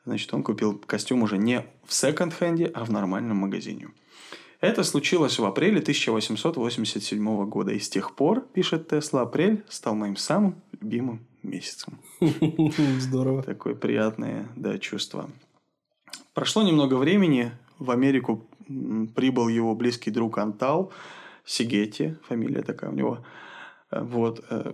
Значит, 0.06 0.34
он 0.34 0.42
купил 0.42 0.78
костюм 0.78 1.22
уже 1.22 1.38
не 1.38 1.66
в 1.86 1.94
секонд-хенде, 1.94 2.72
а 2.74 2.84
в 2.86 2.92
нормальном 2.92 3.38
магазине. 3.38 3.90
Это 4.60 4.84
случилось 4.84 5.38
в 5.38 5.46
апреле 5.46 5.80
1887 5.82 7.46
года. 7.46 7.74
И 7.74 7.80
с 7.80 7.90
тех 7.90 8.16
пор, 8.16 8.42
пишет 8.42 8.88
Тесла, 8.88 9.22
апрель 9.22 9.64
стал 9.70 9.94
моим 9.94 10.16
самым 10.16 10.56
любимым 10.82 11.27
месяцем. 11.44 12.00
Здорово. 13.00 13.44
Такое 13.44 13.76
приятное 13.76 14.48
да, 14.56 14.78
чувство. 14.78 15.30
Прошло 16.34 16.64
немного 16.64 16.96
времени. 16.96 17.52
В 17.80 17.92
Америку 17.92 18.48
прибыл 19.16 19.48
его 19.48 19.76
близкий 19.76 20.12
друг 20.12 20.38
Антал 20.38 20.92
Сигетти, 21.46 22.16
фамилия 22.28 22.62
такая 22.62 22.92
у 22.92 22.94
него. 22.94 23.20
Э, 23.92 24.02
вот. 24.02 24.44
Э, 24.50 24.74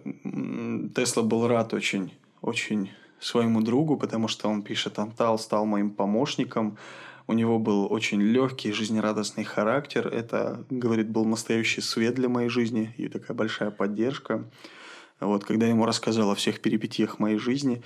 Тесла 0.95 1.23
был 1.23 1.47
рад 1.47 1.73
очень, 1.73 2.13
очень 2.41 2.91
своему 3.19 3.61
другу, 3.61 3.97
потому 3.97 4.27
что 4.27 4.49
он 4.49 4.63
пишет, 4.63 4.99
Антал 4.99 5.37
стал 5.37 5.65
моим 5.65 5.91
помощником, 5.91 6.77
у 7.27 7.33
него 7.33 7.57
был 7.59 7.91
очень 7.91 8.21
легкий, 8.21 8.73
жизнерадостный 8.73 9.45
характер. 9.45 10.07
Это, 10.07 10.65
говорит, 10.69 11.09
был 11.09 11.25
настоящий 11.25 11.81
свет 11.81 12.15
для 12.15 12.27
моей 12.27 12.49
жизни 12.49 12.93
и 12.97 13.07
такая 13.07 13.35
большая 13.35 13.71
поддержка. 13.71 14.43
Вот, 15.25 15.43
когда 15.43 15.65
я 15.65 15.71
ему 15.71 15.85
рассказал 15.85 16.31
о 16.31 16.35
всех 16.35 16.61
перипетиях 16.61 17.19
моей 17.19 17.37
жизни, 17.37 17.81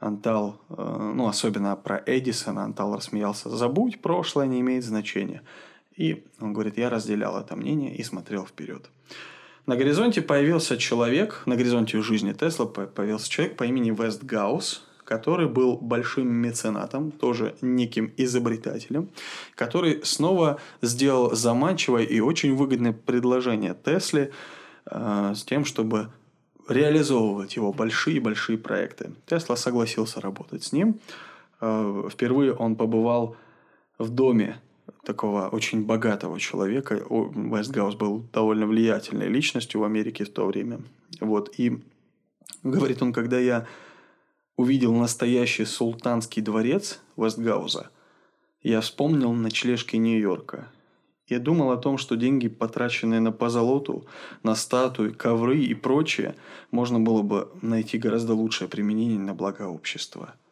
Антал, 0.00 0.60
э, 0.68 1.12
ну, 1.14 1.28
особенно 1.28 1.76
про 1.76 2.02
Эдисона, 2.04 2.64
Антал 2.64 2.94
рассмеялся. 2.96 3.48
Забудь, 3.48 4.02
прошлое 4.02 4.46
не 4.46 4.60
имеет 4.60 4.84
значения. 4.84 5.42
И 5.96 6.24
он 6.40 6.52
говорит, 6.52 6.76
я 6.76 6.90
разделял 6.90 7.38
это 7.38 7.56
мнение 7.56 7.94
и 7.94 8.02
смотрел 8.02 8.44
вперед. 8.44 8.90
На 9.66 9.76
горизонте 9.76 10.20
появился 10.20 10.76
человек, 10.76 11.42
на 11.46 11.56
горизонте 11.56 12.02
жизни 12.02 12.32
Тесла 12.32 12.66
появился 12.66 13.30
человек 13.30 13.56
по 13.56 13.64
имени 13.64 13.90
Вест 13.90 14.22
Гаус, 14.22 14.86
который 15.04 15.48
был 15.48 15.76
большим 15.76 16.30
меценатом, 16.32 17.10
тоже 17.10 17.54
неким 17.60 18.12
изобретателем, 18.16 19.10
который 19.54 20.00
снова 20.04 20.58
сделал 20.82 21.34
заманчивое 21.34 22.02
и 22.02 22.20
очень 22.20 22.54
выгодное 22.54 22.92
предложение 22.92 23.74
Тесле 23.74 24.32
э, 24.86 25.32
с 25.34 25.44
тем, 25.44 25.64
чтобы 25.64 26.10
реализовывать 26.68 27.56
его 27.56 27.72
большие-большие 27.72 28.58
проекты. 28.58 29.12
Тесла 29.26 29.56
согласился 29.56 30.20
работать 30.20 30.64
с 30.64 30.72
ним. 30.72 31.00
Э, 31.60 32.08
впервые 32.10 32.54
он 32.54 32.76
побывал 32.76 33.36
в 33.98 34.10
доме 34.10 34.60
такого 35.04 35.48
очень 35.48 35.84
богатого 35.84 36.38
человека. 36.38 36.94
Вестгаус 36.94 37.94
был 37.94 38.24
довольно 38.32 38.66
влиятельной 38.66 39.28
личностью 39.28 39.80
в 39.80 39.84
Америке 39.84 40.24
в 40.24 40.30
то 40.30 40.46
время. 40.46 40.80
Вот. 41.20 41.58
И 41.58 41.80
говорит 42.62 43.02
он, 43.02 43.12
когда 43.12 43.38
я 43.38 43.66
увидел 44.56 44.94
настоящий 44.94 45.64
султанский 45.64 46.42
дворец 46.42 47.00
Вестгауза, 47.16 47.90
я 48.62 48.80
вспомнил 48.80 49.32
ночлежки 49.32 49.96
Нью-Йорка. 49.96 50.68
Я 51.26 51.38
думал 51.38 51.70
о 51.70 51.76
том, 51.76 51.96
что 51.98 52.16
деньги, 52.16 52.48
потраченные 52.48 53.20
на 53.20 53.32
позолоту, 53.32 54.06
на 54.42 54.54
статуи, 54.54 55.10
ковры 55.10 55.58
и 55.58 55.74
прочее, 55.74 56.34
можно 56.70 57.00
было 57.00 57.22
бы 57.22 57.50
найти 57.62 57.98
гораздо 57.98 58.34
лучшее 58.34 58.68
применение 58.68 59.18
на 59.18 59.34
благо 59.34 59.62
общества– 59.62 60.34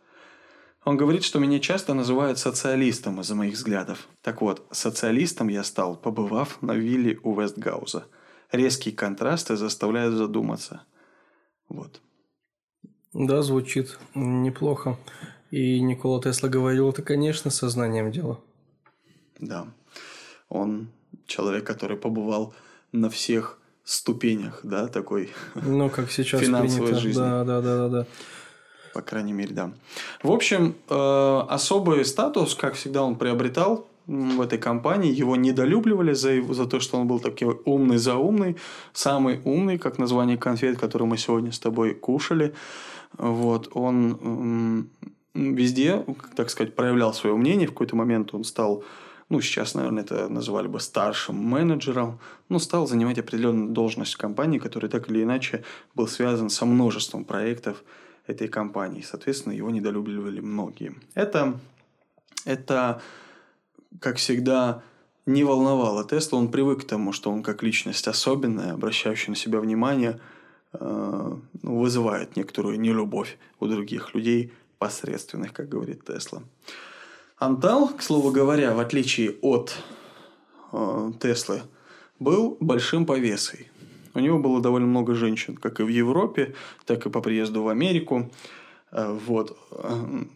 он 0.85 0.97
говорит, 0.97 1.23
что 1.23 1.39
меня 1.39 1.61
часто 1.61 1.95
называют 1.95 2.39
социалистом 2.39 3.21
из-за 3.21 3.37
моих 3.37 3.55
взглядов. 3.55 4.09
Так 4.21 4.43
вот, 4.43 4.67
социалистом 4.73 5.49
я 5.49 5.63
стал, 5.63 5.97
побывав 5.97 6.61
на 6.61 6.73
вилле 6.73 7.21
у 7.23 7.41
Вестгауза. 7.41 8.07
Резкие 8.51 8.95
контрасты 8.95 9.57
заставляют 9.57 10.15
задуматься. 10.15 10.83
Вот. 11.69 12.01
Да, 13.13 13.43
звучит 13.43 13.99
неплохо. 14.15 14.99
И 15.53 15.81
Никола 15.81 16.21
Тесла 16.21 16.49
говорил 16.49 16.91
это, 16.91 17.03
конечно, 17.03 17.51
сознанием 17.51 18.11
дела. 18.11 18.41
Да. 19.39 19.69
Он 20.53 20.89
человек, 21.27 21.65
который 21.65 21.97
побывал 21.97 22.55
на 22.93 23.09
всех 23.09 23.59
ступенях, 23.85 24.61
да, 24.63 24.87
такой 24.87 25.31
ну, 25.55 25.89
как 25.89 26.11
сейчас 26.11 26.43
финансовой 26.43 26.89
принято. 26.89 27.03
жизни. 27.03 27.21
Да, 27.21 27.45
да, 27.45 27.61
да, 27.61 27.77
да, 27.77 27.89
да. 27.89 28.07
По 28.93 29.01
крайней 29.01 29.33
мере, 29.33 29.55
да. 29.55 29.73
В 30.23 30.31
общем, 30.31 30.75
э, 30.91 31.41
особый 31.49 32.05
статус, 32.05 32.55
как 32.55 32.75
всегда, 32.75 33.03
он 33.03 33.17
приобретал 33.17 33.89
в 34.07 34.43
этой 34.43 34.59
компании. 34.59 35.11
Его 35.11 35.37
недолюбливали 35.37 36.13
за, 36.13 36.33
его, 36.33 36.53
за 36.53 36.67
то, 36.67 36.79
что 36.81 36.99
он 36.99 37.07
был 37.07 37.19
такой 37.19 37.59
умный 37.65 37.97
заумный, 37.97 38.57
самый 38.93 39.41
умный, 39.45 39.79
как 39.79 39.99
название 39.99 40.37
конфет, 40.37 40.79
который 40.79 41.07
мы 41.07 41.17
сегодня 41.17 41.53
с 41.53 41.59
тобой 41.59 41.95
кушали. 41.95 42.53
Вот, 43.17 43.71
он 43.73 44.89
везде, 45.35 46.05
так 46.37 46.51
сказать, 46.51 46.75
проявлял 46.75 47.15
свое 47.15 47.35
мнение. 47.35 47.67
В 47.67 47.71
какой-то 47.71 47.97
момент 47.97 48.35
он 48.35 48.45
стал 48.45 48.85
ну, 49.33 49.41
сейчас, 49.41 49.75
наверное, 49.75 50.03
это 50.03 50.29
называли 50.29 50.69
бы 50.69 50.79
старшим 50.79 51.37
менеджером, 51.37 52.19
но 52.51 52.59
стал 52.59 52.87
занимать 52.87 53.19
определенную 53.19 53.71
должность 53.71 54.13
в 54.13 54.19
компании, 54.19 54.59
который 54.59 54.91
так 54.91 55.09
или 55.11 55.23
иначе 55.23 55.65
был 55.95 56.07
связан 56.07 56.51
со 56.51 56.67
множеством 56.67 57.25
проектов, 57.25 57.83
этой 58.27 58.49
компании. 58.49 59.01
Соответственно, 59.01 59.55
его 59.55 59.71
недолюбливали 59.71 60.41
многие. 60.41 60.95
Это, 61.15 61.59
это 62.45 63.01
как 64.01 64.19
всегда, 64.19 64.83
не 65.25 65.45
волновало 65.45 66.05
Тесла. 66.05 66.39
Он 66.39 66.51
привык 66.51 66.83
к 66.83 66.87
тому, 66.87 67.13
что 67.13 67.31
он 67.31 67.43
как 67.43 67.63
личность 67.63 68.09
особенная, 68.09 68.75
обращающая 68.75 69.31
на 69.31 69.37
себя 69.37 69.61
внимание, 69.61 70.21
э, 70.75 71.37
вызывает 71.63 72.37
некоторую 72.37 72.79
нелюбовь 72.79 73.39
у 73.61 73.67
других 73.67 74.15
людей, 74.15 74.53
посредственных, 74.79 75.55
как 75.55 75.71
говорит 75.71 76.05
Тесла. 76.05 76.43
Антал, 77.45 77.89
к 77.89 78.03
слову 78.03 78.31
говоря, 78.31 78.73
в 78.73 78.79
отличие 78.79 79.35
от 79.43 79.77
э, 80.73 81.11
Теслы, 81.21 81.63
был 82.21 82.57
большим 82.61 83.05
повесой. 83.05 83.69
У 84.15 84.21
него 84.21 84.39
было 84.39 84.61
довольно 84.61 84.87
много 84.87 85.15
женщин, 85.15 85.57
как 85.57 85.81
и 85.81 85.83
в 85.83 85.89
Европе, 85.89 86.55
так 86.87 87.05
и 87.05 87.11
по 87.11 87.21
приезду 87.21 87.65
в 87.65 87.69
Америку. 87.69 88.31
Э, 88.93 89.19
вот. 89.27 89.57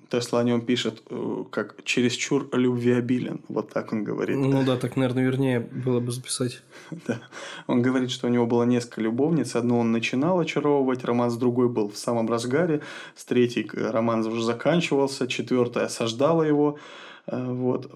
Тесла 0.08 0.40
о 0.40 0.42
нем 0.42 0.62
пишет, 0.62 1.02
э, 1.10 1.44
как 1.50 1.84
чересчур 1.84 2.48
любвеобилен. 2.52 3.40
Вот 3.48 3.70
так 3.70 3.92
он 3.92 4.02
говорит. 4.02 4.38
Ну 4.38 4.64
да, 4.64 4.76
так, 4.76 4.96
наверное, 4.96 5.24
вернее 5.24 5.60
было 5.60 6.00
бы 6.00 6.10
записать. 6.10 6.62
Да. 7.06 7.20
Он 7.66 7.82
говорит, 7.82 8.10
что 8.10 8.26
у 8.26 8.30
него 8.30 8.46
было 8.46 8.64
несколько 8.64 9.00
любовниц. 9.00 9.56
Одну 9.56 9.78
он 9.78 9.92
начинал 9.92 10.38
очаровывать, 10.40 11.04
роман 11.04 11.30
с 11.30 11.36
другой 11.36 11.68
был 11.68 11.88
в 11.90 11.96
самом 11.96 12.28
разгаре. 12.28 12.80
С 13.14 13.24
третьей 13.24 13.68
роман 13.72 14.26
уже 14.26 14.42
заканчивался, 14.42 15.28
четвертая 15.28 15.86
осаждала 15.86 16.42
его. 16.42 16.78
Э, 17.26 17.44
вот 17.52 17.90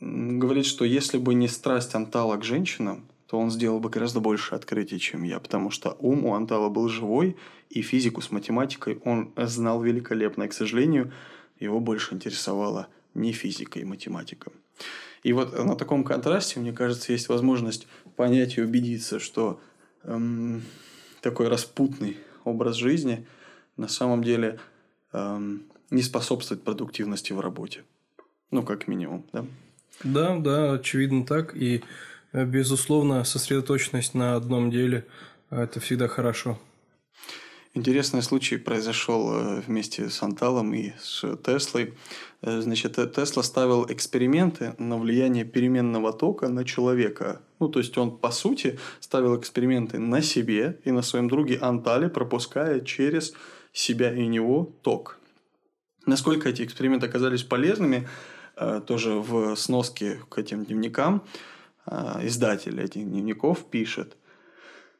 говорит, 0.00 0.66
что 0.66 0.84
если 0.84 1.18
бы 1.18 1.34
не 1.34 1.48
страсть 1.48 1.94
Антала 1.94 2.36
к 2.36 2.44
женщинам, 2.44 3.07
то 3.28 3.38
он 3.38 3.50
сделал 3.50 3.78
бы 3.78 3.90
гораздо 3.90 4.20
больше 4.20 4.54
открытий, 4.54 4.98
чем 4.98 5.22
я, 5.22 5.38
потому 5.38 5.70
что 5.70 5.96
ум 6.00 6.24
у 6.24 6.34
Антала 6.34 6.70
был 6.70 6.88
живой, 6.88 7.36
и 7.68 7.82
физику 7.82 8.22
с 8.22 8.30
математикой 8.30 9.00
он 9.04 9.32
знал 9.36 9.82
великолепно. 9.82 10.44
И, 10.44 10.48
к 10.48 10.54
сожалению, 10.54 11.12
его 11.60 11.78
больше 11.78 12.14
интересовала 12.14 12.88
не 13.12 13.32
физика 13.32 13.78
и 13.78 13.84
математика. 13.84 14.50
И 15.22 15.34
вот 15.34 15.52
на 15.52 15.76
таком 15.76 16.04
контрасте, 16.04 16.58
мне 16.58 16.72
кажется, 16.72 17.12
есть 17.12 17.28
возможность 17.28 17.86
понять 18.16 18.56
и 18.56 18.62
убедиться, 18.62 19.18
что 19.18 19.60
эм, 20.04 20.62
такой 21.20 21.48
распутный 21.48 22.16
образ 22.44 22.76
жизни 22.76 23.26
на 23.76 23.88
самом 23.88 24.24
деле 24.24 24.58
эм, 25.12 25.64
не 25.90 26.00
способствует 26.00 26.62
продуктивности 26.62 27.34
в 27.34 27.40
работе. 27.40 27.84
Ну, 28.50 28.62
как 28.62 28.88
минимум, 28.88 29.26
да? 29.34 29.44
Да, 30.02 30.38
да, 30.38 30.72
очевидно 30.72 31.26
так. 31.26 31.54
И 31.54 31.82
безусловно, 32.32 33.24
сосредоточенность 33.24 34.14
на 34.14 34.36
одном 34.36 34.70
деле 34.70 35.06
э,– 35.50 35.62
это 35.62 35.80
всегда 35.80 36.08
хорошо. 36.08 36.58
Интересный 37.74 38.22
случай 38.22 38.56
произошел 38.56 39.32
э, 39.32 39.60
вместе 39.66 40.10
с 40.10 40.22
Анталом 40.22 40.74
и 40.74 40.92
с 41.00 41.36
Теслой. 41.36 41.94
Значит, 42.42 42.96
Тесла 43.14 43.42
ставил 43.42 43.86
эксперименты 43.88 44.74
на 44.78 44.96
влияние 44.96 45.44
переменного 45.44 46.12
тока 46.12 46.48
на 46.48 46.64
человека. 46.64 47.40
Ну, 47.58 47.68
то 47.68 47.80
есть 47.80 47.98
он, 47.98 48.16
по 48.16 48.30
сути, 48.30 48.78
ставил 49.00 49.36
эксперименты 49.38 49.98
на 49.98 50.22
себе 50.22 50.78
и 50.84 50.92
на 50.92 51.02
своем 51.02 51.28
друге 51.28 51.58
Антале, 51.60 52.08
пропуская 52.08 52.80
через 52.80 53.32
себя 53.72 54.14
и 54.14 54.26
него 54.26 54.72
ток. 54.82 55.18
Насколько 56.06 56.48
эти 56.48 56.62
эксперименты 56.62 57.06
оказались 57.06 57.42
полезными, 57.42 58.08
тоже 58.86 59.14
в 59.14 59.56
сноске 59.56 60.20
к 60.28 60.38
этим 60.38 60.64
дневникам– 60.64 61.22
а, 61.32 61.57
издатель 62.22 62.80
этих 62.80 63.04
дневников 63.04 63.64
пишет. 63.64 64.16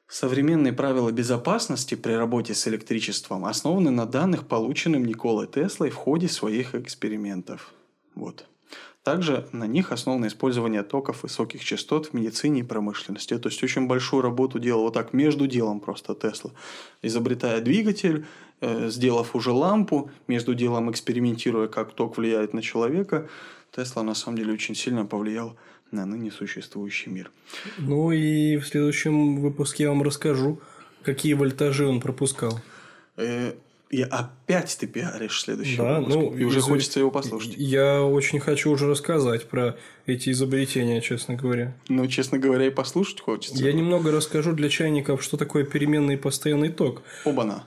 Современные 0.09 0.73
правила 0.73 1.13
безопасности 1.13 1.95
при 1.95 2.13
работе 2.13 2.55
с 2.55 2.67
электричеством 2.67 3.45
основаны 3.45 3.91
на 3.91 4.07
данных, 4.07 4.47
полученных 4.47 5.07
Николой 5.07 5.47
Теслой 5.47 5.91
в 5.91 5.97
ходе 5.97 6.29
своих 6.29 6.75
экспериментов. 6.75 7.75
Вот. 8.15 8.47
Также 9.05 9.49
на 9.53 9.67
них 9.67 9.93
основано 9.93 10.27
использование 10.27 10.83
токов 10.83 11.23
высоких 11.23 11.65
частот 11.65 12.07
в 12.07 12.13
медицине 12.15 12.61
и 12.61 12.63
промышленности. 12.63 13.39
То 13.39 13.49
есть 13.49 13.63
очень 13.63 13.87
большую 13.87 14.23
работу 14.23 14.59
делал 14.59 14.83
вот 14.83 14.95
так 14.95 15.13
между 15.13 15.47
делом 15.47 15.81
просто 15.81 16.15
Тесла. 16.15 16.51
Изобретая 17.03 17.61
двигатель, 17.61 18.27
э, 18.61 18.91
сделав 18.91 19.35
уже 19.35 19.53
лампу, 19.53 20.11
между 20.27 20.55
делом 20.55 20.91
экспериментируя, 20.91 21.69
как 21.69 21.93
ток 21.93 22.19
влияет 22.19 22.53
на 22.55 22.61
человека, 22.61 23.29
Тесла 23.73 24.03
на 24.03 24.15
самом 24.15 24.39
деле 24.39 24.53
очень 24.53 24.75
сильно 24.75 25.07
повлиял 25.07 25.57
на 25.91 26.07
ныне 26.07 26.31
существующий 26.31 27.11
мир. 27.11 27.31
Ну 27.79 28.13
и 28.13 28.57
в 28.57 28.67
следующем 28.67 29.41
выпуске 29.41 29.85
я 29.85 29.91
вам 29.91 30.03
расскажу, 30.03 30.61
какие 31.03 31.35
вольтажи 31.35 31.87
он 31.87 32.01
пропускал. 32.01 32.61
Э, 33.17 33.55
и 33.91 34.03
опять 34.03 34.77
ты 34.79 34.87
пиаришь 34.87 35.41
следующий 35.41 35.79
да, 35.79 36.01
выпуск. 36.01 36.17
Ну, 36.17 36.37
и 36.37 36.45
уже 36.45 36.61
хочется 36.61 37.01
его 37.01 37.11
послушать. 37.11 37.55
Я 37.57 38.03
очень 38.03 38.39
хочу 38.39 38.71
уже 38.71 38.87
рассказать 38.87 39.49
про 39.49 39.77
эти 40.05 40.31
изобретения, 40.31 41.01
честно 41.01 41.35
говоря. 41.37 41.75
Ну, 41.89 42.07
честно 42.07 42.39
говоря, 42.39 42.67
и 42.67 42.71
послушать 42.71 43.21
хочется. 43.21 43.65
Я 43.65 43.73
немного 43.73 44.11
расскажу 44.11 44.53
для 44.53 44.69
чайников, 44.69 45.23
что 45.23 45.39
такое 45.39 45.65
переменный 45.65 46.15
и 46.15 46.17
постоянный 46.19 46.69
ток. 46.69 47.03
Оба-на. 47.25 47.65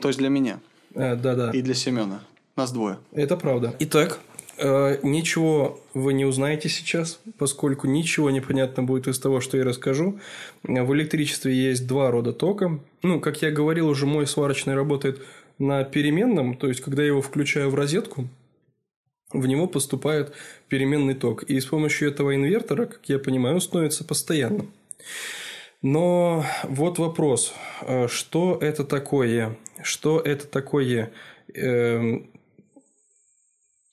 То 0.00 0.08
есть 0.08 0.20
для 0.20 0.28
меня. 0.28 0.60
А, 0.94 1.16
да-да. 1.16 1.50
И 1.50 1.62
для 1.62 1.74
Семена. 1.74 2.20
Нас 2.56 2.70
двое. 2.70 2.98
Это 3.12 3.36
правда. 3.36 3.74
Итак, 3.80 4.20
ничего 4.58 5.80
вы 5.94 6.12
не 6.12 6.24
узнаете 6.24 6.68
сейчас, 6.68 7.20
поскольку 7.38 7.86
ничего 7.86 8.30
не 8.30 8.40
понятно 8.40 8.82
будет 8.82 9.08
из 9.08 9.18
того, 9.18 9.40
что 9.40 9.56
я 9.56 9.64
расскажу. 9.64 10.18
В 10.62 10.94
электричестве 10.94 11.54
есть 11.54 11.86
два 11.86 12.10
рода 12.10 12.32
тока. 12.32 12.78
Ну, 13.02 13.20
как 13.20 13.42
я 13.42 13.50
говорил, 13.50 13.88
уже 13.88 14.06
мой 14.06 14.26
сварочный 14.26 14.74
работает 14.74 15.22
на 15.58 15.84
переменном, 15.84 16.56
то 16.56 16.68
есть, 16.68 16.80
когда 16.80 17.02
я 17.02 17.08
его 17.08 17.22
включаю 17.22 17.70
в 17.70 17.74
розетку, 17.74 18.28
в 19.32 19.46
него 19.46 19.66
поступает 19.66 20.32
переменный 20.68 21.14
ток. 21.14 21.42
И 21.42 21.58
с 21.60 21.66
помощью 21.66 22.08
этого 22.08 22.34
инвертора, 22.34 22.86
как 22.86 23.00
я 23.08 23.18
понимаю, 23.18 23.56
он 23.56 23.60
становится 23.60 24.04
постоянным. 24.04 24.70
Но 25.82 26.44
вот 26.62 26.98
вопрос, 26.98 27.52
э, 27.82 28.08
что 28.08 28.58
это 28.60 28.84
такое? 28.84 29.56
Что 29.82 30.18
это 30.18 30.46
такое? 30.46 31.12
Эм, 31.52 32.30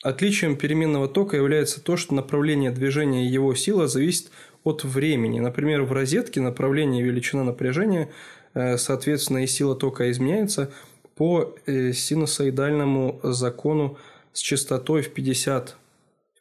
Отличием 0.03 0.56
переменного 0.56 1.07
тока 1.07 1.38
является 1.38 1.82
то, 1.82 1.95
что 1.95 2.15
направление 2.15 2.72
движения 2.72 3.26
его 3.28 3.53
сила 3.53 3.88
зависит 3.88 4.32
от 4.64 4.84
времени. 4.84 5.40
Например, 5.40 5.84
в 5.84 5.91
розетке 5.91 6.41
направление 6.41 7.02
и 7.02 7.06
величина 7.06 7.44
напряжения, 7.44 8.10
э, 8.53 8.78
соответственно, 8.78 9.44
и 9.44 9.48
сила 9.48 9.76
тока 9.76 10.10
изменяется 10.10 10.72
по 11.15 11.56
э, 11.65 11.94
синусоидальному 11.94 13.19
закону 13.23 13.98
с 14.34 14.40
частотой 14.40 15.03
в 15.03 15.14
50, 15.14 15.76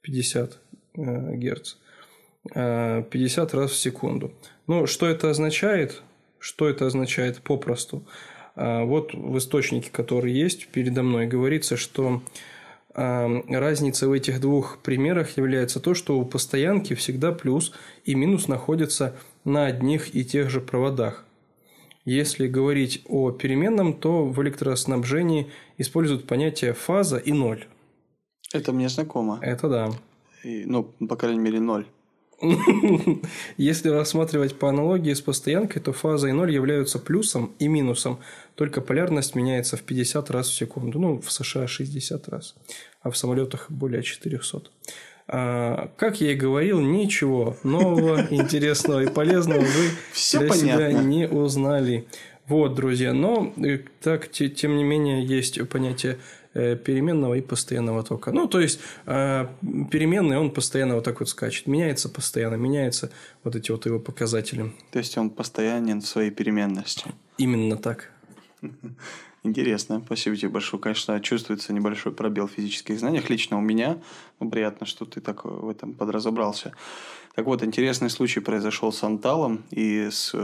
50 0.02 0.58
Гц. 0.94 1.76
50 2.44 3.54
раз 3.54 3.70
в 3.70 3.76
секунду. 3.76 4.32
Ну, 4.66 4.86
что 4.86 5.06
это 5.06 5.30
означает? 5.30 6.02
Что 6.38 6.68
это 6.68 6.86
означает 6.86 7.42
попросту? 7.42 8.06
А, 8.56 8.84
вот 8.84 9.12
в 9.12 9.36
источнике, 9.36 9.90
который 9.92 10.32
есть 10.32 10.68
передо 10.68 11.02
мной, 11.02 11.26
говорится, 11.26 11.76
что 11.76 12.22
разница 12.94 14.08
в 14.08 14.12
этих 14.12 14.40
двух 14.40 14.78
примерах 14.78 15.36
является 15.36 15.80
то, 15.80 15.94
что 15.94 16.18
у 16.18 16.24
постоянки 16.24 16.94
всегда 16.94 17.32
плюс 17.32 17.72
и 18.04 18.14
минус 18.14 18.48
находятся 18.48 19.16
на 19.44 19.66
одних 19.66 20.14
и 20.14 20.24
тех 20.24 20.50
же 20.50 20.60
проводах. 20.60 21.24
Если 22.04 22.48
говорить 22.48 23.02
о 23.08 23.30
переменном, 23.30 23.92
то 23.92 24.26
в 24.26 24.42
электроснабжении 24.42 25.50
используют 25.78 26.26
понятие 26.26 26.72
фаза 26.72 27.18
и 27.18 27.32
ноль. 27.32 27.66
Это 28.52 28.72
мне 28.72 28.88
знакомо. 28.88 29.38
Это 29.42 29.68
да. 29.68 29.90
И, 30.42 30.64
ну, 30.64 30.84
по 30.84 31.16
крайней 31.16 31.40
мере, 31.40 31.60
ноль. 31.60 31.86
Если 33.56 33.88
рассматривать 33.90 34.58
по 34.58 34.68
аналогии 34.68 35.12
с 35.12 35.20
постоянкой, 35.20 35.82
то 35.82 35.92
фаза 35.92 36.28
и 36.28 36.32
ноль 36.32 36.52
являются 36.52 36.98
плюсом 36.98 37.54
и 37.58 37.68
минусом, 37.68 38.18
только 38.54 38.80
полярность 38.80 39.34
меняется 39.34 39.76
в 39.76 39.82
50 39.82 40.30
раз 40.30 40.48
в 40.48 40.54
секунду. 40.54 40.98
Ну, 40.98 41.20
в 41.20 41.30
США 41.30 41.66
60 41.66 42.28
раз, 42.28 42.54
а 43.02 43.10
в 43.10 43.16
самолетах 43.16 43.70
более 43.70 44.02
400. 44.02 44.62
А, 45.32 45.92
как 45.96 46.20
я 46.20 46.32
и 46.32 46.34
говорил, 46.34 46.80
ничего 46.80 47.56
нового, 47.62 48.26
интересного 48.30 49.04
и 49.04 49.08
полезного 49.08 49.60
вы 49.60 49.90
Все 50.12 50.38
для 50.40 50.48
понятно. 50.48 50.72
себя 50.72 50.92
не 50.92 51.28
узнали. 51.28 52.06
Вот, 52.48 52.74
друзья. 52.74 53.12
Но 53.12 53.52
э, 53.58 53.78
так, 54.02 54.28
тем 54.30 54.76
не 54.76 54.82
менее, 54.82 55.24
есть 55.24 55.68
понятие 55.68 56.18
переменного 56.52 57.34
и 57.34 57.40
постоянного 57.40 58.02
тока. 58.02 58.32
Ну, 58.32 58.48
то 58.48 58.60
есть, 58.60 58.80
э, 59.06 59.46
переменный, 59.90 60.38
он 60.38 60.50
постоянно 60.50 60.96
вот 60.96 61.04
так 61.04 61.20
вот 61.20 61.28
скачет. 61.28 61.66
Меняется 61.66 62.08
постоянно, 62.08 62.56
меняются 62.56 63.10
вот 63.44 63.56
эти 63.56 63.70
вот 63.70 63.86
его 63.86 63.98
показатели. 63.98 64.72
То 64.90 64.98
есть, 64.98 65.16
он 65.16 65.30
постоянен 65.30 66.00
в 66.00 66.06
своей 66.06 66.30
переменности. 66.30 67.04
Именно 67.38 67.76
так. 67.76 68.10
Интересно. 69.42 70.02
Спасибо 70.04 70.36
тебе 70.36 70.50
большое. 70.50 70.82
Конечно, 70.82 71.18
чувствуется 71.20 71.72
небольшой 71.72 72.12
пробел 72.12 72.46
в 72.46 72.52
физических 72.52 72.98
знаниях. 72.98 73.30
Лично 73.30 73.56
у 73.56 73.62
меня. 73.62 73.98
Ну, 74.38 74.50
приятно, 74.50 74.86
что 74.86 75.06
ты 75.06 75.20
так 75.20 75.44
в 75.44 75.68
этом 75.68 75.94
подразобрался. 75.94 76.72
Так 77.34 77.46
вот, 77.46 77.62
интересный 77.62 78.10
случай 78.10 78.40
произошел 78.40 78.92
с 78.92 79.02
Анталом 79.02 79.64
и 79.70 80.08
с 80.10 80.34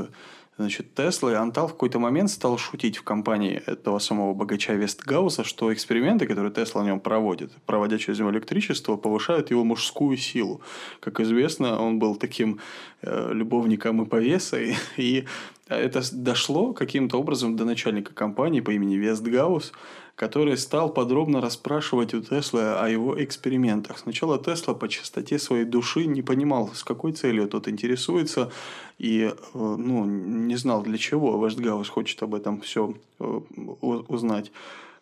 Значит, 0.58 0.94
Тесла 0.94 1.32
и 1.32 1.34
Антал 1.34 1.68
в 1.68 1.72
какой-то 1.72 1.98
момент 1.98 2.30
стал 2.30 2.56
шутить 2.56 2.96
в 2.96 3.02
компании 3.02 3.62
этого 3.66 3.98
самого 3.98 4.32
богача 4.32 4.72
Вестгауса, 4.72 5.44
что 5.44 5.70
эксперименты, 5.70 6.26
которые 6.26 6.50
Тесла 6.50 6.82
на 6.82 6.86
нем 6.86 7.00
проводит, 7.00 7.52
проводя 7.66 7.98
через 7.98 8.20
него 8.20 8.30
электричество, 8.30 8.96
повышают 8.96 9.50
его 9.50 9.64
мужскую 9.64 10.16
силу. 10.16 10.62
Как 11.00 11.20
известно, 11.20 11.78
он 11.78 11.98
был 11.98 12.16
таким 12.16 12.60
э, 13.02 13.32
любовником 13.34 14.02
и 14.02 14.06
повесой, 14.06 14.76
и 14.96 15.26
это 15.68 16.00
дошло 16.12 16.72
каким-то 16.72 17.18
образом 17.18 17.56
до 17.56 17.64
начальника 17.66 18.14
компании 18.14 18.60
по 18.60 18.70
имени 18.70 18.94
Вестгаус, 18.94 19.72
который 20.16 20.56
стал 20.56 20.88
подробно 20.88 21.42
расспрашивать 21.42 22.14
у 22.14 22.22
Теслы 22.22 22.62
о 22.62 22.88
его 22.88 23.22
экспериментах. 23.22 23.98
Сначала 23.98 24.42
Тесла 24.42 24.72
по 24.74 24.88
чистоте 24.88 25.38
своей 25.38 25.66
души 25.66 26.06
не 26.06 26.22
понимал, 26.22 26.70
с 26.74 26.82
какой 26.82 27.12
целью 27.12 27.46
тот 27.48 27.68
интересуется, 27.68 28.50
и 28.98 29.30
э, 29.30 29.34
ну, 29.54 30.06
не 30.06 30.56
знал 30.56 30.82
для 30.82 30.96
чего 30.96 31.44
Вестгаус 31.44 31.88
хочет 31.90 32.22
об 32.22 32.34
этом 32.34 32.62
все 32.62 32.94
э, 33.20 33.24
узнать. 33.82 34.50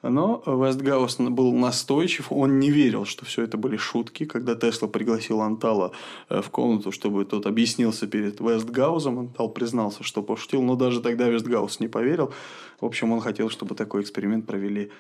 Но 0.09 0.43
Вестгаус 0.47 1.17
был 1.19 1.53
настойчив, 1.55 2.31
он 2.31 2.59
не 2.59 2.71
верил, 2.71 3.07
что 3.07 3.25
все 3.25 3.43
это 3.43 3.57
были 3.57 3.77
шутки. 3.79 4.27
Когда 4.27 4.55
Тесла 4.55 4.87
пригласил 4.87 5.41
Антала 5.41 5.93
э, 6.29 6.43
в 6.43 6.51
комнату, 6.51 6.93
чтобы 6.93 7.25
тот 7.25 7.47
объяснился 7.47 8.07
перед 8.07 8.39
Вестгаузом, 8.39 9.19
Антал 9.19 9.49
признался, 9.49 10.03
что 10.03 10.23
пошутил, 10.23 10.63
но 10.63 10.77
даже 10.77 11.01
тогда 11.01 11.29
Вестгаус 11.29 11.81
не 11.81 11.89
поверил. 11.89 12.35
В 12.81 12.85
общем, 12.85 13.13
он 13.13 13.21
хотел, 13.21 13.49
чтобы 13.49 13.75
такой 13.75 14.03
эксперимент 14.03 14.47
провели 14.47 14.91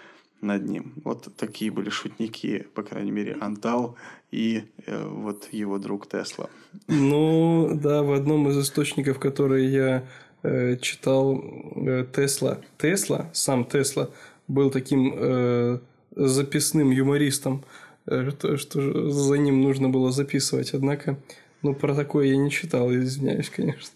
над 0.40 0.68
ним. 0.68 0.92
Вот 1.04 1.28
такие 1.36 1.70
были 1.70 1.90
шутники, 1.90 2.66
по 2.74 2.82
крайней 2.82 3.10
мере, 3.10 3.36
Антал 3.40 3.96
и 4.30 4.64
э, 4.86 5.06
вот 5.06 5.48
его 5.52 5.78
друг 5.78 6.06
Тесла. 6.08 6.48
Ну, 6.88 7.70
да, 7.74 8.02
в 8.02 8.12
одном 8.12 8.48
из 8.48 8.58
источников, 8.58 9.18
которые 9.18 9.70
я 9.70 10.04
э, 10.42 10.76
читал, 10.78 11.42
э, 11.76 12.06
Тесла, 12.14 12.60
Тесла, 12.78 13.30
сам 13.32 13.64
Тесла, 13.64 14.08
был 14.48 14.70
таким 14.70 15.14
э, 15.16 15.78
записным 16.16 16.90
юмористом, 16.90 17.64
э, 18.06 18.30
что, 18.30 18.56
что 18.56 19.10
за 19.10 19.34
ним 19.38 19.62
нужно 19.62 19.88
было 19.88 20.12
записывать. 20.12 20.74
Однако, 20.74 21.18
ну, 21.62 21.74
про 21.74 21.94
такое 21.94 22.26
я 22.26 22.36
не 22.36 22.50
читал, 22.50 22.92
извиняюсь, 22.92 23.50
конечно. 23.50 23.90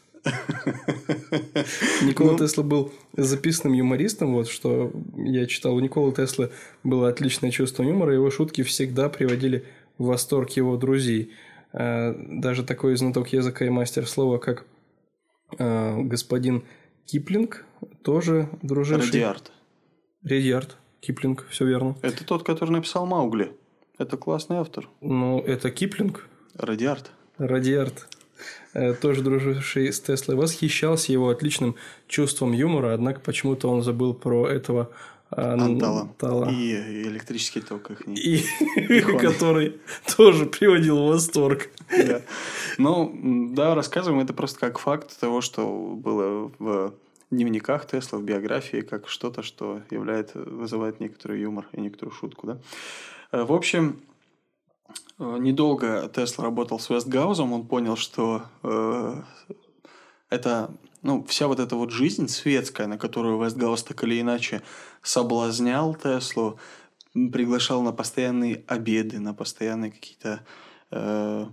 Никола 2.02 2.32
ну... 2.32 2.38
Тесла 2.38 2.64
был 2.64 2.92
записанным 3.16 3.74
юмористом, 3.74 4.34
вот 4.34 4.48
что 4.48 4.92
я 5.16 5.46
читал. 5.46 5.74
У 5.74 5.80
Николы 5.80 6.12
Теслы 6.12 6.50
было 6.82 7.08
отличное 7.08 7.50
чувство 7.50 7.82
юмора, 7.82 8.14
его 8.14 8.30
шутки 8.30 8.62
всегда 8.62 9.08
приводили 9.08 9.64
в 9.96 10.06
восторг 10.06 10.50
его 10.50 10.76
друзей. 10.76 11.32
Э, 11.72 12.14
даже 12.14 12.64
такой 12.64 12.96
знаток 12.96 13.28
языка 13.28 13.64
и 13.64 13.70
мастер 13.70 14.06
слова, 14.06 14.38
как 14.38 14.64
э, 15.58 16.02
господин 16.02 16.64
Киплинг, 17.06 17.64
тоже 18.02 18.48
друживший... 18.62 19.06
Радиард. 19.06 19.52
Редьярд, 20.24 20.76
Киплинг, 21.00 21.46
все 21.48 21.64
верно. 21.64 21.96
Это 22.02 22.24
тот, 22.24 22.42
который 22.44 22.70
написал 22.70 23.06
Маугли. 23.06 23.52
Это 23.98 24.16
классный 24.16 24.58
автор. 24.58 24.88
Ну, 25.00 25.40
это 25.40 25.70
Киплинг. 25.70 26.26
Радиард. 26.54 27.10
Радиард, 27.36 28.08
э, 28.74 28.94
тоже 28.94 29.22
друживший 29.22 29.92
с 29.92 30.00
Теслой, 30.00 30.36
восхищался 30.36 31.12
его 31.12 31.28
отличным 31.28 31.76
чувством 32.08 32.52
юмора, 32.52 32.94
однако 32.94 33.20
почему-то 33.20 33.68
он 33.68 33.82
забыл 33.82 34.14
про 34.14 34.48
этого 34.48 34.90
Антала. 35.30 36.50
И 36.50 37.02
электрический 37.02 37.60
ток 37.60 37.90
их. 37.90 38.08
И, 38.08 38.42
который 39.20 39.78
тоже 40.16 40.46
приводил 40.46 41.04
в 41.04 41.08
восторг. 41.08 41.68
Да. 41.90 42.22
Ну, 42.78 43.50
да, 43.52 43.74
рассказываем 43.74 44.20
это 44.20 44.32
просто 44.32 44.58
как 44.58 44.78
факт 44.78 45.18
того, 45.20 45.40
что 45.40 45.66
было 45.94 46.50
в 46.58 46.94
дневниках 47.30 47.86
Тесла, 47.86 48.18
в 48.18 48.22
биографии, 48.22 48.80
как 48.80 49.08
что-то, 49.08 49.42
что 49.42 49.82
является, 49.90 50.38
вызывает 50.38 51.00
некоторый 51.00 51.40
юмор 51.40 51.68
и 51.72 51.80
некоторую 51.80 52.14
шутку. 52.14 52.46
Да? 52.46 52.58
Э, 53.32 53.44
в 53.44 53.52
общем, 53.52 54.00
э, 55.18 55.36
недолго 55.38 56.10
Тесла 56.14 56.44
работал 56.44 56.78
с 56.78 56.90
Вестгаузом, 56.90 57.52
он 57.52 57.66
понял, 57.66 57.96
что 57.96 58.42
э, 58.62 59.22
это 60.30 60.70
ну, 61.02 61.24
вся 61.24 61.46
вот 61.46 61.60
эта 61.60 61.76
вот 61.76 61.90
жизнь 61.90 62.28
светская, 62.28 62.86
на 62.86 62.98
которую 62.98 63.42
Вестгаус 63.42 63.82
так 63.82 64.02
или 64.04 64.20
иначе 64.20 64.62
соблазнял 65.02 65.94
Теслу, 65.94 66.58
приглашал 67.12 67.82
на 67.82 67.92
постоянные 67.92 68.64
обеды, 68.66 69.18
на 69.20 69.34
постоянные 69.34 69.90
какие-то 69.90 70.40
э, 70.90 71.46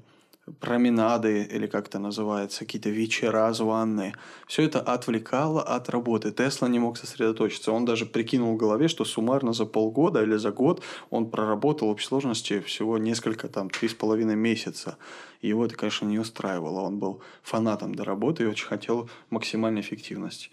променады, 0.60 1.44
или 1.44 1.68
как 1.68 1.88
это 1.88 2.00
называется, 2.00 2.60
какие-то 2.60 2.90
вечера 2.90 3.52
званные. 3.54 4.14
Все 4.48 4.64
это 4.64 4.80
отвлекало 4.80 5.62
от 5.62 5.90
работы. 5.90 6.32
Тесла 6.32 6.68
не 6.68 6.80
мог 6.80 6.98
сосредоточиться. 6.98 7.72
Он 7.72 7.86
даже 7.86 8.06
прикинул 8.06 8.54
в 8.54 8.58
голове, 8.58 8.88
что 8.88 9.06
суммарно 9.06 9.54
за 9.54 9.66
полгода 9.66 10.22
или 10.22 10.36
за 10.36 10.52
год 10.52 10.84
он 11.10 11.30
проработал 11.30 11.88
в 11.88 11.92
общей 11.92 12.08
сложности 12.08 12.60
всего 12.60 12.98
несколько, 12.98 13.48
там, 13.48 13.70
три 13.70 13.90
с 13.90 13.94
половиной 13.94 14.36
месяца. 14.36 14.98
Его 15.42 15.66
это, 15.66 15.76
конечно, 15.76 16.06
не 16.06 16.20
устраивало. 16.20 16.82
Он 16.82 17.00
был 17.00 17.22
фанатом 17.42 17.96
до 17.96 18.04
работы 18.04 18.44
и 18.44 18.48
очень 18.48 18.68
хотел 18.68 19.10
максимальной 19.30 19.82
эффективности 19.82 20.50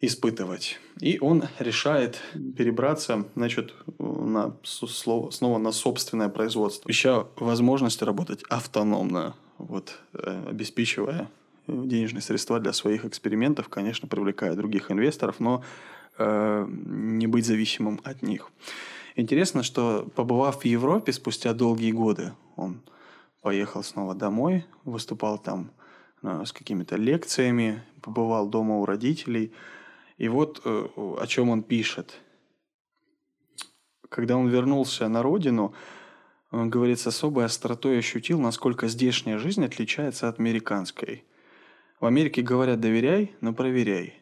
испытывать. 0.00 0.78
И 1.00 1.18
он 1.20 1.44
решает 1.58 2.20
перебраться, 2.56 3.24
значит, 3.34 3.74
на, 3.98 4.56
снова 4.64 5.58
на 5.58 5.72
собственное 5.72 6.28
производство, 6.28 6.88
ища 6.88 7.26
возможность 7.36 8.02
работать 8.02 8.42
автономно, 8.48 9.34
вот, 9.58 9.98
э, 10.14 10.44
обеспечивая 10.50 11.28
денежные 11.66 12.22
средства 12.22 12.60
для 12.60 12.72
своих 12.72 13.04
экспериментов, 13.04 13.68
конечно, 13.68 14.08
привлекая 14.08 14.54
других 14.54 14.90
инвесторов, 14.90 15.40
но 15.40 15.62
э, 16.16 16.66
не 16.68 17.26
быть 17.26 17.44
зависимым 17.44 18.00
от 18.04 18.22
них. 18.22 18.50
Интересно, 19.16 19.64
что 19.64 20.08
побывав 20.14 20.62
в 20.62 20.64
Европе 20.64 21.12
спустя 21.12 21.52
долгие 21.52 21.90
годы, 21.90 22.32
он 22.54 22.80
поехал 23.42 23.82
снова 23.82 24.14
домой, 24.14 24.64
выступал 24.84 25.38
там 25.38 25.72
э, 26.22 26.44
с 26.46 26.52
какими-то 26.52 26.94
лекциями, 26.94 27.82
побывал 28.00 28.48
дома 28.48 28.76
у 28.76 28.84
родителей– 28.84 29.52
и 30.18 30.28
вот 30.28 30.60
э, 30.64 30.88
о 30.96 31.26
чем 31.26 31.48
он 31.48 31.62
пишет. 31.62 32.20
Когда 34.08 34.36
он 34.36 34.48
вернулся 34.48 35.08
на 35.08 35.22
родину, 35.22 35.74
он 36.50 36.70
говорит, 36.70 36.98
с 36.98 37.06
особой 37.06 37.44
остротой 37.44 37.98
ощутил, 37.98 38.40
насколько 38.40 38.88
здешняя 38.88 39.38
жизнь 39.38 39.64
отличается 39.64 40.28
от 40.28 40.40
американской. 40.40 41.24
В 42.00 42.06
Америке 42.06 42.42
говорят 42.42 42.80
«доверяй, 42.80 43.34
но 43.40 43.52
проверяй». 43.52 44.14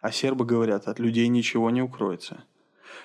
А 0.00 0.12
сербы 0.12 0.44
говорят 0.44 0.88
«от 0.88 0.98
людей 0.98 1.28
ничего 1.28 1.70
не 1.70 1.82
укроется». 1.82 2.44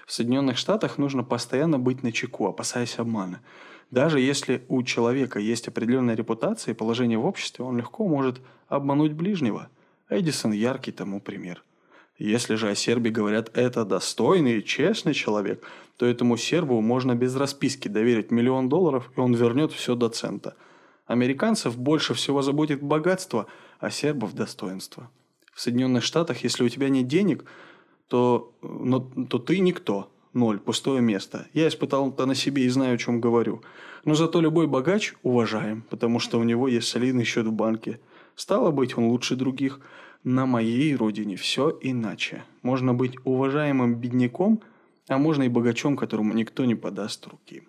В 0.06 0.12
Соединенных 0.12 0.58
Штатах 0.58 0.98
нужно 0.98 1.24
постоянно 1.24 1.80
быть 1.80 2.04
на 2.04 2.12
чеку, 2.12 2.48
опасаясь 2.48 2.99
обмана. 2.99 3.41
Даже 3.90 4.20
если 4.20 4.66
у 4.68 4.84
человека 4.84 5.40
есть 5.40 5.68
определенная 5.70 6.16
репутация 6.16 6.74
и 6.74 6.76
положение 6.76 7.18
в 7.18 7.26
обществе, 7.26 7.64
он 7.64 7.78
легко 7.78 8.06
может 8.06 8.41
обмануть 8.68 9.14
ближнего. 9.14 9.70
Эдисон– 10.10 10.52
яркий 10.54 10.91
тому 10.91 11.22
пример. 11.22 11.64
Если 12.18 12.56
же 12.56 12.69
о 12.69 12.76
сербе 12.76 13.11
говорят 13.11 13.56
«это 13.56 13.85
достойный 13.85 14.57
и 14.57 14.65
честный 14.65 15.14
человек», 15.14 15.64
то 15.98 16.06
этому 16.06 16.38
сербу 16.38 16.81
можно 16.81 17.15
без 17.15 17.35
расписки 17.35 17.88
доверить 17.88 18.31
миллион 18.31 18.69
долларов, 18.69 19.11
и 19.15 19.19
он 19.19 19.34
вернет 19.35 19.72
все 19.72 19.95
до 19.95 20.10
цента. 20.10 20.56
Американцев 21.06 21.77
больше 21.77 22.14
всего 22.14 22.41
заботит 22.41 22.81
богатство, 22.81 23.48
а 23.80 23.91
сербов– 23.91 24.34
достоинство. 24.35 25.10
В 25.53 25.61
Соединенных 25.61 26.03
Штатах, 26.03 26.44
если 26.44 26.64
у 26.64 26.69
тебя 26.69 26.89
нет 26.89 27.07
денег, 27.07 27.45
то, 28.07 28.52
но, 28.61 28.99
то 28.99 29.38
ты 29.38 29.60
никто, 29.60 30.11
ноль, 30.34 30.60
пустое 30.60 31.02
место. 31.02 31.48
Я 31.53 31.68
испытал 31.68 32.10
это 32.10 32.26
на 32.26 32.35
себе 32.35 32.64
и 32.64 32.69
знаю, 32.69 32.95
о 32.95 32.98
чем 32.98 33.22
говорю. 33.22 33.61
Но 34.06 34.15
зато 34.15 34.41
любой 34.41 34.68
богач 34.68 35.14
уважаем, 35.23 35.84
потому 35.89 36.19
что 36.19 36.39
у 36.39 36.44
него 36.44 36.68
есть 36.68 36.88
солидный 36.88 37.26
счет 37.26 37.45
в 37.45 37.52
банке. 37.52 37.99
Стало 38.35 38.72
быть, 38.72 38.98
он 38.98 39.06
лучше 39.06 39.35
других– 39.35 39.80
на 40.28 40.45
моей 40.45 40.94
родине 40.94 41.38
все 41.38 41.78
иначе. 41.82 42.44
Можно 42.62 42.94
быть 42.94 43.16
уважаемым 43.24 43.95
бедняком, 43.95 44.62
а 45.08 45.18
можно 45.18 45.44
и 45.44 45.48
богачом, 45.48 45.95
которому 45.95 46.34
никто 46.34 46.66
не 46.66 46.76
подаст 46.76 47.26
руки. 47.28 47.64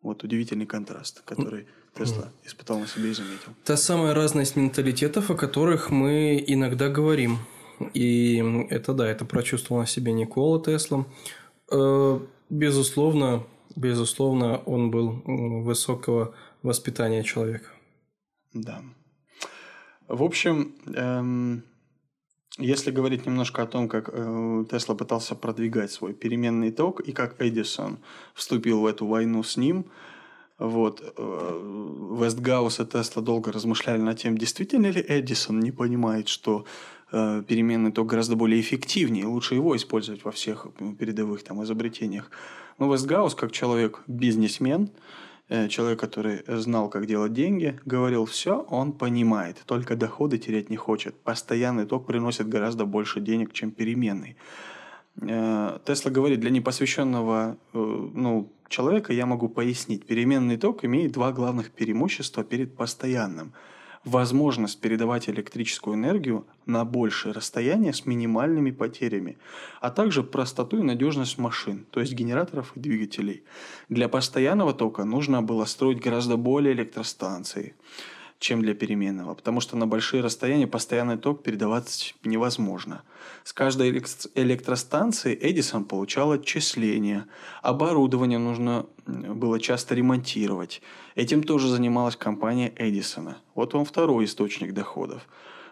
Вот 0.00 0.24
удивительный 0.24 0.64
контраст, 0.64 1.20
который 1.26 1.66
Тесла 1.94 2.32
испытал 2.42 2.78
на 2.78 2.86
себе 2.86 3.10
и 3.10 3.12
заметил. 3.12 3.52
Та 3.64 3.76
самая 3.76 4.14
разность 4.14 4.56
менталитетов, 4.56 5.30
о 5.30 5.34
которых 5.34 5.90
мы 5.90 6.42
иногда 6.46 6.88
говорим. 6.88 7.38
И 7.92 8.42
это 8.70 8.94
да, 8.94 9.06
это 9.06 9.26
прочувствовал 9.26 9.82
на 9.82 9.86
себе 9.86 10.12
Никола 10.12 10.58
Тесла. 10.62 11.04
Э, 11.70 12.18
безусловно, 12.48 13.44
безусловно, 13.76 14.56
он 14.64 14.90
был 14.90 15.22
высокого 15.64 16.34
воспитания 16.62 17.22
человека. 17.24 17.68
Да. 18.54 18.82
В 20.08 20.22
общем, 20.22 20.74
эм, 20.86 21.62
если 22.56 22.90
говорить 22.90 23.26
немножко 23.26 23.62
о 23.62 23.66
том, 23.66 23.88
как 23.88 24.08
э, 24.10 24.64
Тесла 24.70 24.94
пытался 24.94 25.34
продвигать 25.34 25.92
свой 25.92 26.14
переменный 26.14 26.72
ток 26.72 27.00
и 27.00 27.12
как 27.12 27.40
Эдисон 27.40 27.98
вступил 28.34 28.80
в 28.80 28.86
эту 28.86 29.06
войну 29.06 29.42
с 29.42 29.58
ним, 29.58 29.84
вот, 30.58 31.02
э, 31.02 32.18
Вестгаус 32.20 32.80
и 32.80 32.86
Тесла 32.86 33.22
долго 33.22 33.52
размышляли 33.52 34.00
над 34.00 34.18
тем, 34.18 34.38
действительно 34.38 34.86
ли 34.86 35.04
Эдисон 35.06 35.60
не 35.60 35.72
понимает, 35.72 36.28
что 36.28 36.64
э, 37.12 37.42
переменный 37.46 37.92
ток 37.92 38.06
гораздо 38.06 38.34
более 38.34 38.62
эффективнее, 38.62 39.26
лучше 39.26 39.56
его 39.56 39.76
использовать 39.76 40.24
во 40.24 40.32
всех 40.32 40.68
передовых 40.98 41.44
там 41.44 41.62
изобретениях. 41.62 42.30
Но 42.78 42.90
Вестгаус, 42.90 43.34
как 43.34 43.52
человек 43.52 44.02
бизнесмен, 44.06 44.88
Э, 44.88 44.94
человек, 45.48 45.98
который 45.98 46.42
знал, 46.46 46.90
как 46.90 47.06
делать 47.06 47.32
деньги, 47.32 47.78
говорил 47.84 48.24
все, 48.26 48.66
он 48.68 48.92
понимает, 48.92 49.62
только 49.66 49.96
доходы 49.96 50.38
терять 50.38 50.70
не 50.70 50.76
хочет. 50.76 51.14
Постоянный 51.14 51.86
ток 51.86 52.06
приносит 52.06 52.48
гораздо 52.48 52.84
больше 52.84 53.20
денег, 53.20 53.52
чем 53.52 53.70
переменный. 53.70 54.36
Э, 55.20 55.78
Тесла 55.84 56.10
говорит, 56.10 56.40
для 56.40 56.50
непосвященного 56.50 57.56
э, 57.72 57.78
ну, 58.14 58.52
человека 58.68 59.12
я 59.12 59.26
могу 59.26 59.48
пояснить. 59.48 60.06
Переменный 60.06 60.56
ток 60.56 60.84
имеет 60.84 61.12
два 61.12 61.32
главных 61.32 61.70
преимущества 61.70 62.44
перед 62.44 62.76
постоянным– 62.76 63.52
возможность 64.08 64.80
передавать 64.80 65.28
электрическую 65.28 65.96
энергию 65.96 66.46
на 66.66 66.84
большее 66.84 67.32
расстояние 67.32 67.92
с 67.92 68.06
минимальными 68.06 68.70
потерями, 68.70 69.38
а 69.80 69.90
также 69.90 70.22
простоту 70.22 70.78
и 70.78 70.82
надежность 70.82 71.38
машин, 71.38 71.86
то 71.90 72.00
есть 72.00 72.14
генераторов 72.14 72.72
и 72.76 72.80
двигателей. 72.80 73.42
Для 73.88 74.08
постоянного 74.08 74.72
тока 74.74 75.04
нужно 75.04 75.42
было 75.42 75.64
строить 75.64 76.00
гораздо 76.00 76.36
более 76.36 76.74
электростанции 76.74 77.74
чем 78.38 78.62
для 78.62 78.74
переменного, 78.74 79.34
потому 79.34 79.60
что 79.60 79.76
на 79.76 79.86
большие 79.86 80.22
расстояния 80.22 80.66
постоянный 80.66 81.18
ток 81.18 81.42
передавать 81.42 82.14
невозможно. 82.22 83.02
С 83.44 83.52
каждой 83.52 83.90
электростанции 83.90 85.36
Эдисон 85.40 85.84
получал 85.84 86.32
отчисления, 86.32 87.26
оборудование 87.62 88.38
нужно 88.38 88.86
было 89.06 89.58
часто 89.58 89.94
ремонтировать. 89.94 90.82
Этим 91.16 91.42
тоже 91.42 91.68
занималась 91.68 92.16
компания 92.16 92.72
Эдисона. 92.76 93.38
Вот 93.54 93.74
он 93.74 93.84
второй 93.84 94.26
источник 94.26 94.72
доходов. 94.72 95.22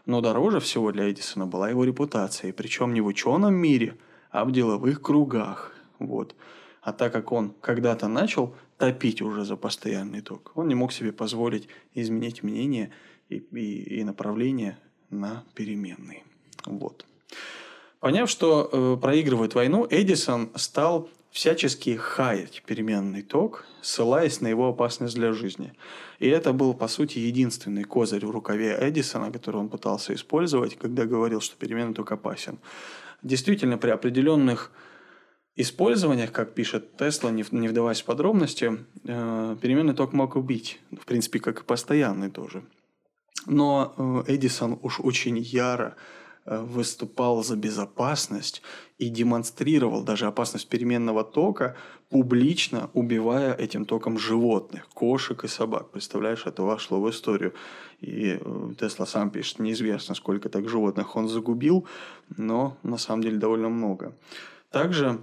Но 0.05 0.21
дороже 0.21 0.61
всего 0.61 0.93
для 0.93 1.11
Эдисона 1.11 1.47
была 1.47 1.71
его 1.71 1.85
репутация, 1.85 2.53
причем 2.53 2.95
не 2.95 3.01
в 3.01 3.07
ученом 3.07 3.55
мире, 3.55 3.97
а 4.31 4.45
в 4.45 4.53
деловых 4.53 5.03
кругах. 5.03 5.73
Вот. 5.99 6.35
А 6.83 6.93
так 6.93 7.13
как 7.13 7.33
он 7.33 7.53
когда-то 7.61 8.07
начал 8.07 8.55
топить 8.79 9.23
уже 9.23 9.45
за 9.45 9.57
постоянный 9.57 10.21
ток, 10.21 10.53
он 10.55 10.69
не 10.69 10.75
мог 10.75 10.93
себе 10.93 11.13
позволить 11.13 11.69
изменить 11.95 12.43
мнение 12.43 12.91
и, 13.29 13.37
и, 13.37 14.01
и 14.01 14.05
направление 14.05 14.79
на 15.11 15.45
переменные. 15.55 16.25
Вот. 16.67 17.07
Поняв, 18.01 18.29
что 18.29 18.69
э, 18.71 19.01
проигрывает 19.01 19.55
войну, 19.55 19.87
Эдисон 19.89 20.51
стал 20.55 21.09
всячески 21.37 21.97
хаять 21.97 22.63
переменный 22.67 23.23
ток, 23.23 23.67
ссылаясь 23.83 24.41
на 24.41 24.49
его 24.49 24.69
опасность 24.69 25.15
для 25.15 25.33
жизни. 25.33 25.75
И 26.19 26.29
это 26.29 26.53
был, 26.53 26.73
по 26.73 26.89
сути, 26.89 27.19
единственный 27.19 27.85
козырь 27.85 28.25
в 28.25 28.31
рукаве 28.31 28.77
Эдисона, 28.81 29.31
который 29.31 29.57
он 29.57 29.69
пытался 29.69 30.15
использовать, 30.15 30.79
когда 30.79 31.05
говорил, 31.05 31.41
что 31.41 31.57
переменный 31.57 31.95
ток 31.95 32.13
опасен. 32.13 32.59
Действительно, 33.23 33.77
при 33.77 33.91
определенных 33.91 34.73
использованиях, 35.57 36.33
как 36.33 36.55
пишет 36.55 36.97
Тесла, 36.97 37.31
не, 37.31 37.43
вдаваясь 37.43 38.03
в 38.03 38.05
подробности, 38.05 38.79
э, 39.05 39.57
переменный 39.61 39.95
ток 39.95 40.13
мог 40.13 40.37
убить. 40.37 40.81
В 40.93 41.07
принципе, 41.07 41.41
как 41.41 41.61
и 41.61 41.65
постоянный 41.65 42.31
тоже. 42.31 42.63
Но 43.47 43.95
э, 43.97 44.35
Эдисон 44.35 44.79
уж 44.83 45.01
очень 45.01 45.39
яро 45.39 45.97
э, 46.45 46.59
выступал 46.59 47.43
за 47.43 47.57
безопасность 47.57 48.63
и 48.99 49.09
демонстрировал 49.09 50.03
даже 50.03 50.27
опасность 50.27 50.69
переменного 50.69 51.25
тока, 51.25 51.77
публично 52.11 52.91
убивая 52.93 53.55
этим 53.55 53.87
током 53.87 54.19
животных, 54.19 54.89
кошек 54.95 55.43
и 55.45 55.49
собак. 55.49 55.91
Представляешь, 55.91 56.47
это 56.47 56.63
вошло 56.63 57.01
в 57.01 57.09
историю. 57.09 57.55
И 58.01 58.39
Тесла 58.79 59.07
сам 59.07 59.31
пишет, 59.31 59.59
неизвестно, 59.59 60.15
сколько 60.15 60.51
так 60.51 60.69
животных 60.69 61.17
он 61.17 61.29
загубил, 61.29 61.87
но 62.37 62.77
на 62.83 62.99
самом 62.99 63.23
деле 63.23 63.39
довольно 63.39 63.71
много. 63.71 64.15
Также 64.71 65.19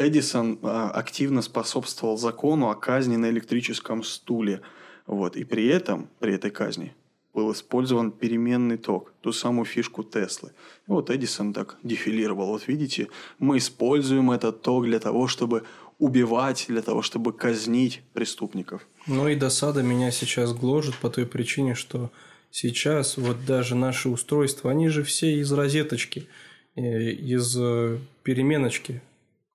Эдисон 0.00 0.58
а, 0.62 0.90
активно 0.90 1.42
способствовал 1.42 2.16
закону 2.16 2.70
о 2.70 2.74
казни 2.74 3.16
на 3.16 3.28
электрическом 3.28 4.02
стуле. 4.02 4.62
Вот. 5.06 5.36
И 5.36 5.44
при 5.44 5.66
этом, 5.66 6.08
при 6.20 6.34
этой 6.34 6.50
казни, 6.50 6.94
был 7.34 7.52
использован 7.52 8.10
переменный 8.10 8.78
ток, 8.78 9.12
ту 9.20 9.32
самую 9.32 9.66
фишку 9.66 10.02
Теслы. 10.02 10.52
И 10.88 10.90
вот 10.90 11.10
Эдисон 11.10 11.52
так 11.52 11.76
дефилировал. 11.82 12.46
Вот 12.46 12.66
видите, 12.66 13.08
мы 13.38 13.58
используем 13.58 14.30
этот 14.30 14.62
ток 14.62 14.86
для 14.86 14.98
того, 14.98 15.28
чтобы 15.28 15.64
убивать, 15.98 16.64
для 16.68 16.80
того, 16.80 17.02
чтобы 17.02 17.34
казнить 17.34 18.00
преступников. 18.14 18.86
Ну 19.06 19.28
и 19.28 19.36
досада 19.36 19.82
меня 19.82 20.10
сейчас 20.12 20.54
гложет 20.54 20.96
по 20.96 21.10
той 21.10 21.26
причине, 21.26 21.74
что 21.74 22.10
сейчас 22.50 23.18
вот 23.18 23.44
даже 23.44 23.74
наши 23.74 24.08
устройства, 24.08 24.70
они 24.70 24.88
же 24.88 25.02
все 25.02 25.38
из 25.38 25.52
розеточки, 25.52 26.20
э, 26.20 26.49
из 26.80 27.56
э, 27.58 27.98
переменочки. 28.22 29.02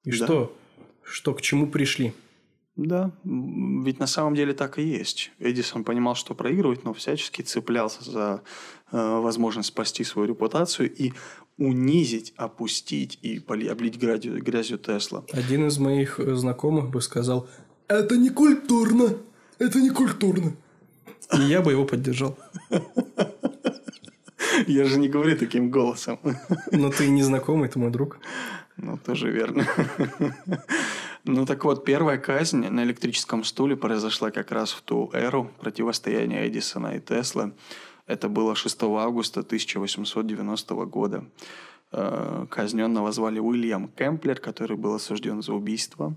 И 0.04 0.12
да. 0.12 0.26
что? 0.26 0.58
Что 1.04 1.34
к 1.34 1.42
чему 1.42 1.68
пришли? 1.68 2.14
Да, 2.76 3.12
ведь 3.24 4.00
на 4.00 4.08
самом 4.08 4.36
деле 4.36 4.54
так 4.54 4.80
и 4.80 4.84
есть. 4.84 5.32
Эдисон 5.40 5.86
понимал, 5.86 6.16
что 6.16 6.34
проигрывает, 6.34 6.84
но 6.84 6.94
всячески 6.94 7.42
цеплялся 7.42 8.04
за 8.04 8.42
э, 8.92 8.98
возможность 8.98 9.70
спасти 9.70 10.04
свою 10.04 10.30
репутацию 10.30 10.94
и 10.94 11.14
унизить, 11.58 12.34
опустить 12.36 13.18
и 13.22 13.42
облить 13.70 13.98
грязью, 13.98 14.44
грязью 14.44 14.78
Тесла. 14.78 15.24
Один 15.32 15.68
из 15.68 15.78
моих 15.78 16.20
э, 16.20 16.36
знакомых 16.36 16.90
бы 16.90 17.02
сказал, 17.02 17.48
это 17.88 18.18
не 18.18 18.30
культурно, 18.30 19.16
это 19.58 19.80
не 19.80 19.90
культурно. 19.90 20.54
И 21.34 21.42
я 21.44 21.62
бы 21.62 21.72
его 21.72 21.86
поддержал. 21.86 22.38
Я 24.68 24.86
же 24.86 25.00
не 25.00 25.08
говорю 25.08 25.38
таким 25.38 25.70
голосом. 25.70 26.20
Но 26.72 26.90
ты 26.90 27.08
не 27.10 27.24
знакомый, 27.24 27.70
ты 27.70 27.80
мой 27.80 27.92
друг. 27.92 28.20
Ну, 28.78 28.98
тоже 28.98 29.32
верно. 29.32 29.66
Ну 31.28 31.48
так 31.48 31.66
вот, 31.66 31.86
первая 31.86 32.20
казнь 32.20 32.68
на 32.68 32.84
электрическом 32.84 33.44
стуле 33.44 33.76
произошла 33.76 34.30
как 34.30 34.52
раз 34.52 34.72
в 34.72 34.84
ту 34.84 35.10
эру 35.12 35.52
противостояния 35.60 36.48
Эдисона 36.48 36.98
и 36.98 37.00
Теслы. 37.00 37.54
Это 38.06 38.30
было 38.30 38.54
6 38.54 38.84
августа 38.84 39.40
1890 39.40 40.76
года. 40.86 41.26
Э, 41.92 42.46
казненного 42.50 43.12
звали 43.12 43.40
Уильям 43.40 43.88
Кемплер, 43.88 44.40
который 44.40 44.78
был 44.78 44.94
осужден 44.94 45.42
за 45.42 45.54
убийство. 45.54 46.14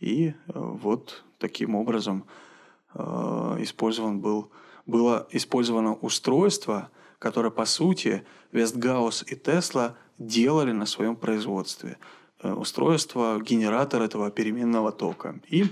И 0.00 0.28
э, 0.28 0.32
вот 0.54 1.22
таким 1.38 1.76
образом 1.76 2.24
э, 2.94 3.56
использован 3.60 4.18
был, 4.18 4.50
было 4.86 5.28
использовано 5.30 5.94
устройство, 5.94 6.90
которое, 7.20 7.50
по 7.50 7.66
сути, 7.66 8.24
Вестгаус 8.50 9.22
и 9.28 9.36
Тесла 9.36 9.94
делали 10.18 10.72
на 10.72 10.86
своем 10.86 11.14
производстве. 11.14 11.98
Э, 12.42 12.52
устройство, 12.52 13.38
генератор 13.40 14.02
этого 14.02 14.30
переменного 14.30 14.90
тока. 14.90 15.38
И 15.48 15.66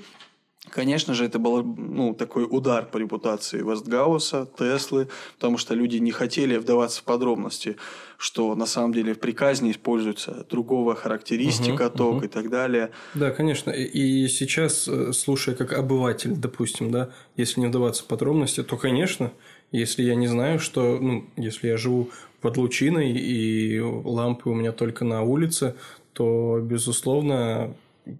Конечно 0.70 1.15
же, 1.15 1.25
это 1.25 1.39
был 1.39 1.62
ну, 1.62 2.15
такой 2.15 2.47
удар 2.49 2.85
по 2.87 2.99
репутации 2.99 3.62
Вестгауса, 3.62 4.49
Теслы, 4.59 5.09
потому 5.37 5.57
что 5.57 5.75
люди 5.75 5.97
не 5.97 6.11
хотели 6.11 6.57
вдаваться 6.57 7.01
в 7.01 7.05
подробности, 7.05 7.77
что 8.16 8.55
на 8.55 8.66
самом 8.66 8.93
деле 8.93 9.15
в 9.15 9.20
приказе 9.20 9.70
используется 9.70 10.47
другого 10.51 10.95
характеристика 10.95 11.87
угу, 11.87 11.97
ток 11.97 12.16
угу. 12.16 12.25
и 12.25 12.29
так 12.29 12.51
далее. 12.51 12.91
Да, 13.15 13.31
конечно. 13.31 13.70
И 13.70 14.29
сейчас, 14.29 14.89
э, 14.89 15.12
слушая 15.12 15.55
как 15.55 15.73
обыватель, 15.73 16.35
допустим, 16.37 16.91
да, 16.91 17.11
если 17.37 17.61
не 17.61 17.69
вдаваться 17.69 18.03
в 18.03 18.07
подробности, 18.07 18.62
то, 18.62 18.77
конечно, 18.77 19.33
если 19.73 20.03
я 20.03 20.15
не 20.15 20.27
знаю, 20.27 20.59
что, 20.59 20.99
ну, 20.99 21.24
если 21.36 21.69
я 21.69 21.77
живу 21.77 22.11
под 22.40 22.57
лучиной 22.57 23.12
и 23.12 23.81
лампы 23.81 24.49
у 24.49 24.55
меня 24.55 24.73
только 24.73 25.05
на 25.05 25.23
улице, 25.23 25.74
то, 26.12 26.61
безусловно, 26.62 27.74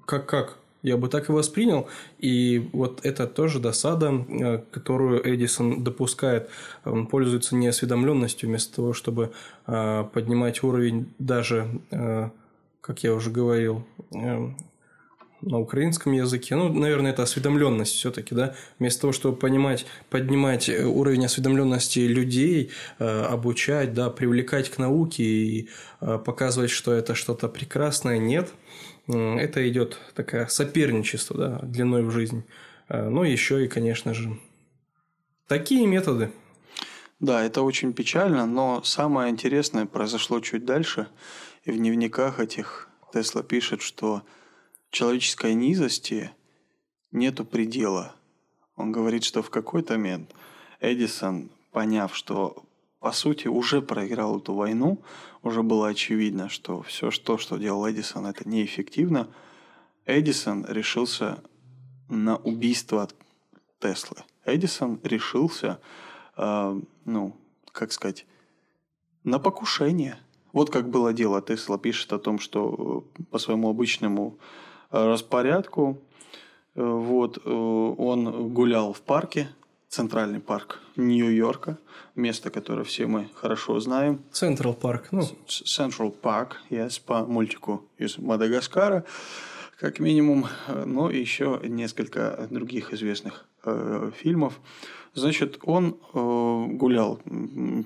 как-как? 0.07 0.59
Я 0.83 0.97
бы 0.97 1.09
так 1.09 1.29
и 1.29 1.33
воспринял. 1.33 1.89
И 2.19 2.69
вот 2.73 3.01
это 3.05 3.27
тоже 3.27 3.59
досада, 3.59 4.13
э, 4.29 4.61
которую 4.71 5.21
Эдисон 5.29 5.83
допускает. 5.83 6.51
Он 6.85 7.09
пользуется 7.09 7.57
неосведомленностью 7.57 8.49
вместо 8.49 8.77
того, 8.77 8.93
чтобы 8.93 9.33
э, 9.67 10.05
поднимать 10.13 10.63
уровень 10.63 11.09
даже, 11.19 11.69
э, 11.91 12.31
как 12.81 13.03
я 13.03 13.13
уже 13.13 13.31
говорил, 13.31 13.85
на 15.41 15.59
украинском 15.59 16.13
языке. 16.13 16.57
Ну, 16.57 16.73
наверное, 16.73 17.13
это 17.13 17.23
осведомленность 17.23 17.93
все-таки, 17.93 18.35
да. 18.35 18.55
Вместо 18.79 19.03
того, 19.03 19.13
чтобы 19.13 19.37
понимать, 19.37 19.87
поднимать 20.11 20.69
э, 20.69 20.85
уровень 20.85 21.25
осведомленности 21.25 22.01
людей, 22.01 22.71
э, 22.99 23.23
обучать, 23.23 23.95
да, 23.95 24.11
привлекать 24.11 24.69
к 24.69 24.79
науке 24.79 25.23
и 25.23 25.69
э, 26.01 26.19
показывать, 26.19 26.71
что 26.71 26.93
это 26.93 27.15
что-то 27.15 27.49
прекрасное, 27.49 28.19
нет. 28.19 28.53
Это 29.07 29.67
идет 29.67 29.99
такое 30.15 30.47
соперничество, 30.49 31.37
да, 31.37 31.59
длиной 31.63 32.03
в 32.03 32.11
жизнь. 32.11 32.45
Но 32.91 33.25
еще 33.25 33.65
и, 33.65 33.69
конечно 33.69 34.13
же, 34.13 34.39
такие 35.47 35.87
методы. 35.87 36.31
Да, 37.19 37.43
это 37.43 37.63
очень 37.63 37.95
печально, 37.95 38.45
но 38.45 38.83
самое 38.83 39.31
интересное 39.31 39.87
произошло 39.87 40.41
чуть 40.41 40.67
дальше. 40.67 41.09
И 41.65 41.71
в 41.71 41.77
дневниках 41.77 42.39
этих 42.39 42.91
Тесла 43.13 43.43
пишет, 43.43 43.81
что 43.81 44.23
человеческой 44.91 45.55
низости 45.55 46.31
нету 47.11 47.45
предела. 47.45 48.15
Он 48.77 48.93
говорит, 48.93 49.25
что 49.25 49.43
в 49.43 49.51
какой-то 49.51 49.95
момент 49.95 50.35
Эдисон, 50.81 51.51
поняв, 51.73 52.15
что 52.15 52.65
по 53.01 53.13
сути 53.13 53.49
уже 53.49 53.83
проиграл 53.83 54.39
эту 54.39 54.55
войну, 54.55 55.03
уже 55.43 55.63
было 55.63 55.89
очевидно, 55.89 56.49
что 56.49 56.83
все 56.83 57.11
то, 57.11 57.39
что 57.39 57.57
делал 57.57 57.89
Эдисон, 57.89 58.27
это 58.27 58.49
неэффективно, 58.49 59.29
Эдисон 60.07 60.65
решился 60.69 61.43
на 62.09 62.37
убийство 62.37 63.09
Теслы. 63.81 64.25
Эдисон 64.45 64.99
решился, 65.05 65.81
э, 66.37 66.81
ну, 67.05 67.37
как 67.73 67.93
сказать, 67.93 68.27
на 69.25 69.39
покушение. 69.39 70.19
Вот 70.53 70.71
как 70.71 70.89
было 70.89 71.13
дело. 71.13 71.43
Тесла 71.43 71.79
пишет 71.79 72.13
о 72.13 72.19
том, 72.19 72.39
что 72.39 73.05
э, 73.19 73.23
по 73.31 73.39
своему 73.39 73.69
обычному 73.69 74.39
распорядку. 74.91 75.99
Э, 76.75 76.83
вот, 76.83 77.39
э, 77.45 77.51
он 77.51 78.53
гулял 78.53 78.93
в 78.93 79.01
парке, 79.01 79.49
центральный 79.89 80.41
парк 80.41 80.81
Нью-Йорка, 80.97 81.79
место, 82.15 82.51
которое 82.51 82.85
все 82.85 83.07
мы 83.07 83.29
хорошо 83.35 83.81
знаем. 83.81 84.21
Централ 84.33 84.75
парк, 84.75 85.09
ну. 85.11 85.23
Central 85.47 86.15
Park, 86.21 86.53
yes, 86.71 87.01
по 87.05 87.25
мультику 87.25 87.85
из 87.97 88.19
Мадагаскара, 88.19 89.05
как 89.79 90.01
минимум, 90.01 90.47
но 90.85 91.11
еще 91.11 91.61
несколько 91.65 92.49
других 92.51 92.93
известных 92.93 93.47
э, 93.65 94.11
фильмов. 94.17 94.61
Значит, 95.19 95.59
он 95.63 95.99
э, 96.15 96.67
гулял 96.71 97.21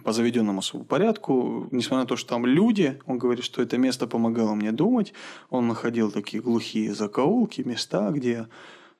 по 0.04 0.12
заведенному 0.12 0.60
порядку, 0.88 1.68
несмотря 1.70 2.02
на 2.02 2.06
то, 2.06 2.16
что 2.16 2.30
там 2.30 2.46
люди, 2.46 2.98
он 3.06 3.18
говорит, 3.18 3.44
что 3.44 3.62
это 3.62 3.78
место 3.78 4.06
помогало 4.06 4.54
мне 4.54 4.72
думать. 4.72 5.12
Он 5.50 5.66
находил 5.66 6.10
такие 6.10 6.42
глухие 6.42 6.94
закоулки, 6.94 7.62
места, 7.62 8.10
где 8.10 8.48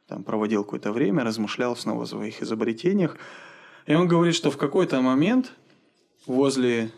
там 0.09 0.25
проводил 0.25 0.65
какое-то 0.65 0.93
время, 0.93 1.25
размышлял 1.25 1.77
снова 1.77 2.05
о 2.05 2.07
своих 2.07 2.43
изобретениях. 2.43 3.17
И 3.87 3.95
он 3.95 4.09
говорит, 4.09 4.35
что 4.35 4.51
в 4.51 4.57
какой-то 4.57 5.01
момент 5.01 5.53
возле 6.27 6.91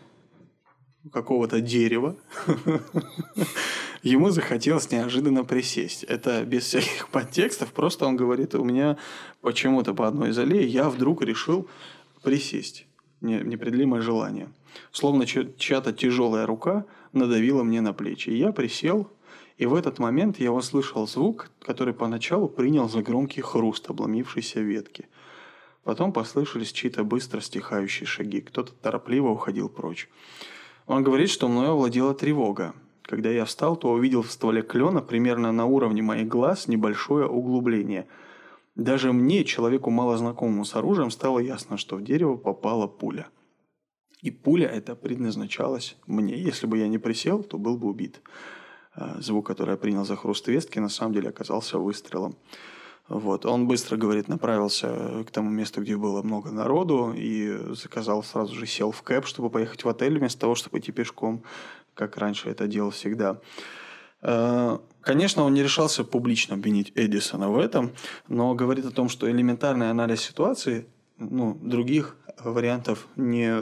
какого-то 1.11 1.61
дерева 1.61 2.15
ему 4.09 4.29
захотелось 4.29 4.91
неожиданно 4.91 5.43
присесть. 5.43 6.03
Это 6.03 6.45
без 6.45 6.65
всяких 6.65 7.07
подтекстов, 7.11 7.73
просто 7.73 8.05
он 8.05 8.15
говорит, 8.15 8.55
у 8.55 8.63
меня 8.63 8.97
почему-то 9.41 9.93
по 9.93 10.07
одной 10.07 10.29
из 10.29 10.37
аллей 10.37 10.67
я 10.67 10.89
вдруг 10.89 11.21
решил 11.21 11.67
присесть. 12.21 12.85
Непреодолимое 13.21 14.01
желание. 14.01 14.49
Словно 14.91 15.25
чья-то 15.25 15.93
тяжелая 15.93 16.45
рука 16.45 16.85
надавила 17.13 17.63
мне 17.63 17.81
на 17.81 17.93
плечи. 17.93 18.29
Я 18.29 18.51
присел, 18.51 19.09
и 19.57 19.65
в 19.65 19.73
этот 19.73 19.99
момент 19.99 20.39
я 20.39 20.51
услышал 20.51 21.07
звук, 21.07 21.49
который 21.61 21.93
поначалу 21.93 22.47
принял 22.47 22.89
за 22.89 23.01
громкий 23.01 23.41
хруст 23.41 23.89
обломившейся 23.89 24.59
ветки. 24.59 25.07
Потом 25.83 26.11
послышались 26.11 26.71
чьи-то 26.71 27.03
быстро 27.03 27.39
стихающие 27.41 28.05
шаги. 28.05 28.41
Кто-то 28.41 28.73
торопливо 28.73 29.29
уходил 29.29 29.69
прочь. 29.69 30.09
Он 30.87 31.03
говорит, 31.03 31.29
что 31.29 31.47
мною 31.47 31.71
овладела 31.71 32.13
тревога. 32.13 32.75
Когда 33.05 33.29
я 33.29 33.45
встал, 33.45 33.75
то 33.75 33.91
увидел 33.91 34.23
в 34.23 34.31
стволе 34.31 34.61
клена 34.61 35.01
примерно 35.01 35.51
на 35.51 35.65
уровне 35.65 36.01
моих 36.01 36.27
глаз 36.27 36.67
небольшое 36.67 37.27
углубление. 37.27 38.07
Даже 38.75 39.13
мне, 39.13 39.43
человеку 39.43 39.91
мало 39.91 40.17
знакомому 40.17 40.65
с 40.65 40.75
оружием, 40.75 41.11
стало 41.11 41.39
ясно, 41.39 41.77
что 41.77 41.97
в 41.97 42.03
дерево 42.03 42.35
попала 42.35 42.87
пуля. 42.87 43.27
И 44.21 44.31
пуля 44.31 44.67
эта 44.67 44.95
предназначалась 44.95 45.97
мне. 46.07 46.35
Если 46.35 46.65
бы 46.65 46.79
я 46.79 46.87
не 46.87 46.97
присел, 46.97 47.43
то 47.43 47.57
был 47.59 47.77
бы 47.77 47.87
убит. 47.87 48.21
А, 48.95 49.21
звук, 49.21 49.45
который 49.45 49.71
я 49.71 49.77
принял 49.77 50.03
за 50.03 50.15
хруст 50.15 50.47
вестки, 50.47 50.79
на 50.79 50.89
самом 50.89 51.13
деле 51.13 51.29
оказался 51.29 51.77
выстрелом. 51.77 52.35
Вот. 53.07 53.45
Он 53.45 53.67
быстро, 53.67 53.97
говорит, 53.97 54.27
направился 54.27 55.23
к 55.27 55.31
тому 55.31 55.51
месту, 55.51 55.81
где 55.81 55.95
было 55.95 56.23
много 56.23 56.49
народу, 56.49 57.13
и 57.15 57.55
заказал 57.75 58.23
сразу 58.23 58.55
же, 58.55 58.65
сел 58.65 58.91
в 58.91 59.03
кэп, 59.03 59.27
чтобы 59.27 59.51
поехать 59.51 59.83
в 59.83 59.89
отель, 59.89 60.17
вместо 60.17 60.41
того, 60.41 60.55
чтобы 60.55 60.79
идти 60.79 60.91
пешком, 60.91 61.43
как 61.95 62.17
раньше 62.17 62.49
это 62.49 62.67
делал 62.67 62.91
всегда. 62.91 63.41
А, 64.21 64.81
конечно, 65.01 65.43
он 65.43 65.53
не 65.53 65.63
решался 65.63 66.03
публично 66.03 66.55
обвинить 66.55 66.91
Эдисона 66.95 67.49
в 67.49 67.57
этом, 67.57 67.93
но 68.27 68.53
говорит 68.53 68.85
о 68.85 68.91
том, 68.91 69.09
что 69.09 69.29
элементарный 69.29 69.89
анализ 69.89 70.21
ситуации 70.21 70.85
ну, 71.17 71.57
других 71.61 72.17
вариантов 72.43 73.07
не, 73.15 73.59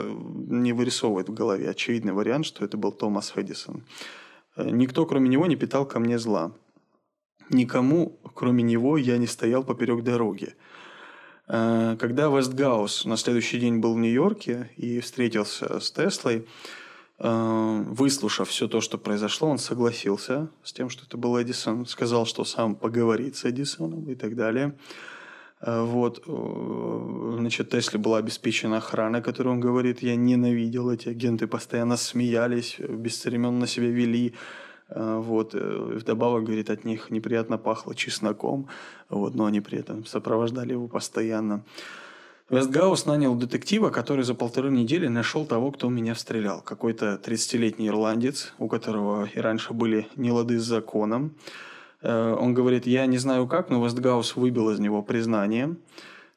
не 0.52 0.72
вырисовывает 0.72 1.28
в 1.28 1.34
голове. 1.34 1.70
Очевидный 1.70 2.12
вариант, 2.12 2.46
что 2.46 2.64
это 2.64 2.76
был 2.76 2.92
Томас 2.92 3.32
Эдисон. 3.36 3.84
Никто, 4.56 5.06
кроме 5.06 5.28
него, 5.28 5.46
не 5.46 5.56
питал 5.56 5.86
ко 5.86 5.98
мне 5.98 6.18
зла. 6.18 6.52
Никому, 7.50 8.18
кроме 8.34 8.62
него, 8.62 8.96
я 8.96 9.18
не 9.18 9.26
стоял 9.26 9.64
поперек 9.64 10.02
дороги. 10.02 10.54
Э, 11.46 11.96
когда 11.98 12.28
Вестгаус 12.28 13.04
на 13.04 13.16
следующий 13.16 13.58
день 13.58 13.78
был 13.78 13.94
в 13.94 13.98
Нью-Йорке 13.98 14.70
и 14.76 15.00
встретился 15.00 15.80
с 15.80 15.90
Теслой, 15.90 16.36
э, 16.36 16.44
выслушав 17.18 18.48
все 18.48 18.66
то, 18.66 18.80
что 18.80 18.98
произошло, 18.98 19.48
он 19.48 19.58
согласился 19.58 20.50
с 20.64 20.72
тем, 20.72 20.90
что 20.90 21.04
это 21.06 21.16
был 21.16 21.40
Эдисон, 21.40 21.86
сказал, 21.86 22.26
что 22.26 22.44
сам 22.44 22.74
поговорит 22.74 23.36
с 23.36 23.44
Эдисоном 23.44 24.10
и 24.10 24.16
так 24.16 24.34
далее. 24.34 24.76
Э, 25.60 25.82
вот, 25.82 26.24
значит, 27.38 27.70
Тесле 27.70 28.00
была 28.00 28.18
обеспечена 28.18 28.78
охрана, 28.78 29.22
которую 29.22 29.54
он 29.54 29.60
говорит, 29.60 30.02
я 30.02 30.16
ненавидел 30.16 30.90
эти 30.90 31.08
агенты, 31.08 31.46
постоянно 31.46 31.96
смеялись, 31.96 32.76
бесцеремонно 32.78 33.66
себя 33.66 33.90
вели, 33.90 34.34
Э, 34.88 35.20
вот. 35.22 35.54
Э, 35.54 35.98
вдобавок, 35.98 36.44
говорит, 36.44 36.70
от 36.70 36.84
них 36.84 37.10
неприятно 37.10 37.58
пахло 37.58 37.94
чесноком. 37.94 38.68
Вот, 39.08 39.34
но 39.34 39.46
они 39.46 39.60
при 39.60 39.78
этом 39.78 40.04
сопровождали 40.04 40.72
его 40.72 40.88
постоянно. 40.88 41.64
Вестгаус 42.50 43.06
нанял 43.06 43.34
детектива, 43.34 43.88
который 43.88 44.22
за 44.22 44.34
полторы 44.34 44.70
недели 44.70 45.08
нашел 45.08 45.46
того, 45.46 45.70
кто 45.70 45.88
меня 45.88 46.14
стрелял. 46.14 46.60
Какой-то 46.60 47.18
30-летний 47.24 47.88
ирландец, 47.88 48.52
у 48.58 48.68
которого 48.68 49.24
и 49.24 49.38
раньше 49.40 49.72
были 49.72 50.08
нелады 50.16 50.58
с 50.58 50.64
законом. 50.64 51.36
Э, 52.02 52.36
он 52.38 52.52
говорит, 52.52 52.86
я 52.86 53.06
не 53.06 53.16
знаю 53.16 53.48
как, 53.48 53.70
но 53.70 53.82
Вестгаус 53.82 54.36
выбил 54.36 54.70
из 54.70 54.78
него 54.78 55.02
признание. 55.02 55.76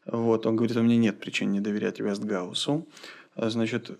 Вот, 0.05 0.45
он 0.45 0.55
говорит, 0.55 0.77
у 0.77 0.81
меня 0.81 0.95
нет 0.95 1.19
причин 1.19 1.51
не 1.51 1.59
доверять 1.59 1.99
Вестгаусу. 1.99 2.87
Значит, 3.35 3.91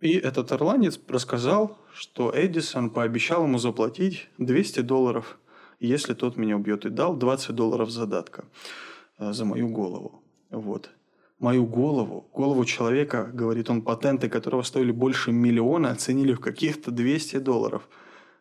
и 0.00 0.12
этот 0.12 0.52
ирландец 0.52 0.98
рассказал, 1.08 1.76
что 1.92 2.32
Эдисон 2.34 2.90
пообещал 2.90 3.44
ему 3.44 3.58
заплатить 3.58 4.28
200 4.38 4.80
долларов, 4.80 5.38
если 5.80 6.14
тот 6.14 6.36
меня 6.36 6.56
убьет, 6.56 6.86
и 6.86 6.88
дал 6.90 7.16
20 7.16 7.54
долларов 7.54 7.90
задатка 7.90 8.44
э, 9.18 9.32
за 9.32 9.44
мою 9.44 9.68
голову. 9.68 10.22
Вот. 10.50 10.90
Мою 11.38 11.66
голову, 11.66 12.28
голову 12.32 12.64
человека, 12.64 13.30
говорит 13.32 13.70
он, 13.70 13.82
патенты 13.82 14.28
которого 14.28 14.62
стоили 14.62 14.90
больше 14.90 15.30
миллиона, 15.30 15.92
оценили 15.92 16.32
в 16.32 16.40
каких-то 16.40 16.90
200 16.90 17.38
долларов. 17.38 17.88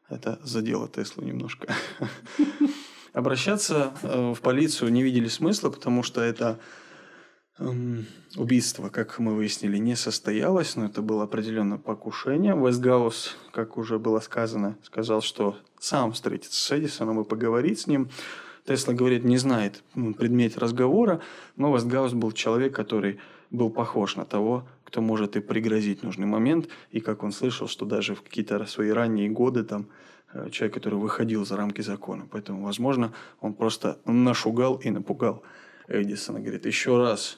Это 0.10 0.40
задело 0.44 0.88
Теслу 0.88 1.24
немножко. 1.24 1.74
Обращаться 3.14 3.94
э, 4.02 4.34
в 4.34 4.42
полицию 4.42 4.92
не 4.92 5.04
видели 5.04 5.28
смысла, 5.28 5.70
потому 5.70 6.02
что 6.02 6.22
это 6.22 6.60
Эм, 7.60 8.06
убийство, 8.36 8.90
как 8.90 9.18
мы 9.18 9.34
выяснили, 9.34 9.78
не 9.78 9.96
состоялось, 9.96 10.76
но 10.76 10.86
это 10.86 11.02
было 11.02 11.24
определенно 11.24 11.80
покушение. 11.80 12.56
Вестгаус, 12.56 13.36
как 13.52 13.78
уже 13.78 13.98
было 13.98 14.20
сказано, 14.20 14.78
сказал, 14.84 15.22
что 15.22 15.58
сам 15.80 16.12
встретится 16.12 16.60
с 16.60 16.72
Эдисоном 16.78 17.22
и 17.22 17.24
поговорит 17.28 17.80
с 17.80 17.88
ним. 17.88 18.10
Тесла 18.68 18.94
говорит, 18.94 19.24
не 19.24 19.38
знает 19.38 19.82
предмет 19.94 20.58
разговора, 20.58 21.22
но 21.56 21.74
Вестгаус 21.74 22.12
был 22.12 22.34
человек, 22.34 22.76
который 22.76 23.18
был 23.50 23.70
похож 23.70 24.18
на 24.18 24.26
того, 24.26 24.68
кто 24.84 25.00
может 25.00 25.38
и 25.38 25.40
пригрозить 25.40 26.04
нужный 26.04 26.28
момент. 26.28 26.68
И 26.92 27.00
как 27.00 27.24
он 27.24 27.32
слышал, 27.32 27.70
что 27.70 27.86
даже 27.86 28.14
в 28.14 28.22
какие-то 28.22 28.66
свои 28.66 28.90
ранние 28.90 29.30
годы 29.30 29.64
там 29.64 29.88
э, 30.34 30.50
человек, 30.52 30.74
который 30.74 30.96
выходил 30.96 31.46
за 31.46 31.56
рамки 31.56 31.80
закона. 31.80 32.28
Поэтому, 32.30 32.66
возможно, 32.66 33.14
он 33.40 33.54
просто 33.54 34.00
нашугал 34.06 34.76
и 34.76 34.90
напугал 34.90 35.44
Эдисона. 35.88 36.42
Говорит, 36.42 36.66
еще 36.66 36.98
раз 36.98 37.38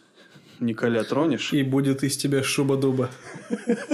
Николя 0.60 1.04
тронешь. 1.04 1.54
И 1.54 1.62
будет 1.62 2.04
из 2.04 2.18
тебя 2.18 2.42
шуба-дуба. 2.42 3.12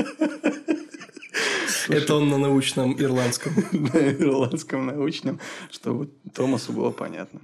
Это 1.89 2.15
он 2.15 2.29
на 2.29 2.37
научном 2.37 2.99
ирландском. 3.01 3.53
На 3.71 4.11
ирландском 4.11 4.85
научном, 4.85 5.39
чтобы 5.71 6.09
Томасу 6.33 6.73
было 6.73 6.91
понятно. 6.91 7.41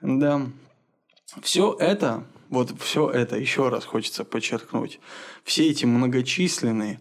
Да. 0.00 0.46
Все 1.42 1.76
это, 1.78 2.24
вот 2.48 2.72
все 2.80 3.10
это, 3.10 3.36
еще 3.36 3.68
раз 3.68 3.84
хочется 3.84 4.24
подчеркнуть, 4.24 5.00
все 5.44 5.68
эти 5.68 5.84
многочисленные, 5.84 7.00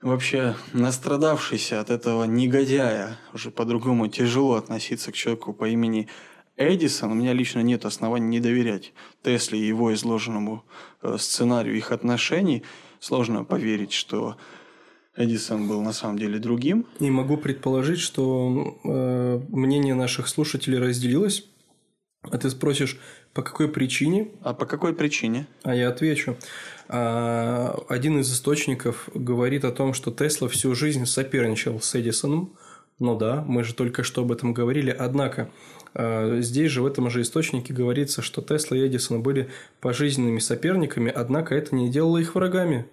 вообще 0.00 0.56
настрадавшиеся 0.72 1.80
от 1.80 1.90
этого 1.90 2.24
негодяя, 2.24 3.18
уже 3.34 3.50
по-другому 3.50 4.08
тяжело 4.08 4.54
относиться 4.54 5.12
к 5.12 5.16
человеку 5.16 5.52
по 5.52 5.68
имени 5.68 6.08
Эдисон, 6.56 7.12
у 7.12 7.14
меня 7.14 7.32
лично 7.32 7.60
нет 7.60 7.84
оснований 7.84 8.26
не 8.26 8.40
доверять 8.40 8.92
Тесле 9.22 9.58
и 9.58 9.66
его 9.66 9.92
изложенному 9.94 10.64
э, 11.00 11.16
сценарию 11.18 11.76
их 11.76 11.92
отношений. 11.92 12.62
Сложно 13.00 13.42
поверить, 13.44 13.92
что 13.92 14.36
Эдисон 15.16 15.68
был 15.68 15.82
на 15.82 15.92
самом 15.92 16.18
деле 16.18 16.38
другим. 16.38 16.86
И 16.98 17.10
могу 17.10 17.36
предположить, 17.36 18.00
что 18.00 18.78
э, 18.84 19.40
мнение 19.48 19.94
наших 19.94 20.28
слушателей 20.28 20.78
разделилось. 20.78 21.46
А 22.22 22.38
ты 22.38 22.50
спросишь, 22.50 22.98
по 23.34 23.42
какой 23.42 23.68
причине? 23.68 24.28
А 24.42 24.54
по 24.54 24.64
какой 24.64 24.94
причине? 24.94 25.46
А 25.64 25.74
я 25.74 25.88
отвечу. 25.88 26.36
А, 26.88 27.76
один 27.88 28.20
из 28.20 28.32
источников 28.32 29.08
говорит 29.14 29.64
о 29.64 29.72
том, 29.72 29.92
что 29.92 30.10
Тесла 30.12 30.48
всю 30.48 30.74
жизнь 30.74 31.04
соперничал 31.04 31.80
с 31.80 31.94
Эдисоном. 31.94 32.54
Ну 32.98 33.18
да, 33.18 33.44
мы 33.46 33.64
же 33.64 33.74
только 33.74 34.04
что 34.04 34.22
об 34.22 34.30
этом 34.30 34.54
говорили. 34.54 34.90
Однако 34.90 35.50
а, 35.94 36.40
здесь 36.40 36.70
же 36.70 36.82
в 36.82 36.86
этом 36.86 37.10
же 37.10 37.22
источнике 37.22 37.74
говорится, 37.74 38.22
что 38.22 38.40
Тесла 38.40 38.76
и 38.76 38.86
Эдисон 38.86 39.22
были 39.22 39.50
пожизненными 39.80 40.38
соперниками, 40.38 41.10
однако 41.10 41.54
это 41.54 41.74
не 41.74 41.90
делало 41.90 42.18
их 42.18 42.34
врагами. 42.34 42.86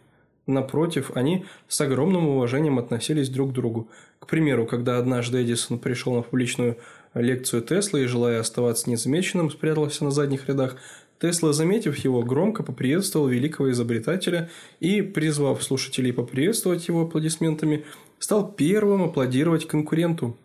Напротив, 0.50 1.12
они 1.14 1.46
с 1.68 1.80
огромным 1.80 2.28
уважением 2.28 2.80
относились 2.80 3.30
друг 3.30 3.52
к 3.52 3.54
другу. 3.54 3.88
К 4.18 4.26
примеру, 4.26 4.66
когда 4.66 4.98
однажды 4.98 5.44
Эдисон 5.44 5.78
пришел 5.78 6.16
на 6.16 6.24
публичную 6.24 6.78
лекцию 7.14 7.62
Теслы 7.62 8.04
и, 8.04 8.08
желая 8.08 8.40
оставаться 8.40 8.90
незамеченным, 8.90 9.52
спрятался 9.52 10.06
на 10.06 10.10
задних 10.10 10.50
рядах, 10.50 10.78
Тесла, 11.22 11.54
заметив 11.54 11.98
его, 11.98 12.24
громко 12.24 12.64
поприветствовал 12.64 13.28
великого 13.28 13.70
изобретателя 13.70 14.50
и, 14.80 15.04
призвав 15.04 15.62
слушателей 15.62 16.14
поприветствовать 16.14 16.88
его 16.88 17.04
аплодисментами, 17.04 17.86
стал 18.18 18.52
первым 18.52 19.04
аплодировать 19.04 19.68
конкуренту. 19.68 20.36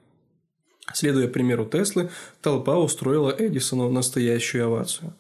Следуя 0.93 1.29
примеру 1.29 1.65
Теслы, 1.65 2.11
толпа 2.43 2.77
устроила 2.77 3.35
Эдисону 3.39 3.91
настоящую 3.91 4.67
овацию. 4.67 5.15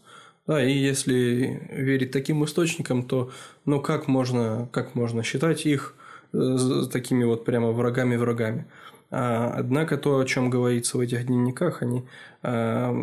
Да, 0.46 0.62
и 0.62 0.72
если 0.72 1.66
верить 1.70 2.10
таким 2.10 2.44
источникам, 2.44 3.02
то 3.02 3.30
ну 3.64 3.80
как 3.80 4.08
можно, 4.08 4.68
как 4.72 4.94
можно 4.94 5.22
считать 5.22 5.64
их 5.64 5.94
э, 6.32 6.82
такими 6.92 7.24
вот 7.24 7.44
прямо 7.44 7.70
врагами-врагами? 7.70 8.66
А, 9.10 9.54
однако 9.56 9.96
то, 9.96 10.18
о 10.18 10.24
чем 10.24 10.50
говорится 10.50 10.98
в 10.98 11.00
этих 11.00 11.26
дневниках, 11.26 11.82
они, 11.82 12.04
а, 12.42 12.94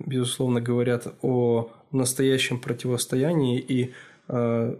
безусловно, 0.00 0.60
говорят 0.60 1.06
о 1.22 1.70
настоящем 1.92 2.58
противостоянии. 2.58 3.60
И 3.60 3.92
а, 4.26 4.76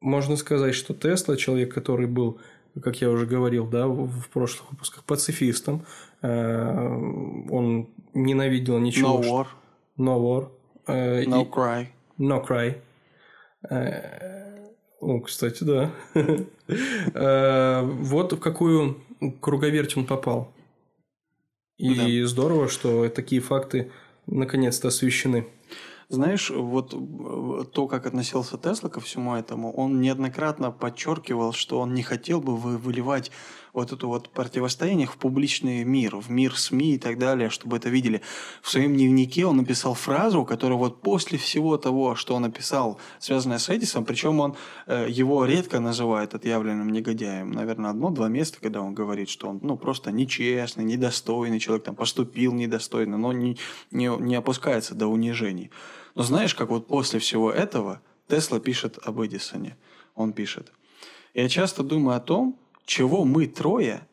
можно 0.00 0.36
сказать, 0.36 0.74
что 0.74 0.94
Тесла, 0.94 1.36
человек, 1.36 1.72
который 1.72 2.06
был, 2.06 2.40
как 2.82 3.00
я 3.00 3.10
уже 3.10 3.26
говорил 3.26 3.66
да, 3.68 3.86
в 3.86 4.28
прошлых 4.30 4.70
выпусках, 4.72 5.04
пацифистом, 5.04 5.84
Э, 6.22 6.86
он 7.50 7.88
ненавидел 8.14 8.78
ничего. 8.78 9.20
No 9.20 9.22
war. 9.22 9.46
No 9.98 10.20
war. 10.20 10.48
Э, 10.86 11.24
no 11.24 11.48
cry. 11.50 11.86
No 12.18 12.46
cry. 12.46 12.80
Ну, 15.00 15.20
кстати, 15.20 15.64
да. 15.64 15.90
Вот 17.82 18.32
в 18.32 18.38
какую 18.38 19.00
круговерть 19.40 19.96
он 19.96 20.06
попал. 20.06 20.52
И 21.76 22.20
да. 22.20 22.26
здорово, 22.28 22.68
что 22.68 23.08
такие 23.08 23.40
факты 23.40 23.90
наконец-то 24.26 24.88
освещены. 24.88 25.46
Знаешь, 26.08 26.50
вот 26.50 26.90
то, 27.72 27.86
как 27.88 28.06
относился 28.06 28.58
Тесла 28.58 28.90
ко 28.90 29.00
всему 29.00 29.34
этому, 29.34 29.72
он 29.72 30.00
неоднократно 30.00 30.70
подчеркивал, 30.70 31.52
что 31.52 31.80
он 31.80 31.94
не 31.94 32.02
хотел 32.02 32.40
бы 32.40 32.54
выливать 32.56 33.30
вот 33.72 33.90
это 33.90 34.06
вот 34.06 34.28
противостояние 34.28 35.06
в 35.06 35.16
публичный 35.16 35.82
мир, 35.84 36.16
в 36.16 36.30
мир 36.30 36.56
СМИ 36.56 36.94
и 36.94 36.98
так 36.98 37.18
далее, 37.18 37.48
чтобы 37.48 37.78
это 37.78 37.88
видели. 37.88 38.20
В 38.60 38.70
своем 38.70 38.94
дневнике 38.94 39.46
он 39.46 39.56
написал 39.56 39.94
фразу, 39.94 40.44
которая 40.44 40.78
вот 40.78 41.00
после 41.00 41.38
всего 41.38 41.78
того, 41.78 42.14
что 42.14 42.34
он 42.34 42.42
написал, 42.42 42.98
связанное 43.18 43.58
с 43.58 43.70
Эдисом, 43.70 44.04
причем 44.04 44.40
он 44.40 44.56
э, 44.86 45.06
его 45.08 45.44
редко 45.46 45.80
называет 45.80 46.34
отъявленным 46.34 46.90
негодяем. 46.90 47.50
Наверное, 47.50 47.90
одно-два 47.90 48.28
места, 48.28 48.58
когда 48.60 48.82
он 48.82 48.92
говорит, 48.92 49.30
что 49.30 49.48
он 49.48 49.60
ну, 49.62 49.78
просто 49.78 50.12
нечестный, 50.12 50.84
недостойный 50.84 51.58
человек, 51.58 51.84
там, 51.84 51.94
поступил 51.94 52.52
недостойно, 52.52 53.16
но 53.16 53.32
не, 53.32 53.56
не, 53.90 54.14
не 54.20 54.34
опускается 54.34 54.94
до 54.94 55.06
унижений. 55.06 55.70
Но 56.14 56.24
знаешь, 56.24 56.54
как 56.54 56.68
вот 56.68 56.86
после 56.86 57.20
всего 57.20 57.50
этого 57.50 58.02
Тесла 58.28 58.60
пишет 58.60 58.98
об 59.02 59.22
Эдисоне. 59.22 59.76
Он 60.14 60.32
пишет. 60.32 60.72
«Я 61.34 61.48
часто 61.48 61.82
думаю 61.82 62.16
о 62.16 62.20
том, 62.20 62.58
чего 62.84 63.24
мы 63.24 63.46
трое, 63.46 64.06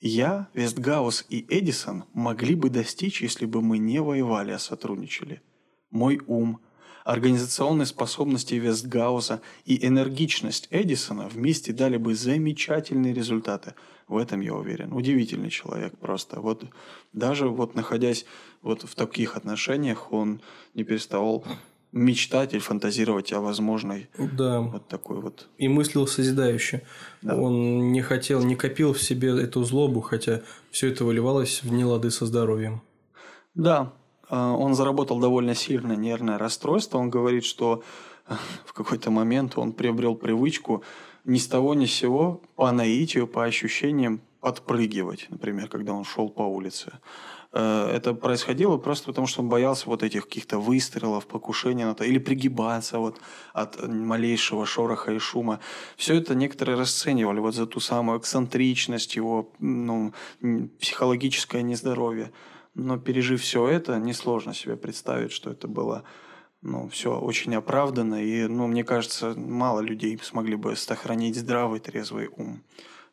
я, 0.00 0.48
Вестгаус 0.54 1.26
и 1.28 1.46
Эдисон, 1.48 2.04
могли 2.12 2.54
бы 2.54 2.70
достичь, 2.70 3.22
если 3.22 3.46
бы 3.46 3.62
мы 3.62 3.78
не 3.78 4.00
воевали, 4.00 4.50
а 4.50 4.58
сотрудничали. 4.58 5.42
Мой 5.90 6.20
ум, 6.26 6.60
организационные 7.04 7.86
способности 7.86 8.54
Вестгауса 8.54 9.40
и 9.64 9.86
энергичность 9.86 10.68
Эдисона 10.70 11.28
вместе 11.28 11.72
дали 11.72 11.96
бы 11.96 12.14
замечательные 12.14 13.14
результаты. 13.14 13.74
В 14.08 14.16
этом 14.16 14.40
я 14.40 14.54
уверен. 14.54 14.92
Удивительный 14.92 15.50
человек 15.50 15.96
просто. 15.98 16.40
Вот 16.40 16.64
даже 17.12 17.48
вот 17.48 17.74
находясь 17.74 18.26
вот 18.60 18.82
в 18.82 18.94
таких 18.94 19.36
отношениях, 19.36 20.12
он 20.12 20.40
не 20.74 20.84
переставал 20.84 21.44
мечтать 21.92 22.54
или 22.54 22.60
фантазировать 22.60 23.32
о 23.32 23.40
возможной 23.40 24.08
да. 24.18 24.60
вот 24.60 24.88
такой 24.88 25.20
вот. 25.20 25.48
И 25.58 25.68
мыслил 25.68 26.06
созидающе. 26.06 26.82
Да. 27.20 27.36
Он 27.36 27.92
не 27.92 28.00
хотел, 28.00 28.42
не 28.42 28.56
копил 28.56 28.94
в 28.94 29.02
себе 29.02 29.28
эту 29.40 29.62
злобу, 29.64 30.00
хотя 30.00 30.40
все 30.70 30.88
это 30.88 31.04
выливалось 31.04 31.62
в 31.62 31.72
нелады 31.72 32.10
со 32.10 32.26
здоровьем. 32.26 32.82
Да, 33.54 33.92
а, 34.28 34.52
он 34.52 34.74
заработал 34.74 35.20
довольно 35.20 35.54
сильное 35.54 35.96
нервное 35.96 36.38
расстройство. 36.38 36.98
Он 36.98 37.10
говорит, 37.10 37.44
что 37.44 37.82
в 38.64 38.72
какой-то 38.72 39.10
момент 39.10 39.58
он 39.58 39.72
приобрел 39.72 40.14
привычку 40.14 40.82
ни 41.24 41.38
с 41.38 41.46
того 41.46 41.74
ни 41.74 41.86
с 41.86 41.92
сего 41.92 42.42
по 42.56 42.72
наитию, 42.72 43.26
по 43.26 43.44
ощущениям 43.44 44.22
подпрыгивать, 44.40 45.26
например, 45.30 45.68
когда 45.68 45.92
он 45.92 46.04
шел 46.04 46.28
по 46.28 46.42
улице. 46.42 46.92
Э, 47.52 47.90
это 47.92 48.14
происходило 48.14 48.78
просто 48.78 49.06
потому, 49.06 49.26
что 49.26 49.42
он 49.42 49.48
боялся 49.48 49.86
вот 49.86 50.02
этих 50.02 50.24
каких-то 50.24 50.58
выстрелов, 50.58 51.26
покушения 51.26 51.86
на 51.86 51.94
то, 51.94 52.04
или 52.04 52.18
пригибаться 52.18 52.98
вот 52.98 53.20
от 53.52 53.86
малейшего 53.86 54.66
шороха 54.66 55.12
и 55.12 55.18
шума. 55.18 55.60
Все 55.96 56.14
это 56.14 56.34
некоторые 56.34 56.78
расценивали 56.78 57.40
вот 57.40 57.54
за 57.54 57.66
ту 57.66 57.80
самую 57.80 58.18
эксцентричность 58.18 59.16
его, 59.16 59.52
ну, 59.58 60.12
психологическое 60.80 61.62
нездоровье. 61.62 62.32
Но 62.74 62.98
пережив 62.98 63.42
все 63.42 63.68
это, 63.68 63.98
несложно 63.98 64.54
себе 64.54 64.76
представить, 64.76 65.32
что 65.32 65.50
это 65.50 65.68
было 65.68 66.04
ну, 66.62 66.88
все 66.88 67.18
очень 67.18 67.54
оправданно. 67.56 68.24
И, 68.24 68.46
ну, 68.46 68.66
мне 68.68 68.84
кажется, 68.84 69.34
мало 69.36 69.80
людей 69.80 70.18
смогли 70.22 70.56
бы 70.56 70.76
сохранить 70.76 71.36
здравый, 71.36 71.80
трезвый 71.80 72.28
ум 72.28 72.62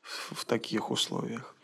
в 0.04 0.46
таких 0.46 0.92
условиях. 0.92 1.56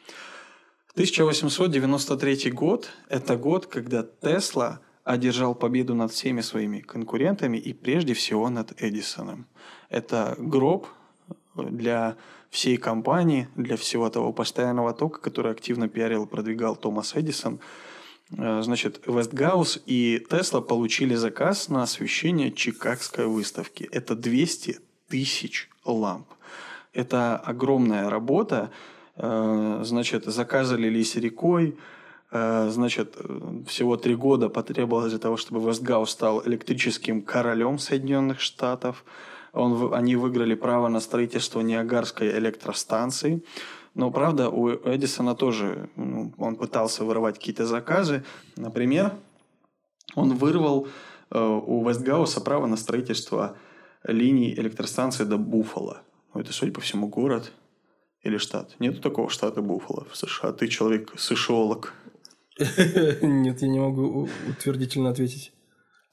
1893 0.96 2.52
год– 2.52 2.90
это 3.10 3.36
год, 3.36 3.66
когда 3.66 4.04
Тесла 4.04 4.80
одержал 5.04 5.54
победу 5.54 5.94
над 5.94 6.14
всеми 6.14 6.40
своими 6.40 6.80
конкурентами 6.80 7.58
и 7.58 7.74
прежде 7.74 8.14
всего 8.14 8.50
над 8.50 8.82
Эдисоном. 8.82 9.46
Это 9.90 10.36
гроб 10.38 10.88
для 11.54 12.16
всей 12.50 12.78
компании, 12.78 13.50
для 13.58 13.76
всего 13.76 14.10
того 14.10 14.32
постоянного 14.32 14.94
тока, 14.94 15.20
который 15.20 15.52
активно 15.52 15.90
пиарил 15.90 16.24
и 16.24 16.30
продвигал 16.30 16.78
Томас 16.78 17.14
Эдисон. 17.14 17.60
Э, 18.38 18.62
значит, 18.62 19.02
Вестгаус 19.06 19.82
и 19.86 20.26
Тесла 20.30 20.62
получили 20.62 21.16
заказ 21.16 21.68
на 21.68 21.84
освещение 21.84 22.54
Чикагской 22.54 23.28
выставки. 23.28 23.90
Это 23.92 24.16
200 24.16 24.80
тысяч 25.10 25.70
ламп. 25.84 26.28
Это 26.94 27.36
огромная 27.36 28.10
работа, 28.10 28.72
значит, 29.18 30.26
заказы 30.26 30.76
лились 30.76 31.16
рекой, 31.16 31.78
э, 32.32 32.70
значит, 32.70 33.16
всего 33.68 33.98
три 33.98 34.16
года 34.16 34.50
потребовалось 34.50 35.12
для 35.12 35.20
того, 35.20 35.38
чтобы 35.38 35.62
Вестгаус 35.68 36.10
стал 36.10 36.46
электрическим 36.46 37.22
королем 37.22 37.80
Соединенных 37.80 38.42
Штатов. 38.42 39.06
Он, 39.54 39.94
они 39.94 40.18
выиграли 40.18 40.54
право 40.56 40.90
на 40.90 41.00
строительство 41.00 41.62
Ниагарской 41.62 42.38
электростанции. 42.38 43.42
Но, 43.94 44.12
правда, 44.12 44.50
у 44.50 44.70
Эдисона 44.70 45.36
тоже, 45.36 45.90
ну, 45.96 46.34
он 46.38 46.58
пытался 46.58 47.06
вырывать 47.06 47.36
какие-то 47.36 47.66
заказы. 47.66 48.26
Например, 48.58 49.14
он 50.16 50.34
вырвал 50.34 50.90
э, 51.32 51.40
у 51.40 51.88
Вестгауса 51.88 52.42
право 52.42 52.66
на 52.66 52.76
строительство 52.76 53.56
линий 54.04 54.54
электростанции 54.54 55.24
до 55.24 55.38
Буффало. 55.38 56.02
Ну, 56.34 56.42
это, 56.42 56.52
судя 56.52 56.74
по 56.74 56.82
всему, 56.82 57.08
город– 57.08 57.54
или 58.26 58.38
штат? 58.38 58.76
Нету 58.80 59.02
такого 59.02 59.30
штата 59.30 59.62
Буффало 59.62 60.06
в 60.12 60.18
США. 60.18 60.52
Ты 60.52 60.68
человек 60.68 61.14
сышиолог. 61.18 61.94
Нет, 63.22 63.62
я 63.62 63.68
не 63.68 63.80
могу 63.80 64.28
утвердительно 64.50 65.10
ответить. 65.10 65.52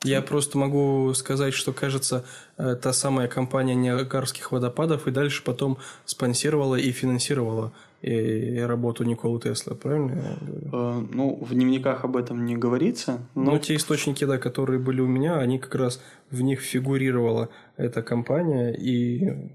Я 0.04 0.20
просто 0.20 0.58
могу 0.58 1.14
сказать, 1.14 1.54
что, 1.54 1.72
кажется, 1.72 2.24
э, 2.58 2.74
та 2.74 2.92
самая 2.92 3.28
компания 3.28 3.76
Ниагарских 3.76 4.50
водопадов 4.50 5.06
и 5.06 5.12
дальше 5.12 5.44
потом 5.44 5.78
спонсировала 6.04 6.74
и 6.74 6.90
финансировала 6.90 7.72
и 8.02 8.58
работу 8.58 9.04
Николы 9.04 9.40
Тесла, 9.40 9.76
правильно 9.76 10.10
я 10.10 10.46
говорю? 10.46 10.70
Э, 10.72 11.06
ну, 11.12 11.38
в 11.40 11.54
дневниках 11.54 12.04
об 12.04 12.16
этом 12.16 12.44
не 12.44 12.56
говорится. 12.56 13.20
Но... 13.36 13.52
но 13.52 13.58
те 13.58 13.76
источники, 13.76 14.24
да, 14.24 14.38
которые 14.38 14.80
были 14.80 15.00
у 15.00 15.06
меня, 15.06 15.38
они 15.38 15.60
как 15.60 15.76
раз 15.76 16.02
в 16.30 16.42
них 16.42 16.60
фигурировала 16.60 17.48
эта 17.76 18.02
компания, 18.02 18.72
и 18.72 19.54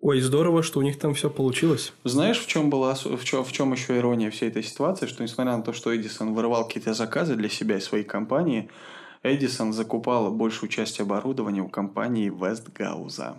Ой, 0.00 0.20
здорово, 0.20 0.62
что 0.62 0.78
у 0.78 0.82
них 0.82 0.96
там 0.96 1.12
все 1.14 1.28
получилось. 1.28 1.92
Знаешь, 2.04 2.38
в 2.38 2.46
чем 2.46 2.70
была, 2.70 2.94
в 2.94 3.24
чем, 3.24 3.42
в 3.42 3.50
чем 3.50 3.72
еще 3.72 3.96
ирония 3.96 4.30
всей 4.30 4.48
этой 4.48 4.62
ситуации, 4.62 5.06
что 5.06 5.24
несмотря 5.24 5.56
на 5.56 5.62
то, 5.64 5.72
что 5.72 5.94
Эдисон 5.94 6.34
вырывал 6.34 6.64
какие-то 6.66 6.94
заказы 6.94 7.34
для 7.34 7.48
себя 7.48 7.78
и 7.78 7.80
своей 7.80 8.04
компании, 8.04 8.70
Эдисон 9.24 9.72
закупал 9.72 10.30
большую 10.30 10.70
часть 10.70 11.00
оборудования 11.00 11.62
у 11.62 11.68
компании 11.68 12.30
Вестгауза. 12.30 13.38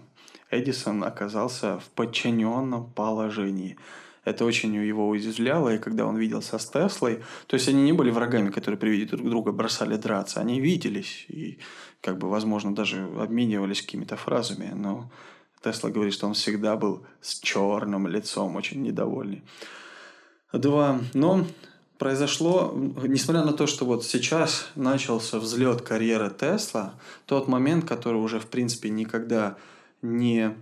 Эдисон 0.52 1.06
оказался 1.06 1.80
в 1.80 1.86
подчиненном 1.92 2.92
положении. 2.92 3.78
Это 4.26 4.44
очень 4.44 4.76
его 4.76 5.08
удивляло, 5.08 5.74
и 5.74 5.78
когда 5.78 6.06
он 6.06 6.18
виделся 6.18 6.60
с 6.60 6.70
Теслой, 6.70 7.24
то 7.48 7.56
есть 7.56 7.70
они 7.70 7.84
не 7.84 7.94
были 7.94 8.12
врагами, 8.12 8.50
которые 8.50 8.78
при 8.78 8.90
виде 8.90 9.06
друг 9.06 9.30
друга 9.30 9.54
бросали 9.54 9.96
драться, 9.96 10.42
они 10.42 10.60
виделись 10.60 11.26
и, 11.30 11.58
как 12.02 12.18
бы, 12.18 12.30
возможно, 12.30 12.76
даже 12.76 13.08
обменивались 13.18 13.82
какими-то 13.82 14.18
фразами, 14.18 14.72
но 14.76 15.10
Тесла 15.64 15.90
говорит, 15.90 16.14
что 16.14 16.28
он 16.28 16.34
всегда 16.34 16.76
был 16.76 17.04
с 17.22 17.40
черным 17.40 18.08
лицом, 18.08 18.56
очень 18.56 18.82
недовольный. 18.82 19.44
Два. 20.54 21.00
Но 21.14 21.46
произошло, 21.98 22.74
несмотря 22.76 23.44
на 23.44 23.54
то, 23.54 23.68
что 23.68 23.86
вот 23.86 24.06
сейчас 24.06 24.70
начался 24.76 25.38
взлет 25.38 25.82
карьеры 25.82 26.32
Тесла, 26.32 26.94
тот 27.26 27.48
момент, 27.48 27.86
который 27.86 28.22
уже, 28.22 28.40
в 28.40 28.48
принципе, 28.48 28.90
никогда 28.90 29.58
не, 30.02 30.56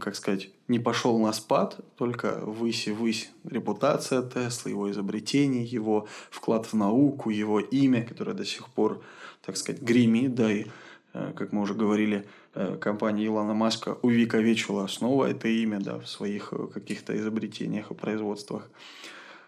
как 0.00 0.16
сказать, 0.16 0.48
не 0.66 0.78
пошел 0.78 1.18
на 1.18 1.34
спад, 1.34 1.76
только 1.96 2.40
высь 2.40 2.88
и 2.88 2.92
высь 2.92 3.30
репутация 3.44 4.22
Тесла, 4.22 4.70
его 4.70 4.90
изобретений, 4.90 5.64
его 5.64 6.08
вклад 6.30 6.64
в 6.66 6.72
науку, 6.72 7.28
его 7.28 7.60
имя, 7.60 8.02
которое 8.02 8.32
до 8.32 8.46
сих 8.46 8.68
пор, 8.70 9.02
так 9.44 9.58
сказать, 9.58 9.82
гремит, 9.82 10.34
да, 10.34 10.50
и, 10.50 10.64
э, 11.12 11.32
как 11.36 11.52
мы 11.52 11.60
уже 11.60 11.74
говорили, 11.74 12.24
Э, 12.24 12.41
компания 12.80 13.26
Илона 13.26 13.54
Маска 13.54 13.98
увековечила 14.02 14.86
снова 14.86 15.26
это 15.26 15.48
имя 15.48 15.80
да, 15.80 15.98
в 15.98 16.06
своих 16.06 16.52
э, 16.52 16.66
каких-то 16.66 17.16
изобретениях 17.16 17.90
и 17.90 17.94
производствах. 17.94 18.70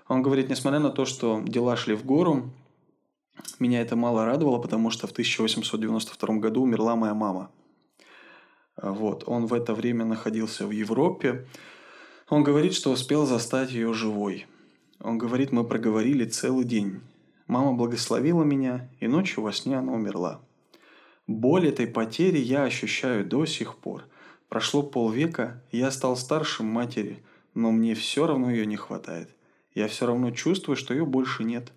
Он 0.09 0.23
говорит, 0.23 0.49
несмотря 0.49 0.81
на 0.81 0.91
то, 0.91 1.05
что 1.05 1.43
дела 1.45 1.77
шли 1.77 1.95
в 1.95 2.05
гору, 2.05 2.51
меня 3.59 3.81
это 3.81 3.97
мало 3.97 4.25
радовало, 4.25 4.59
потому 4.59 4.91
что 4.91 5.07
в 5.07 5.13
1892 5.13 6.37
году 6.37 6.63
умерла 6.63 6.97
моя 6.97 7.15
мама. 7.15 7.51
Э, 8.77 8.91
вот. 8.91 9.25
Он 9.27 9.47
в 9.47 9.53
это 9.53 9.75
время 9.75 10.05
находился 10.05 10.67
в 10.67 10.71
Европе. 10.71 11.47
Он 12.31 12.43
говорит, 12.43 12.73
что 12.73 12.91
успел 12.91 13.27
застать 13.27 13.71
ее 13.73 13.93
живой. 13.93 14.47
Он 15.01 15.19
говорит, 15.19 15.53
мы 15.53 15.65
проговорили 15.65 16.25
целый 16.25 16.65
день. 16.65 17.03
Мама 17.47 17.75
благословила 17.75 18.43
меня, 18.43 18.89
и 19.01 19.07
ночью 19.07 19.43
во 19.43 19.53
сне 19.53 19.77
она 19.77 19.93
умерла. 19.93 20.41
Боль 21.27 21.69
этой 21.69 21.87
потери 21.87 22.37
я 22.37 22.65
ощущаю 22.65 23.25
до 23.25 23.47
сих 23.47 23.77
пор. 23.79 24.05
Прошло 24.51 24.83
полвека, 24.83 25.63
я 25.73 25.91
стал 25.91 26.17
старшим 26.17 26.67
матери, 26.67 27.25
но 27.55 27.71
мне 27.73 27.95
все 27.95 28.27
равно 28.27 28.51
ее 28.51 28.67
не 28.67 28.77
хватает. 28.77 29.31
Я 29.75 29.89
все 29.89 30.07
равно 30.07 30.33
чувствую, 30.33 30.77
что 30.77 30.93
ее 30.93 31.07
больше 31.07 31.45
нет. 31.45 31.73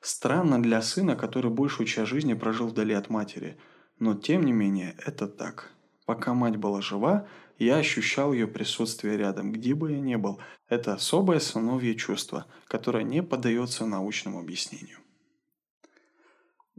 Странно 0.00 0.62
для 0.62 0.80
сына, 0.80 1.16
который 1.16 1.50
большую 1.50 1.86
часть 1.86 2.08
жизни 2.08 2.32
прожил 2.32 2.68
вдали 2.68 2.94
от 2.94 3.10
матери. 3.10 3.58
Но 3.98 4.14
тем 4.14 4.44
не 4.44 4.52
менее, 4.52 4.96
это 5.04 5.28
так. 5.28 5.70
Пока 6.06 6.32
мать 6.32 6.56
была 6.56 6.80
жива, 6.80 7.26
я 7.58 7.76
ощущал 7.76 8.32
ее 8.32 8.46
присутствие 8.46 9.18
рядом, 9.18 9.52
где 9.52 9.74
бы 9.74 9.92
я 9.92 10.00
ни 10.00 10.16
был. 10.16 10.40
Это 10.68 10.94
особое 10.94 11.40
сыновье 11.40 11.94
чувство, 11.94 12.46
которое 12.66 13.04
не 13.04 13.22
поддается 13.22 13.84
научному 13.84 14.40
объяснению. 14.40 14.98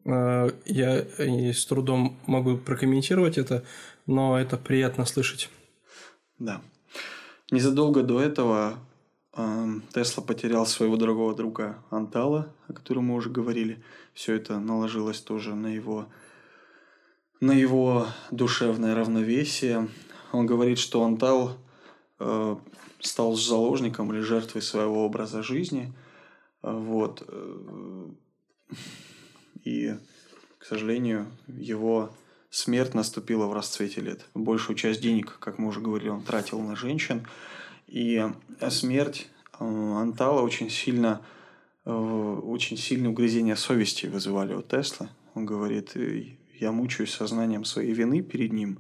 А, 0.10 0.50
я 0.66 1.06
с 1.54 1.66
трудом 1.66 2.18
могу 2.26 2.58
прокомментировать 2.58 3.38
это, 3.38 3.64
но 4.08 4.40
это 4.40 4.58
приятно 4.58 5.06
слышать. 5.06 5.50
Да. 6.40 6.62
Незадолго 7.52 8.04
до 8.04 8.22
этого 8.22 8.80
Тесла 9.94 10.24
потерял 10.24 10.66
своего 10.66 10.98
дорогого 10.98 11.36
друга 11.36 11.84
Антала, 11.92 12.54
о 12.68 12.74
котором 12.74 13.06
мы 13.06 13.16
уже 13.16 13.30
говорили. 13.30 13.84
Все 14.14 14.34
это 14.34 14.60
наложилось 14.60 15.22
тоже 15.22 15.56
на 15.56 15.68
его, 15.68 16.08
на 17.40 17.52
его 17.52 18.08
душевное 18.32 18.96
равновесие. 18.96 19.88
Он 20.32 20.46
говорит, 20.46 20.80
что 20.80 21.04
Антал 21.04 21.58
э, 22.20 22.56
стал 23.00 23.36
заложником 23.36 24.12
или 24.12 24.20
жертвой 24.22 24.62
своего 24.62 25.06
образа 25.06 25.42
жизни. 25.42 25.94
Вот. 26.62 27.24
Э, 29.66 29.70
и, 29.70 29.96
к 30.58 30.66
сожалению, 30.66 31.28
его 31.48 32.12
смерть 32.50 32.94
наступила 32.94 33.46
в 33.46 33.54
расцвете 33.54 34.02
лет. 34.02 34.26
Большую 34.34 34.76
часть 34.76 35.02
денег, 35.02 35.38
как 35.40 35.58
мы 35.58 35.68
уже 35.68 35.80
говорили, 35.80 36.10
он 36.10 36.24
тратил 36.24 36.60
на 36.62 36.76
женщин. 36.76 37.28
И 37.88 38.26
смерть 38.70 39.30
э, 39.60 39.64
Антала 39.64 40.42
очень 40.42 40.70
сильно, 40.70 41.22
э, 41.86 41.92
очень 41.92 42.78
сильное 42.78 43.12
угрызение 43.12 43.56
совести 43.56 44.08
вызывали 44.08 44.54
у 44.54 44.62
Тесла. 44.62 45.10
Он 45.36 45.46
говорит, 45.46 45.94
я 46.60 46.72
мучаюсь 46.72 47.14
сознанием 47.14 47.64
своей 47.64 47.94
вины 47.94 48.22
перед 48.22 48.52
ним. 48.52 48.80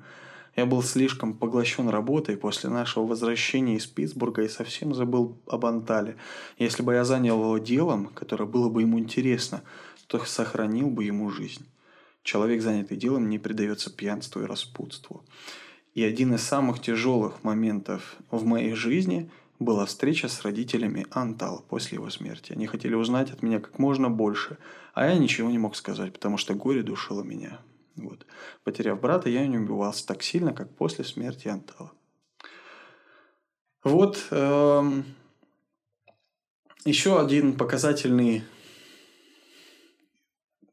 Я 0.55 0.65
был 0.65 0.83
слишком 0.83 1.35
поглощен 1.35 1.87
работой 1.87 2.35
после 2.35 2.69
нашего 2.69 3.05
возвращения 3.05 3.77
из 3.77 3.85
Питтсбурга 3.85 4.41
и 4.41 4.49
совсем 4.49 4.93
забыл 4.93 5.37
об 5.47 5.65
Антале. 5.65 6.17
Если 6.57 6.83
бы 6.83 6.95
я 6.95 7.05
занял 7.05 7.39
его 7.41 7.57
делом, 7.59 8.07
которое 8.07 8.45
было 8.45 8.67
бы 8.67 8.81
ему 8.81 8.99
интересно, 8.99 9.61
то 10.09 10.25
сохранил 10.25 10.89
бы 10.89 11.03
ему 11.03 11.29
жизнь. 11.29 11.67
Человек, 12.23 12.63
занятый 12.63 12.97
делом, 12.97 13.29
не 13.29 13.37
предается 13.37 13.95
пьянству 13.95 14.41
и 14.41 14.45
распутству. 14.45 15.23
И 15.93 16.03
один 16.03 16.33
из 16.33 16.41
самых 16.41 16.81
тяжелых 16.81 17.43
моментов 17.43 18.15
в 18.31 18.43
моей 18.43 18.73
жизни 18.73 19.29
была 19.59 19.85
встреча 19.85 20.27
с 20.27 20.41
родителями 20.41 21.05
Антал 21.11 21.63
после 21.69 21.97
его 21.97 22.09
смерти. 22.09 22.53
Они 22.53 22.65
хотели 22.65 22.95
узнать 22.95 23.29
от 23.29 23.43
меня 23.43 23.59
как 23.59 23.77
можно 23.77 24.09
больше, 24.09 24.57
а 24.95 25.05
я 25.05 25.15
ничего 25.15 25.51
не 25.51 25.59
мог 25.59 25.75
сказать, 25.75 26.11
потому 26.11 26.37
что 26.37 26.55
горе 26.55 26.81
душило 26.81 27.21
меня. 27.21 27.59
Вот. 27.95 28.25
Потеряв 28.63 28.99
брата, 28.99 29.29
я 29.29 29.45
не 29.45 29.59
убивался 29.59 30.07
так 30.07 30.23
сильно, 30.23 30.53
как 30.53 30.75
после 30.75 31.05
смерти 31.05 31.49
Антала. 31.49 31.91
Вот 33.83 34.25
эм, 34.31 35.05
еще 36.83 37.21
один 37.21 37.53
показательный 37.53 38.43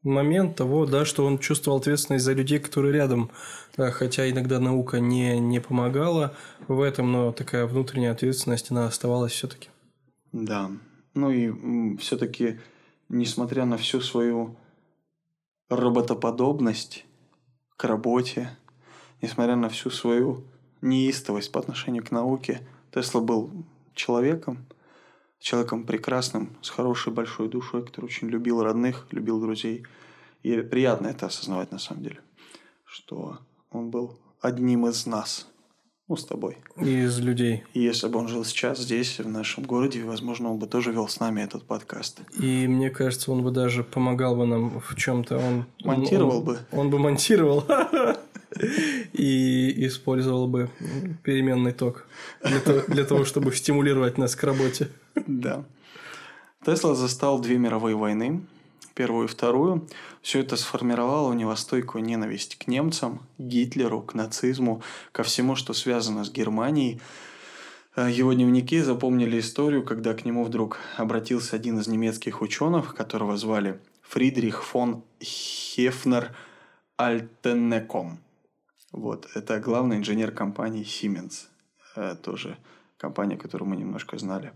момент 0.07 0.55
того, 0.55 0.85
да, 0.85 1.05
что 1.05 1.25
он 1.25 1.37
чувствовал 1.37 1.77
ответственность 1.77 2.25
за 2.25 2.33
людей, 2.33 2.59
которые 2.59 2.93
рядом, 2.93 3.29
хотя 3.75 4.29
иногда 4.29 4.59
наука 4.59 4.99
не, 4.99 5.39
не 5.39 5.59
помогала 5.59 6.35
в 6.67 6.81
этом, 6.81 7.11
но 7.11 7.31
такая 7.31 7.65
внутренняя 7.65 8.11
ответственность, 8.11 8.71
она 8.71 8.87
оставалась 8.87 9.33
все-таки. 9.33 9.69
Да. 10.31 10.71
Ну 11.13 11.31
и 11.31 11.97
все-таки, 11.97 12.59
несмотря 13.09 13.65
на 13.65 13.77
всю 13.77 14.01
свою 14.01 14.55
роботоподобность 15.69 17.05
к 17.75 17.83
работе, 17.83 18.49
несмотря 19.21 19.55
на 19.55 19.69
всю 19.69 19.89
свою 19.89 20.43
неистовость 20.81 21.51
по 21.51 21.59
отношению 21.59 22.03
к 22.03 22.11
науке, 22.11 22.61
Тесла 22.93 23.21
был 23.21 23.51
человеком, 23.93 24.65
человеком 25.39 25.85
прекрасным, 25.85 26.57
с 26.61 26.69
хорошей 26.69 27.13
большой 27.13 27.49
душой, 27.49 27.85
который 27.85 28.05
очень 28.05 28.29
любил 28.29 28.63
родных, 28.63 29.07
любил 29.11 29.39
друзей. 29.39 29.85
И 30.43 30.55
приятно 30.61 31.07
это 31.07 31.27
осознавать 31.27 31.71
на 31.71 31.79
самом 31.79 32.03
деле, 32.03 32.19
что 32.85 33.39
он 33.71 33.89
был 33.89 34.19
одним 34.41 34.87
из 34.87 35.05
нас, 35.05 35.47
ну, 36.07 36.15
с 36.15 36.25
тобой. 36.25 36.57
из 36.77 37.19
людей. 37.19 37.63
И 37.73 37.81
если 37.81 38.07
бы 38.07 38.19
он 38.19 38.27
жил 38.27 38.45
сейчас 38.45 38.79
здесь, 38.79 39.19
в 39.19 39.27
нашем 39.27 39.65
городе, 39.65 40.03
возможно, 40.03 40.51
он 40.51 40.57
бы 40.57 40.67
тоже 40.67 40.91
вел 40.91 41.07
с 41.07 41.19
нами 41.19 41.41
этот 41.41 41.63
подкаст. 41.63 42.21
И 42.39 42.67
мне 42.67 42.89
кажется, 42.89 43.31
он 43.31 43.43
бы 43.43 43.51
даже 43.51 43.83
помогал 43.83 44.35
бы 44.35 44.45
нам 44.45 44.79
в 44.79 44.95
чем-то. 44.95 45.37
Он 45.37 45.65
монтировал 45.83 46.39
он, 46.39 46.43
бы. 46.45 46.59
Он 46.71 46.89
бы 46.89 46.99
монтировал. 46.99 47.65
И 49.13 49.85
использовал 49.87 50.47
бы 50.47 50.69
переменный 51.23 51.73
ток 51.73 52.07
для 52.43 52.59
того, 52.59 52.81
для 52.87 53.03
того, 53.05 53.25
чтобы 53.25 53.53
стимулировать 53.53 54.17
нас 54.17 54.35
к 54.35 54.43
работе. 54.43 54.89
Да. 55.15 55.65
Тесла 56.65 56.95
застал 56.95 57.39
две 57.39 57.57
мировые 57.57 57.95
войны, 57.95 58.41
первую 58.93 59.25
и 59.25 59.29
вторую. 59.29 59.87
Все 60.21 60.39
это 60.39 60.57
сформировало 60.57 61.29
у 61.29 61.33
него 61.33 61.55
стойкую 61.55 62.03
ненависть 62.03 62.57
к 62.57 62.67
немцам, 62.67 63.21
Гитлеру, 63.37 64.01
к 64.01 64.13
нацизму, 64.13 64.81
ко 65.11 65.23
всему, 65.23 65.55
что 65.55 65.73
связано 65.73 66.25
с 66.25 66.31
Германией. 66.31 66.99
Э, 67.95 68.09
его 68.11 68.33
дневники 68.33 68.81
запомнили 68.81 69.39
историю, 69.39 69.83
когда 69.83 70.13
к 70.13 70.25
нему 70.25 70.43
вдруг 70.43 70.79
обратился 70.97 71.55
один 71.55 71.79
из 71.79 71.87
немецких 71.87 72.41
ученых, 72.41 72.95
которого 72.95 73.37
звали 73.37 73.79
Фридрих 74.01 74.63
фон 74.63 75.03
Хефнер 75.21 76.35
Альтенеком. 76.97 78.19
Вот, 78.91 79.27
это 79.35 79.59
главный 79.59 79.97
инженер 79.97 80.31
компании 80.31 80.83
Siemens. 80.83 81.47
Э, 81.97 82.15
тоже 82.15 82.57
компания, 82.97 83.37
которую 83.37 83.69
мы 83.69 83.75
немножко 83.75 84.17
знали. 84.17 84.53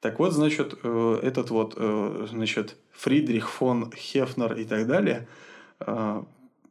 Так 0.00 0.18
вот, 0.18 0.32
значит, 0.32 0.78
э, 0.82 1.20
этот 1.22 1.50
вот, 1.50 1.74
э, 1.76 2.26
значит, 2.30 2.76
Фридрих 2.92 3.50
фон 3.50 3.90
Хефнер 3.92 4.54
и 4.54 4.64
так 4.64 4.86
далее 4.86 5.26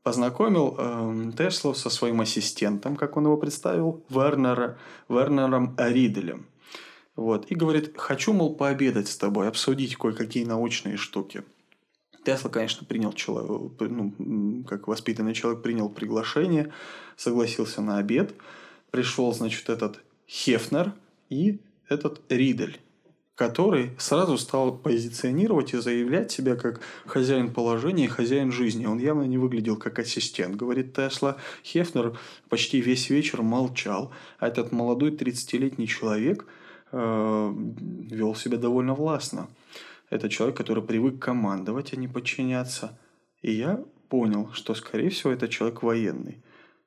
познакомил 0.01 1.31
Теслу 1.37 1.73
со 1.73 1.89
своим 1.89 2.21
ассистентом, 2.21 2.95
как 2.95 3.15
он 3.17 3.25
его 3.25 3.37
представил, 3.37 4.03
Вернера, 4.09 4.77
Вернером 5.07 5.75
Риделем. 5.77 6.47
Вот. 7.15 7.51
И 7.51 7.55
говорит, 7.55 7.93
хочу, 7.97 8.33
мол, 8.33 8.55
пообедать 8.55 9.07
с 9.07 9.17
тобой, 9.17 9.47
обсудить 9.47 9.95
кое-какие 9.95 10.45
научные 10.45 10.97
штуки. 10.97 11.43
Тесла, 12.23 12.49
конечно, 12.49 12.85
принял 12.85 13.13
человек, 13.13 13.71
ну, 13.79 14.63
как 14.67 14.87
воспитанный 14.87 15.33
человек, 15.33 15.61
принял 15.61 15.89
приглашение, 15.89 16.71
согласился 17.17 17.81
на 17.81 17.97
обед. 17.97 18.33
Пришел, 18.91 19.33
значит, 19.33 19.69
этот 19.69 19.99
Хефнер 20.27 20.93
и 21.29 21.59
этот 21.89 22.21
Ридель 22.29 22.79
который 23.35 23.91
сразу 23.97 24.37
стал 24.37 24.77
позиционировать 24.77 25.73
и 25.73 25.77
заявлять 25.77 26.31
себя 26.31 26.55
как 26.55 26.81
хозяин 27.05 27.51
положения 27.51 28.05
и 28.05 28.07
хозяин 28.07 28.51
жизни. 28.51 28.85
Он 28.85 28.99
явно 28.99 29.23
не 29.23 29.37
выглядел 29.37 29.75
как 29.75 29.99
ассистент. 29.99 30.55
Говорит 30.55 30.93
Тесла, 30.93 31.37
Хефнер 31.63 32.17
почти 32.49 32.79
весь 32.79 33.09
вечер 33.09 33.41
молчал, 33.41 34.11
а 34.39 34.47
этот 34.47 34.71
молодой 34.71 35.11
30-летний 35.11 35.87
человек 35.87 36.45
э, 36.91 37.53
вел 38.11 38.35
себя 38.35 38.57
довольно 38.57 38.93
властно. 38.93 39.47
Это 40.13 40.29
человек, 40.29 40.57
который 40.57 40.83
привык 40.83 41.19
командовать, 41.19 41.93
а 41.93 41.95
не 41.95 42.07
подчиняться. 42.07 42.99
И 43.41 43.51
я 43.51 43.83
понял, 44.09 44.49
что, 44.53 44.75
скорее 44.75 45.09
всего, 45.09 45.31
это 45.31 45.47
человек 45.47 45.83
военный. 45.83 46.43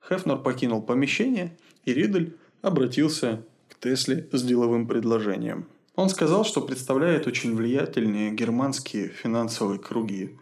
Хефнер 0.08 0.38
покинул 0.38 0.82
помещение, 0.82 1.56
и 1.84 1.92
Ридель 1.92 2.36
обратился 2.62 3.44
к 3.68 3.78
Тесле 3.80 4.28
с 4.32 4.42
деловым 4.42 4.86
предложением– 4.86 5.68
он 5.96 6.10
сказал, 6.10 6.44
что 6.44 6.60
представляет 6.60 7.26
очень 7.26 7.56
влиятельные 7.56 8.30
германские 8.30 9.08
финансовые 9.08 9.78
круги. 9.80 10.38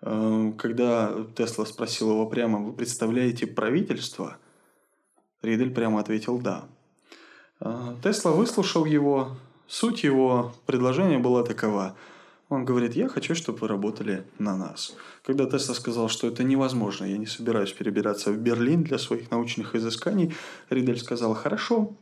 Э, 0.00 0.52
когда 0.56 1.12
Тесла 1.36 1.66
спросил 1.66 2.12
его 2.12 2.26
прямо, 2.26 2.58
вы 2.60 2.72
представляете 2.72 3.46
правительство? 3.46 4.38
Ридель 5.42 5.74
прямо 5.74 6.00
ответил 6.00 6.38
«да». 6.38 6.64
Э, 7.60 7.94
Тесла 8.02 8.32
выслушал 8.32 8.86
его. 8.86 9.36
Суть 9.66 10.02
его 10.02 10.54
предложения 10.64 11.18
была 11.18 11.42
такова. 11.42 11.94
Он 12.48 12.64
говорит, 12.64 12.94
я 12.94 13.08
хочу, 13.08 13.34
чтобы 13.34 13.58
вы 13.58 13.68
работали 13.68 14.24
на 14.38 14.56
нас. 14.56 14.94
Когда 15.24 15.46
Тесла 15.46 15.74
сказал, 15.74 16.08
что 16.08 16.28
это 16.28 16.44
невозможно, 16.44 17.04
я 17.04 17.18
не 17.18 17.26
собираюсь 17.26 17.72
перебираться 17.72 18.30
в 18.30 18.38
Берлин 18.38 18.84
для 18.84 18.98
своих 18.98 19.32
научных 19.32 19.74
изысканий, 19.74 20.32
Ридель 20.70 20.98
сказал, 20.98 21.34
хорошо, 21.34 21.96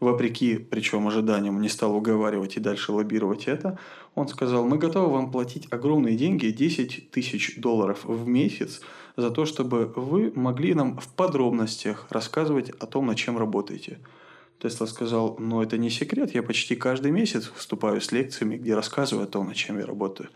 вопреки, 0.00 0.56
причем 0.56 1.06
ожиданиям, 1.06 1.60
не 1.60 1.68
стал 1.68 1.94
уговаривать 1.94 2.56
и 2.56 2.60
дальше 2.60 2.92
лоббировать 2.92 3.48
это, 3.48 3.78
он 4.14 4.28
сказал, 4.28 4.66
мы 4.66 4.78
готовы 4.78 5.12
вам 5.12 5.30
платить 5.30 5.68
огромные 5.70 6.16
деньги, 6.16 6.46
10 6.46 7.10
тысяч 7.10 7.56
долларов 7.58 8.04
в 8.04 8.26
месяц, 8.26 8.80
за 9.16 9.30
то, 9.30 9.44
чтобы 9.44 9.92
вы 9.94 10.32
могли 10.34 10.74
нам 10.74 10.98
в 10.98 11.08
подробностях 11.08 12.06
рассказывать 12.08 12.70
о 12.70 12.86
том, 12.86 13.06
над 13.06 13.18
чем 13.18 13.36
работаете. 13.36 13.98
Тесла 14.62 14.86
сказал, 14.86 15.36
но 15.40 15.60
это 15.60 15.76
не 15.76 15.90
секрет, 15.90 16.34
я 16.34 16.42
почти 16.44 16.76
каждый 16.76 17.10
месяц 17.10 17.50
выступаю 17.52 18.00
с 18.00 18.12
лекциями, 18.12 18.56
где 18.56 18.76
рассказываю 18.76 19.24
о 19.24 19.26
том, 19.26 19.48
над 19.48 19.56
чем 19.56 19.76
я 19.80 19.86
работаю. 19.86 20.30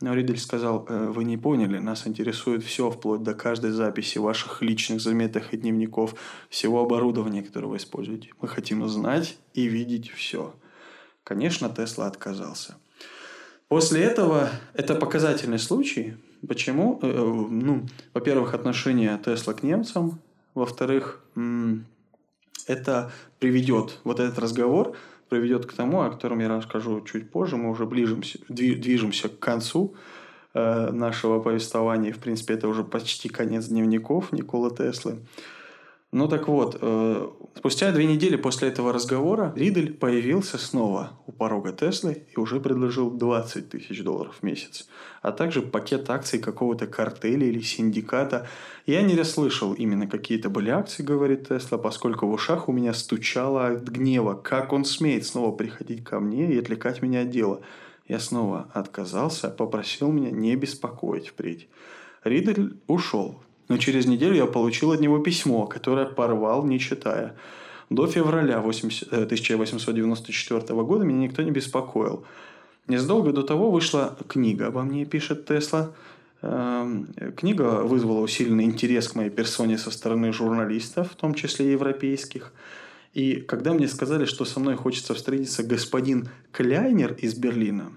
Но 0.00 0.12
Ридель 0.12 0.38
сказал, 0.38 0.86
«Э, 0.88 1.06
вы 1.06 1.22
не 1.22 1.36
поняли, 1.36 1.78
нас 1.78 2.04
интересует 2.06 2.64
все, 2.64 2.90
вплоть 2.90 3.22
до 3.22 3.32
каждой 3.34 3.70
записи 3.70 4.18
ваших 4.18 4.60
личных 4.60 5.00
заметок 5.00 5.52
и 5.52 5.56
дневников, 5.56 6.16
всего 6.48 6.82
оборудования, 6.82 7.42
которое 7.42 7.68
вы 7.68 7.76
используете. 7.76 8.30
Мы 8.40 8.48
хотим 8.48 8.88
знать 8.88 9.36
и 9.54 9.66
видеть 9.66 10.10
все. 10.10 10.52
Конечно, 11.22 11.68
Тесла 11.70 12.08
отказался. 12.08 12.76
После 13.68 14.02
этого 14.02 14.50
это 14.74 14.96
показательный 14.96 15.60
случай. 15.60 16.16
Почему? 16.48 16.98
Э, 17.02 17.08
э, 17.08 17.46
ну, 17.50 17.86
во-первых, 18.14 18.54
отношение 18.54 19.16
Тесла 19.24 19.54
к 19.54 19.62
немцам. 19.62 20.18
Во-вторых, 20.54 21.22
это 22.66 23.12
приведет, 23.38 23.98
вот 24.04 24.20
этот 24.20 24.38
разговор 24.38 24.96
приведет 25.28 25.66
к 25.66 25.72
тому, 25.72 26.02
о 26.02 26.10
котором 26.10 26.40
я 26.40 26.48
расскажу 26.48 27.00
чуть 27.02 27.30
позже. 27.30 27.56
Мы 27.56 27.70
уже 27.70 27.86
ближимся, 27.86 28.38
движемся 28.48 29.28
к 29.28 29.38
концу 29.38 29.94
э, 30.52 30.90
нашего 30.90 31.40
повествования. 31.40 32.12
В 32.12 32.18
принципе, 32.18 32.54
это 32.54 32.68
уже 32.68 32.84
почти 32.84 33.28
конец 33.28 33.66
дневников 33.66 34.32
Никола 34.32 34.70
Теслы. 34.70 35.20
Ну 36.12 36.26
так 36.26 36.48
вот, 36.48 36.76
э, 36.80 37.28
спустя 37.54 37.92
две 37.92 38.04
недели 38.04 38.34
после 38.34 38.66
этого 38.66 38.92
разговора 38.92 39.52
Ридель 39.54 39.94
появился 39.94 40.58
снова 40.58 41.12
у 41.28 41.30
порога 41.30 41.72
Теслы 41.72 42.24
и 42.34 42.40
уже 42.40 42.58
предложил 42.58 43.12
20 43.12 43.70
тысяч 43.70 44.02
долларов 44.02 44.38
в 44.40 44.42
месяц, 44.42 44.88
а 45.22 45.30
также 45.30 45.62
пакет 45.62 46.10
акций 46.10 46.40
какого-то 46.40 46.88
картеля 46.88 47.46
или 47.46 47.60
синдиката. 47.60 48.48
Я 48.86 49.02
не 49.02 49.14
расслышал 49.14 49.72
именно 49.72 50.08
какие-то 50.08 50.50
были 50.50 50.70
акции, 50.70 51.04
говорит 51.04 51.46
Тесла, 51.46 51.78
поскольку 51.78 52.26
в 52.26 52.32
ушах 52.32 52.68
у 52.68 52.72
меня 52.72 52.92
стучало 52.92 53.68
от 53.68 53.88
гнева. 53.88 54.34
Как 54.34 54.72
он 54.72 54.84
смеет 54.84 55.24
снова 55.26 55.54
приходить 55.54 56.02
ко 56.02 56.18
мне 56.18 56.52
и 56.52 56.58
отвлекать 56.58 57.02
меня 57.02 57.20
от 57.20 57.30
дела? 57.30 57.60
Я 58.08 58.18
снова 58.18 58.68
отказался, 58.74 59.48
попросил 59.48 60.10
меня 60.10 60.32
не 60.32 60.56
беспокоить 60.56 61.28
впредь. 61.28 61.68
Ридель 62.24 62.80
ушел, 62.88 63.44
но 63.70 63.78
через 63.78 64.06
неделю 64.06 64.34
я 64.34 64.46
получил 64.46 64.90
от 64.90 64.98
него 64.98 65.20
письмо, 65.20 65.64
которое 65.64 66.04
порвал, 66.04 66.66
не 66.66 66.80
читая. 66.80 67.36
До 67.88 68.08
февраля 68.08 68.60
80, 68.60 69.12
1894 69.12 70.60
э, 70.68 70.74
года 70.82 71.04
меня 71.04 71.20
никто 71.20 71.42
не 71.42 71.52
беспокоил. 71.52 72.24
Незадолго 72.88 73.32
до 73.32 73.44
того 73.44 73.70
вышла 73.70 74.18
книга 74.26 74.66
обо 74.66 74.82
мне, 74.82 75.04
пишет 75.04 75.46
Тесла. 75.46 75.92
Эм, 76.42 77.14
книга 77.36 77.84
вызвала 77.84 78.18
усиленный 78.22 78.64
интерес 78.64 79.06
к 79.06 79.14
моей 79.14 79.30
персоне 79.30 79.78
со 79.78 79.92
стороны 79.92 80.32
журналистов, 80.32 81.12
в 81.12 81.14
том 81.14 81.34
числе 81.34 81.70
европейских. 81.70 82.52
И 83.14 83.36
когда 83.36 83.72
мне 83.72 83.86
сказали, 83.86 84.24
что 84.24 84.44
со 84.44 84.58
мной 84.58 84.74
хочется 84.74 85.14
встретиться 85.14 85.62
господин 85.62 86.28
Кляйнер 86.50 87.12
из 87.12 87.34
Берлина, 87.34 87.92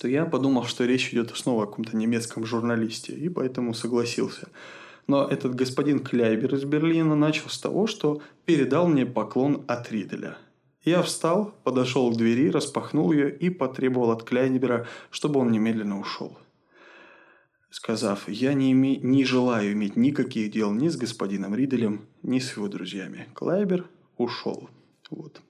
то 0.00 0.08
я 0.08 0.24
подумал, 0.24 0.64
что 0.64 0.84
речь 0.84 1.12
идет 1.12 1.30
снова 1.36 1.62
о 1.62 1.66
каком-то 1.66 1.96
немецком 1.96 2.44
журналисте, 2.44 3.12
и 3.12 3.28
поэтому 3.28 3.72
согласился. 3.72 4.48
Но 5.10 5.26
этот 5.26 5.56
господин 5.56 5.98
Кляйбер 5.98 6.54
из 6.54 6.62
Берлина 6.62 7.16
начал 7.16 7.48
с 7.48 7.58
того, 7.58 7.88
что 7.88 8.22
передал 8.44 8.86
мне 8.86 9.04
поклон 9.04 9.64
от 9.66 9.90
Риделя. 9.90 10.38
Я 10.84 11.02
встал, 11.02 11.52
подошел 11.64 12.12
к 12.12 12.16
двери, 12.16 12.48
распахнул 12.48 13.10
ее 13.10 13.36
и 13.36 13.50
потребовал 13.50 14.12
от 14.12 14.22
Кляйбера, 14.22 14.86
чтобы 15.10 15.40
он 15.40 15.50
немедленно 15.50 15.98
ушел. 15.98 16.38
Сказав, 17.70 18.28
я 18.28 18.54
не, 18.54 18.70
име... 18.70 18.98
не 18.98 19.24
желаю 19.24 19.72
иметь 19.72 19.96
никаких 19.96 20.52
дел 20.52 20.70
ни 20.72 20.86
с 20.86 20.96
господином 20.96 21.56
Риделем, 21.56 22.06
ни 22.22 22.38
с 22.38 22.56
его 22.56 22.68
друзьями. 22.68 23.26
Клайбер 23.34 23.86
ушел. 24.16 24.70
Вот. 25.10 25.40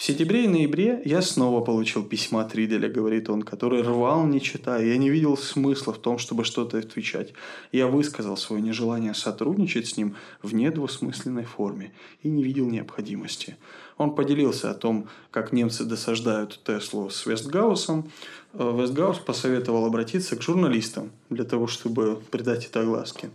В 0.00 0.02
сентябре 0.02 0.44
и 0.44 0.48
ноябре 0.48 1.02
я 1.04 1.20
снова 1.20 1.62
получил 1.62 2.02
письма 2.02 2.40
от 2.40 2.54
Риделя, 2.54 2.88
говорит 2.88 3.28
он, 3.28 3.42
который 3.42 3.82
рвал, 3.82 4.26
не 4.26 4.40
читая. 4.40 4.82
Я 4.82 4.96
не 4.96 5.10
видел 5.10 5.36
смысла 5.36 5.92
в 5.92 5.98
том, 5.98 6.16
чтобы 6.16 6.44
что-то 6.44 6.78
отвечать. 6.78 7.34
Я 7.70 7.86
высказал 7.86 8.38
свое 8.38 8.62
нежелание 8.62 9.12
сотрудничать 9.12 9.88
с 9.88 9.98
ним 9.98 10.16
в 10.40 10.54
недвусмысленной 10.54 11.44
форме 11.44 11.92
и 12.22 12.30
не 12.30 12.42
видел 12.42 12.66
необходимости. 12.70 13.58
Он 13.98 14.14
поделился 14.14 14.70
о 14.70 14.74
том, 14.74 15.06
как 15.30 15.52
немцы 15.52 15.84
досаждают 15.84 16.58
Теслу 16.64 17.10
с 17.10 17.26
Вестгаусом. 17.26 18.10
Э, 18.54 18.74
Вестгаус 18.74 19.18
посоветовал 19.18 19.84
обратиться 19.84 20.34
к 20.34 20.40
журналистам 20.40 21.10
для 21.28 21.44
того, 21.44 21.66
чтобы 21.66 22.22
придать 22.30 22.64
это 22.64 22.80
огласке. 22.80 23.28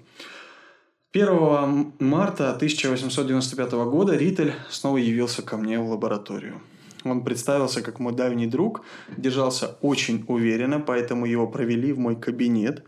1 1.15 1.93
марта 1.99 2.49
1895 2.51 3.71
года 3.71 4.17
Ритель 4.17 4.53
снова 4.69 4.97
явился 4.97 5.41
ко 5.43 5.55
мне 5.55 5.79
в 5.79 5.89
лабораторию. 5.89 6.61
Он 7.05 7.23
представился 7.23 7.81
как 7.81 7.99
мой 7.99 8.11
давний 8.11 8.47
друг, 8.47 8.81
держался 9.15 9.77
очень 9.81 10.25
уверенно, 10.27 10.81
поэтому 10.81 11.25
его 11.25 11.47
провели 11.47 11.93
в 11.93 11.99
мой 11.99 12.17
кабинет, 12.17 12.83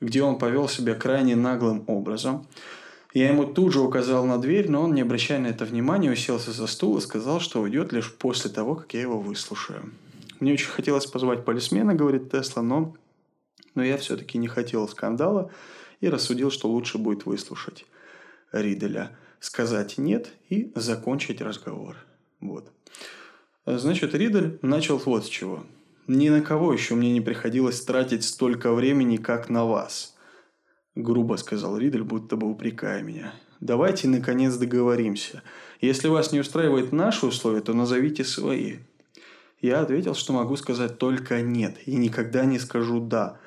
где 0.00 0.24
он 0.24 0.36
повел 0.36 0.68
себя 0.68 0.96
крайне 0.96 1.36
наглым 1.36 1.84
образом. 1.86 2.44
Я 3.14 3.28
ему 3.28 3.44
тут 3.44 3.72
же 3.72 3.78
указал 3.78 4.26
на 4.26 4.38
дверь, 4.38 4.68
но 4.68 4.82
он, 4.82 4.92
не 4.92 5.02
обращая 5.02 5.38
на 5.38 5.46
это 5.46 5.64
внимания, 5.64 6.10
уселся 6.10 6.50
за 6.50 6.66
стул 6.66 6.98
и 6.98 7.00
сказал, 7.00 7.38
что 7.38 7.60
уйдет 7.60 7.92
лишь 7.92 8.12
после 8.12 8.50
того, 8.50 8.74
как 8.74 8.94
я 8.94 9.02
его 9.02 9.20
выслушаю. 9.20 9.92
Мне 10.40 10.54
очень 10.54 10.70
хотелось 10.70 11.06
позвать 11.06 11.44
полисмена, 11.44 11.94
говорит 11.94 12.32
Тесла, 12.32 12.62
но, 12.62 12.96
но 13.76 13.84
я 13.84 13.96
все-таки 13.96 14.38
не 14.38 14.48
хотел 14.48 14.88
скандала, 14.88 15.52
и 16.00 16.08
рассудил, 16.08 16.50
что 16.50 16.68
лучше 16.68 16.98
будет 16.98 17.26
выслушать 17.26 17.86
Риделя, 18.52 19.16
сказать 19.38 19.98
«нет» 19.98 20.32
и 20.48 20.72
закончить 20.74 21.40
разговор. 21.40 21.96
Вот. 22.40 22.72
Значит, 23.66 24.14
Ридель 24.14 24.58
начал 24.62 24.98
вот 24.98 25.26
с 25.26 25.28
чего. 25.28 25.64
«Ни 26.06 26.28
на 26.28 26.40
кого 26.40 26.72
еще 26.72 26.94
мне 26.94 27.12
не 27.12 27.20
приходилось 27.20 27.80
тратить 27.82 28.24
столько 28.24 28.72
времени, 28.72 29.16
как 29.16 29.48
на 29.48 29.64
вас»,– 29.64 30.16
грубо 30.96 31.36
сказал 31.36 31.78
Ридель, 31.78 32.02
будто 32.02 32.36
бы 32.36 32.50
упрекая 32.50 33.02
меня. 33.02 33.32
«Давайте, 33.60 34.08
наконец, 34.08 34.56
договоримся. 34.56 35.42
Если 35.80 36.08
вас 36.08 36.32
не 36.32 36.40
устраивает 36.40 36.92
наши 36.92 37.26
условия, 37.26 37.60
то 37.60 37.74
назовите 37.74 38.24
свои». 38.24 38.78
Я 39.60 39.80
ответил, 39.80 40.14
что 40.14 40.32
могу 40.32 40.56
сказать 40.56 40.98
только 40.98 41.42
«нет» 41.42 41.76
и 41.86 41.94
никогда 41.94 42.44
не 42.44 42.58
скажу 42.58 42.98
«да», 42.98 43.38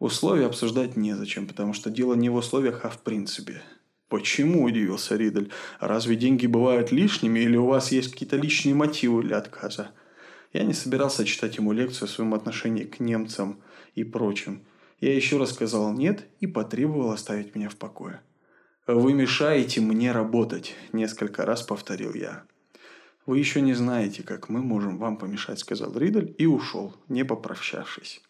Условия 0.00 0.46
обсуждать 0.46 0.96
незачем, 0.96 1.46
потому 1.46 1.74
что 1.74 1.90
дело 1.90 2.14
не 2.14 2.30
в 2.30 2.34
условиях, 2.34 2.86
а 2.86 2.88
в 2.88 3.02
принципе. 3.02 3.62
Почему, 4.08 4.64
удивился 4.64 5.14
Ридель. 5.14 5.52
Разве 5.78 6.16
деньги 6.16 6.46
бывают 6.46 6.90
лишними 6.90 7.40
или 7.40 7.58
у 7.58 7.66
вас 7.66 7.92
есть 7.92 8.10
какие-то 8.10 8.36
личные 8.36 8.74
мотивы 8.74 9.22
для 9.22 9.36
отказа? 9.36 9.90
Я 10.54 10.64
не 10.64 10.72
собирался 10.72 11.26
читать 11.26 11.58
ему 11.58 11.72
лекцию 11.72 12.06
о 12.06 12.08
своем 12.08 12.32
отношении 12.32 12.84
к 12.84 12.98
немцам 12.98 13.60
и 13.94 14.02
прочим. 14.02 14.64
Я 15.00 15.14
еще 15.14 15.36
раз 15.36 15.52
сказал 15.52 15.92
«нет» 15.92 16.26
и 16.40 16.46
потребовал 16.46 17.10
оставить 17.10 17.54
меня 17.54 17.68
в 17.68 17.76
покое. 17.76 18.22
«Вы 18.86 19.12
мешаете 19.12 19.82
мне 19.82 20.12
работать»,– 20.12 20.74
несколько 20.94 21.44
раз 21.44 21.62
повторил 21.62 22.14
я. 22.14 22.44
«Вы 23.26 23.38
еще 23.38 23.60
не 23.60 23.74
знаете, 23.74 24.22
как 24.22 24.48
мы 24.48 24.62
можем 24.62 24.96
вам 24.96 25.18
помешать»,– 25.18 25.58
сказал 25.60 25.92
Ридель 25.94 26.34
и 26.38 26.46
ушел, 26.46 26.96
не 27.08 27.22
попрощавшись. 27.22 28.22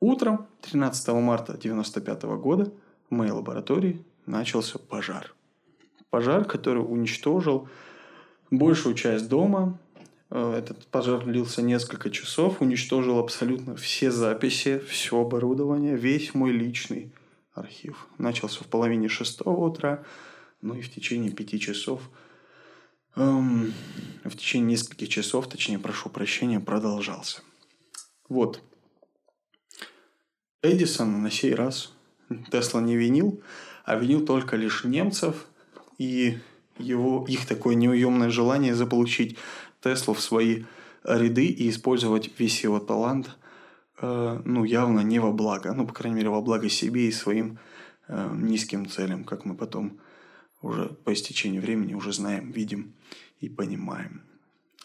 Утром 0.00 0.46
13 0.62 1.08
марта 1.08 1.54
1995 1.54 2.22
года 2.40 2.72
в 3.10 3.14
моей 3.14 3.32
лаборатории 3.32 4.04
начался 4.26 4.78
пожар. 4.78 5.34
Пожар, 6.10 6.44
который 6.44 6.78
уничтожил 6.78 7.68
большую 8.50 8.94
часть 8.94 9.28
дома. 9.28 9.78
Э, 10.30 10.54
этот 10.56 10.86
пожар 10.86 11.24
длился 11.24 11.62
несколько 11.62 12.10
часов, 12.10 12.62
уничтожил 12.62 13.18
абсолютно 13.18 13.74
все 13.74 14.12
записи, 14.12 14.78
все 14.78 15.20
оборудование, 15.20 15.96
весь 15.96 16.32
мой 16.32 16.52
личный 16.52 17.12
архив. 17.52 18.06
Начался 18.18 18.62
в 18.62 18.68
половине 18.68 19.08
шестого 19.08 19.66
утра, 19.66 20.04
ну 20.62 20.74
и 20.74 20.80
в 20.80 20.94
течение 20.94 21.32
пяти 21.32 21.58
часов, 21.58 22.02
эм, 23.16 23.72
в 24.24 24.36
течение 24.36 24.72
нескольких 24.72 25.08
часов, 25.08 25.48
точнее, 25.48 25.80
прошу 25.80 26.08
прощения, 26.08 26.60
продолжался. 26.60 27.42
Вот, 28.28 28.62
Эдисон 30.62 31.22
на 31.22 31.30
сей 31.30 31.54
раз 31.54 31.92
Тесла 32.50 32.80
не 32.80 32.96
винил, 32.96 33.40
а 33.84 33.96
винил 33.96 34.24
только 34.24 34.56
лишь 34.56 34.84
немцев 34.84 35.46
и 35.98 36.38
его, 36.78 37.24
их 37.28 37.46
такое 37.46 37.74
неуемное 37.74 38.30
желание 38.30 38.74
заполучить 38.74 39.38
Теслу 39.80 40.14
в 40.14 40.20
свои 40.20 40.64
ряды 41.04 41.46
и 41.46 41.70
использовать 41.70 42.38
весь 42.38 42.62
его 42.64 42.80
талант, 42.80 43.36
э, 44.00 44.42
ну, 44.44 44.64
явно 44.64 45.00
не 45.00 45.20
во 45.20 45.32
благо, 45.32 45.72
ну, 45.72 45.86
по 45.86 45.94
крайней 45.94 46.16
мере, 46.16 46.30
во 46.30 46.42
благо 46.42 46.68
себе 46.68 47.08
и 47.08 47.12
своим 47.12 47.58
э, 48.08 48.30
низким 48.34 48.88
целям, 48.88 49.24
как 49.24 49.44
мы 49.44 49.56
потом 49.56 50.00
уже 50.60 50.88
по 50.88 51.12
истечении 51.12 51.60
времени 51.60 51.94
уже 51.94 52.12
знаем, 52.12 52.50
видим 52.50 52.94
и 53.40 53.48
понимаем. 53.48 54.22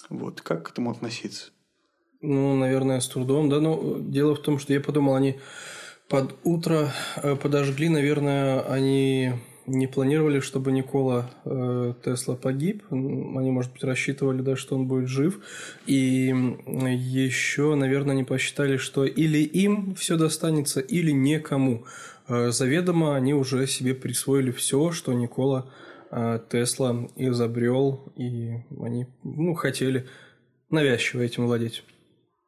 Вот, 0.09 0.41
как 0.41 0.67
к 0.67 0.71
этому 0.71 0.91
относиться? 0.91 1.52
Ну, 2.23 2.55
наверное, 2.55 3.01
с 3.01 3.07
трудом, 3.09 3.49
да. 3.49 3.59
Но 3.59 3.97
дело 3.99 4.33
в 4.33 4.41
том, 4.41 4.57
что 4.57 4.71
я 4.71 4.79
подумал, 4.79 5.15
они 5.15 5.35
под 6.07 6.35
утро 6.45 6.93
э, 7.17 7.35
подожгли, 7.35 7.89
наверное, 7.89 8.61
они 8.61 9.33
не 9.65 9.87
планировали, 9.87 10.39
чтобы 10.39 10.71
Никола 10.71 11.29
э, 11.43 11.93
Тесла 12.03 12.35
погиб. 12.35 12.83
Они, 12.91 13.51
может 13.51 13.73
быть, 13.73 13.83
рассчитывали, 13.83 14.41
да, 14.41 14.55
что 14.55 14.75
он 14.75 14.87
будет 14.87 15.09
жив. 15.09 15.41
И 15.85 16.27
еще, 16.65 17.75
наверное, 17.75 18.15
не 18.15 18.23
посчитали, 18.23 18.77
что 18.77 19.03
или 19.03 19.39
им 19.39 19.93
все 19.95 20.15
достанется, 20.15 20.79
или 20.79 21.11
никому. 21.11 21.83
Э, 22.29 22.51
заведомо 22.51 23.17
они 23.17 23.33
уже 23.33 23.67
себе 23.67 23.93
присвоили 23.93 24.51
все, 24.51 24.93
что 24.93 25.11
Никола 25.11 25.69
э, 26.09 26.39
Тесла 26.49 27.09
изобрел, 27.17 28.13
и 28.15 28.53
они 28.81 29.07
ну, 29.23 29.55
хотели 29.55 30.07
навязчиво 30.69 31.19
этим 31.19 31.47
владеть. 31.47 31.83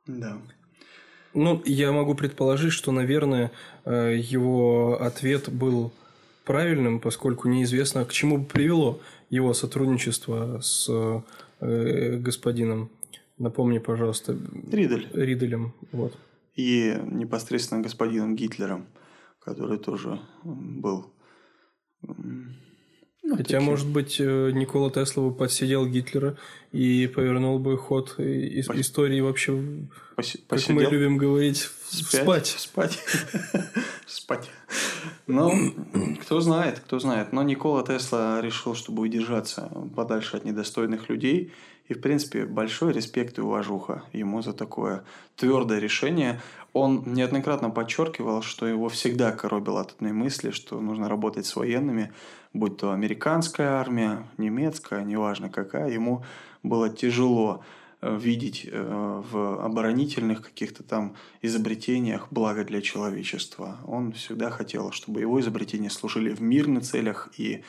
Да. 0.07 0.37
Ну, 1.33 1.61
я 1.65 1.91
могу 1.91 2.15
предположить, 2.15 2.71
что, 2.71 2.91
наверное, 2.91 3.51
э, 3.83 4.15
его 4.17 5.01
ответ 5.01 5.49
был 5.49 5.91
правильным, 6.45 6.99
поскольку 6.99 7.49
неизвестно, 7.49 8.05
к 8.05 8.13
чему 8.13 8.37
бы 8.37 8.45
привело 8.45 9.01
его 9.29 9.53
сотрудничество 9.53 10.59
с 10.61 10.89
э, 11.59 12.17
господином. 12.17 12.89
Напомни, 13.37 13.79
пожалуйста. 13.79 14.37
Ридель. 14.71 15.09
Риделем. 15.13 15.73
Вот. 15.91 16.17
И 16.53 16.97
непосредственно 17.03 17.81
господином 17.81 18.35
Гитлером, 18.35 18.87
который 19.39 19.77
тоже 19.77 20.21
был 20.43 21.13
ну, 23.27 23.37
Хотя, 23.37 23.59
может 23.59 23.87
быть, 23.87 24.17
э, 24.19 24.51
Никола 24.51 24.91
Тесла 24.91 25.23
бы 25.23 25.33
подсидел 25.33 25.87
Гитлера 25.87 26.37
и 26.71 27.07
повернул 27.07 27.57
бы 27.57 27.75
ход 27.75 28.19
из 28.19 28.67
Пос... 28.67 28.77
истории 28.77 29.19
вообще, 29.19 29.59
Пос... 30.15 30.33
как 30.33 30.41
посидел? 30.47 30.75
мы 30.75 30.83
любим 30.83 31.17
говорить, 31.17 31.67
Спять? 31.89 32.21
спать. 32.21 32.47
Спать. 32.47 32.99
Спать. 34.05 34.51
Ну, 35.25 35.73
кто 36.21 36.39
знает, 36.39 36.79
кто 36.81 36.99
знает. 36.99 37.33
Но 37.33 37.41
Никола 37.41 37.81
Тесла 37.81 38.41
решил, 38.41 38.75
чтобы 38.75 39.01
удержаться 39.01 39.71
подальше 39.95 40.37
от 40.37 40.45
недостойных 40.45 41.09
людей. 41.09 41.51
И, 41.87 41.93
в 41.93 42.01
принципе, 42.01 42.45
большой 42.45 42.93
респект 42.93 43.37
и 43.37 43.41
уважуха 43.41 44.03
ему 44.11 44.41
за 44.41 44.53
такое 44.53 45.03
твердое 45.35 45.79
решение. 45.79 46.41
Он 46.73 47.03
неоднократно 47.05 47.69
подчеркивал, 47.69 48.41
что 48.41 48.65
его 48.65 48.89
всегда 48.89 49.31
коробило 49.31 49.81
от 49.81 49.91
одной 49.91 50.11
мысли, 50.11 50.49
что 50.49 50.81
нужно 50.81 51.07
работать 51.07 51.45
с 51.45 51.55
военными, 51.55 52.11
будь 52.53 52.77
то 52.77 52.91
американская 52.91 53.69
армия, 53.73 54.27
немецкая, 54.37 55.03
неважно 55.03 55.49
какая, 55.49 55.91
ему 55.91 56.23
было 56.63 56.89
тяжело 56.89 57.63
э, 58.01 58.17
видеть 58.19 58.67
э, 58.69 59.21
в 59.31 59.63
оборонительных 59.63 60.41
каких-то 60.41 60.81
там 60.81 61.15
изобретениях 61.43 62.27
благо 62.31 62.63
для 62.63 62.81
человечества. 62.81 63.77
Он 63.85 64.11
всегда 64.13 64.49
хотел, 64.49 64.91
чтобы 64.91 65.21
его 65.21 65.39
изобретения 65.39 65.91
служили 65.91 66.33
в 66.33 66.41
мирных 66.41 66.83
целях, 66.83 67.29
и, 67.37 67.63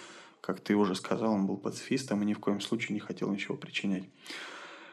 как 0.47 0.60
ты 0.60 0.76
уже 0.76 0.94
сказал, 0.94 1.33
он 1.33 1.47
был 1.47 1.57
пацифистом 1.57 2.23
и 2.23 2.25
ни 2.25 2.33
в 2.33 2.39
коем 2.39 2.60
случае 2.60 2.94
не 2.94 3.00
хотел 3.00 3.31
ничего 3.33 3.57
причинять. 3.57 4.05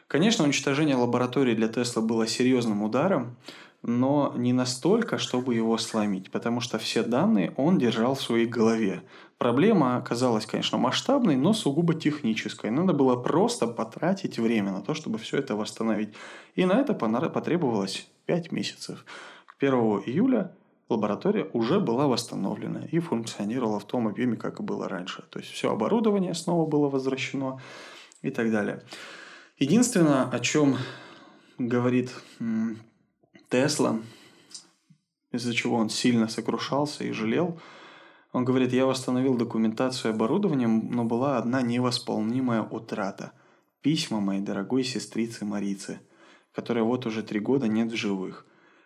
Конечно, 0.08 0.44
уничтожение 0.44 0.96
лаборатории 0.96 1.54
для 1.54 1.68
Тесла 1.68 2.02
было 2.02 2.26
серьезным 2.26 2.82
ударом, 2.82 3.36
но 3.82 4.32
не 4.36 4.52
настолько, 4.52 5.16
чтобы 5.18 5.54
его 5.54 5.78
сломить, 5.78 6.32
потому 6.32 6.60
что 6.60 6.78
все 6.78 7.04
данные 7.04 7.52
он 7.56 7.78
держал 7.78 8.16
в 8.16 8.20
своей 8.20 8.46
голове. 8.46 9.02
Проблема 9.38 9.96
оказалась, 9.96 10.44
конечно, 10.44 10.76
масштабной, 10.76 11.36
но 11.36 11.52
сугубо 11.52 11.94
технической. 11.94 12.70
Надо 12.70 12.92
было 12.92 13.14
просто 13.14 13.68
потратить 13.68 14.38
время 14.38 14.72
на 14.72 14.80
то, 14.80 14.94
чтобы 14.94 15.18
все 15.18 15.38
это 15.38 15.54
восстановить. 15.54 16.14
И 16.56 16.64
на 16.64 16.80
это 16.80 16.94
потребовалось 16.94 18.08
5 18.26 18.52
месяцев. 18.52 19.04
К 19.46 19.54
1 19.58 19.74
июля 20.06 20.52
лаборатория 20.88 21.48
уже 21.52 21.80
была 21.80 22.06
восстановлена 22.06 22.84
и 22.90 22.98
функционировала 22.98 23.78
в 23.78 23.86
том 23.86 24.08
объеме, 24.08 24.36
как 24.36 24.60
и 24.60 24.62
было 24.62 24.88
раньше. 24.88 25.24
То 25.30 25.38
есть 25.38 25.50
все 25.50 25.70
оборудование 25.70 26.34
снова 26.34 26.66
было 26.68 26.88
возвращено 26.88 27.60
и 28.22 28.30
так 28.30 28.50
далее. 28.50 28.82
Единственное, 29.58 30.28
о 30.28 30.40
чем 30.40 30.76
говорит 31.58 32.10
Тесла, 33.48 34.00
из-за 35.32 35.54
чего 35.54 35.76
он 35.76 35.90
сильно 35.90 36.28
сокрушался 36.28 37.04
и 37.04 37.12
жалел, 37.12 37.58
он 38.32 38.44
говорит, 38.44 38.72
я 38.72 38.84
восстановил 38.84 39.36
документацию 39.36 40.12
оборудования, 40.12 40.66
но 40.66 41.04
была 41.04 41.38
одна 41.38 41.62
невосполнимая 41.62 42.62
утрата. 42.62 43.32
Письма 43.80 44.18
моей 44.18 44.40
дорогой 44.40 44.82
сестрицы 44.82 45.44
Марицы, 45.44 46.00
которая 46.52 46.82
вот 46.82 47.06
уже 47.06 47.22
три 47.22 47.38
года 47.38 47.68
нет 47.68 47.92
в 47.92 47.96
живых. 47.96 48.44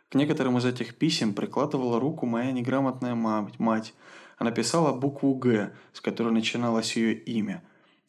К 0.08 0.14
некоторым 0.14 0.58
из 0.58 0.64
этих 0.64 0.94
писем 0.96 1.34
прикладывала 1.34 2.00
руку 2.00 2.26
моя 2.26 2.52
неграмотная 2.52 3.14
мать. 3.14 3.94
Она 4.38 4.50
писала 4.50 4.92
букву 4.92 5.34
«Г», 5.34 5.72
с 5.92 6.00
которой 6.00 6.32
начиналось 6.32 6.96
ее 6.96 7.14
имя. 7.14 7.62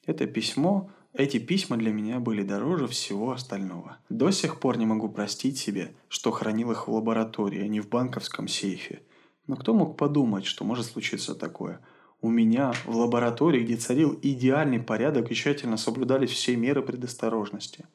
Это 0.05 0.25
письмо 0.27 0.89
эти 1.13 1.39
письма 1.39 1.75
для 1.75 1.91
меня 1.91 2.19
были 2.19 2.43
дороже 2.43 2.87
всего 2.87 3.31
остального. 3.31 3.97
До 4.09 4.29
сих 4.29 4.59
пор 4.59 4.77
не 4.77 4.85
могу 4.85 5.09
простить 5.09 5.57
себе, 5.57 5.95
что 6.07 6.31
хранил 6.31 6.71
их 6.71 6.87
в 6.87 6.93
лаборатории, 6.93 7.61
а 7.61 7.67
не 7.67 7.79
в 7.79 7.89
банковском 7.89 8.47
сейфе. 8.47 9.01
Но 9.47 9.55
кто 9.55 9.73
мог 9.73 9.97
подумать, 9.97 10.45
что 10.45 10.63
может 10.63 10.85
случиться 10.85 11.33
такое? 11.33 11.81
У 12.21 12.29
меня 12.29 12.73
в 12.85 12.95
лаборатории, 12.95 13.63
где 13.63 13.75
царил 13.75 14.19
идеальный 14.21 14.79
порядок 14.79 15.31
и 15.31 15.35
тщательно 15.35 15.77
соблюдались 15.77 16.29
все 16.29 16.55
меры 16.55 16.83
предосторожности. 16.83 17.87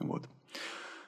Вот. 0.00 0.26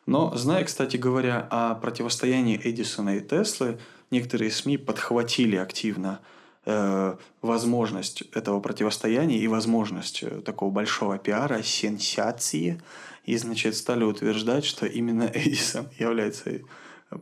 Но, 0.07 0.35
зная, 0.37 0.65
кстати 0.65 0.97
говоря, 0.97 1.47
о 1.51 1.75
противостоянии 1.75 2.61
Эдисона 2.63 3.17
и 3.17 3.21
Теслы, 3.21 3.79
некоторые 4.11 4.51
СМИ 4.51 4.79
подхватили 4.79 5.57
активно– 5.57 6.21
Э, 6.65 7.17
возможность 7.41 8.23
этого 8.33 8.61
противостояния 8.61 9.37
и 9.39 9.49
возможность 9.49 10.23
э, 10.23 10.43
такого 10.43 10.71
большого 10.71 11.19
пиара, 11.19 11.61
сенсации. 11.63 12.81
И, 13.25 13.37
значит, 13.37 13.75
стали 13.75 14.05
утверждать, 14.05 14.65
что 14.65 14.87
именно 14.87 15.25
Эдисон 15.35 15.89
является 15.99 16.61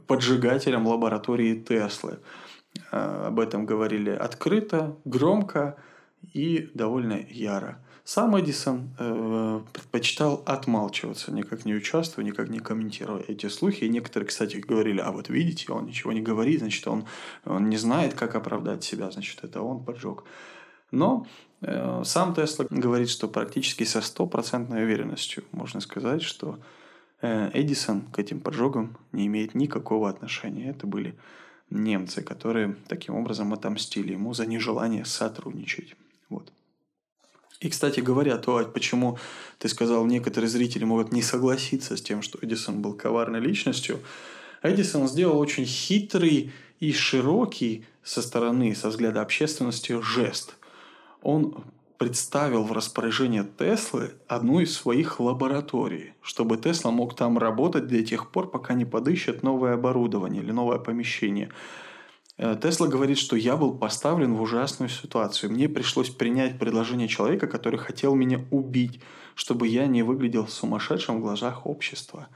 поджигателем 0.06 0.86
лаборатории 0.86 1.54
Теслы. 1.54 2.18
Э, 2.92 3.28
об 3.28 3.40
этом 3.40 3.64
говорили 3.64 4.10
открыто, 4.10 4.98
громко 5.06 5.78
и 6.34 6.70
довольно 6.74 7.18
яро. 7.30 7.82
Сам 8.04 8.38
Эдисон 8.38 8.90
э, 8.98 9.60
предпочитал 9.72 10.42
отмалчиваться, 10.46 11.32
никак 11.32 11.64
не 11.64 11.74
участвуя, 11.74 12.24
никак 12.24 12.48
не 12.48 12.58
комментируя 12.58 13.22
эти 13.28 13.46
слухи. 13.48 13.84
И 13.84 13.88
некоторые, 13.88 14.26
кстати, 14.28 14.56
говорили, 14.56 15.00
а 15.00 15.12
вот 15.12 15.28
видите, 15.28 15.72
он 15.72 15.86
ничего 15.86 16.12
не 16.12 16.22
говорит, 16.22 16.60
значит, 16.60 16.86
он, 16.88 17.04
он 17.44 17.68
не 17.68 17.76
знает, 17.76 18.14
как 18.14 18.34
оправдать 18.34 18.82
себя, 18.82 19.10
значит, 19.10 19.44
это 19.44 19.62
он 19.62 19.84
поджег. 19.84 20.24
Но 20.90 21.26
э, 21.60 22.02
сам 22.04 22.34
Тесла 22.34 22.66
говорит, 22.70 23.10
что 23.10 23.28
практически 23.28 23.84
со 23.84 24.00
стопроцентной 24.00 24.84
уверенностью 24.84 25.44
можно 25.52 25.80
сказать, 25.80 26.22
что 26.22 26.58
э, 27.20 27.50
Эдисон 27.52 28.02
к 28.12 28.18
этим 28.18 28.40
поджогам 28.40 28.96
не 29.12 29.26
имеет 29.26 29.54
никакого 29.54 30.08
отношения. 30.08 30.70
Это 30.70 30.86
были 30.86 31.14
немцы, 31.70 32.22
которые 32.22 32.76
таким 32.88 33.14
образом 33.14 33.52
отомстили 33.52 34.12
ему 34.12 34.34
за 34.34 34.46
нежелание 34.46 35.04
сотрудничать. 35.04 35.94
Вот. 36.28 36.52
И, 37.60 37.68
кстати 37.68 38.00
говоря, 38.00 38.38
то, 38.38 38.64
почему 38.72 39.18
ты 39.58 39.68
сказал, 39.68 40.06
некоторые 40.06 40.48
зрители 40.48 40.84
могут 40.84 41.12
не 41.12 41.20
согласиться 41.20 41.96
с 41.96 42.02
тем, 42.02 42.22
что 42.22 42.38
Эдисон 42.40 42.80
был 42.80 42.94
коварной 42.94 43.40
личностью, 43.40 44.00
Эдисон 44.62 45.08
сделал 45.08 45.38
очень 45.38 45.66
хитрый 45.66 46.52
и 46.80 46.92
широкий 46.92 47.84
со 48.02 48.22
стороны, 48.22 48.74
со 48.74 48.88
взгляда 48.88 49.20
общественности 49.20 50.00
жест. 50.00 50.56
Он 51.22 51.64
представил 51.98 52.64
в 52.64 52.72
распоряжение 52.72 53.46
Теслы 53.58 54.12
одну 54.26 54.60
из 54.60 54.74
своих 54.74 55.20
лабораторий, 55.20 56.14
чтобы 56.22 56.56
Тесла 56.56 56.90
мог 56.90 57.14
там 57.14 57.36
работать 57.36 57.88
до 57.88 58.02
тех 58.02 58.30
пор, 58.30 58.50
пока 58.50 58.72
не 58.72 58.86
подыщет 58.86 59.42
новое 59.42 59.74
оборудование 59.74 60.42
или 60.42 60.50
новое 60.50 60.78
помещение– 60.78 61.50
Тесла 62.36 62.88
говорит, 62.88 63.18
что 63.18 63.36
я 63.36 63.56
был 63.56 63.76
поставлен 63.76 64.34
в 64.34 64.40
ужасную 64.40 64.88
ситуацию. 64.88 65.52
Мне 65.52 65.68
пришлось 65.68 66.08
принять 66.08 66.58
предложение 66.58 67.08
человека, 67.08 67.46
который 67.46 67.78
хотел 67.78 68.14
меня 68.14 68.44
убить, 68.50 69.00
чтобы 69.34 69.66
я 69.68 69.86
не 69.86 70.02
выглядел 70.02 70.48
сумасшедшим 70.48 71.18
в 71.18 71.20
глазах 71.20 71.66
общества. 71.66 72.28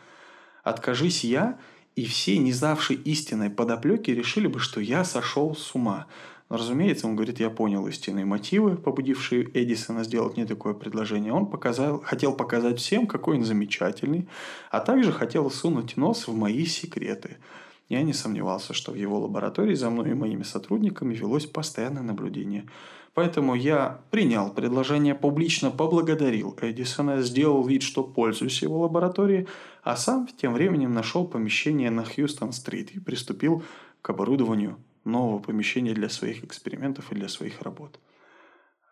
Откажись 0.62 1.24
я, 1.24 1.58
и 1.97 2.05
все, 2.05 2.36
не 2.39 2.52
знавшие 2.52 2.98
истинной 2.98 3.50
подоплеки, 3.50 4.10
решили 4.10 4.47
бы, 4.47 4.58
что 4.58 4.81
я 4.81 5.05
сошел 5.05 5.55
с 5.55 5.74
ума. 5.74 6.06
Но, 6.50 6.58
разумеется, 6.58 7.06
он 7.06 7.16
говорит, 7.16 7.40
я 7.40 7.48
понял 7.48 7.86
истинные 7.86 8.26
мотивы, 8.26 8.76
побудившие 8.76 9.48
Эдисона 9.55 10.05
сделать 10.05 10.36
мне 10.36 10.44
такое 10.44 10.74
предложение. 10.74 11.32
Он 11.32 11.47
показал, 11.47 12.02
хотел 12.02 12.34
показать 12.34 12.78
всем, 12.78 13.06
какой 13.06 13.39
он 13.39 13.44
замечательный, 13.44 14.28
а 14.70 14.81
также 14.81 15.12
хотел 15.12 15.50
сунуть 15.50 15.97
нос 15.97 16.28
в 16.28 16.36
мои 16.36 16.66
секреты– 16.66 17.39
я 17.89 18.03
не 18.03 18.13
сомневался, 18.13 18.73
что 18.73 18.93
в 18.93 18.95
его 18.95 19.19
лаборатории 19.21 19.75
за 19.75 19.91
мной 19.91 20.11
и 20.11 20.15
моими 20.15 20.43
сотрудниками 20.43 21.15
велось 21.15 21.47
постоянное 21.47 22.03
наблюдение. 22.03 22.69
Поэтому 23.13 23.55
я 23.55 24.01
принял 24.11 24.51
предложение, 24.51 25.15
публично 25.15 25.71
поблагодарил 25.71 26.57
Эдисона, 26.61 27.23
сделал 27.23 27.65
вид, 27.65 27.83
что 27.83 28.03
пользуюсь 28.03 28.63
его 28.63 28.81
лабораторией, 28.81 29.47
а 29.85 29.97
сам 29.97 30.27
тем 30.27 30.55
временем 30.55 30.93
нашел 30.93 31.27
помещение 31.27 31.91
на 31.91 32.05
Хьюстон-стрит 32.05 32.91
и 32.93 33.01
приступил 33.01 33.63
к 34.03 34.11
оборудованию 34.11 34.79
нового 35.05 35.39
помещения 35.39 35.95
для 35.95 36.09
своих 36.09 36.43
экспериментов 36.43 37.13
и 37.13 37.15
для 37.15 37.29
своих 37.29 37.63
работ. 37.63 38.01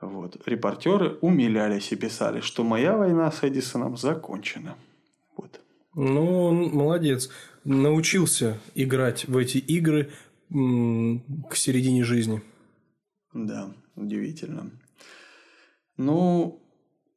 Вот. 0.01 0.37
Репортеры 0.47 1.19
умилялись 1.21 1.93
и 1.93 1.97
писали, 1.97 2.41
что 2.41 2.65
моя 2.65 2.97
война 2.97 3.31
с 3.31 3.43
Эдисоном 3.43 3.97
закончена. 3.97 4.77
Вот. 5.37 5.61
Ну, 5.95 6.53
молодец. 6.53 7.31
Научился 7.65 8.59
играть 8.75 9.27
в 9.27 9.37
эти 9.37 9.59
игры 9.59 10.11
к 10.51 11.57
середине 11.57 12.05
жизни. 12.05 12.43
Да, 13.33 13.73
удивительно. 13.97 14.71
Ну, 15.97 16.61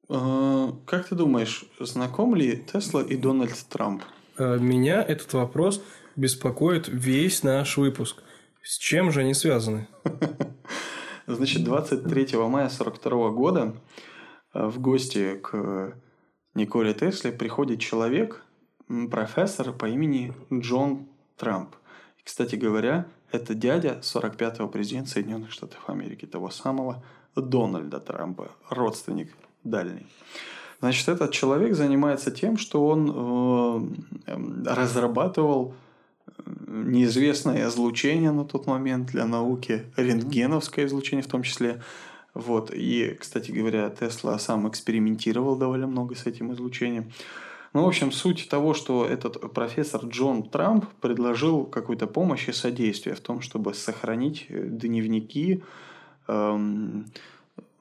э, 0.07 0.72
как 0.85 1.09
ты 1.09 1.15
думаешь, 1.15 1.65
знаком 1.80 2.35
ли 2.35 2.64
Тесла 2.72 3.01
и 3.01 3.17
Дональд 3.17 3.65
Трамп? 3.69 4.03
Э, 4.38 4.57
меня 4.57 5.01
этот 5.01 5.33
вопрос 5.33 5.83
беспокоит 6.15 6.88
весь 6.88 7.43
наш 7.43 7.77
выпуск. 7.77 8.24
С 8.61 8.77
чем 8.77 9.11
же 9.11 9.22
они 9.22 9.33
связаны? 9.33 9.88
Значит, 11.27 11.64
23 11.64 12.38
мая 12.38 12.69
42 12.69 13.32
года 13.32 13.75
э, 14.53 14.67
в 14.67 14.80
гости 14.80 15.38
к 15.41 15.95
Николе 16.53 16.93
Тесле 16.93 17.32
приходит 17.32 17.80
человек, 17.80 18.45
профессор 19.09 19.73
по 19.73 19.88
имени 19.88 20.33
Джон 20.51 21.07
Трамп. 21.38 21.75
И, 22.19 22.23
кстати 22.23 22.55
говоря, 22.55 23.05
это 23.31 23.53
дядя 23.53 23.99
45-го 24.01 24.67
президента 24.67 25.11
Соединенных 25.11 25.51
Штатов 25.51 25.89
Америки, 25.89 26.25
того 26.25 26.49
самого 26.49 27.03
Дональда 27.35 27.99
Трампа, 27.99 28.51
родственник 28.69 29.35
дальний. 29.64 30.05
Значит, 30.80 31.07
этот 31.09 31.31
человек 31.31 31.75
занимается 31.75 32.31
тем, 32.31 32.57
что 32.57 32.85
он 32.88 33.95
э, 34.27 34.73
разрабатывал 34.73 35.73
неизвестное 36.67 37.67
излучение 37.67 38.31
на 38.31 38.45
тот 38.45 38.67
момент 38.67 39.07
для 39.07 39.25
науки, 39.25 39.85
рентгеновское 39.95 40.85
излучение 40.85 41.23
в 41.23 41.27
том 41.27 41.43
числе. 41.43 41.81
Вот. 42.33 42.72
И, 42.73 43.15
кстати 43.19 43.51
говоря, 43.51 43.89
Тесла 43.89 44.38
сам 44.38 44.67
экспериментировал 44.67 45.55
довольно 45.55 45.88
много 45.88 46.15
с 46.15 46.25
этим 46.25 46.53
излучением. 46.53 47.11
Ну, 47.76 47.84
в 47.84 47.88
общем, 47.88 48.14
суть 48.14 48.48
того, 48.50 48.74
что 48.74 49.06
этот 49.06 49.54
профессор 49.54 50.06
Джон 50.06 50.44
Трамп 50.44 50.86
предложил 51.02 51.66
какую-то 51.66 52.08
помощь 52.08 52.48
и 52.48 52.54
содействие 52.54 53.16
в 53.16 53.20
том, 53.20 53.42
чтобы 53.42 53.74
сохранить 53.74 54.45
дневники 54.50 55.62
эм, 56.30 57.06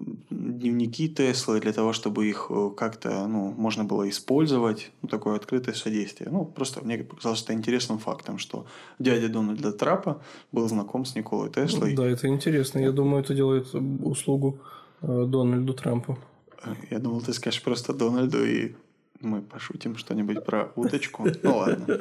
дневники 0.01 1.09
Теслы 1.09 1.61
для 1.61 1.73
того, 1.73 1.93
чтобы 1.93 2.27
их 2.27 2.47
э, 2.51 2.71
как-то 2.77 3.29
ну, 3.29 3.55
можно 3.57 3.85
было 3.85 4.09
использовать, 4.09 4.91
ну, 5.03 5.09
такое 5.09 5.37
открытое 5.37 5.75
содействие. 5.75 6.29
Ну, 6.29 6.45
просто 6.45 6.85
мне 6.85 6.99
показалось 6.99 7.45
это 7.45 7.53
интересным 7.53 7.99
фактом, 7.99 8.39
что 8.39 8.67
дядя 8.99 9.29
Дональда 9.29 9.73
Трапа 9.73 10.21
был 10.51 10.69
знаком 10.69 11.05
с 11.05 11.15
Николой 11.15 11.51
Теслой. 11.51 11.95
Да, 11.95 12.05
это 12.05 12.27
интересно. 12.27 12.81
Я 12.81 12.91
думаю, 12.91 13.23
это 13.23 13.33
делает 13.33 13.73
услугу 13.73 14.59
э, 15.03 15.25
Дональду 15.29 15.73
Трампу. 15.73 16.19
Я 16.91 16.99
думал, 16.99 17.21
ты 17.21 17.33
скажешь 17.33 17.63
просто 17.63 17.93
Дональду, 17.93 18.45
и 18.45 18.75
мы 19.25 19.43
пошутим 19.43 19.97
что-нибудь 19.97 20.45
про 20.45 20.73
уточку. 20.77 21.27
Ну, 21.43 21.57
ладно. 21.57 22.01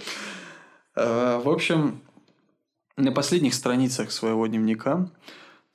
Э, 0.95 1.41
в 1.43 1.49
общем, 1.49 2.01
на 2.97 3.11
последних 3.11 3.53
страницах 3.53 4.11
своего 4.11 4.45
дневника 4.47 5.09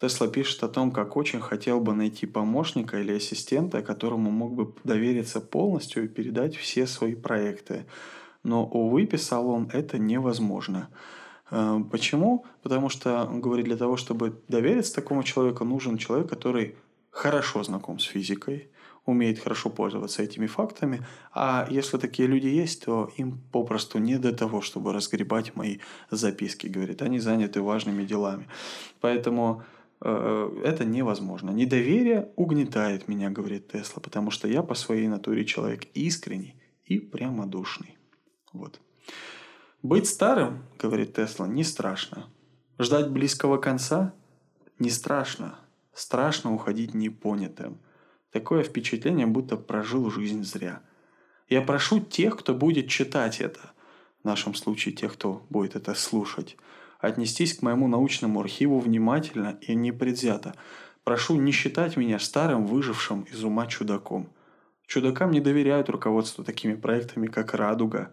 Тесла 0.00 0.28
пишет 0.28 0.62
о 0.62 0.68
том, 0.68 0.92
как 0.92 1.16
очень 1.16 1.40
хотел 1.40 1.80
бы 1.80 1.92
найти 1.92 2.26
помощника 2.26 3.00
или 3.00 3.16
ассистента, 3.16 3.82
которому 3.82 4.30
мог 4.30 4.54
бы 4.54 4.74
довериться 4.84 5.40
полностью 5.40 6.04
и 6.04 6.08
передать 6.08 6.56
все 6.56 6.86
свои 6.86 7.16
проекты. 7.16 7.86
Но, 8.44 8.64
увы, 8.64 9.06
писал 9.06 9.48
он, 9.50 9.68
это 9.72 9.98
невозможно. 9.98 10.88
Э, 11.50 11.80
почему? 11.90 12.44
Потому 12.62 12.88
что, 12.88 13.24
он 13.24 13.40
говорит, 13.40 13.66
для 13.66 13.76
того, 13.76 13.96
чтобы 13.96 14.40
довериться 14.46 14.94
такому 14.94 15.24
человеку, 15.24 15.64
нужен 15.64 15.98
человек, 15.98 16.28
который 16.28 16.76
хорошо 17.10 17.64
знаком 17.64 17.98
с 17.98 18.04
физикой, 18.04 18.70
умеет 19.08 19.38
хорошо 19.38 19.70
пользоваться 19.70 20.22
этими 20.22 20.46
фактами, 20.46 21.06
а 21.32 21.66
если 21.70 21.98
такие 21.98 22.28
люди 22.28 22.46
есть, 22.46 22.84
то 22.84 23.10
им 23.16 23.40
попросту 23.52 23.98
не 23.98 24.18
до 24.18 24.32
того, 24.32 24.60
чтобы 24.60 24.92
разгребать 24.92 25.56
мои 25.56 25.78
записки, 26.10 26.66
говорит, 26.66 27.02
они 27.02 27.18
заняты 27.18 27.62
важными 27.62 28.04
делами. 28.04 28.46
Поэтому 29.00 29.62
Э, 30.00 30.60
это 30.64 30.84
невозможно. 30.84 31.50
Недоверие 31.50 32.30
угнетает 32.36 33.08
меня, 33.08 33.30
говорит 33.30 33.68
Тесла, 33.68 34.00
потому 34.00 34.30
что 34.30 34.46
я 34.48 34.62
по 34.62 34.74
своей 34.74 35.08
натуре 35.08 35.44
человек 35.44 35.86
искренний 35.94 36.54
и 36.84 36.98
прямодушный. 36.98 37.98
Вот. 38.52 38.80
Быть 39.82 40.06
старым, 40.06 40.64
говорит 40.78 41.14
Тесла, 41.14 41.46
не 41.46 41.64
страшно. 41.64 42.26
Ждать 42.78 43.10
близкого 43.10 43.58
конца 43.58 44.14
не 44.78 44.90
страшно. 44.90 45.58
Страшно 45.92 46.54
уходить 46.54 46.94
непонятым. 46.94 47.78
Такое 48.32 48.62
впечатление, 48.62 49.26
будто 49.26 49.56
прожил 49.56 50.10
жизнь 50.10 50.44
зря. 50.44 50.82
Я 51.48 51.62
прошу 51.62 52.00
тех, 52.00 52.36
кто 52.36 52.54
будет 52.54 52.88
читать 52.88 53.40
это, 53.40 53.72
в 54.22 54.26
нашем 54.26 54.54
случае 54.54 54.94
тех, 54.94 55.14
кто 55.14 55.46
будет 55.48 55.76
это 55.76 55.94
слушать, 55.94 56.56
отнестись 56.98 57.54
к 57.54 57.62
моему 57.62 57.88
научному 57.88 58.40
архиву 58.40 58.80
внимательно 58.80 59.58
и 59.62 59.74
непредвзято. 59.74 60.54
Прошу 61.04 61.36
не 61.36 61.52
считать 61.52 61.96
меня 61.96 62.18
старым, 62.18 62.66
выжившим 62.66 63.22
из 63.22 63.42
ума 63.44 63.66
чудаком. 63.66 64.28
Чудакам 64.86 65.30
не 65.30 65.40
доверяют 65.40 65.88
руководству 65.88 66.44
такими 66.44 66.74
проектами, 66.74 67.28
как 67.28 67.54
«Радуга», 67.54 68.12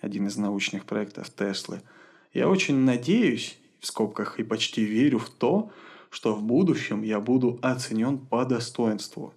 один 0.00 0.26
из 0.26 0.36
научных 0.36 0.86
проектов 0.86 1.28
Теслы. 1.30 1.82
Я 2.32 2.48
очень 2.48 2.76
надеюсь, 2.76 3.58
в 3.80 3.86
скобках, 3.86 4.38
и 4.38 4.42
почти 4.42 4.84
верю 4.84 5.18
в 5.18 5.28
то, 5.28 5.70
что 6.10 6.34
в 6.34 6.42
будущем 6.42 7.02
я 7.02 7.20
буду 7.20 7.58
оценен 7.62 8.18
по 8.18 8.44
достоинству. 8.44 9.34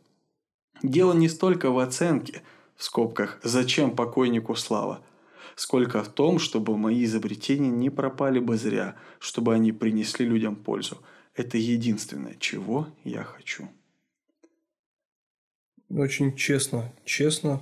Дело 0.84 1.14
не 1.14 1.30
столько 1.30 1.72
в 1.72 1.80
оценке, 1.80 2.44
в 2.76 2.84
скобках, 2.84 3.40
зачем 3.44 3.96
покойнику 3.96 4.56
слава– 4.56 5.02
сколько 5.56 6.04
в 6.04 6.10
том, 6.10 6.40
чтобы 6.40 6.78
мои 6.78 7.04
изобретения 7.06 7.70
не 7.70 7.90
пропали 7.90 8.40
бы 8.40 8.58
зря, 8.58 8.96
чтобы 9.20 9.54
они 9.54 9.72
принесли 9.72 10.26
людям 10.26 10.56
пользу. 10.56 10.98
Это 11.36 11.58
единственное, 11.58 12.36
чего 12.40 12.88
я 13.04 13.24
хочу. 13.24 13.70
Очень 15.90 16.36
честно, 16.36 16.92
честно 17.06 17.62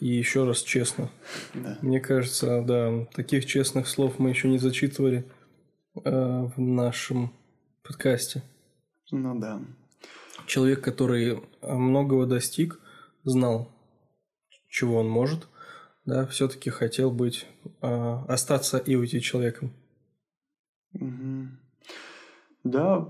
и 0.00 0.08
еще 0.08 0.44
раз 0.44 0.62
честно. 0.62 1.10
Да. 1.54 1.78
Мне 1.80 2.00
кажется, 2.00 2.62
да, 2.62 3.06
таких 3.14 3.46
честных 3.46 3.88
слов 3.88 4.18
мы 4.18 4.30
еще 4.30 4.48
не 4.48 4.58
зачитывали 4.58 5.24
э, 5.94 6.00
в 6.04 6.60
нашем 6.60 7.32
подкасте. 7.82 8.42
Ну 9.10 9.38
да. 9.38 9.60
Человек, 10.46 10.82
который 10.82 11.42
многого 11.62 12.26
достиг, 12.26 12.80
знал, 13.24 13.70
чего 14.68 14.98
он 14.98 15.08
может, 15.08 15.48
да, 16.04 16.26
все-таки 16.26 16.70
хотел 16.70 17.10
быть, 17.10 17.46
э, 17.80 18.18
остаться 18.28 18.78
и 18.78 18.94
уйти 18.96 19.20
человеком. 19.20 19.72
Угу. 20.94 21.48
Да, 22.64 23.08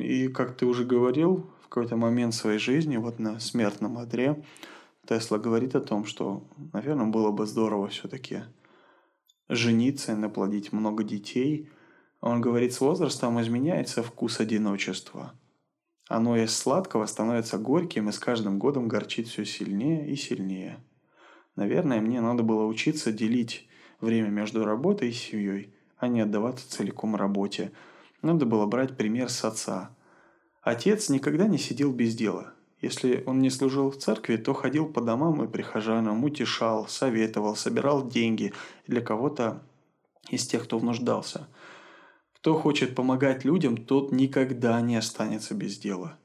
и 0.00 0.28
как 0.28 0.56
ты 0.56 0.66
уже 0.66 0.84
говорил, 0.84 1.50
в 1.62 1.68
какой-то 1.68 1.96
момент 1.96 2.34
своей 2.34 2.58
жизни, 2.58 2.96
вот 2.96 3.18
на 3.18 3.38
смертном 3.40 3.98
одре, 3.98 4.42
Тесла 5.06 5.38
говорит 5.38 5.74
о 5.74 5.80
том, 5.80 6.04
что, 6.04 6.44
наверное, 6.72 7.06
было 7.06 7.30
бы 7.30 7.46
здорово 7.46 7.88
все-таки 7.88 8.44
жениться 9.48 10.12
и 10.12 10.16
наплодить 10.16 10.72
много 10.72 11.04
детей. 11.04 11.68
Он 12.20 12.40
говорит, 12.40 12.72
с 12.72 12.80
возрастом 12.80 13.40
изменяется 13.40 14.02
вкус 14.02 14.40
одиночества. 14.40 15.32
Оно 16.10 16.36
из 16.36 16.58
сладкого 16.58 17.06
становится 17.06 17.56
горьким 17.56 18.08
и 18.08 18.12
с 18.12 18.18
каждым 18.18 18.58
годом 18.58 18.88
горчит 18.88 19.28
все 19.28 19.44
сильнее 19.44 20.10
и 20.10 20.16
сильнее. 20.16 20.80
Наверное, 21.54 22.00
мне 22.00 22.20
надо 22.20 22.42
было 22.42 22.66
учиться 22.66 23.12
делить 23.12 23.68
время 24.00 24.26
между 24.26 24.64
работой 24.64 25.10
и 25.10 25.12
семьей, 25.12 25.72
а 25.98 26.08
не 26.08 26.22
отдаваться 26.22 26.68
целиком 26.68 27.14
работе. 27.14 27.70
Надо 28.22 28.44
было 28.44 28.66
брать 28.66 28.96
пример 28.96 29.28
с 29.28 29.44
отца. 29.44 29.96
Отец 30.62 31.10
никогда 31.10 31.46
не 31.46 31.58
сидел 31.58 31.92
без 31.92 32.16
дела. 32.16 32.54
Если 32.80 33.22
он 33.24 33.38
не 33.38 33.48
служил 33.48 33.92
в 33.92 33.96
церкви, 33.96 34.36
то 34.36 34.52
ходил 34.52 34.86
по 34.86 35.00
домам 35.00 35.44
и 35.44 35.46
прихожанам, 35.46 36.24
утешал, 36.24 36.88
советовал, 36.88 37.54
собирал 37.54 38.08
деньги 38.08 38.52
для 38.88 39.00
кого-то 39.00 39.62
из 40.28 40.44
тех, 40.44 40.64
кто 40.64 40.80
нуждался. 40.80 41.46
Кто 42.40 42.54
хочет 42.54 42.94
помогать 42.94 43.44
людям, 43.44 43.76
тот 43.76 44.12
никогда 44.12 44.80
не 44.80 44.96
останется 44.96 45.54
без 45.54 45.78
дела. 45.78 46.18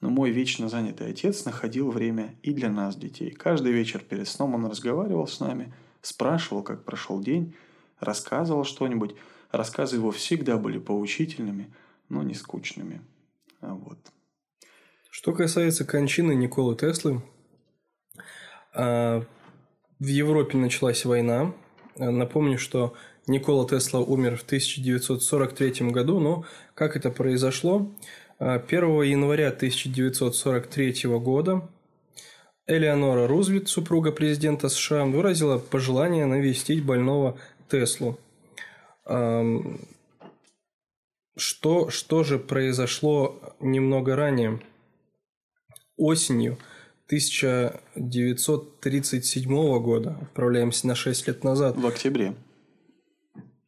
Но 0.00 0.10
мой 0.10 0.32
вечно 0.32 0.68
занятый 0.68 1.08
отец 1.08 1.44
находил 1.44 1.92
время 1.92 2.34
и 2.42 2.52
для 2.52 2.68
нас, 2.68 2.96
детей. 2.96 3.30
Каждый 3.30 3.70
вечер 3.70 4.00
перед 4.00 4.26
сном 4.26 4.56
он 4.56 4.66
разговаривал 4.66 5.28
с 5.28 5.38
нами, 5.38 5.72
спрашивал, 6.02 6.64
как 6.64 6.84
прошел 6.84 7.20
день, 7.20 7.54
рассказывал 8.00 8.64
что-нибудь. 8.64 9.14
Рассказы 9.52 9.94
его 9.96 10.10
всегда 10.10 10.56
были 10.56 10.78
поучительными, 10.78 11.72
но 12.08 12.24
не 12.24 12.34
скучными. 12.34 13.00
А 13.60 13.74
вот. 13.74 13.98
Что 15.08 15.32
касается 15.32 15.84
кончины 15.84 16.34
Николы 16.34 16.74
Теслы, 16.74 17.22
а, 18.72 19.22
в 20.00 20.06
Европе 20.06 20.58
началась 20.58 21.04
война. 21.04 21.54
Напомню, 21.96 22.58
что 22.58 22.94
Никола 23.26 23.66
Тесла 23.66 24.00
умер 24.00 24.36
в 24.36 24.42
1943 24.42 25.90
году, 25.90 26.20
но 26.20 26.44
как 26.74 26.96
это 26.96 27.10
произошло? 27.10 27.90
1 28.38 29.02
января 29.02 29.48
1943 29.48 31.08
года 31.18 31.68
Элеонора 32.66 33.26
Рузвельт, 33.26 33.68
супруга 33.68 34.12
президента 34.12 34.68
США, 34.68 35.04
выразила 35.04 35.58
пожелание 35.58 36.26
навестить 36.26 36.84
больного 36.84 37.38
Теслу. 37.70 38.18
Что, 41.36 41.90
что 41.90 42.24
же 42.24 42.38
произошло 42.38 43.40
немного 43.60 44.16
ранее? 44.16 44.60
Осенью 45.96 46.58
1937 47.06 49.78
года, 49.80 50.18
отправляемся 50.22 50.86
на 50.86 50.94
6 50.94 51.26
лет 51.28 51.44
назад. 51.44 51.76
В 51.76 51.86
октябре. 51.86 52.34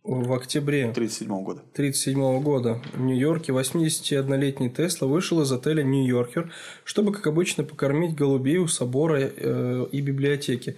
В 0.07 0.35
октябре 0.35 0.85
1937 0.85 1.29
года. 1.43 1.63
1937 1.73 2.41
года 2.41 2.81
в 2.95 3.01
Нью-Йорке 3.01 3.51
81-летний 3.51 4.71
Тесла 4.71 5.09
вышел 5.09 5.43
из 5.43 5.51
отеля 5.51 5.83
«Нью-Йоркер», 5.83 6.53
чтобы, 6.85 7.13
как 7.13 7.27
обычно, 7.27 7.65
покормить 7.65 8.15
голубей 8.15 8.59
у 8.59 8.69
собора 8.69 9.19
э, 9.19 9.87
и 9.91 10.01
библиотеки. 10.01 10.77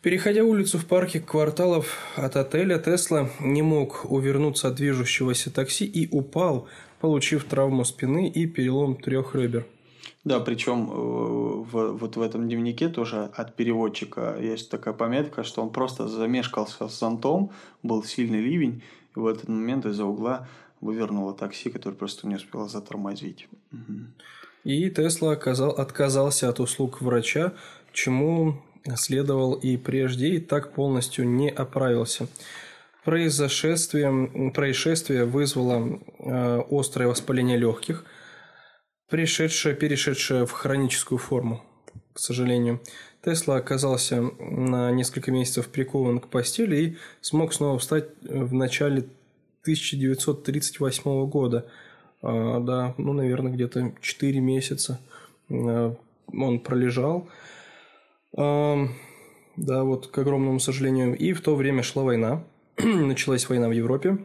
Переходя 0.00 0.44
улицу 0.44 0.78
в 0.78 0.86
парке 0.86 1.18
кварталов 1.18 1.98
от 2.14 2.36
отеля, 2.36 2.78
Тесла 2.78 3.30
не 3.40 3.62
мог 3.62 4.06
увернуться 4.08 4.68
от 4.68 4.76
движущегося 4.76 5.52
такси 5.52 5.84
и 5.84 6.08
упал, 6.12 6.68
получив 7.00 7.42
травму 7.42 7.84
спины 7.84 8.28
и 8.28 8.46
перелом 8.46 8.94
трех 8.94 9.34
ребер. 9.34 9.66
Да, 10.24 10.38
причем 10.38 10.88
э, 10.88 10.94
в, 10.94 11.92
вот 11.98 12.16
в 12.16 12.22
этом 12.22 12.46
дневнике 12.46 12.88
тоже 12.88 13.30
от 13.34 13.56
переводчика 13.56 14.36
есть 14.40 14.70
такая 14.70 14.94
пометка, 14.94 15.42
что 15.42 15.62
он 15.62 15.70
просто 15.70 16.06
замешкался 16.06 16.88
с 16.88 16.98
зонтом, 16.98 17.50
был 17.82 18.04
сильный 18.04 18.40
ливень, 18.40 18.82
и 19.16 19.18
в 19.18 19.26
этот 19.26 19.48
момент 19.48 19.84
из-за 19.84 20.04
угла 20.04 20.46
вывернуло 20.80 21.34
такси, 21.34 21.70
которое 21.70 21.96
просто 21.96 22.28
не 22.28 22.36
успело 22.36 22.68
затормозить. 22.68 23.48
И 24.62 24.90
Тесла 24.90 25.32
оказал, 25.32 25.70
отказался 25.70 26.48
от 26.48 26.60
услуг 26.60 27.02
врача, 27.02 27.54
чему 27.92 28.62
следовал 28.94 29.54
и 29.54 29.76
прежде, 29.76 30.34
и 30.34 30.38
так 30.38 30.72
полностью 30.72 31.28
не 31.28 31.50
оправился. 31.50 32.28
Произошествие, 33.04 34.52
происшествие 34.52 35.24
вызвало 35.24 35.98
э, 36.20 36.62
острое 36.70 37.08
воспаление 37.08 37.58
легких– 37.58 38.04
пришедшая, 39.12 39.74
перешедшая 39.74 40.46
в 40.46 40.52
хроническую 40.52 41.18
форму, 41.18 41.62
к 42.14 42.18
сожалению. 42.18 42.80
Тесла 43.22 43.56
оказался 43.56 44.22
на 44.40 44.90
несколько 44.90 45.30
месяцев 45.30 45.68
прикован 45.68 46.18
к 46.18 46.28
постели 46.28 46.76
и 46.76 46.96
смог 47.20 47.52
снова 47.52 47.78
встать 47.78 48.06
в 48.22 48.54
начале 48.54 49.00
1938 49.64 51.26
года. 51.26 51.66
А, 52.22 52.60
да, 52.60 52.94
ну, 52.96 53.12
наверное, 53.12 53.52
где-то 53.52 53.92
4 54.00 54.40
месяца 54.40 54.98
а, 55.50 55.94
он 56.32 56.60
пролежал. 56.60 57.28
А, 58.34 58.78
да, 59.58 59.84
вот 59.84 60.06
к 60.06 60.16
огромному 60.16 60.58
сожалению. 60.58 61.18
И 61.18 61.34
в 61.34 61.42
то 61.42 61.54
время 61.54 61.82
шла 61.82 62.02
война. 62.02 62.44
Началась 62.82 63.46
война 63.46 63.68
в 63.68 63.72
Европе. 63.72 64.16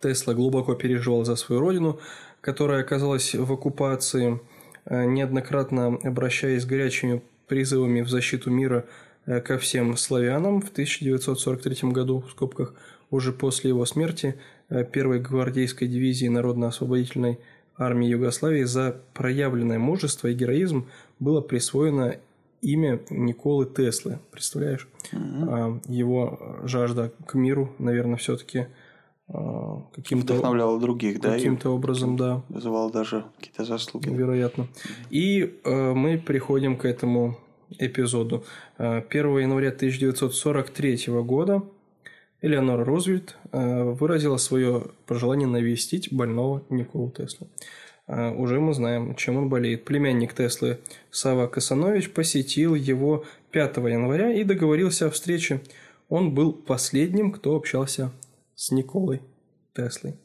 Тесла 0.00 0.32
глубоко 0.32 0.74
переживал 0.74 1.26
за 1.26 1.36
свою 1.36 1.60
родину, 1.60 2.00
которая 2.46 2.82
оказалась 2.82 3.34
в 3.34 3.52
оккупации, 3.52 4.40
э, 4.84 5.04
неоднократно 5.04 5.98
обращаясь 6.04 6.62
с 6.62 6.64
горячими 6.64 7.20
призывами 7.48 8.02
в 8.02 8.08
защиту 8.08 8.50
мира 8.50 8.84
э, 9.26 9.40
ко 9.40 9.58
всем 9.58 9.96
славянам 9.96 10.60
в 10.60 10.70
1943 10.70 11.90
году, 11.90 12.20
в 12.20 12.30
скобках, 12.30 12.74
уже 13.10 13.32
после 13.32 13.70
его 13.70 13.84
смерти, 13.84 14.36
э, 14.68 14.84
первой 14.84 15.18
гвардейской 15.18 15.88
дивизии 15.88 16.28
Народно-освободительной 16.28 17.40
армии 17.76 18.06
Югославии 18.06 18.62
за 18.62 18.96
проявленное 19.12 19.80
мужество 19.80 20.28
и 20.28 20.34
героизм 20.34 20.86
было 21.18 21.40
присвоено 21.40 22.14
имя 22.62 23.00
Николы 23.10 23.66
Теслы. 23.66 24.20
Представляешь? 24.30 24.86
Mm-hmm. 25.10 25.82
Его 25.88 26.60
жажда 26.62 27.10
к 27.26 27.34
миру, 27.34 27.74
наверное, 27.80 28.18
все-таки 28.18 28.68
каким-то... 29.28 30.34
Вдохновлял 30.34 30.78
других, 30.78 31.20
да? 31.20 31.34
Каким-то 31.34 31.70
образом, 31.70 32.16
да. 32.16 32.42
Вызывал 32.48 32.90
даже 32.90 33.24
какие-то 33.38 33.64
заслуги. 33.64 34.08
Вероятно. 34.08 34.68
И 35.10 35.58
э, 35.64 35.92
мы 35.92 36.18
приходим 36.18 36.76
к 36.76 36.84
этому 36.84 37.38
эпизоду. 37.78 38.44
1 38.78 39.06
э, 39.08 39.42
января 39.42 39.68
1943 39.68 41.06
года 41.22 41.62
Элеонора 42.42 42.84
Рузвельт 42.84 43.36
э, 43.52 43.82
выразила 43.84 44.36
свое 44.36 44.84
пожелание 45.06 45.48
навестить 45.48 46.12
больного 46.12 46.62
Николу 46.68 47.10
Теслу. 47.10 47.48
Э, 48.06 48.30
уже 48.30 48.60
мы 48.60 48.74
знаем, 48.74 49.14
чем 49.16 49.36
он 49.36 49.48
болеет. 49.48 49.84
Племянник 49.84 50.34
Теслы 50.34 50.78
Сава 51.10 51.46
Касанович 51.46 52.10
посетил 52.10 52.74
его 52.74 53.24
5 53.50 53.78
января 53.78 54.32
и 54.32 54.44
договорился 54.44 55.06
о 55.06 55.10
встрече. 55.10 55.60
Он 56.08 56.32
был 56.32 56.52
последним, 56.52 57.32
кто 57.32 57.56
общался 57.56 58.12
с 58.56 58.72
Николой 58.72 59.22
Теслой. 59.74 60.16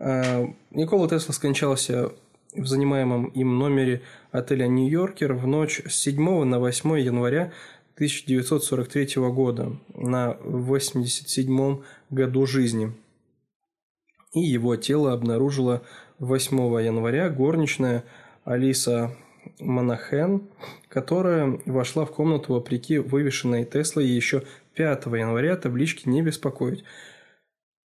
А, 0.00 0.46
Никола 0.72 1.08
Тесла 1.08 1.32
скончался 1.32 2.10
в 2.54 2.66
занимаемом 2.66 3.26
им 3.26 3.58
номере 3.58 4.02
отеля 4.32 4.66
«Нью-Йоркер» 4.66 5.34
в 5.34 5.46
ночь 5.46 5.80
с 5.86 5.94
7 5.94 6.44
на 6.44 6.58
8 6.58 6.98
января 6.98 7.52
1943 7.94 9.22
года 9.30 9.76
на 9.94 10.36
87 10.42 11.82
году 12.08 12.46
жизни. 12.46 12.92
И 14.32 14.40
его 14.40 14.76
тело 14.76 15.12
обнаружила 15.12 15.82
8 16.18 16.56
января 16.82 17.28
горничная 17.28 18.04
Алиса 18.44 19.16
Монахен, 19.58 20.48
которая 20.88 21.60
вошла 21.66 22.04
в 22.04 22.12
комнату 22.12 22.54
вопреки 22.54 22.98
вывешенной 22.98 23.64
Теслой 23.64 24.06
еще 24.06 24.44
5 24.74 25.06
января 25.06 25.56
таблички 25.56 26.08
«Не 26.08 26.22
беспокоить», 26.22 26.84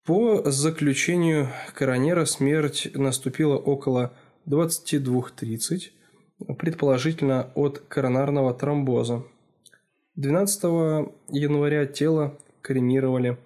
по 0.05 0.42
заключению 0.50 1.49
коронера 1.74 2.26
смерть 2.26 2.91
наступила 2.94 3.57
около 3.57 4.12
22.30, 4.47 5.91
предположительно 6.58 7.50
от 7.55 7.78
коронарного 7.78 8.52
тромбоза. 8.52 9.24
12 10.16 10.62
января 11.31 11.86
тело 11.86 12.39
кремировали 12.60 13.39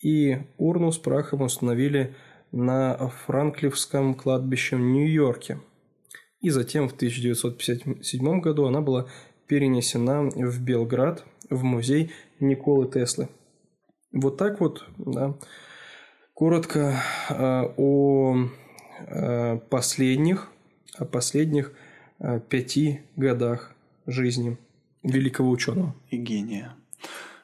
и 0.00 0.38
урну 0.58 0.92
с 0.92 0.98
прахом 0.98 1.42
установили 1.42 2.14
на 2.52 3.08
Франклифском 3.26 4.14
кладбище 4.14 4.76
в 4.76 4.80
Нью-Йорке. 4.80 5.58
И 6.40 6.50
затем 6.50 6.88
в 6.88 6.92
1957 6.92 8.40
году 8.40 8.66
она 8.66 8.82
была 8.82 9.08
перенесена 9.46 10.24
в 10.28 10.62
Белград, 10.62 11.24
в 11.48 11.62
музей 11.64 12.12
Николы 12.40 12.90
Теслы. 12.90 13.28
Вот 14.12 14.36
так 14.36 14.60
вот, 14.60 14.84
да, 14.98 15.34
Коротко 16.34 17.00
э, 17.28 17.62
о 17.76 18.48
э, 19.06 19.58
последних, 19.70 20.48
о 20.98 21.04
последних 21.04 21.72
э, 22.18 22.40
пяти 22.40 23.02
годах 23.14 23.72
жизни 24.06 24.58
великого 25.04 25.50
ученого. 25.50 25.94
И 26.10 26.16
гения. 26.16 26.74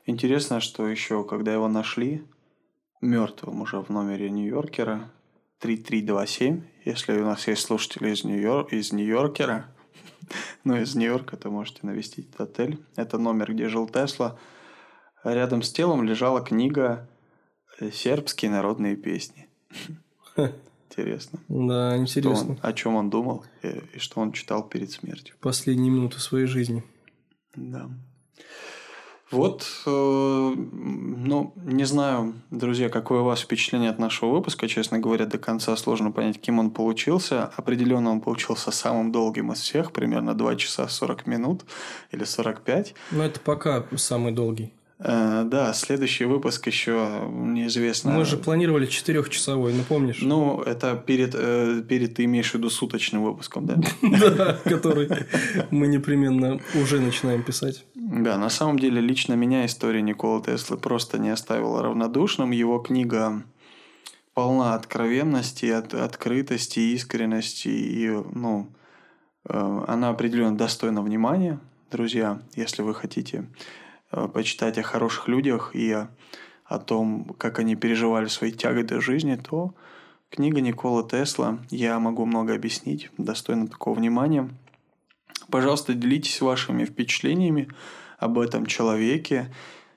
Интересно, 0.07 0.59
что 0.59 0.89
еще, 0.89 1.23
когда 1.23 1.53
его 1.53 1.69
нашли 1.69 2.27
мертвым 3.01 3.61
уже 3.61 3.81
в 3.81 3.91
номере 3.91 4.29
Нью-Йоркера, 4.29 5.09
3327, 5.61 6.63
если 6.85 7.21
у 7.21 7.25
нас 7.25 7.47
есть 7.47 7.63
слушатели 7.63 8.11
из, 8.11 8.25
Нью-Йор... 8.25 8.67
из 8.73 8.93
Нью-Йоркера, 8.93 9.67
ну, 10.65 10.77
из 10.77 10.97
Нью-Йорка, 10.97 11.37
то 11.37 11.49
можете 11.49 11.79
навестить 11.83 12.29
этот 12.31 12.59
отель. 12.59 12.81
Это 12.97 13.19
номер, 13.19 13.53
где 13.53 13.69
жил 13.69 13.89
Тесла. 13.89 14.37
Рядом 15.23 15.63
с 15.63 15.71
телом 15.71 16.03
лежала 16.03 16.41
книга 16.41 17.09
сербские 17.93 18.51
народные 18.51 18.97
песни. 18.97 19.49
Интересно. 20.91 21.39
Да, 21.49 21.97
интересно. 21.97 22.59
О 22.63 22.73
чем 22.73 22.97
он 22.97 23.11
думал 23.11 23.45
и, 23.63 23.81
и 23.95 23.99
что 24.01 24.21
он 24.21 24.33
читал 24.33 24.69
перед 24.69 24.91
смертью. 24.91 25.37
Последние 25.41 25.93
минуты 25.93 26.19
своей 26.19 26.47
жизни. 26.47 26.83
Да. 27.55 27.89
Вот, 29.31 29.65
э, 29.87 29.91
ну, 30.57 31.53
не 31.57 31.85
знаю, 31.85 32.35
друзья, 32.51 32.89
какое 32.89 33.21
у 33.21 33.25
вас 33.25 33.41
впечатление 33.41 33.91
от 33.91 34.01
нашего 34.01 34.31
выпуска. 34.31 34.67
Честно 34.67 34.99
говоря, 34.99 35.27
до 35.27 35.39
конца 35.39 35.77
сложно 35.77 36.11
понять, 36.11 36.41
кем 36.41 36.59
он 36.59 36.73
получился. 36.73 37.45
Определенно 37.57 38.11
он 38.11 38.21
получился 38.21 38.73
самым 38.73 39.13
долгим 39.13 39.53
из 39.53 39.61
всех, 39.61 39.93
примерно 39.93 40.35
2 40.35 40.57
часа 40.57 40.89
40 40.89 41.27
минут 41.29 41.65
или 42.11 42.25
45. 42.25 42.95
Но 43.13 43.25
это 43.25 43.39
пока 43.39 43.87
самый 43.97 44.33
долгий. 44.33 44.73
Э, 45.03 45.45
да, 45.47 45.73
следующий 45.73 46.27
выпуск 46.27 46.67
еще 46.67 47.23
неизвестно. 47.31 48.13
Мы 48.13 48.25
же 48.27 48.37
планировали 48.37 48.85
четырехчасовой, 48.85 49.73
ну 49.73 49.83
помнишь? 49.83 50.19
Ну, 50.21 50.61
это 50.61 50.95
перед, 50.95 51.35
э, 51.35 51.83
перед 51.89 52.15
ты 52.15 52.25
имеешь 52.25 52.51
в 52.51 52.55
виду 52.55 52.69
суточным 52.69 53.23
выпуском, 53.23 53.67
да? 53.67 53.77
Да, 54.31 54.59
который 54.65 55.09
мы 55.71 55.87
непременно 55.87 56.61
уже 56.75 57.01
начинаем 57.01 57.43
писать. 57.43 57.85
Да, 57.95 58.37
на 58.37 58.51
самом 58.51 58.79
деле 58.79 59.01
лично 59.01 59.35
меня 59.35 59.65
история 59.65 60.03
Никола 60.03 60.43
Теслы 60.43 60.77
просто 60.77 61.19
не 61.19 61.31
оставила 61.31 61.83
равнодушным. 61.83 62.51
Его 62.51 62.79
книга 62.79 63.43
полна 64.35 64.75
откровенности, 64.75 65.67
от, 65.67 65.95
открытости, 65.95 66.81
искренности. 66.81 67.69
И, 67.69 68.11
ну, 68.35 68.69
э, 69.49 69.85
она 69.89 70.11
определенно 70.11 70.59
достойна 70.59 71.01
внимания, 71.01 71.59
друзья, 71.91 72.43
если 72.55 72.83
вы 72.83 72.95
хотите 72.95 73.47
почитать 74.11 74.79
о 74.79 74.83
хороших 74.83 75.29
людях 75.29 75.71
и 75.75 75.93
о, 76.65 76.79
том, 76.79 77.35
как 77.39 77.59
они 77.59 77.75
переживали 77.77 78.27
свои 78.27 78.53
тяготы 78.53 79.01
жизни, 79.01 79.37
то 79.37 79.75
книга 80.31 80.61
Никола 80.61 81.03
Тесла 81.03 81.59
«Я 81.71 81.99
могу 81.99 82.27
много 82.27 82.55
объяснить» 82.55 83.11
достойна 83.19 83.67
такого 83.67 83.95
внимания. 83.95 84.49
Пожалуйста, 85.51 85.95
делитесь 85.95 86.41
вашими 86.41 86.85
впечатлениями 86.85 87.69
об 88.19 88.39
этом 88.39 88.67
человеке, 88.67 89.53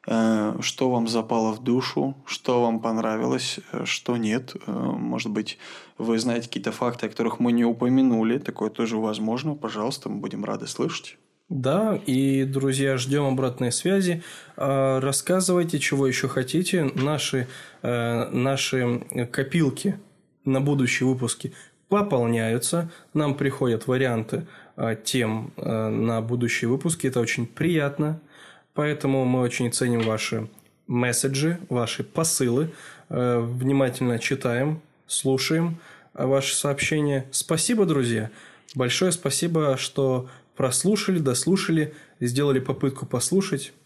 э, 0.07 0.57
что 0.61 0.89
вам 0.89 1.07
запало 1.07 1.53
в 1.53 1.63
душу, 1.63 2.15
что 2.25 2.63
вам 2.63 2.79
понравилось, 2.79 3.59
э, 3.71 3.85
что 3.85 4.17
нет. 4.17 4.55
Э, 4.65 4.71
может 4.71 5.31
быть, 5.31 5.59
вы 5.97 6.17
знаете 6.17 6.47
какие-то 6.47 6.71
факты, 6.71 7.05
о 7.05 7.09
которых 7.09 7.39
мы 7.39 7.51
не 7.51 7.65
упомянули. 7.65 8.39
Такое 8.39 8.69
тоже 8.69 8.97
возможно. 8.97 9.55
Пожалуйста, 9.55 10.09
мы 10.09 10.17
будем 10.17 10.43
рады 10.43 10.65
слышать. 10.65 11.17
Да, 11.49 11.99
и, 12.05 12.45
друзья, 12.45 12.97
ждем 12.97 13.25
обратной 13.25 13.71
связи. 13.71 14.23
Рассказывайте, 14.55 15.77
чего 15.79 16.07
еще 16.07 16.27
хотите. 16.27 16.85
Наши, 16.95 17.47
наши 17.81 19.01
копилки 19.31 19.99
на 20.45 20.61
будущие 20.61 21.07
выпуски 21.07 21.53
пополняются. 21.89 22.89
Нам 23.13 23.35
приходят 23.35 23.87
варианты 23.87 24.47
Э, 24.75 24.95
тем 25.03 25.53
э, 25.57 25.89
на 25.89 26.21
будущие 26.21 26.69
выпуски. 26.69 27.07
Это 27.07 27.19
очень 27.19 27.45
приятно. 27.45 28.19
Поэтому 28.73 29.23
мы 29.25 29.41
очень 29.41 29.71
ценим 29.71 30.01
ваши 30.01 30.47
месседжи, 30.87 31.59
ваши 31.69 32.03
посылы. 32.03 32.71
Э, 33.09 33.39
внимательно 33.39 34.17
читаем, 34.17 34.81
слушаем 35.05 35.77
ваши 36.13 36.55
сообщения. 36.55 37.25
Спасибо, 37.31 37.85
друзья. 37.85 38.31
Большое 38.73 39.11
спасибо, 39.11 39.77
что 39.77 40.27
прослушали, 40.55 41.19
дослушали, 41.19 41.93
сделали 42.19 42.59
попытку 42.59 43.05
послушать. 43.05 43.73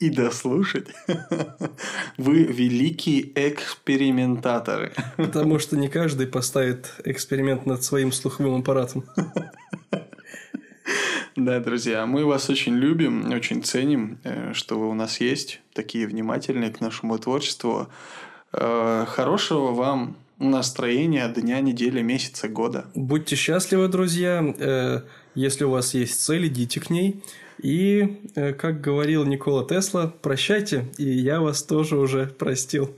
и 0.00 0.10
дослушать. 0.10 0.88
Вы 2.16 2.44
великие 2.44 3.30
экспериментаторы. 3.34 4.92
Потому 5.16 5.58
что 5.58 5.76
не 5.76 5.88
каждый 5.88 6.26
поставит 6.26 6.92
эксперимент 7.04 7.66
над 7.66 7.82
своим 7.82 8.12
слуховым 8.12 8.60
аппаратом. 8.60 9.04
Да, 11.36 11.60
друзья, 11.60 12.06
мы 12.06 12.24
вас 12.24 12.50
очень 12.50 12.74
любим, 12.74 13.32
очень 13.32 13.62
ценим, 13.62 14.18
э, 14.24 14.52
что 14.52 14.78
вы 14.78 14.90
у 14.90 14.94
нас 14.94 15.20
есть, 15.20 15.60
такие 15.72 16.06
внимательные 16.06 16.70
к 16.70 16.80
нашему 16.80 17.18
творчеству. 17.18 17.88
Э, 18.52 19.06
хорошего 19.08 19.72
вам 19.72 20.16
настроения 20.40 21.28
дня, 21.28 21.60
недели, 21.60 22.02
месяца, 22.02 22.48
года. 22.48 22.86
Будьте 22.94 23.36
счастливы, 23.36 23.86
друзья. 23.88 24.42
Э, 24.58 25.02
если 25.34 25.64
у 25.64 25.70
вас 25.70 25.94
есть 25.94 26.20
цель, 26.20 26.48
идите 26.48 26.80
к 26.80 26.90
ней. 26.90 27.22
И, 27.62 28.20
э, 28.34 28.54
как 28.54 28.80
говорил 28.80 29.24
Никола 29.24 29.64
Тесла, 29.64 30.12
прощайте, 30.22 30.86
и 30.96 31.04
я 31.04 31.40
вас 31.40 31.62
тоже 31.62 31.96
уже 31.96 32.26
простил. 32.26 32.90